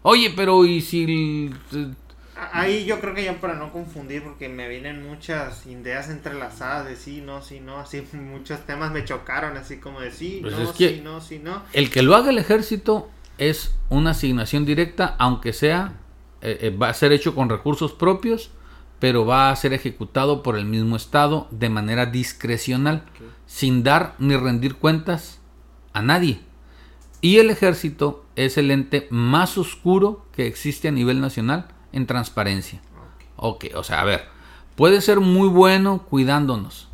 Oye, 0.02 0.32
pero 0.36 0.64
¿y 0.64 0.80
si... 0.80 1.50
el- 1.72 1.96
A- 2.36 2.60
Ahí 2.60 2.84
yo 2.84 3.00
creo 3.00 3.14
que 3.14 3.24
ya 3.24 3.40
para 3.40 3.54
no 3.54 3.72
confundir, 3.72 4.22
porque 4.22 4.48
me 4.48 4.68
vienen 4.68 5.06
muchas 5.06 5.66
ideas 5.66 6.08
entrelazadas 6.10 6.86
de 6.86 6.96
sí, 6.96 7.20
no, 7.20 7.42
sí, 7.42 7.60
no, 7.60 7.78
así 7.78 8.02
muchos 8.12 8.60
temas 8.66 8.92
me 8.92 9.04
chocaron, 9.04 9.56
así 9.56 9.78
como 9.78 10.00
de 10.00 10.10
sí, 10.12 10.38
Pues 10.42 10.56
no, 10.56 10.72
sí, 10.72 11.00
no, 11.02 11.20
sí, 11.20 11.38
no. 11.38 11.62
El 11.72 11.90
que 11.90 12.02
lo 12.02 12.14
haga 12.14 12.30
el 12.30 12.38
ejército 12.38 13.08
es 13.38 13.74
una 13.88 14.10
asignación 14.10 14.64
directa, 14.64 15.16
aunque 15.18 15.52
sea, 15.52 15.94
eh, 16.44 16.58
eh, 16.60 16.70
va 16.70 16.90
a 16.90 16.94
ser 16.94 17.12
hecho 17.12 17.34
con 17.34 17.48
recursos 17.48 17.92
propios, 17.92 18.50
pero 19.00 19.26
va 19.26 19.50
a 19.50 19.56
ser 19.56 19.72
ejecutado 19.72 20.42
por 20.42 20.56
el 20.56 20.64
mismo 20.64 20.94
Estado 20.96 21.48
de 21.50 21.68
manera 21.68 22.06
discrecional, 22.06 23.04
sin 23.46 23.82
dar 23.82 24.14
ni 24.18 24.36
rendir 24.36 24.76
cuentas 24.76 25.40
a 25.92 26.00
nadie. 26.02 26.40
Y 27.20 27.38
el 27.38 27.50
ejército 27.50 28.24
es 28.36 28.56
el 28.58 28.70
ente 28.70 29.08
más 29.10 29.58
oscuro 29.58 30.26
que 30.32 30.46
existe 30.46 30.88
a 30.88 30.92
nivel 30.92 31.20
nacional 31.20 31.68
en 31.92 32.06
transparencia. 32.06 32.80
Ok. 33.36 33.64
Ok, 33.64 33.76
o 33.76 33.82
sea, 33.82 34.00
a 34.00 34.04
ver, 34.04 34.26
puede 34.76 35.00
ser 35.00 35.20
muy 35.20 35.48
bueno 35.48 36.04
cuidándonos. 36.08 36.88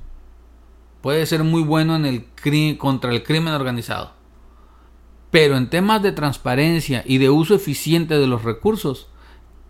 Puede 1.03 1.27
ser 1.27 1.45
muy 1.45 1.63
bueno 1.63 1.97
en 1.97 2.07
el 2.07 2.27
cri- 2.35 2.77
contra 2.77 3.13
el 3.13 3.23
crimen 3.23 3.55
organizado. 3.55 4.13
Pero 5.31 5.57
en 5.57 5.71
temas 5.71 6.03
de 6.03 6.13
transparencia 6.13 7.05
y 7.07 7.19
de 7.19 7.31
uso 7.31 7.55
eficiente 7.55 8.19
de 8.19 8.27
los 8.27 8.43
recursos, 8.43 9.09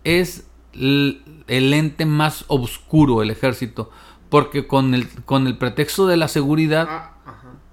es 0.03 0.47
el 0.73 1.21
ente 1.73 2.05
más 2.05 2.45
oscuro 2.47 3.21
el 3.21 3.29
ejército. 3.31 3.89
Porque 4.29 4.65
con 4.67 4.93
el, 4.93 5.09
con 5.25 5.45
el 5.47 5.57
pretexto 5.57 6.07
de 6.07 6.15
la 6.17 6.27
seguridad 6.29 6.87
Ah, 6.89 7.07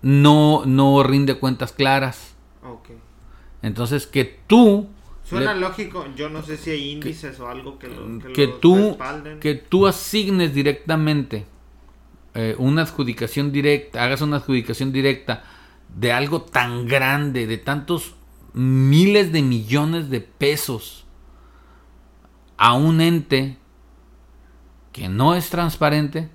no, 0.02 0.64
no 0.66 1.02
rinde 1.02 1.34
cuentas 1.38 1.72
claras. 1.72 2.34
Entonces 3.62 4.06
que 4.06 4.24
tú 4.46 4.88
Suena 5.24 5.52
le- 5.54 5.60
lógico, 5.60 6.06
yo 6.16 6.28
no 6.30 6.42
sé 6.42 6.56
si 6.56 6.70
hay 6.70 6.90
índices 6.92 7.38
o 7.40 7.48
algo 7.48 7.78
que 7.78 7.88
lo, 7.88 8.18
que 8.20 8.32
que 8.32 8.46
lo 8.46 8.54
tú 8.54 8.76
respalden. 8.76 9.40
que 9.40 9.54
tú 9.56 9.86
asignes 9.86 10.54
directamente 10.54 11.44
eh, 12.34 12.54
una 12.58 12.82
adjudicación 12.82 13.52
directa 13.52 14.04
hagas 14.04 14.20
una 14.22 14.36
adjudicación 14.36 14.90
directa 14.92 15.44
de 15.94 16.12
algo 16.12 16.42
tan 16.42 16.86
grande 16.86 17.46
de 17.46 17.58
tantos 17.58 18.14
miles 18.54 19.32
de 19.32 19.42
millones 19.42 20.08
de 20.08 20.20
pesos 20.20 21.04
a 22.58 22.74
un 22.74 23.00
ente 23.00 23.56
que 24.92 25.08
no 25.08 25.34
es 25.34 25.50
transparente 25.50 26.28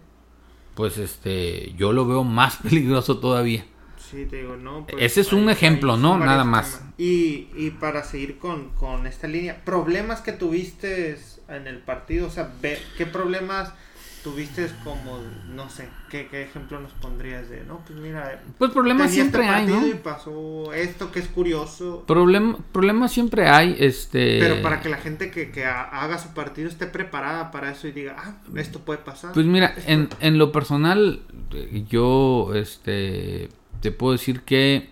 pues 0.76 0.98
este 0.98 1.74
yo 1.78 1.94
lo 1.94 2.08
veo 2.08 2.24
más 2.24 2.58
peligroso 2.64 3.20
todavía 3.20 3.66
Sí, 4.14 4.28
te 4.28 4.38
digo, 4.42 4.58
no. 4.58 4.86
pues, 4.86 5.02
Ese 5.02 5.22
es 5.22 5.34
un 5.34 5.50
ejemplo, 5.50 5.98
¿no? 5.98 6.20
Nada 6.20 6.44
más. 6.44 6.84
Y, 7.00 7.48
y 7.56 7.72
para 7.80 8.04
seguir 8.04 8.38
con, 8.38 8.70
con 8.76 9.08
esta 9.08 9.28
línea, 9.28 9.64
problemas 9.66 10.22
que 10.22 10.34
tuviste 10.34 11.18
en 11.48 11.66
el 11.66 11.80
partido, 11.80 12.28
o 12.28 12.30
sea, 12.30 12.52
¿qué 12.62 13.06
problemas 13.08 13.74
tuviste 14.24 14.68
como, 14.84 15.20
no 15.54 15.70
sé, 15.70 15.90
qué, 16.10 16.28
qué 16.30 16.44
ejemplo 16.44 16.80
nos 16.80 16.92
pondrías 16.94 17.50
de, 17.50 17.64
no, 17.66 17.80
pues 17.86 18.00
mira, 18.00 18.42
pues 18.58 18.72
problemas 18.72 19.08
este 19.10 19.22
siempre 19.22 19.48
hay 19.48 19.68
no 19.68 19.86
y 19.88 19.94
pasó 19.96 20.72
esto 20.74 21.12
que 21.12 21.20
es 21.20 21.28
curioso, 21.28 22.06
Problem- 22.08 22.58
problemas 22.72 23.12
siempre 23.12 23.50
hay 23.50 23.76
este 23.80 24.40
pero 24.40 24.62
para 24.62 24.80
que 24.82 24.90
la 24.90 24.98
gente 24.98 25.30
que, 25.30 25.52
que 25.52 25.66
ha- 25.66 25.84
haga 25.84 26.18
su 26.18 26.30
partido 26.34 26.70
esté 26.70 26.88
preparada 26.88 27.52
para 27.52 27.72
eso 27.72 27.88
y 27.88 27.92
diga, 27.92 28.16
ah, 28.18 28.36
esto 28.56 28.80
puede 28.80 29.00
pasar. 29.00 29.34
Pues 29.34 29.46
mira, 29.46 29.74
en, 29.88 30.08
en 30.22 30.38
lo 30.38 30.52
personal, 30.52 31.22
yo 31.90 32.52
este 32.56 33.50
te 33.82 33.92
puedo 33.92 34.14
decir 34.14 34.42
que 34.44 34.90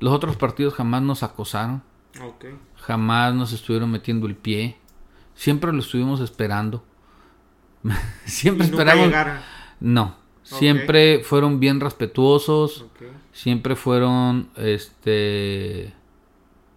los 0.00 0.12
otros 0.12 0.36
partidos 0.36 0.74
jamás 0.74 1.00
nos 1.02 1.22
acosaron, 1.22 1.82
Ok, 2.22 2.44
jamás 2.76 3.34
nos 3.34 3.52
estuvieron 3.52 3.90
metiendo 3.90 4.26
el 4.26 4.36
pie, 4.36 4.76
siempre 5.34 5.72
lo 5.72 5.78
estuvimos 5.80 6.20
esperando. 6.20 6.84
siempre 8.24 8.66
esperamos. 8.66 9.06
llegaron. 9.06 9.38
No, 9.80 10.16
siempre 10.42 11.22
fueron 11.24 11.60
bien 11.60 11.80
respetuosos, 11.80 12.86
siempre 13.32 13.76
fueron 13.76 14.48
este 14.56 15.92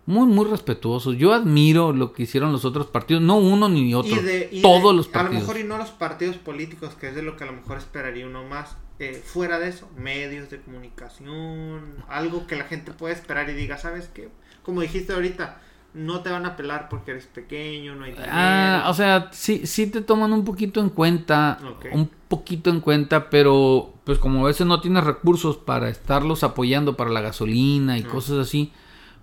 muy 0.05 0.25
muy 0.25 0.45
respetuosos. 0.45 1.17
Yo 1.17 1.33
admiro 1.33 1.91
lo 1.91 2.13
que 2.13 2.23
hicieron 2.23 2.51
los 2.53 2.63
otros 2.65 2.87
partidos, 2.87 3.21
no 3.23 3.37
uno 3.37 3.67
ni 3.67 3.93
otro, 3.93 4.15
Y 4.15 4.19
de- 4.19 4.49
y 4.51 4.61
todos 4.61 4.91
de- 4.91 4.97
los 4.97 5.07
A 5.09 5.11
partidos. 5.11 5.33
lo 5.33 5.39
mejor 5.47 5.59
y 5.59 5.63
no 5.67 5.77
los 5.77 5.89
partidos 5.89 6.37
políticos, 6.37 6.93
que 6.99 7.09
es 7.09 7.15
de 7.15 7.21
lo 7.23 7.35
que 7.35 7.43
a 7.43 7.47
lo 7.47 7.53
mejor 7.53 7.77
esperaría 7.77 8.25
uno 8.25 8.43
más. 8.43 8.77
eh, 8.99 9.21
fuera 9.23 9.59
de 9.59 9.69
eso, 9.69 9.87
medios 9.95 10.49
de 10.49 10.59
comunicación, 10.59 12.03
algo 12.09 12.47
que 12.47 12.55
la 12.55 12.63
gente 12.63 12.91
puede 12.93 13.13
esperar 13.13 13.47
y 13.47 13.53
diga, 13.53 13.77
¿sabes 13.77 14.09
qué? 14.11 14.29
Como 14.63 14.81
dijiste 14.81 15.13
ahorita, 15.13 15.61
no 15.97 16.21
te 16.21 16.29
van 16.29 16.45
a 16.45 16.55
pelar 16.55 16.89
porque 16.89 17.11
eres 17.11 17.25
pequeño, 17.25 17.95
no 17.95 18.05
hay 18.05 18.11
dinero. 18.11 18.31
Ah, 18.31 18.85
o 18.87 18.93
sea, 18.93 19.29
sí, 19.31 19.65
sí 19.65 19.87
te 19.87 20.01
toman 20.01 20.31
un 20.31 20.45
poquito 20.45 20.79
en 20.79 20.89
cuenta, 20.89 21.59
un 21.91 22.09
poquito 22.27 22.69
en 22.69 22.81
cuenta, 22.81 23.29
pero 23.29 23.93
pues 24.03 24.19
como 24.19 24.43
a 24.45 24.47
veces 24.47 24.67
no 24.67 24.79
tienes 24.79 25.03
recursos 25.03 25.57
para 25.57 25.89
estarlos 25.89 26.43
apoyando 26.43 26.95
para 26.95 27.09
la 27.09 27.21
gasolina 27.21 27.97
y 27.97 28.03
cosas 28.03 28.37
así, 28.37 28.71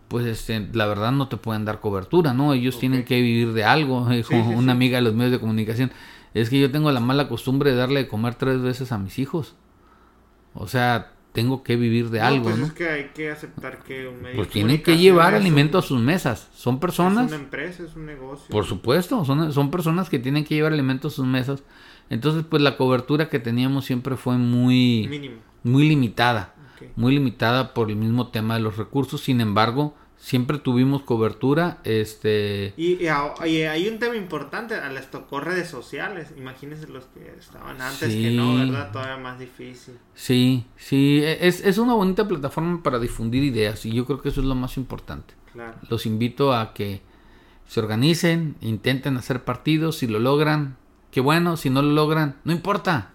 pues 0.09 0.27
este, 0.27 0.69
la 0.73 0.87
verdad 0.87 1.13
no 1.13 1.29
te 1.29 1.37
pueden 1.37 1.65
dar 1.65 1.81
cobertura, 1.81 2.35
¿no? 2.35 2.53
Ellos 2.53 2.79
tienen 2.79 3.05
que 3.05 3.21
vivir 3.21 3.53
de 3.53 3.65
algo, 3.65 4.07
dijo 4.11 4.35
una 4.35 4.73
amiga 4.73 4.99
de 4.99 5.03
los 5.03 5.15
medios 5.15 5.33
de 5.33 5.41
comunicación. 5.41 5.93
Es 6.35 6.51
que 6.51 6.59
yo 6.59 6.71
tengo 6.71 6.91
la 6.91 7.01
mala 7.01 7.29
costumbre 7.29 7.71
de 7.71 7.77
darle 7.77 8.01
de 8.01 8.09
comer 8.09 8.35
tres 8.35 8.61
veces 8.61 8.91
a 8.91 8.99
mis 8.99 9.21
hijos. 9.21 9.55
O 10.53 10.67
sea, 10.67 11.14
tengo 11.35 11.65
que 11.65 11.74
vivir 11.74 12.11
de 12.11 12.20
algo, 12.20 12.44
pues 12.44 12.59
¿no? 12.59 12.66
es 12.66 12.73
que 12.74 12.89
hay 12.89 13.05
que 13.12 13.28
aceptar 13.28 13.82
que 13.82 14.06
un 14.06 14.23
medio 14.23 14.36
Pues 14.36 14.51
tienen 14.51 14.81
que 14.85 14.97
llevar 14.97 15.35
alimento 15.35 15.78
a 15.78 15.82
sus 15.82 16.01
mesas. 16.01 16.48
Son 16.55 16.78
personas... 16.78 17.27
Es 17.27 17.32
una 17.32 17.43
empresa, 17.43 17.82
es 17.82 17.97
un 17.97 18.06
negocio. 18.06 18.47
Por 18.51 18.65
supuesto, 18.66 19.24
son, 19.24 19.52
son 19.52 19.69
personas 19.73 20.09
que 20.09 20.20
tienen 20.20 20.44
que 20.44 20.55
llevar 20.55 20.73
alimento 20.73 21.09
a 21.09 21.11
sus 21.11 21.27
mesas. 21.27 21.65
Entonces, 22.09 22.44
pues 22.48 22.62
la 22.62 22.77
cobertura 22.77 23.28
que 23.28 23.40
teníamos 23.40 23.85
siempre 23.85 24.16
fue 24.16 24.39
muy... 24.39 25.09
Mínimo. 25.11 25.39
Muy 25.65 25.89
limitada. 25.89 26.55
Muy 26.94 27.15
limitada 27.15 27.74
por 27.74 27.90
el 27.90 27.97
mismo 27.97 28.28
tema 28.28 28.55
de 28.55 28.61
los 28.61 28.77
recursos. 28.77 29.20
Sin 29.20 29.40
embargo, 29.40 29.97
siempre 30.25 30.59
tuvimos 30.59 31.03
cobertura. 31.03 31.81
Este... 31.85 32.73
Y, 32.79 33.07
hay 33.07 33.89
un 33.89 33.99
tema 33.99 34.17
importante, 34.17 34.75
les 34.89 35.11
tocó 35.11 35.41
redes 35.41 35.69
sociales. 35.69 36.33
Imagínense 36.39 36.89
los 36.89 37.05
que 37.05 37.31
estaban 37.39 37.79
antes 37.83 38.09
que 38.09 38.31
no, 38.31 38.57
¿verdad? 38.57 38.91
Todavía 38.91 39.19
más 39.19 39.39
difícil. 39.39 39.99
Sí, 40.15 40.65
sí, 40.77 41.21
e, 41.23 41.47
es, 41.47 41.63
es, 41.63 41.77
una 41.77 41.93
bonita 41.93 42.27
plataforma 42.27 42.83
para 42.83 42.99
difundir 42.99 43.45
ideas 43.45 43.85
y 43.85 43.93
yo 43.93 44.07
creo 44.07 44.23
que 44.23 44.31
eso 44.31 44.41
es 44.41 44.47
lo 44.47 44.55
más 44.55 44.79
importante. 44.79 45.35
Claro. 45.53 45.75
Los 45.91 46.07
invito 46.07 46.55
a 46.55 46.73
que 46.73 47.03
se 47.69 47.81
organicen, 47.81 48.57
intenten 48.63 49.19
hacer 49.19 49.45
partidos, 49.45 49.99
si 49.99 50.07
lo 50.07 50.21
logran, 50.21 50.79
qué 51.11 51.21
bueno, 51.21 51.59
si 51.59 51.69
no 51.69 51.83
lo 51.83 51.93
logran, 51.93 52.37
no 52.45 52.53
importa. 52.53 53.11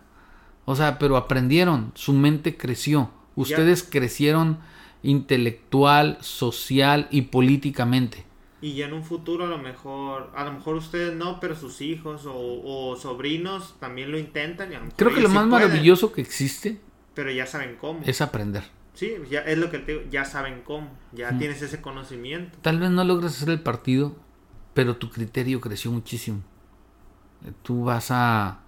O 0.65 0.75
sea, 0.75 0.99
pero 0.99 1.17
aprendieron, 1.17 1.91
su 1.95 2.13
mente 2.13 2.55
creció, 2.55 3.09
ustedes 3.35 3.81
crecieron 3.81 4.59
intelectual, 5.03 6.17
social 6.21 7.07
y 7.11 7.23
políticamente. 7.23 8.25
Y 8.61 8.73
ya 8.73 8.87
en 8.87 8.93
un 8.93 9.03
futuro 9.03 9.45
a 9.45 9.47
lo 9.47 9.57
mejor, 9.57 10.31
a 10.35 10.43
lo 10.43 10.51
mejor 10.51 10.75
ustedes 10.75 11.15
no, 11.15 11.39
pero 11.39 11.55
sus 11.55 11.79
hijos 11.79 12.23
o, 12.25 12.97
sobrinos 12.97 13.75
también 13.79 14.11
lo 14.11 14.19
intentan. 14.19 14.69
Creo 14.95 15.13
que 15.13 15.21
lo 15.21 15.29
más 15.29 15.47
maravilloso 15.47 16.11
que 16.11 16.21
existe. 16.21 16.79
Pero 17.13 17.31
ya 17.31 17.45
saben 17.45 17.77
cómo. 17.79 18.01
Es 18.05 18.21
aprender. 18.21 18.63
Sí, 18.93 19.13
ya 19.29 19.39
es 19.41 19.57
lo 19.57 19.71
que 19.71 19.79
te 19.79 19.93
digo, 19.93 20.03
ya 20.11 20.25
saben 20.25 20.61
cómo, 20.65 20.89
ya 21.13 21.37
tienes 21.37 21.61
ese 21.61 21.79
conocimiento. 21.81 22.57
Tal 22.61 22.79
vez 22.79 22.89
no 22.89 23.05
logres 23.05 23.31
hacer 23.31 23.49
el 23.49 23.61
partido, 23.61 24.13
pero 24.73 24.97
tu 24.97 25.09
criterio 25.09 25.61
creció 25.61 25.89
muchísimo. 25.89 26.41
Tú 27.63 27.85
vas 27.85 28.11
a, 28.11 28.59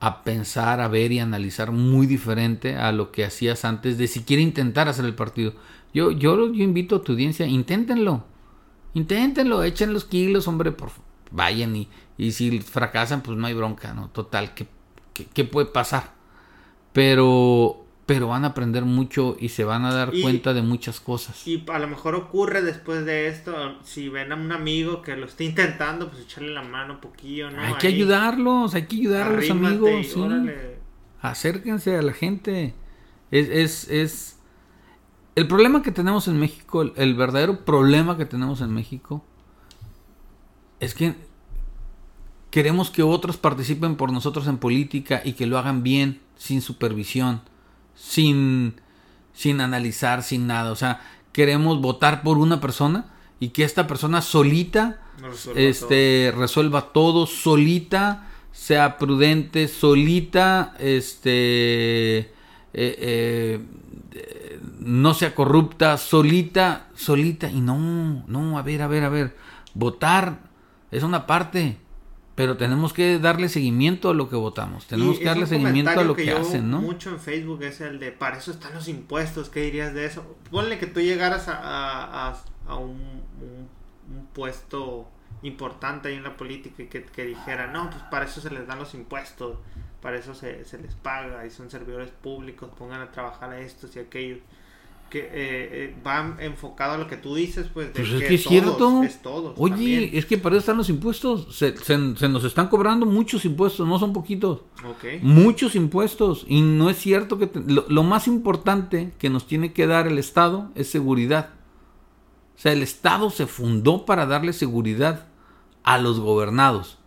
a 0.00 0.22
pensar, 0.22 0.80
a 0.80 0.88
ver 0.88 1.12
y 1.12 1.18
analizar 1.18 1.72
muy 1.72 2.06
diferente 2.06 2.76
a 2.76 2.92
lo 2.92 3.10
que 3.10 3.24
hacías 3.24 3.64
antes 3.64 3.98
de 3.98 4.06
siquiera 4.06 4.42
intentar 4.42 4.88
hacer 4.88 5.04
el 5.04 5.14
partido. 5.14 5.54
Yo, 5.92 6.10
yo, 6.10 6.52
yo 6.52 6.64
invito 6.64 6.96
a 6.96 7.02
tu 7.02 7.12
audiencia, 7.12 7.46
inténtenlo. 7.46 8.24
Inténtenlo, 8.94 9.62
echen 9.64 9.92
los 9.92 10.04
kilos, 10.04 10.48
hombre, 10.48 10.72
por 10.72 10.90
vayan 11.30 11.76
y, 11.76 11.88
y 12.16 12.32
si 12.32 12.60
fracasan, 12.60 13.22
pues 13.22 13.36
no 13.36 13.46
hay 13.46 13.54
bronca, 13.54 13.94
¿no? 13.94 14.08
Total, 14.08 14.54
¿qué, 14.54 14.66
qué, 15.32 15.44
puede 15.44 15.66
pasar? 15.66 16.14
Pero 16.92 17.77
pero 18.08 18.28
van 18.28 18.44
a 18.44 18.48
aprender 18.48 18.86
mucho 18.86 19.36
y 19.38 19.50
se 19.50 19.64
van 19.64 19.84
a 19.84 19.92
dar 19.92 20.12
cuenta 20.22 20.54
de 20.54 20.62
muchas 20.62 20.98
cosas. 20.98 21.46
Y 21.46 21.62
a 21.68 21.78
lo 21.78 21.88
mejor 21.88 22.14
ocurre 22.14 22.62
después 22.62 23.04
de 23.04 23.28
esto, 23.28 23.76
si 23.84 24.08
ven 24.08 24.32
a 24.32 24.34
un 24.34 24.50
amigo 24.50 25.02
que 25.02 25.14
lo 25.14 25.26
está 25.26 25.44
intentando, 25.44 26.08
pues 26.08 26.22
echarle 26.22 26.54
la 26.54 26.62
mano 26.62 26.94
un 26.94 27.00
poquillo, 27.00 27.50
¿no? 27.50 27.60
Hay 27.60 27.74
que 27.74 27.88
ayudarlos, 27.88 28.74
hay 28.74 28.86
que 28.86 28.96
ayudar 28.96 29.26
a 29.26 29.32
los 29.34 29.50
amigos, 29.50 30.06
sí. 30.06 30.22
Acérquense 31.20 31.98
a 31.98 32.00
la 32.00 32.14
gente. 32.14 32.72
Es, 33.30 33.50
es, 33.50 33.90
es... 33.90 34.38
El 35.34 35.46
problema 35.46 35.82
que 35.82 35.92
tenemos 35.92 36.28
en 36.28 36.38
México, 36.38 36.80
el, 36.80 36.94
el 36.96 37.14
verdadero 37.14 37.66
problema 37.66 38.16
que 38.16 38.24
tenemos 38.24 38.62
en 38.62 38.72
México, 38.72 39.22
es 40.80 40.94
que 40.94 41.14
queremos 42.50 42.88
que 42.88 43.02
otros 43.02 43.36
participen 43.36 43.96
por 43.96 44.10
nosotros 44.10 44.46
en 44.46 44.56
política 44.56 45.20
y 45.26 45.34
que 45.34 45.44
lo 45.44 45.58
hagan 45.58 45.82
bien, 45.82 46.22
sin 46.38 46.62
supervisión 46.62 47.42
sin, 47.98 48.80
sin 49.32 49.60
analizar, 49.60 50.22
sin 50.22 50.46
nada. 50.46 50.70
O 50.70 50.76
sea, 50.76 51.00
queremos 51.32 51.80
votar 51.80 52.22
por 52.22 52.38
una 52.38 52.60
persona 52.60 53.06
y 53.40 53.48
que 53.50 53.64
esta 53.64 53.86
persona 53.86 54.22
solita 54.22 55.00
resuelva 55.20 55.60
este, 55.60 56.28
todo. 56.30 56.40
resuelva 56.40 56.92
todo, 56.92 57.26
solita, 57.26 58.28
sea 58.52 58.98
prudente, 58.98 59.68
solita, 59.68 60.74
este, 60.78 62.18
eh, 62.18 62.30
eh, 62.74 63.60
no 64.80 65.14
sea 65.14 65.34
corrupta, 65.34 65.98
solita, 65.98 66.88
solita. 66.94 67.50
Y 67.50 67.60
no, 67.60 68.24
no, 68.26 68.58
a 68.58 68.62
ver, 68.62 68.82
a 68.82 68.86
ver, 68.86 69.04
a 69.04 69.08
ver, 69.08 69.36
votar 69.74 70.40
es 70.90 71.02
una 71.02 71.26
parte 71.26 71.78
pero 72.38 72.56
tenemos 72.56 72.92
que 72.92 73.18
darle 73.18 73.48
seguimiento 73.48 74.10
a 74.10 74.14
lo 74.14 74.28
que 74.28 74.36
votamos. 74.36 74.86
Tenemos 74.86 75.18
que 75.18 75.24
darle 75.24 75.44
seguimiento 75.48 75.98
a 75.98 76.04
lo 76.04 76.14
que, 76.14 76.30
hacen, 76.30 76.70
¿no? 76.70 76.80
Mucho 76.80 77.10
en 77.10 77.18
Facebook 77.18 77.64
es 77.64 77.80
el 77.80 77.98
de, 77.98 78.12
para 78.12 78.38
eso 78.38 78.52
están 78.52 78.74
los 78.74 78.86
impuestos, 78.86 79.50
¿qué 79.50 79.62
dirías 79.62 79.92
de 79.92 80.06
eso? 80.06 80.36
Ponle 80.48 80.78
que 80.78 80.86
tú 80.86 81.00
llegaras 81.00 81.48
a, 81.48 82.36
a, 82.68 82.76
un, 82.76 83.24
un, 83.40 83.68
puesto 84.32 85.10
importante 85.42 86.10
ahí 86.10 86.14
en 86.14 86.22
la 86.22 86.36
política 86.36 86.80
y 86.84 86.86
que, 86.86 87.02
que, 87.02 87.24
dijera, 87.24 87.66
no, 87.66 87.90
pues 87.90 88.04
para 88.04 88.26
eso 88.26 88.40
se 88.40 88.50
les 88.50 88.68
dan 88.68 88.78
los 88.78 88.94
impuestos, 88.94 89.58
para 90.00 90.16
eso 90.16 90.32
se, 90.32 90.64
se 90.64 90.78
les 90.78 90.94
paga 90.94 91.44
y 91.44 91.50
son 91.50 91.72
servidores 91.72 92.10
públicos, 92.10 92.70
pongan 92.78 93.00
a 93.00 93.10
trabajar 93.10 93.50
a 93.50 93.58
estos 93.58 93.96
y 93.96 93.98
aquellos 93.98 94.38
que 95.10 95.20
eh, 95.20 95.28
eh, 95.32 95.96
va 96.06 96.36
enfocado 96.40 96.94
a 96.94 96.98
lo 96.98 97.06
que 97.06 97.16
tú 97.16 97.34
dices, 97.34 97.68
pues, 97.72 97.92
de 97.92 98.00
pues 98.00 98.12
es 98.12 98.28
que, 98.28 98.34
es 98.34 98.44
cierto. 98.44 99.02
Oye, 99.56 100.16
es 100.16 100.26
que 100.26 100.38
para 100.38 100.54
eso 100.54 100.60
están 100.60 100.76
los 100.76 100.88
impuestos. 100.88 101.56
Se, 101.56 101.98
nos 101.98 102.44
están 102.44 102.68
cobrando 102.68 103.06
muchos 103.06 103.44
impuestos, 103.44 103.86
no 103.86 103.98
son 103.98 104.12
poquitos. 104.12 104.62
Muchos 105.22 105.74
impuestos. 105.74 106.44
Y 106.48 106.60
no 106.60 106.90
es 106.90 106.98
cierto 106.98 107.38
que... 107.38 107.50
lo, 107.66 108.02
más 108.02 108.28
importante 108.28 109.12
que 109.18 109.30
nos 109.30 109.46
tiene 109.46 109.72
que 109.72 109.86
dar 109.86 110.06
el 110.06 110.18
Estado 110.18 110.70
es 110.74 110.90
seguridad. 110.90 111.50
O 112.56 112.60
sea, 112.60 112.72
el 112.72 112.82
Estado 112.82 113.30
se 113.30 113.46
fundó 113.46 114.04
para 114.04 114.26
darle 114.26 114.52
seguridad 114.52 115.26
a 115.84 115.98
los 115.98 116.20
gobernados. 116.20 116.98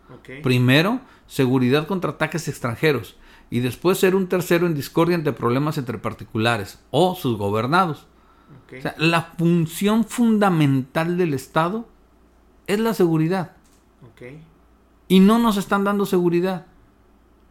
Primero, 0.43 1.01
seguridad 1.27 1.87
contra 1.87 2.11
ataques 2.11 2.47
extranjeros 2.47 3.15
y 3.51 3.59
después 3.59 3.99
ser 3.99 4.15
un 4.15 4.27
tercero 4.27 4.65
en 4.65 4.73
discordia 4.73 5.13
entre 5.13 5.33
problemas 5.33 5.77
entre 5.77 5.99
particulares 5.99 6.79
o 6.89 7.13
sus 7.15 7.37
gobernados. 7.37 8.07
O 8.77 8.81
sea, 8.81 8.95
la 8.97 9.33
función 9.37 10.05
fundamental 10.05 11.17
del 11.17 11.33
Estado 11.33 11.85
es 12.65 12.79
la 12.79 12.93
seguridad. 12.93 13.51
Y 15.09 15.19
no 15.19 15.37
nos 15.37 15.57
están 15.57 15.83
dando 15.83 16.05
seguridad. 16.05 16.65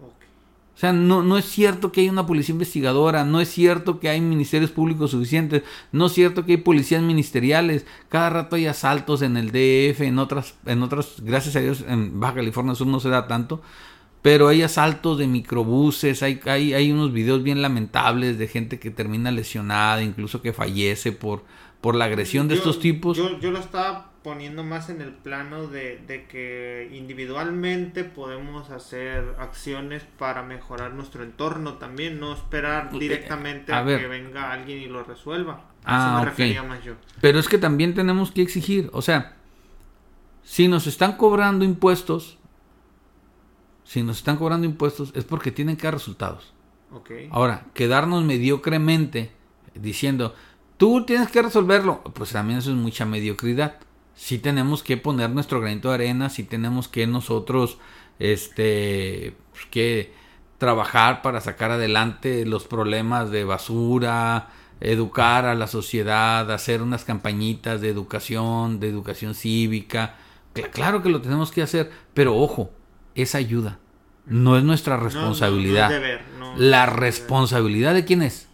O 0.01 0.81
sea, 0.81 0.95
no, 0.95 1.23
no 1.23 1.37
es 1.37 1.45
cierto 1.45 1.93
que 1.93 2.01
hay 2.01 2.09
una 2.09 2.25
policía 2.25 2.55
investigadora, 2.55 3.23
no 3.27 3.43
es 3.43 3.51
cierto 3.51 4.01
que 4.01 4.09
hay 4.09 4.23
ministerios 4.23 4.71
públicos 4.71 5.11
suficientes, 5.11 5.63
no 5.93 6.07
es 6.07 6.13
cierto 6.13 6.47
que 6.47 6.53
hay 6.53 6.59
policías 6.59 7.03
ministeriales, 7.03 7.85
cada 8.09 8.31
rato 8.31 8.57
hay 8.57 8.65
asaltos 8.65 9.21
en 9.21 9.37
el 9.37 9.49
DF, 9.49 10.01
en 10.01 10.19
otras, 10.19 10.55
en 10.65 10.83
otras, 10.83 11.17
gracias 11.19 11.57
a 11.57 11.61
Dios, 11.61 11.85
en 11.87 12.19
Baja 12.19 12.37
California 12.37 12.75
Sur 12.75 12.87
no 12.87 12.99
se 12.99 13.11
da 13.11 13.29
tanto, 13.29 13.61
pero 14.23 14.49
hay 14.49 14.63
asaltos 14.63 15.19
de 15.19 15.27
microbuses, 15.27 16.23
hay, 16.23 16.41
hay, 16.45 16.75
hay 16.75 16.93
unos 16.93 17.13
videos 17.13 17.43
bien 17.43 17.63
lamentables 17.63 18.39
de 18.39 18.49
gente 18.49 18.79
que 18.79 18.91
termina 18.91 19.31
lesionada, 19.31 20.03
incluso 20.03 20.43
que 20.43 20.53
fallece 20.53 21.13
por, 21.13 21.43
por 21.81 21.95
la 21.95 22.05
agresión 22.05 22.47
de 22.47 22.57
estos 22.57 22.81
tipos. 22.81 23.17
Yo, 23.17 23.39
yo, 23.41 23.51
lo 23.51 23.59
estaba 23.59 24.11
poniendo 24.23 24.63
más 24.63 24.91
en 24.91 25.01
el 25.01 25.13
plano 25.13 25.67
de, 25.67 26.03
de, 26.07 26.27
que 26.27 26.91
individualmente 26.93 28.05
podemos 28.05 28.69
hacer 28.69 29.25
acciones 29.39 30.03
para 30.19 30.43
mejorar 30.43 30.93
nuestro 30.93 31.25
entorno 31.25 31.75
también, 31.75 32.21
no 32.21 32.35
esperar 32.35 32.91
eh, 32.93 32.99
directamente 32.99 33.73
a, 33.73 33.85
que 33.87 34.07
venga 34.07 34.53
alguien 34.53 34.81
y 34.81 34.87
lo 34.87 35.03
resuelva. 35.03 35.65
A 35.85 35.97
eso 35.97 36.07
ah, 36.07 36.19
me 36.19 36.25
refería 36.27 36.63
más 36.63 36.85
yo. 36.85 36.93
Pero 37.23 37.39
es 37.39 37.49
que 37.49 37.57
también 37.57 37.95
tenemos 37.95 38.33
que 38.33 38.43
exigir, 38.43 38.91
o 38.93 39.01
sea, 39.01 39.37
si 40.43 40.69
nos 40.69 40.87
están 40.87 41.17
cobrando 41.17 41.65
impuestos, 41.65 42.37
si 43.91 44.05
nos 44.05 44.19
están 44.19 44.37
cobrando 44.37 44.69
impuestos 44.69 45.11
es 45.17 45.25
porque 45.25 45.51
tienen 45.51 45.77
que 45.77 45.83
dar 45.83 45.95
resultados. 45.95 46.53
Ahora, 47.33 47.67
quedarnos 47.75 48.23
mediocremente 48.23 49.33
diciendo, 49.75 50.33
tú 50.77 51.05
tienes 51.05 51.29
que 51.29 51.43
resolverlo, 51.43 52.01
pues 52.15 52.31
también 52.31 52.61
eso 52.61 52.71
es 52.71 52.77
mucha 52.77 53.05
mediocridad. 53.05 53.81
Sí 54.15 54.39
tenemos 54.39 54.85
que 54.85 54.97
poner 54.97 55.31
nuestro 55.31 55.61
granito 55.61 55.89
de 55.89 55.95
arena, 55.95 56.29
sí 56.31 56.45
tenemos 56.45 56.87
que 56.87 57.09
nosotros, 57.09 57.79
este, 58.21 59.35
pues, 59.51 59.67
que 59.67 60.15
trabajar 60.59 61.21
para 61.21 61.41
sacar 61.41 61.73
adelante 61.73 62.47
los 62.47 62.69
problemas 62.69 63.33
de 63.33 63.43
basura, 63.43 64.51
educar 64.81 65.47
a 65.47 65.57
la 65.57 65.67
sociedad, 65.67 66.49
hacer 66.53 66.81
unas 66.81 67.05
campañitas 67.05 67.81
de 67.81 67.89
educación, 67.89 68.79
de 68.79 68.89
educación 68.89 69.35
cívica. 69.35 70.15
Claro 70.71 71.03
que 71.03 71.09
lo 71.09 71.21
tenemos 71.21 71.51
que 71.51 71.63
hacer, 71.63 71.91
pero 72.15 72.37
ojo, 72.37 72.71
es 73.15 73.35
ayuda. 73.35 73.79
No 74.27 74.57
es 74.57 74.65
nuestra 74.65 74.97
responsabilidad. 74.97 75.91
la 76.57 76.87
responsabilidad 76.87 77.95
de 77.95 78.05
quién 78.05 78.23
es? 78.23 78.51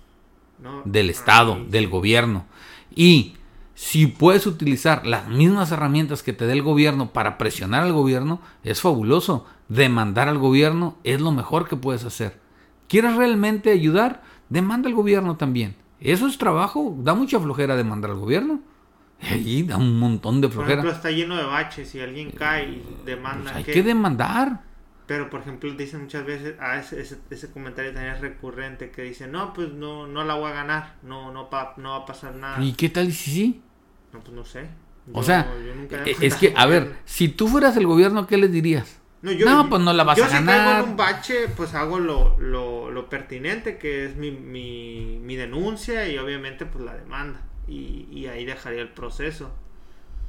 del 0.85 1.11
Estado, 1.11 1.59
del 1.69 1.89
gobierno. 1.89 2.47
Y 2.95 3.35
si 3.75 4.07
puedes 4.07 4.47
utilizar 4.47 5.07
las 5.07 5.29
mismas 5.29 5.71
herramientas 5.71 6.23
que 6.23 6.33
te 6.33 6.47
dé 6.47 6.55
el 6.55 6.63
gobierno 6.63 7.13
para 7.13 7.39
presionar 7.39 7.83
al 7.83 7.93
gobierno, 7.93 8.41
es 8.65 8.81
fabuloso. 8.81 9.47
Demandar 9.69 10.29
al 10.29 10.39
gobierno 10.39 10.97
es 11.05 11.21
lo 11.21 11.33
mejor 11.33 11.69
que 11.69 11.77
puedes 11.77 12.05
hacer. 12.05 12.41
¿Quieres 12.89 13.17
realmente 13.17 13.71
ayudar? 13.71 14.23
Demanda 14.49 14.89
al 14.89 14.95
gobierno 14.95 15.37
también. 15.37 15.77
Eso 16.01 16.27
es 16.27 16.39
trabajo. 16.39 16.97
Da 17.01 17.15
mucha 17.15 17.41
flojera 17.41 17.77
demandar 17.77 18.13
al 18.13 18.19
gobierno. 18.19 18.61
Ahí 19.31 19.63
da 19.63 19.77
un 19.77 19.99
montón 19.99 20.41
de 20.41 20.49
flojera. 20.49 20.83
Por 20.83 20.87
ejemplo, 20.87 20.97
está 20.97 21.11
lleno 21.11 21.37
de 21.37 21.45
baches. 21.45 21.89
Si 21.89 22.01
alguien 22.01 22.31
cae 22.31 22.65
y 22.65 22.87
demanda. 23.05 23.53
Pues 23.53 23.57
hay 23.57 23.65
que 23.65 23.83
demandar. 23.83 24.61
Pero, 25.07 25.31
por 25.31 25.41
ejemplo, 25.41 25.71
dicen 25.73 26.03
muchas 26.03 26.27
veces, 26.27 26.57
ah, 26.61 26.79
ese, 26.79 27.01
ese, 27.31 27.51
comentario 27.53 27.93
también 27.93 28.15
es 28.15 28.21
recurrente, 28.21 28.91
que 28.91 29.03
dice, 29.03 29.29
no, 29.29 29.53
pues 29.53 29.71
no, 29.71 30.09
no 30.09 30.25
la 30.25 30.35
voy 30.35 30.51
a 30.51 30.55
ganar, 30.55 30.97
no, 31.05 31.31
no, 31.33 31.49
pa, 31.49 31.75
no 31.77 31.91
va 31.91 31.97
a 31.99 32.07
pasar 32.07 32.35
nada. 32.35 32.61
¿Y 32.61 32.73
qué 32.73 32.89
tal 32.89 33.13
si 33.13 33.31
sí? 33.31 33.63
No, 34.13 34.19
pues 34.21 34.35
no 34.35 34.45
sé. 34.45 34.67
o 35.13 35.23
sea, 35.23 35.49
e, 36.05 36.17
es 36.21 36.35
que, 36.35 36.53
a 36.57 36.67
ver, 36.67 36.97
si 37.05 37.29
tú 37.29 37.47
fueras 37.47 37.77
el 37.77 37.87
gobierno, 37.87 38.27
¿qué 38.27 38.37
les 38.37 38.51
dirías? 38.51 39.01
No, 39.23 39.31
yo, 39.31 39.47
no 39.47 39.69
pues 39.69 39.81
no 39.81 39.93
la 39.93 40.03
vas 40.03 40.21
a 40.21 40.29
ganar. 40.29 40.79
Yo 40.81 40.85
si 40.85 40.91
un 40.91 40.97
bache, 40.97 41.49
pues 41.57 41.75
hago 41.75 42.01
lo, 42.01 42.39
lo, 42.41 42.91
lo 42.91 43.09
pertinente, 43.09 43.79
que 43.79 44.07
es 44.07 44.17
mi, 44.17 44.33
mi, 44.33 45.21
mi, 45.23 45.37
denuncia 45.37 46.09
y 46.09 46.19
obviamente 46.19 46.67
pues 46.67 46.85
la 46.85 46.95
demanda. 46.95 47.43
Y, 47.69 48.09
y 48.11 48.27
ahí 48.27 48.45
dejaría 48.45 48.83
el 48.83 48.91
proceso. 48.91 49.51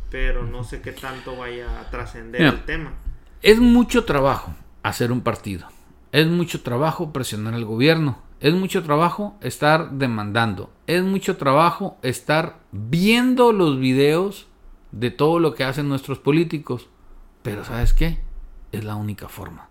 Pero 0.09 0.43
no 0.43 0.63
sé 0.63 0.81
qué 0.81 0.91
tanto 0.91 1.35
vaya 1.35 1.79
a 1.79 1.89
trascender 1.89 2.41
el 2.41 2.65
tema. 2.65 2.93
Es 3.41 3.59
mucho 3.59 4.05
trabajo 4.05 4.55
hacer 4.83 5.11
un 5.11 5.21
partido. 5.21 5.67
Es 6.11 6.27
mucho 6.27 6.61
trabajo 6.61 7.11
presionar 7.11 7.53
al 7.53 7.65
gobierno. 7.65 8.19
Es 8.39 8.53
mucho 8.53 8.83
trabajo 8.83 9.35
estar 9.41 9.91
demandando. 9.91 10.71
Es 10.85 11.03
mucho 11.03 11.37
trabajo 11.37 11.97
estar 12.03 12.59
viendo 12.71 13.51
los 13.51 13.79
videos 13.79 14.47
de 14.91 15.11
todo 15.11 15.39
lo 15.39 15.53
que 15.53 15.63
hacen 15.63 15.89
nuestros 15.89 16.19
políticos. 16.19 16.87
Pero 17.43 17.65
¿sabes 17.65 17.93
qué? 17.93 18.19
Es 18.71 18.83
la 18.83 18.95
única 18.95 19.27
forma. 19.27 19.69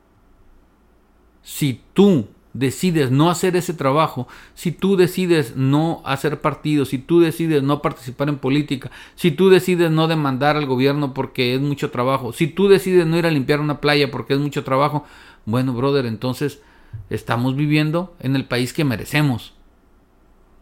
Si 1.43 1.83
tú 1.95 2.29
decides 2.59 3.11
no 3.11 3.31
hacer 3.31 3.57
ese 3.57 3.75
trabajo, 3.75 4.29
si 4.55 4.73
tú 4.73 4.97
decides 4.97 5.57
no 5.57 6.03
hacer 6.05 6.41
partidos, 6.41 6.89
si 6.89 6.99
tú 6.99 7.21
decides 7.21 7.63
no 7.63 7.83
participar 7.83 8.29
en 8.29 8.39
política, 8.39 8.91
si 9.15 9.31
tú 9.31 9.51
decides 9.51 9.91
no 9.91 10.09
demandar 10.09 10.57
al 10.57 10.67
gobierno 10.67 11.15
porque 11.15 11.55
es 11.55 11.61
mucho 11.61 11.91
trabajo, 11.91 12.33
si 12.33 12.47
tú 12.47 12.69
decides 12.69 13.07
no 13.07 13.19
ir 13.19 13.27
a 13.27 13.31
limpiar 13.31 13.61
una 13.61 13.81
playa 13.81 14.11
porque 14.11 14.35
es 14.35 14.41
mucho 14.41 14.65
trabajo, 14.65 15.05
bueno, 15.45 15.73
brother, 15.73 16.07
entonces 16.07 16.63
estamos 17.11 17.57
viviendo 17.57 18.17
en 18.21 18.37
el 18.37 18.47
país 18.47 18.73
que 18.73 18.85
merecemos. 18.85 19.55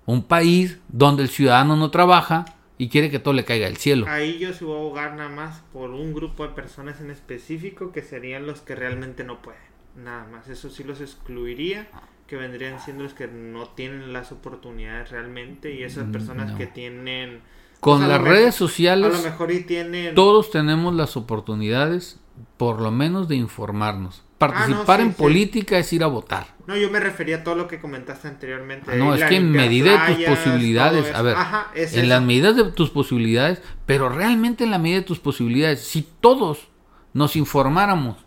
Un 0.07 0.23
país 0.23 0.79
donde 0.89 1.23
el 1.23 1.29
ciudadano 1.31 1.77
no 1.77 1.91
trabaja 1.91 2.45
y 2.77 2.89
quiere 2.89 3.11
que 3.11 3.19
todo 3.19 3.33
le 3.33 3.45
caiga 3.45 3.67
al 3.67 3.77
cielo. 3.77 4.07
Ahí 4.09 4.39
yo 4.39 4.53
se 4.53 4.65
voy 4.65 4.77
a 4.77 4.81
abogar 4.81 5.15
nada 5.15 5.31
más 5.31 5.63
por 5.73 5.91
un 5.91 6.13
grupo 6.13 6.47
de 6.47 6.55
personas 6.55 7.01
en 7.01 7.11
específico 7.11 7.93
que 7.93 8.03
serían 8.03 8.47
los 8.47 8.61
que 8.61 8.75
realmente 8.75 9.25
no 9.25 9.41
pueden 9.41 9.74
nada 9.97 10.27
más. 10.27 10.49
Eso 10.49 10.71
sí 10.71 10.85
los 10.85 11.01
excluiría, 11.01 11.89
que 12.27 12.37
vendrían 12.37 12.81
siendo 12.81 13.05
los 13.05 13.15
que 13.15 13.29
no 13.29 13.69
tienen 13.69 14.13
las 14.13 14.33
oportunidades 14.33 15.11
realmente 15.11 15.75
y 15.75 15.83
esas 15.83 16.07
mm, 16.07 16.13
personas 16.13 16.53
que 16.53 16.67
tienen... 16.67 17.41
Con 17.81 17.99
pues, 17.99 18.09
las 18.09 18.21
redes 18.23 18.55
sociales, 18.55 19.15
a 19.15 19.17
lo 19.19 19.23
mejor 19.23 19.53
y 19.53 19.61
tienen... 19.65 20.15
todos 20.15 20.51
tenemos 20.51 20.95
las 20.95 21.17
oportunidades, 21.17 22.19
por 22.57 22.81
lo 22.81 22.91
menos, 22.91 23.29
de 23.29 23.37
informarnos. 23.37 24.23
Participar 24.39 25.01
ah, 25.01 25.03
en 25.05 25.13
política 25.13 25.79
es 25.79 25.93
ir 25.93 26.03
a 26.03 26.07
votar. 26.07 26.55
No, 26.67 26.77
yo 26.77 26.91
me 26.91 26.99
refería 26.99 27.37
a 27.37 27.45
todo 27.45 27.55
lo 27.55 27.69
que 27.69 27.81
comentaste 27.81 28.27
anteriormente. 28.29 28.91
Ah, 28.93 28.97
no, 28.97 29.15
es 29.15 29.23
que 29.25 29.37
en 29.37 29.51
medida 29.51 30.07
de 30.07 30.15
tus 30.15 30.25
posibilidades, 30.25 31.15
a 31.15 31.23
ver, 31.23 31.37
en 31.75 32.09
las 32.09 32.23
medidas 32.23 32.57
de 32.57 32.65
tus 32.73 32.91
posibilidades, 32.91 33.63
pero 33.87 34.09
realmente 34.09 34.65
en 34.65 34.71
la 34.71 34.79
medida 34.79 34.99
de 35.01 35.05
tus 35.05 35.21
posibilidades, 35.21 35.81
si 35.81 36.03
todos 36.21 36.69
nos 37.13 37.37
informáramos 37.37 38.24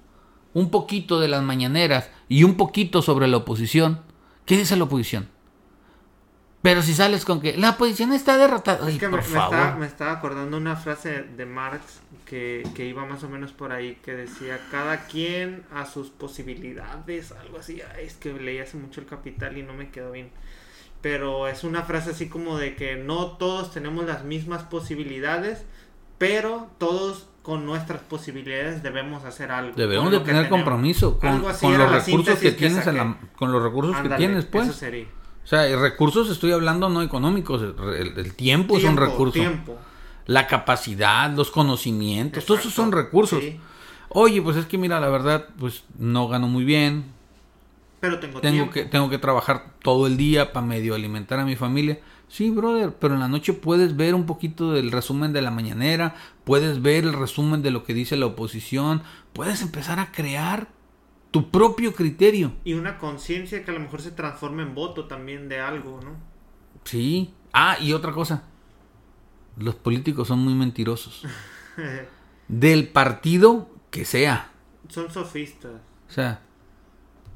un 0.57 0.71
poquito 0.71 1.19
de 1.19 1.27
las 1.27 1.43
mañaneras 1.43 2.09
y 2.27 2.43
un 2.43 2.57
poquito 2.57 3.03
sobre 3.03 3.27
la 3.27 3.37
oposición, 3.37 4.01
¿qué 4.47 4.57
dice 4.57 4.75
la 4.75 4.85
oposición? 4.85 5.29
Pero 6.63 6.81
si 6.81 6.95
sales 6.95 7.25
con 7.25 7.41
que 7.41 7.55
la 7.55 7.69
oposición 7.69 8.11
está 8.11 8.39
derrotada. 8.39 8.89
Es 8.89 8.97
que 8.97 9.07
me, 9.07 9.19
Estaba, 9.19 9.75
me, 9.75 9.85
estaba, 9.85 10.13
acordando 10.13 10.57
una 10.57 10.75
frase 10.75 11.21
de 11.21 11.45
Marx 11.45 12.01
que, 12.25 12.63
iba 12.79 13.05
más 13.05 13.23
o 13.23 13.29
menos 13.29 13.51
por 13.51 13.71
ahí, 13.71 13.99
que 14.03 14.13
decía, 14.13 14.59
cada 14.71 15.05
quien 15.05 15.63
a 15.71 15.85
sus 15.85 16.09
posibilidades, 16.09 17.33
algo 17.33 17.59
así. 17.59 17.79
es 18.01 18.15
que 18.15 18.33
leí 18.33 18.57
hace 18.57 18.77
mucho 18.77 18.99
el 18.99 19.05
capital 19.05 19.59
y 19.59 19.61
no 19.61 19.75
me 19.75 19.91
quedó 19.91 20.11
bien. 20.11 20.31
Pero 21.01 21.47
es 21.47 21.63
una 21.65 21.83
frase 21.83 22.09
así 22.09 22.29
como 22.29 22.57
de 22.57 22.75
que 22.75 22.95
no 22.95 23.37
todos 23.37 23.71
tenemos 23.71 24.07
las 24.07 24.23
mismas 24.23 24.63
posibilidades, 24.63 25.65
pero 26.17 26.71
todos 26.79 27.27
con 27.47 27.65
nuestras 27.65 28.01
posibilidades 28.01 28.83
debemos 28.83 29.23
hacer 29.23 29.53
algo. 29.53 29.73
Debemos 29.73 30.11
de 30.11 30.19
tener 30.19 30.49
compromiso 30.49 31.17
con, 31.17 31.41
los 31.41 31.61
recursos 31.89 32.39
que 32.39 32.51
tienes, 32.51 32.85
con 33.37 33.53
los 33.53 33.63
recursos 33.63 33.95
que 34.01 34.09
tienes, 34.09 34.43
pues. 34.43 34.67
O 34.67 35.47
sea, 35.47 35.73
recursos 35.77 36.29
estoy 36.29 36.51
hablando 36.51 36.89
no 36.89 37.01
económicos, 37.01 37.61
el, 37.97 38.35
tiempo, 38.35 38.77
es 38.77 38.83
un 38.83 38.97
recurso. 38.97 39.39
La 40.25 40.45
capacidad, 40.45 41.31
los 41.31 41.49
conocimientos, 41.49 42.45
todos 42.45 42.59
esos 42.59 42.73
son 42.73 42.91
recursos. 42.91 43.41
Oye, 44.09 44.41
pues 44.41 44.57
es 44.57 44.65
que 44.65 44.77
mira, 44.77 44.99
la 44.99 45.07
verdad, 45.07 45.47
pues 45.57 45.85
no 45.97 46.27
gano 46.27 46.49
muy 46.49 46.65
bien. 46.65 47.05
Pero 48.01 48.19
tengo, 48.19 48.41
tengo 48.41 48.69
que 48.71 48.83
tengo 48.83 49.09
que 49.09 49.19
trabajar 49.19 49.71
todo 49.81 50.05
el 50.05 50.17
día 50.17 50.51
para 50.51 50.65
medio 50.65 50.95
alimentar 50.95 51.39
a 51.39 51.45
mi 51.45 51.55
familia. 51.55 51.97
Sí, 52.27 52.49
brother, 52.49 52.93
pero 52.93 53.13
en 53.13 53.21
la 53.21 53.29
noche 53.29 53.53
puedes 53.53 53.95
ver 53.95 54.13
un 54.13 54.25
poquito 54.25 54.73
del 54.73 54.91
resumen 54.91 55.31
de 55.31 55.41
la 55.41 55.51
mañanera, 55.51 56.15
puedes 56.43 56.81
ver 56.81 57.05
el 57.05 57.13
resumen 57.13 57.61
de 57.61 57.71
lo 57.71 57.83
que 57.83 57.93
dice 57.93 58.17
la 58.17 58.25
oposición, 58.25 59.01
puedes 59.33 59.61
empezar 59.61 59.99
a 59.99 60.11
crear 60.11 60.67
tu 61.31 61.49
propio 61.49 61.93
criterio. 61.93 62.53
Y 62.65 62.73
una 62.73 62.97
conciencia 62.97 63.63
que 63.63 63.71
a 63.71 63.73
lo 63.73 63.79
mejor 63.79 64.01
se 64.01 64.11
transforma 64.11 64.61
en 64.61 64.75
voto 64.75 65.07
también 65.07 65.47
de 65.47 65.59
algo, 65.59 66.01
¿no? 66.03 66.15
Sí. 66.83 67.33
Ah, 67.53 67.77
y 67.79 67.93
otra 67.93 68.11
cosa. 68.11 68.43
Los 69.57 69.75
políticos 69.75 70.27
son 70.27 70.39
muy 70.39 70.53
mentirosos. 70.53 71.23
Del 72.47 72.89
partido 72.89 73.69
que 73.89 74.05
sea. 74.05 74.51
Son 74.89 75.11
sofistas. 75.11 75.73
O 76.09 76.11
sea, 76.11 76.41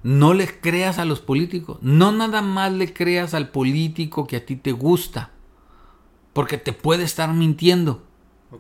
no 0.04 0.34
les 0.34 0.52
creas 0.52 0.98
a 0.98 1.06
los 1.06 1.20
políticos. 1.20 1.78
No 1.82 2.12
nada 2.12 2.42
más 2.42 2.72
le 2.72 2.94
creas 2.94 3.34
al 3.34 3.50
político 3.50 4.28
que 4.28 4.38
a 4.38 4.46
ti 4.46 4.56
te 4.56 4.72
gusta. 4.72 5.32
Porque 6.34 6.58
te 6.58 6.74
puede 6.74 7.04
estar 7.04 7.34
mintiendo. 7.34 8.04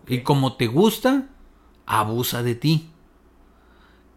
Y 0.08 0.22
como 0.22 0.54
te 0.54 0.68
gusta, 0.68 1.30
abusa 1.86 2.44
de 2.44 2.56
ti. 2.56 2.90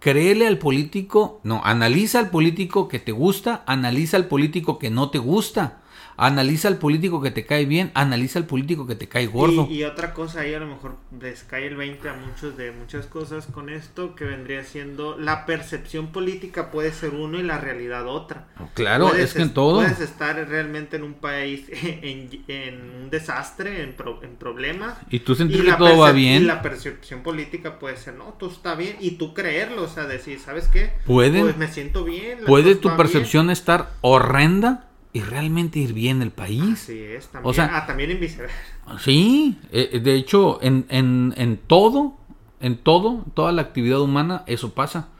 Créele 0.01 0.47
al 0.47 0.59
político, 0.59 1.41
no, 1.45 1.63
analiza 1.65 2.19
al 2.19 2.29
político 2.29 2.89
que 2.89 2.99
te 2.99 3.13
gusta, 3.13 3.65
analiza 3.67 4.19
al 4.19 4.27
político 4.27 4.79
que 4.79 4.91
no 4.91 5.09
te 5.09 5.19
gusta. 5.19 5.81
Analiza 6.17 6.69
al 6.69 6.79
político 6.79 7.21
que 7.21 7.31
te 7.31 7.45
cae 7.45 7.67
bien, 7.67 7.91
analiza 7.95 8.39
al 8.39 8.47
político 8.47 8.87
que 8.87 8.95
te 8.95 9.09
cae 9.09 9.27
gordo. 9.27 9.67
Y, 9.71 9.85
otra 9.85 10.15
cosa 10.15 10.41
ahí 10.41 10.55
a 10.55 10.61
lo 10.61 10.67
mejor 10.67 10.97
les 11.21 11.45
cae 11.45 11.67
el 11.67 11.77
20 11.77 12.09
a 12.09 12.15
muchos 12.15 12.57
de 12.57 12.73
muchas 12.73 13.07
cosas 13.07 13.47
con 13.47 13.69
esto 13.69 14.15
que 14.15 14.25
vendría 14.25 14.65
siendo 14.65 15.19
la 15.19 15.47
percepción 15.47 16.09
política 16.09 16.71
puede 16.71 16.93
ser 16.93 17.11
uno 17.11 17.39
y 17.39 17.43
la 17.43 17.59
realidad 17.59 18.07
otra. 18.07 18.47
Claro, 18.75 19.15
es 19.15 19.35
que 19.35 19.43
en 19.43 19.55
todo. 19.55 19.77
Puedes 19.77 20.01
estar 20.01 20.37
realmente 20.49 20.97
en 20.97 21.03
un 21.03 21.15
país 21.15 21.67
en, 21.73 22.81
un 23.03 23.11
desastre, 23.11 23.83
en, 23.83 23.95
en, 24.23 24.37
problemas. 24.37 24.97
Y 25.11 25.21
tú 25.21 25.35
sentir 25.35 25.65
que 25.65 25.73
todo 25.73 25.99
va 25.99 26.13
bien. 26.13 26.43
Y 26.43 26.47
la 26.47 26.63
percepción 26.63 27.23
política 27.23 27.79
puede 27.79 27.97
ser, 27.97 28.15
no, 28.15 28.35
tú 28.39 28.49
está 28.49 28.75
bien. 28.75 28.97
Y 29.01 29.13
tú 29.13 29.35
creerlo, 29.35 29.83
o 29.83 29.89
sea, 29.89 30.05
decir, 30.05 30.39
¿sabes 30.39 30.69
qué? 30.69 30.93
Puede. 31.07 31.41
Pues 31.41 31.57
me 31.57 31.69
siento 31.69 32.05
bien. 32.05 32.41
Puede 32.47 32.75
tu 32.75 32.97
percepción 32.97 33.51
estar 33.51 33.91
horrenda 34.01 34.89
y 35.15 35.21
realmente 35.21 35.79
ir 35.79 35.93
bien 35.93 36.23
el 36.23 36.33
país. 36.33 36.81
Sí, 36.81 36.99
es, 36.99 37.29
también. 37.29 37.49
O 37.49 37.55
sea, 37.55 37.71
ah, 37.73 37.87
también 37.87 38.11
en 38.11 38.19
viceversa. 38.19 38.57
Sí, 38.99 39.57
eh, 39.71 40.01
de 40.03 40.17
hecho, 40.17 40.59
en, 40.61 40.87
en, 40.89 41.33
en, 41.37 41.57
todo, 41.57 42.17
en 42.59 42.77
todo, 42.77 43.25
toda 43.33 43.53
la 43.53 43.63
actividad 43.63 44.01
humana, 44.01 44.43
eso 44.49 44.75
pasa. 44.75 45.11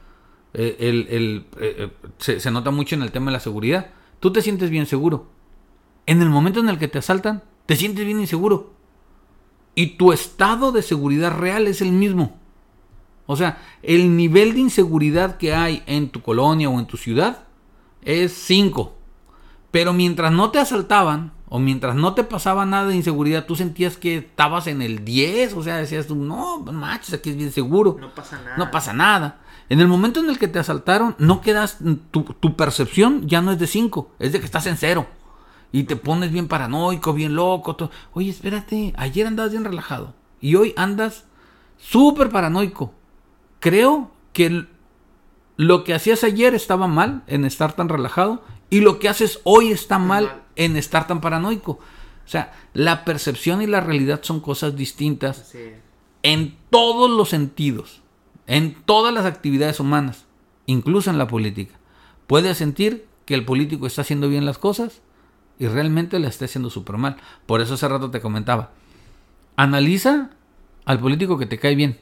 Eh, 0.53 0.75
el, 0.81 1.07
el, 1.09 1.45
eh, 1.61 1.89
se, 2.17 2.41
se, 2.41 2.51
nota 2.51 2.71
mucho 2.71 2.95
en 2.95 3.03
el 3.03 3.13
tema 3.13 3.27
de 3.27 3.37
la 3.37 3.39
seguridad. 3.39 3.91
Tú 4.19 4.33
te 4.33 4.41
sientes 4.41 4.69
bien 4.69 4.85
seguro. 4.85 5.29
En 6.05 6.21
el 6.21 6.29
momento 6.29 6.59
en 6.59 6.67
el 6.67 6.77
que 6.77 6.89
te 6.89 6.99
asaltan, 6.99 7.43
te 7.65 7.77
sientes 7.77 8.05
bien 8.05 8.19
inseguro. 8.19 8.73
Y 9.75 9.95
tu 9.95 10.11
estado 10.11 10.73
de 10.73 10.81
seguridad 10.81 11.37
real 11.37 11.67
es 11.67 11.81
el 11.81 11.93
mismo. 11.93 12.37
O 13.27 13.37
sea, 13.37 13.61
el 13.81 14.17
nivel 14.17 14.55
de 14.55 14.59
inseguridad 14.59 15.37
que 15.37 15.53
hay 15.53 15.83
en 15.85 16.09
tu 16.09 16.21
colonia 16.21 16.69
o 16.69 16.79
en 16.79 16.85
tu 16.85 16.97
ciudad 16.97 17.45
es 18.01 18.33
5. 18.33 18.94
Pero 19.75 19.91
mientras 19.91 20.31
no 20.31 20.51
te 20.51 20.59
asaltaban, 20.59 21.33
o 21.49 21.59
mientras 21.59 21.97
no 21.97 22.13
te 22.13 22.23
pasaba 22.23 22.65
nada 22.65 22.87
de 22.87 22.95
inseguridad, 22.95 23.45
tú 23.45 23.57
sentías 23.57 23.97
que 23.97 24.19
estabas 24.19 24.67
en 24.67 24.81
el 24.81 25.03
10, 25.03 25.53
o 25.53 25.63
sea, 25.63 25.75
decías 25.75 26.07
tú, 26.07 26.15
no, 26.15 26.59
machos, 26.59 27.13
aquí 27.13 27.31
es 27.31 27.35
bien 27.35 27.51
seguro. 27.51 27.97
No 27.99 28.15
pasa 28.15 28.39
nada. 28.41 28.55
No 28.55 28.71
pasa 28.71 28.93
nada. 28.93 29.41
En 29.67 29.81
el 29.81 29.89
momento 29.89 30.21
en 30.21 30.29
el 30.29 30.39
que 30.39 30.47
te 30.47 30.59
asaltaron, 30.59 31.13
no 31.19 31.41
quedas, 31.41 31.79
tu, 32.11 32.23
tu 32.23 32.55
percepción 32.55 33.27
ya 33.27 33.41
no 33.41 33.51
es 33.51 33.59
de 33.59 33.67
5, 33.67 34.11
es 34.17 34.31
de 34.31 34.39
que 34.39 34.45
estás 34.45 34.65
en 34.67 34.77
cero. 34.77 35.07
Y 35.73 35.83
te 35.83 35.97
pones 35.97 36.31
bien 36.31 36.47
paranoico, 36.47 37.11
bien 37.11 37.35
loco. 37.35 37.75
todo. 37.75 37.91
Oye, 38.13 38.29
espérate, 38.29 38.93
ayer 38.95 39.27
andabas 39.27 39.51
bien 39.51 39.65
relajado. 39.65 40.13
Y 40.39 40.55
hoy 40.55 40.73
andas 40.77 41.25
súper 41.75 42.29
paranoico. 42.29 42.93
Creo 43.59 44.09
que 44.31 44.67
lo 45.57 45.83
que 45.83 45.93
hacías 45.93 46.23
ayer 46.23 46.55
estaba 46.55 46.87
mal 46.87 47.23
en 47.27 47.43
estar 47.43 47.73
tan 47.73 47.89
relajado. 47.89 48.41
Y 48.69 48.81
lo 48.81 48.99
que 48.99 49.09
haces 49.09 49.39
hoy 49.43 49.71
está 49.71 49.99
mal 49.99 50.43
en 50.55 50.75
estar 50.75 51.07
tan 51.07 51.21
paranoico. 51.21 51.71
O 52.25 52.27
sea, 52.27 52.53
la 52.73 53.05
percepción 53.05 53.61
y 53.61 53.67
la 53.67 53.81
realidad 53.81 54.21
son 54.23 54.39
cosas 54.39 54.75
distintas 54.75 55.53
en 56.23 56.57
todos 56.71 57.09
los 57.09 57.29
sentidos, 57.29 58.01
en 58.47 58.73
todas 58.85 59.13
las 59.13 59.25
actividades 59.25 59.79
humanas, 59.79 60.25
incluso 60.65 61.11
en 61.11 61.19
la 61.19 61.27
política. 61.27 61.75
Puedes 62.25 62.57
sentir 62.57 63.07
que 63.25 63.35
el 63.35 63.45
político 63.45 63.85
está 63.85 64.01
haciendo 64.01 64.27
bien 64.27 64.45
las 64.45 64.57
cosas 64.57 65.01
y 65.59 65.67
realmente 65.67 66.19
la 66.19 66.27
está 66.27 66.45
haciendo 66.45 66.69
súper 66.71 66.97
mal. 66.97 67.17
Por 67.45 67.61
eso 67.61 67.75
hace 67.75 67.87
rato 67.87 68.09
te 68.09 68.21
comentaba. 68.21 68.71
Analiza 69.55 70.31
al 70.85 70.99
político 70.99 71.37
que 71.37 71.45
te 71.45 71.59
cae 71.59 71.75
bien. 71.75 71.99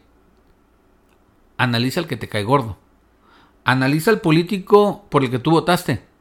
Analiza 1.58 2.00
al 2.00 2.08
que 2.08 2.18
te 2.18 2.30
cae 2.30 2.44
gordo. 2.44 2.78
Analiza 3.66 4.12
al 4.12 4.22
político 4.22 5.06
por 5.10 5.24
el 5.24 5.30
que 5.30 5.40
tú 5.40 5.52
votaste. 5.52 6.13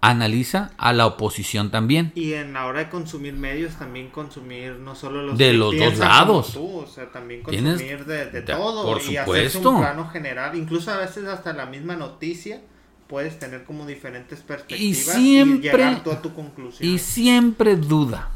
Analiza 0.00 0.70
a 0.78 0.92
la 0.92 1.06
oposición 1.06 1.70
también. 1.72 2.12
Y 2.14 2.34
en 2.34 2.52
la 2.52 2.66
hora 2.66 2.78
de 2.80 2.88
consumir 2.88 3.34
medios, 3.34 3.74
también 3.74 4.10
consumir 4.10 4.74
no 4.76 4.94
solo 4.94 5.22
los 5.22 5.36
De 5.36 5.52
los 5.52 5.76
dos 5.76 5.98
lados. 5.98 6.52
tú, 6.52 6.78
o 6.78 6.86
sea, 6.86 7.10
también 7.10 7.42
Tienes- 7.42 7.78
consumir 7.78 8.04
de, 8.04 8.26
de 8.30 8.42
todo 8.42 8.84
por 8.84 8.98
y 9.02 9.16
hacerse 9.16 9.50
supuesto. 9.50 9.70
un 9.70 9.80
plano 9.80 10.08
general. 10.08 10.56
Incluso 10.56 10.92
a 10.92 10.98
veces 10.98 11.24
hasta 11.24 11.52
la 11.52 11.66
misma 11.66 11.96
noticia 11.96 12.60
puedes 13.08 13.40
tener 13.40 13.64
como 13.64 13.86
diferentes 13.86 14.40
perspectivas 14.40 15.16
siempre- 15.16 15.72
llegar 15.72 16.04
tú 16.04 16.12
a 16.12 16.22
tu 16.22 16.32
conclusión. 16.32 16.88
Y 16.88 16.98
siempre 16.98 17.74
duda. 17.74 18.30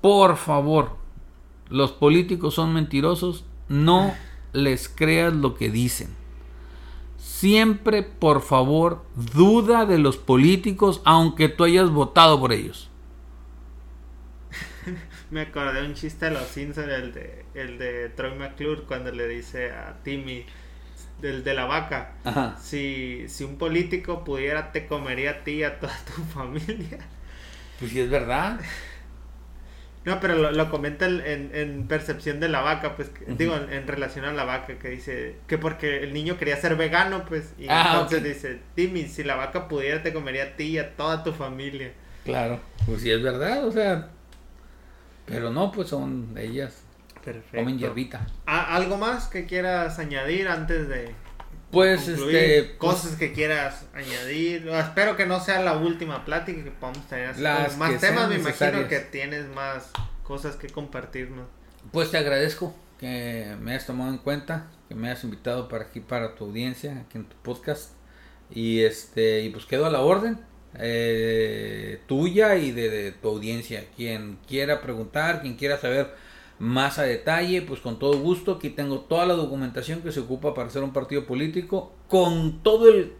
Por 0.00 0.36
favor, 0.36 0.96
los 1.68 1.90
políticos 1.92 2.54
son 2.54 2.72
mentirosos. 2.74 3.44
No 3.68 4.14
les 4.52 4.88
creas 4.88 5.32
lo 5.32 5.54
que 5.56 5.68
dicen. 5.70 6.14
Siempre, 7.38 8.02
por 8.02 8.40
favor, 8.42 9.02
duda 9.14 9.86
de 9.86 9.98
los 9.98 10.16
políticos 10.16 11.02
aunque 11.04 11.48
tú 11.48 11.64
hayas 11.64 11.90
votado 11.90 12.38
por 12.40 12.52
ellos. 12.52 12.88
Me 15.30 15.42
acordé 15.42 15.80
de 15.82 15.86
un 15.88 15.94
chiste 15.94 16.26
de 16.26 16.32
los 16.32 16.48
Simpsons, 16.48 16.88
el 16.88 17.12
de, 17.12 17.44
el 17.54 17.78
de 17.78 18.08
Troy 18.10 18.34
McClure, 18.36 18.82
cuando 18.82 19.10
le 19.12 19.28
dice 19.28 19.70
a 19.72 20.02
Timmy, 20.02 20.46
del 21.20 21.44
de 21.44 21.54
la 21.54 21.66
vaca, 21.66 22.14
Ajá. 22.24 22.56
si, 22.56 23.26
si 23.28 23.44
un 23.44 23.58
político 23.58 24.24
pudiera, 24.24 24.72
te 24.72 24.86
comería 24.86 25.30
a 25.32 25.44
ti 25.44 25.52
y 25.52 25.64
a 25.64 25.80
toda 25.80 25.96
tu 26.06 26.22
familia. 26.34 26.98
Pues 27.78 27.90
sí 27.90 28.00
es 28.00 28.10
verdad. 28.10 28.60
No, 30.04 30.20
pero 30.20 30.34
lo, 30.34 30.50
lo 30.52 30.70
comenta 30.70 31.06
en, 31.06 31.50
en 31.54 31.86
percepción 31.88 32.38
de 32.38 32.48
la 32.50 32.60
vaca, 32.60 32.94
pues, 32.94 33.08
que- 33.08 33.24
digo, 33.26 33.56
en, 33.56 33.72
en 33.72 33.86
relación 33.86 34.26
a 34.26 34.32
la 34.32 34.44
vaca, 34.44 34.78
que 34.78 34.88
dice 34.90 35.36
que 35.46 35.56
porque 35.56 36.02
el 36.02 36.12
niño 36.12 36.36
quería 36.36 36.56
ser 36.58 36.76
vegano, 36.76 37.24
pues, 37.24 37.54
y 37.58 37.66
Ah, 37.70 37.90
entonces 37.94 38.22
dice, 38.22 38.58
Timmy, 38.74 39.06
si 39.08 39.24
la 39.24 39.34
vaca 39.36 39.66
pudiera, 39.66 40.02
te 40.02 40.12
comería 40.12 40.42
a 40.44 40.56
ti 40.56 40.64
y 40.64 40.78
a 40.78 40.94
toda 40.94 41.24
tu 41.24 41.32
familia. 41.32 41.92
Claro. 42.24 42.60
Pues 42.86 43.00
sí 43.00 43.10
es 43.10 43.22
verdad, 43.22 43.66
o 43.66 43.72
sea. 43.72 44.08
Pero 45.26 45.50
no, 45.50 45.72
pues 45.72 45.88
son 45.88 46.34
ellas. 46.36 46.82
Perfecto. 47.24 47.56
Comen 47.56 47.78
hierbita. 47.78 48.26
Ah, 48.46 48.76
¿Algo 48.76 48.98
más 48.98 49.28
que 49.28 49.46
quieras 49.46 49.98
añadir 49.98 50.48
antes 50.48 50.86
de 50.88 51.14
Pues 51.74 52.04
concluir? 52.04 52.36
este. 52.36 52.76
cosas 52.78 53.16
que 53.16 53.32
quieras 53.32 53.84
añadir? 53.92 54.68
Espero 54.68 55.16
que 55.16 55.26
no 55.26 55.40
sea 55.40 55.60
la 55.60 55.76
última 55.76 56.24
plática 56.24 56.62
que 56.62 56.70
podamos 56.70 57.06
tener 57.08 57.36
Las 57.38 57.76
más 57.76 58.00
temas. 58.00 58.28
Me 58.28 58.36
imagino 58.36 58.88
que 58.88 59.00
tienes 59.00 59.46
más 59.48 59.90
cosas 60.22 60.56
que 60.56 60.68
compartirnos. 60.68 61.46
Pues 61.90 62.10
te 62.10 62.18
agradezco 62.18 62.74
que 62.98 63.56
me 63.60 63.72
hayas 63.72 63.86
tomado 63.86 64.10
en 64.10 64.18
cuenta, 64.18 64.70
que 64.88 64.94
me 64.94 65.08
hayas 65.10 65.24
invitado 65.24 65.68
para 65.68 65.86
aquí 65.86 66.00
para 66.00 66.36
tu 66.36 66.44
audiencia, 66.44 67.02
aquí 67.06 67.18
en 67.18 67.24
tu 67.24 67.36
podcast. 67.38 67.90
Y 68.50 68.82
este, 68.82 69.40
y 69.40 69.50
pues 69.50 69.66
quedo 69.66 69.86
a 69.86 69.90
la 69.90 70.00
orden 70.00 70.38
eh, 70.78 72.00
tuya 72.06 72.56
y 72.56 72.70
de, 72.70 72.88
de 72.88 73.12
tu 73.12 73.28
audiencia. 73.28 73.84
Quien 73.96 74.38
quiera 74.46 74.80
preguntar, 74.80 75.42
quien 75.42 75.56
quiera 75.56 75.78
saber 75.78 76.14
más 76.64 76.98
a 76.98 77.02
detalle, 77.04 77.62
pues 77.62 77.80
con 77.80 77.98
todo 77.98 78.18
gusto. 78.18 78.52
Aquí 78.54 78.70
tengo 78.70 79.00
toda 79.00 79.26
la 79.26 79.34
documentación 79.34 80.00
que 80.02 80.12
se 80.12 80.20
ocupa 80.20 80.54
para 80.54 80.68
hacer 80.68 80.82
un 80.82 80.92
partido 80.92 81.26
político, 81.26 81.92
con 82.08 82.62
todo 82.62 82.88
el 82.88 83.12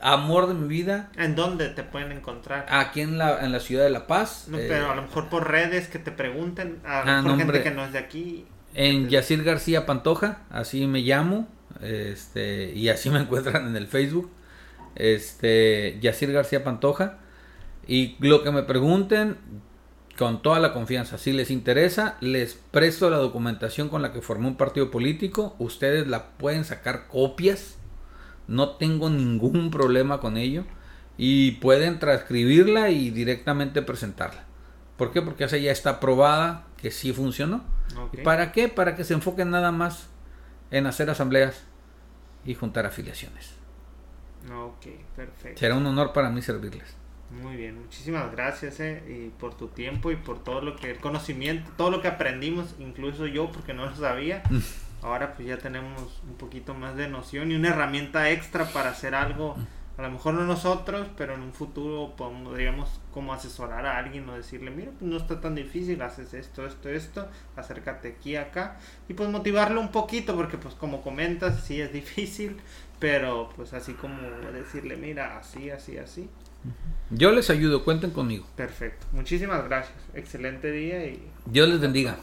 amor 0.00 0.46
de 0.48 0.54
mi 0.54 0.68
vida, 0.68 1.10
¿En 1.16 1.34
dónde 1.34 1.68
te 1.70 1.82
pueden 1.82 2.12
encontrar? 2.12 2.66
aquí 2.68 3.00
en 3.00 3.18
la, 3.18 3.44
en 3.44 3.52
la 3.52 3.60
ciudad 3.60 3.84
de 3.84 3.90
La 3.90 4.06
Paz. 4.06 4.46
No, 4.48 4.58
eh, 4.58 4.66
pero 4.68 4.90
a 4.90 4.94
lo 4.94 5.02
mejor 5.02 5.28
por 5.28 5.50
redes 5.50 5.88
que 5.88 5.98
te 5.98 6.10
pregunten, 6.12 6.80
a 6.84 7.04
lo 7.04 7.10
Ah, 7.10 7.22
mejor 7.22 7.38
gente 7.38 7.62
que 7.62 7.70
no 7.70 7.84
es 7.84 7.92
de 7.92 7.98
aquí. 7.98 8.46
En 8.74 9.08
Yacir 9.08 9.42
García 9.42 9.86
Pantoja, 9.86 10.42
así 10.50 10.86
me 10.86 11.00
llamo, 11.00 11.48
este, 11.80 12.72
y 12.74 12.88
así 12.90 13.08
me 13.10 13.20
encuentran 13.20 13.66
en 13.68 13.76
el 13.76 13.86
Facebook, 13.86 14.30
este, 14.94 15.98
Yacir 16.00 16.32
García 16.32 16.64
Pantoja, 16.64 17.18
y 17.86 18.16
lo 18.20 18.42
que 18.42 18.50
me 18.50 18.62
pregunten, 18.64 19.38
con 20.16 20.42
toda 20.42 20.60
la 20.60 20.72
confianza, 20.72 21.18
si 21.18 21.32
les 21.32 21.50
interesa, 21.50 22.16
les 22.20 22.54
presto 22.54 23.10
la 23.10 23.18
documentación 23.18 23.88
con 23.88 24.02
la 24.02 24.12
que 24.12 24.22
formé 24.22 24.48
un 24.48 24.56
partido 24.56 24.90
político, 24.90 25.54
ustedes 25.58 26.06
la 26.06 26.30
pueden 26.30 26.64
sacar 26.64 27.06
copias, 27.08 27.76
no 28.48 28.70
tengo 28.76 29.10
ningún 29.10 29.70
problema 29.70 30.20
con 30.20 30.36
ello, 30.36 30.64
y 31.18 31.52
pueden 31.52 31.98
transcribirla 31.98 32.90
y 32.90 33.10
directamente 33.10 33.82
presentarla. 33.82 34.44
¿Por 34.96 35.12
qué? 35.12 35.22
Porque 35.22 35.44
esa 35.44 35.56
ya 35.56 35.72
está 35.72 35.90
aprobada 35.90 36.66
que 36.76 36.90
sí 36.90 37.12
funcionó. 37.12 37.64
¿Y 38.12 38.18
¿Para 38.18 38.52
qué? 38.52 38.68
Para 38.68 38.96
que 38.96 39.04
se 39.04 39.14
enfoquen 39.14 39.50
nada 39.50 39.72
más 39.72 40.08
en 40.70 40.86
hacer 40.86 41.10
asambleas 41.10 41.64
y 42.44 42.54
juntar 42.54 42.86
afiliaciones. 42.86 43.52
Ok, 44.52 44.86
perfecto. 45.14 45.58
Será 45.58 45.74
un 45.74 45.86
honor 45.86 46.12
para 46.12 46.30
mí 46.30 46.40
servirles. 46.42 46.94
Muy 47.30 47.56
bien, 47.56 47.80
muchísimas 47.80 48.30
gracias 48.30 48.78
eh, 48.78 49.02
y 49.08 49.28
por 49.40 49.54
tu 49.54 49.68
tiempo 49.68 50.12
y 50.12 50.16
por 50.16 50.44
todo 50.44 50.60
lo 50.60 50.76
que, 50.76 50.92
el 50.92 50.98
conocimiento, 50.98 51.70
todo 51.76 51.90
lo 51.90 52.00
que 52.00 52.08
aprendimos, 52.08 52.76
incluso 52.78 53.26
yo 53.26 53.50
porque 53.50 53.74
no 53.74 53.86
lo 53.86 53.96
sabía. 53.96 54.42
Ahora 55.02 55.34
pues 55.34 55.48
ya 55.48 55.58
tenemos 55.58 56.22
un 56.28 56.36
poquito 56.36 56.74
más 56.74 56.96
de 56.96 57.08
noción 57.08 57.50
y 57.50 57.56
una 57.56 57.68
herramienta 57.70 58.30
extra 58.30 58.64
para 58.66 58.90
hacer 58.90 59.14
algo, 59.14 59.56
a 59.98 60.02
lo 60.02 60.10
mejor 60.10 60.34
no 60.34 60.44
nosotros, 60.44 61.08
pero 61.16 61.34
en 61.34 61.42
un 61.42 61.52
futuro 61.52 62.14
podríamos 62.16 63.00
como 63.12 63.32
asesorar 63.32 63.86
a 63.86 63.98
alguien 63.98 64.28
o 64.28 64.34
decirle, 64.34 64.70
mira, 64.70 64.92
pues 64.92 65.10
no 65.10 65.16
está 65.16 65.40
tan 65.40 65.54
difícil, 65.54 66.02
haces 66.02 66.32
esto, 66.32 66.66
esto, 66.66 66.88
esto, 66.88 67.28
acércate 67.56 68.08
aquí, 68.08 68.36
acá, 68.36 68.78
y 69.08 69.14
pues 69.14 69.28
motivarlo 69.28 69.80
un 69.80 69.90
poquito, 69.90 70.36
porque 70.36 70.58
pues 70.58 70.74
como 70.74 71.02
comentas, 71.02 71.64
sí 71.64 71.80
es 71.80 71.92
difícil, 71.92 72.58
pero 72.98 73.50
pues 73.56 73.72
así 73.72 73.94
como 73.94 74.20
decirle, 74.52 74.96
mira, 74.96 75.38
así, 75.38 75.70
así, 75.70 75.98
así. 75.98 76.28
Yo 77.10 77.30
les 77.30 77.50
ayudo, 77.50 77.84
cuenten 77.84 78.10
conmigo. 78.10 78.46
Perfecto. 78.56 79.06
Muchísimas 79.12 79.64
gracias. 79.64 79.96
Excelente 80.14 80.70
día 80.72 81.06
y... 81.06 81.22
Dios 81.46 81.68
les 81.68 81.80
bendiga. 81.80 82.18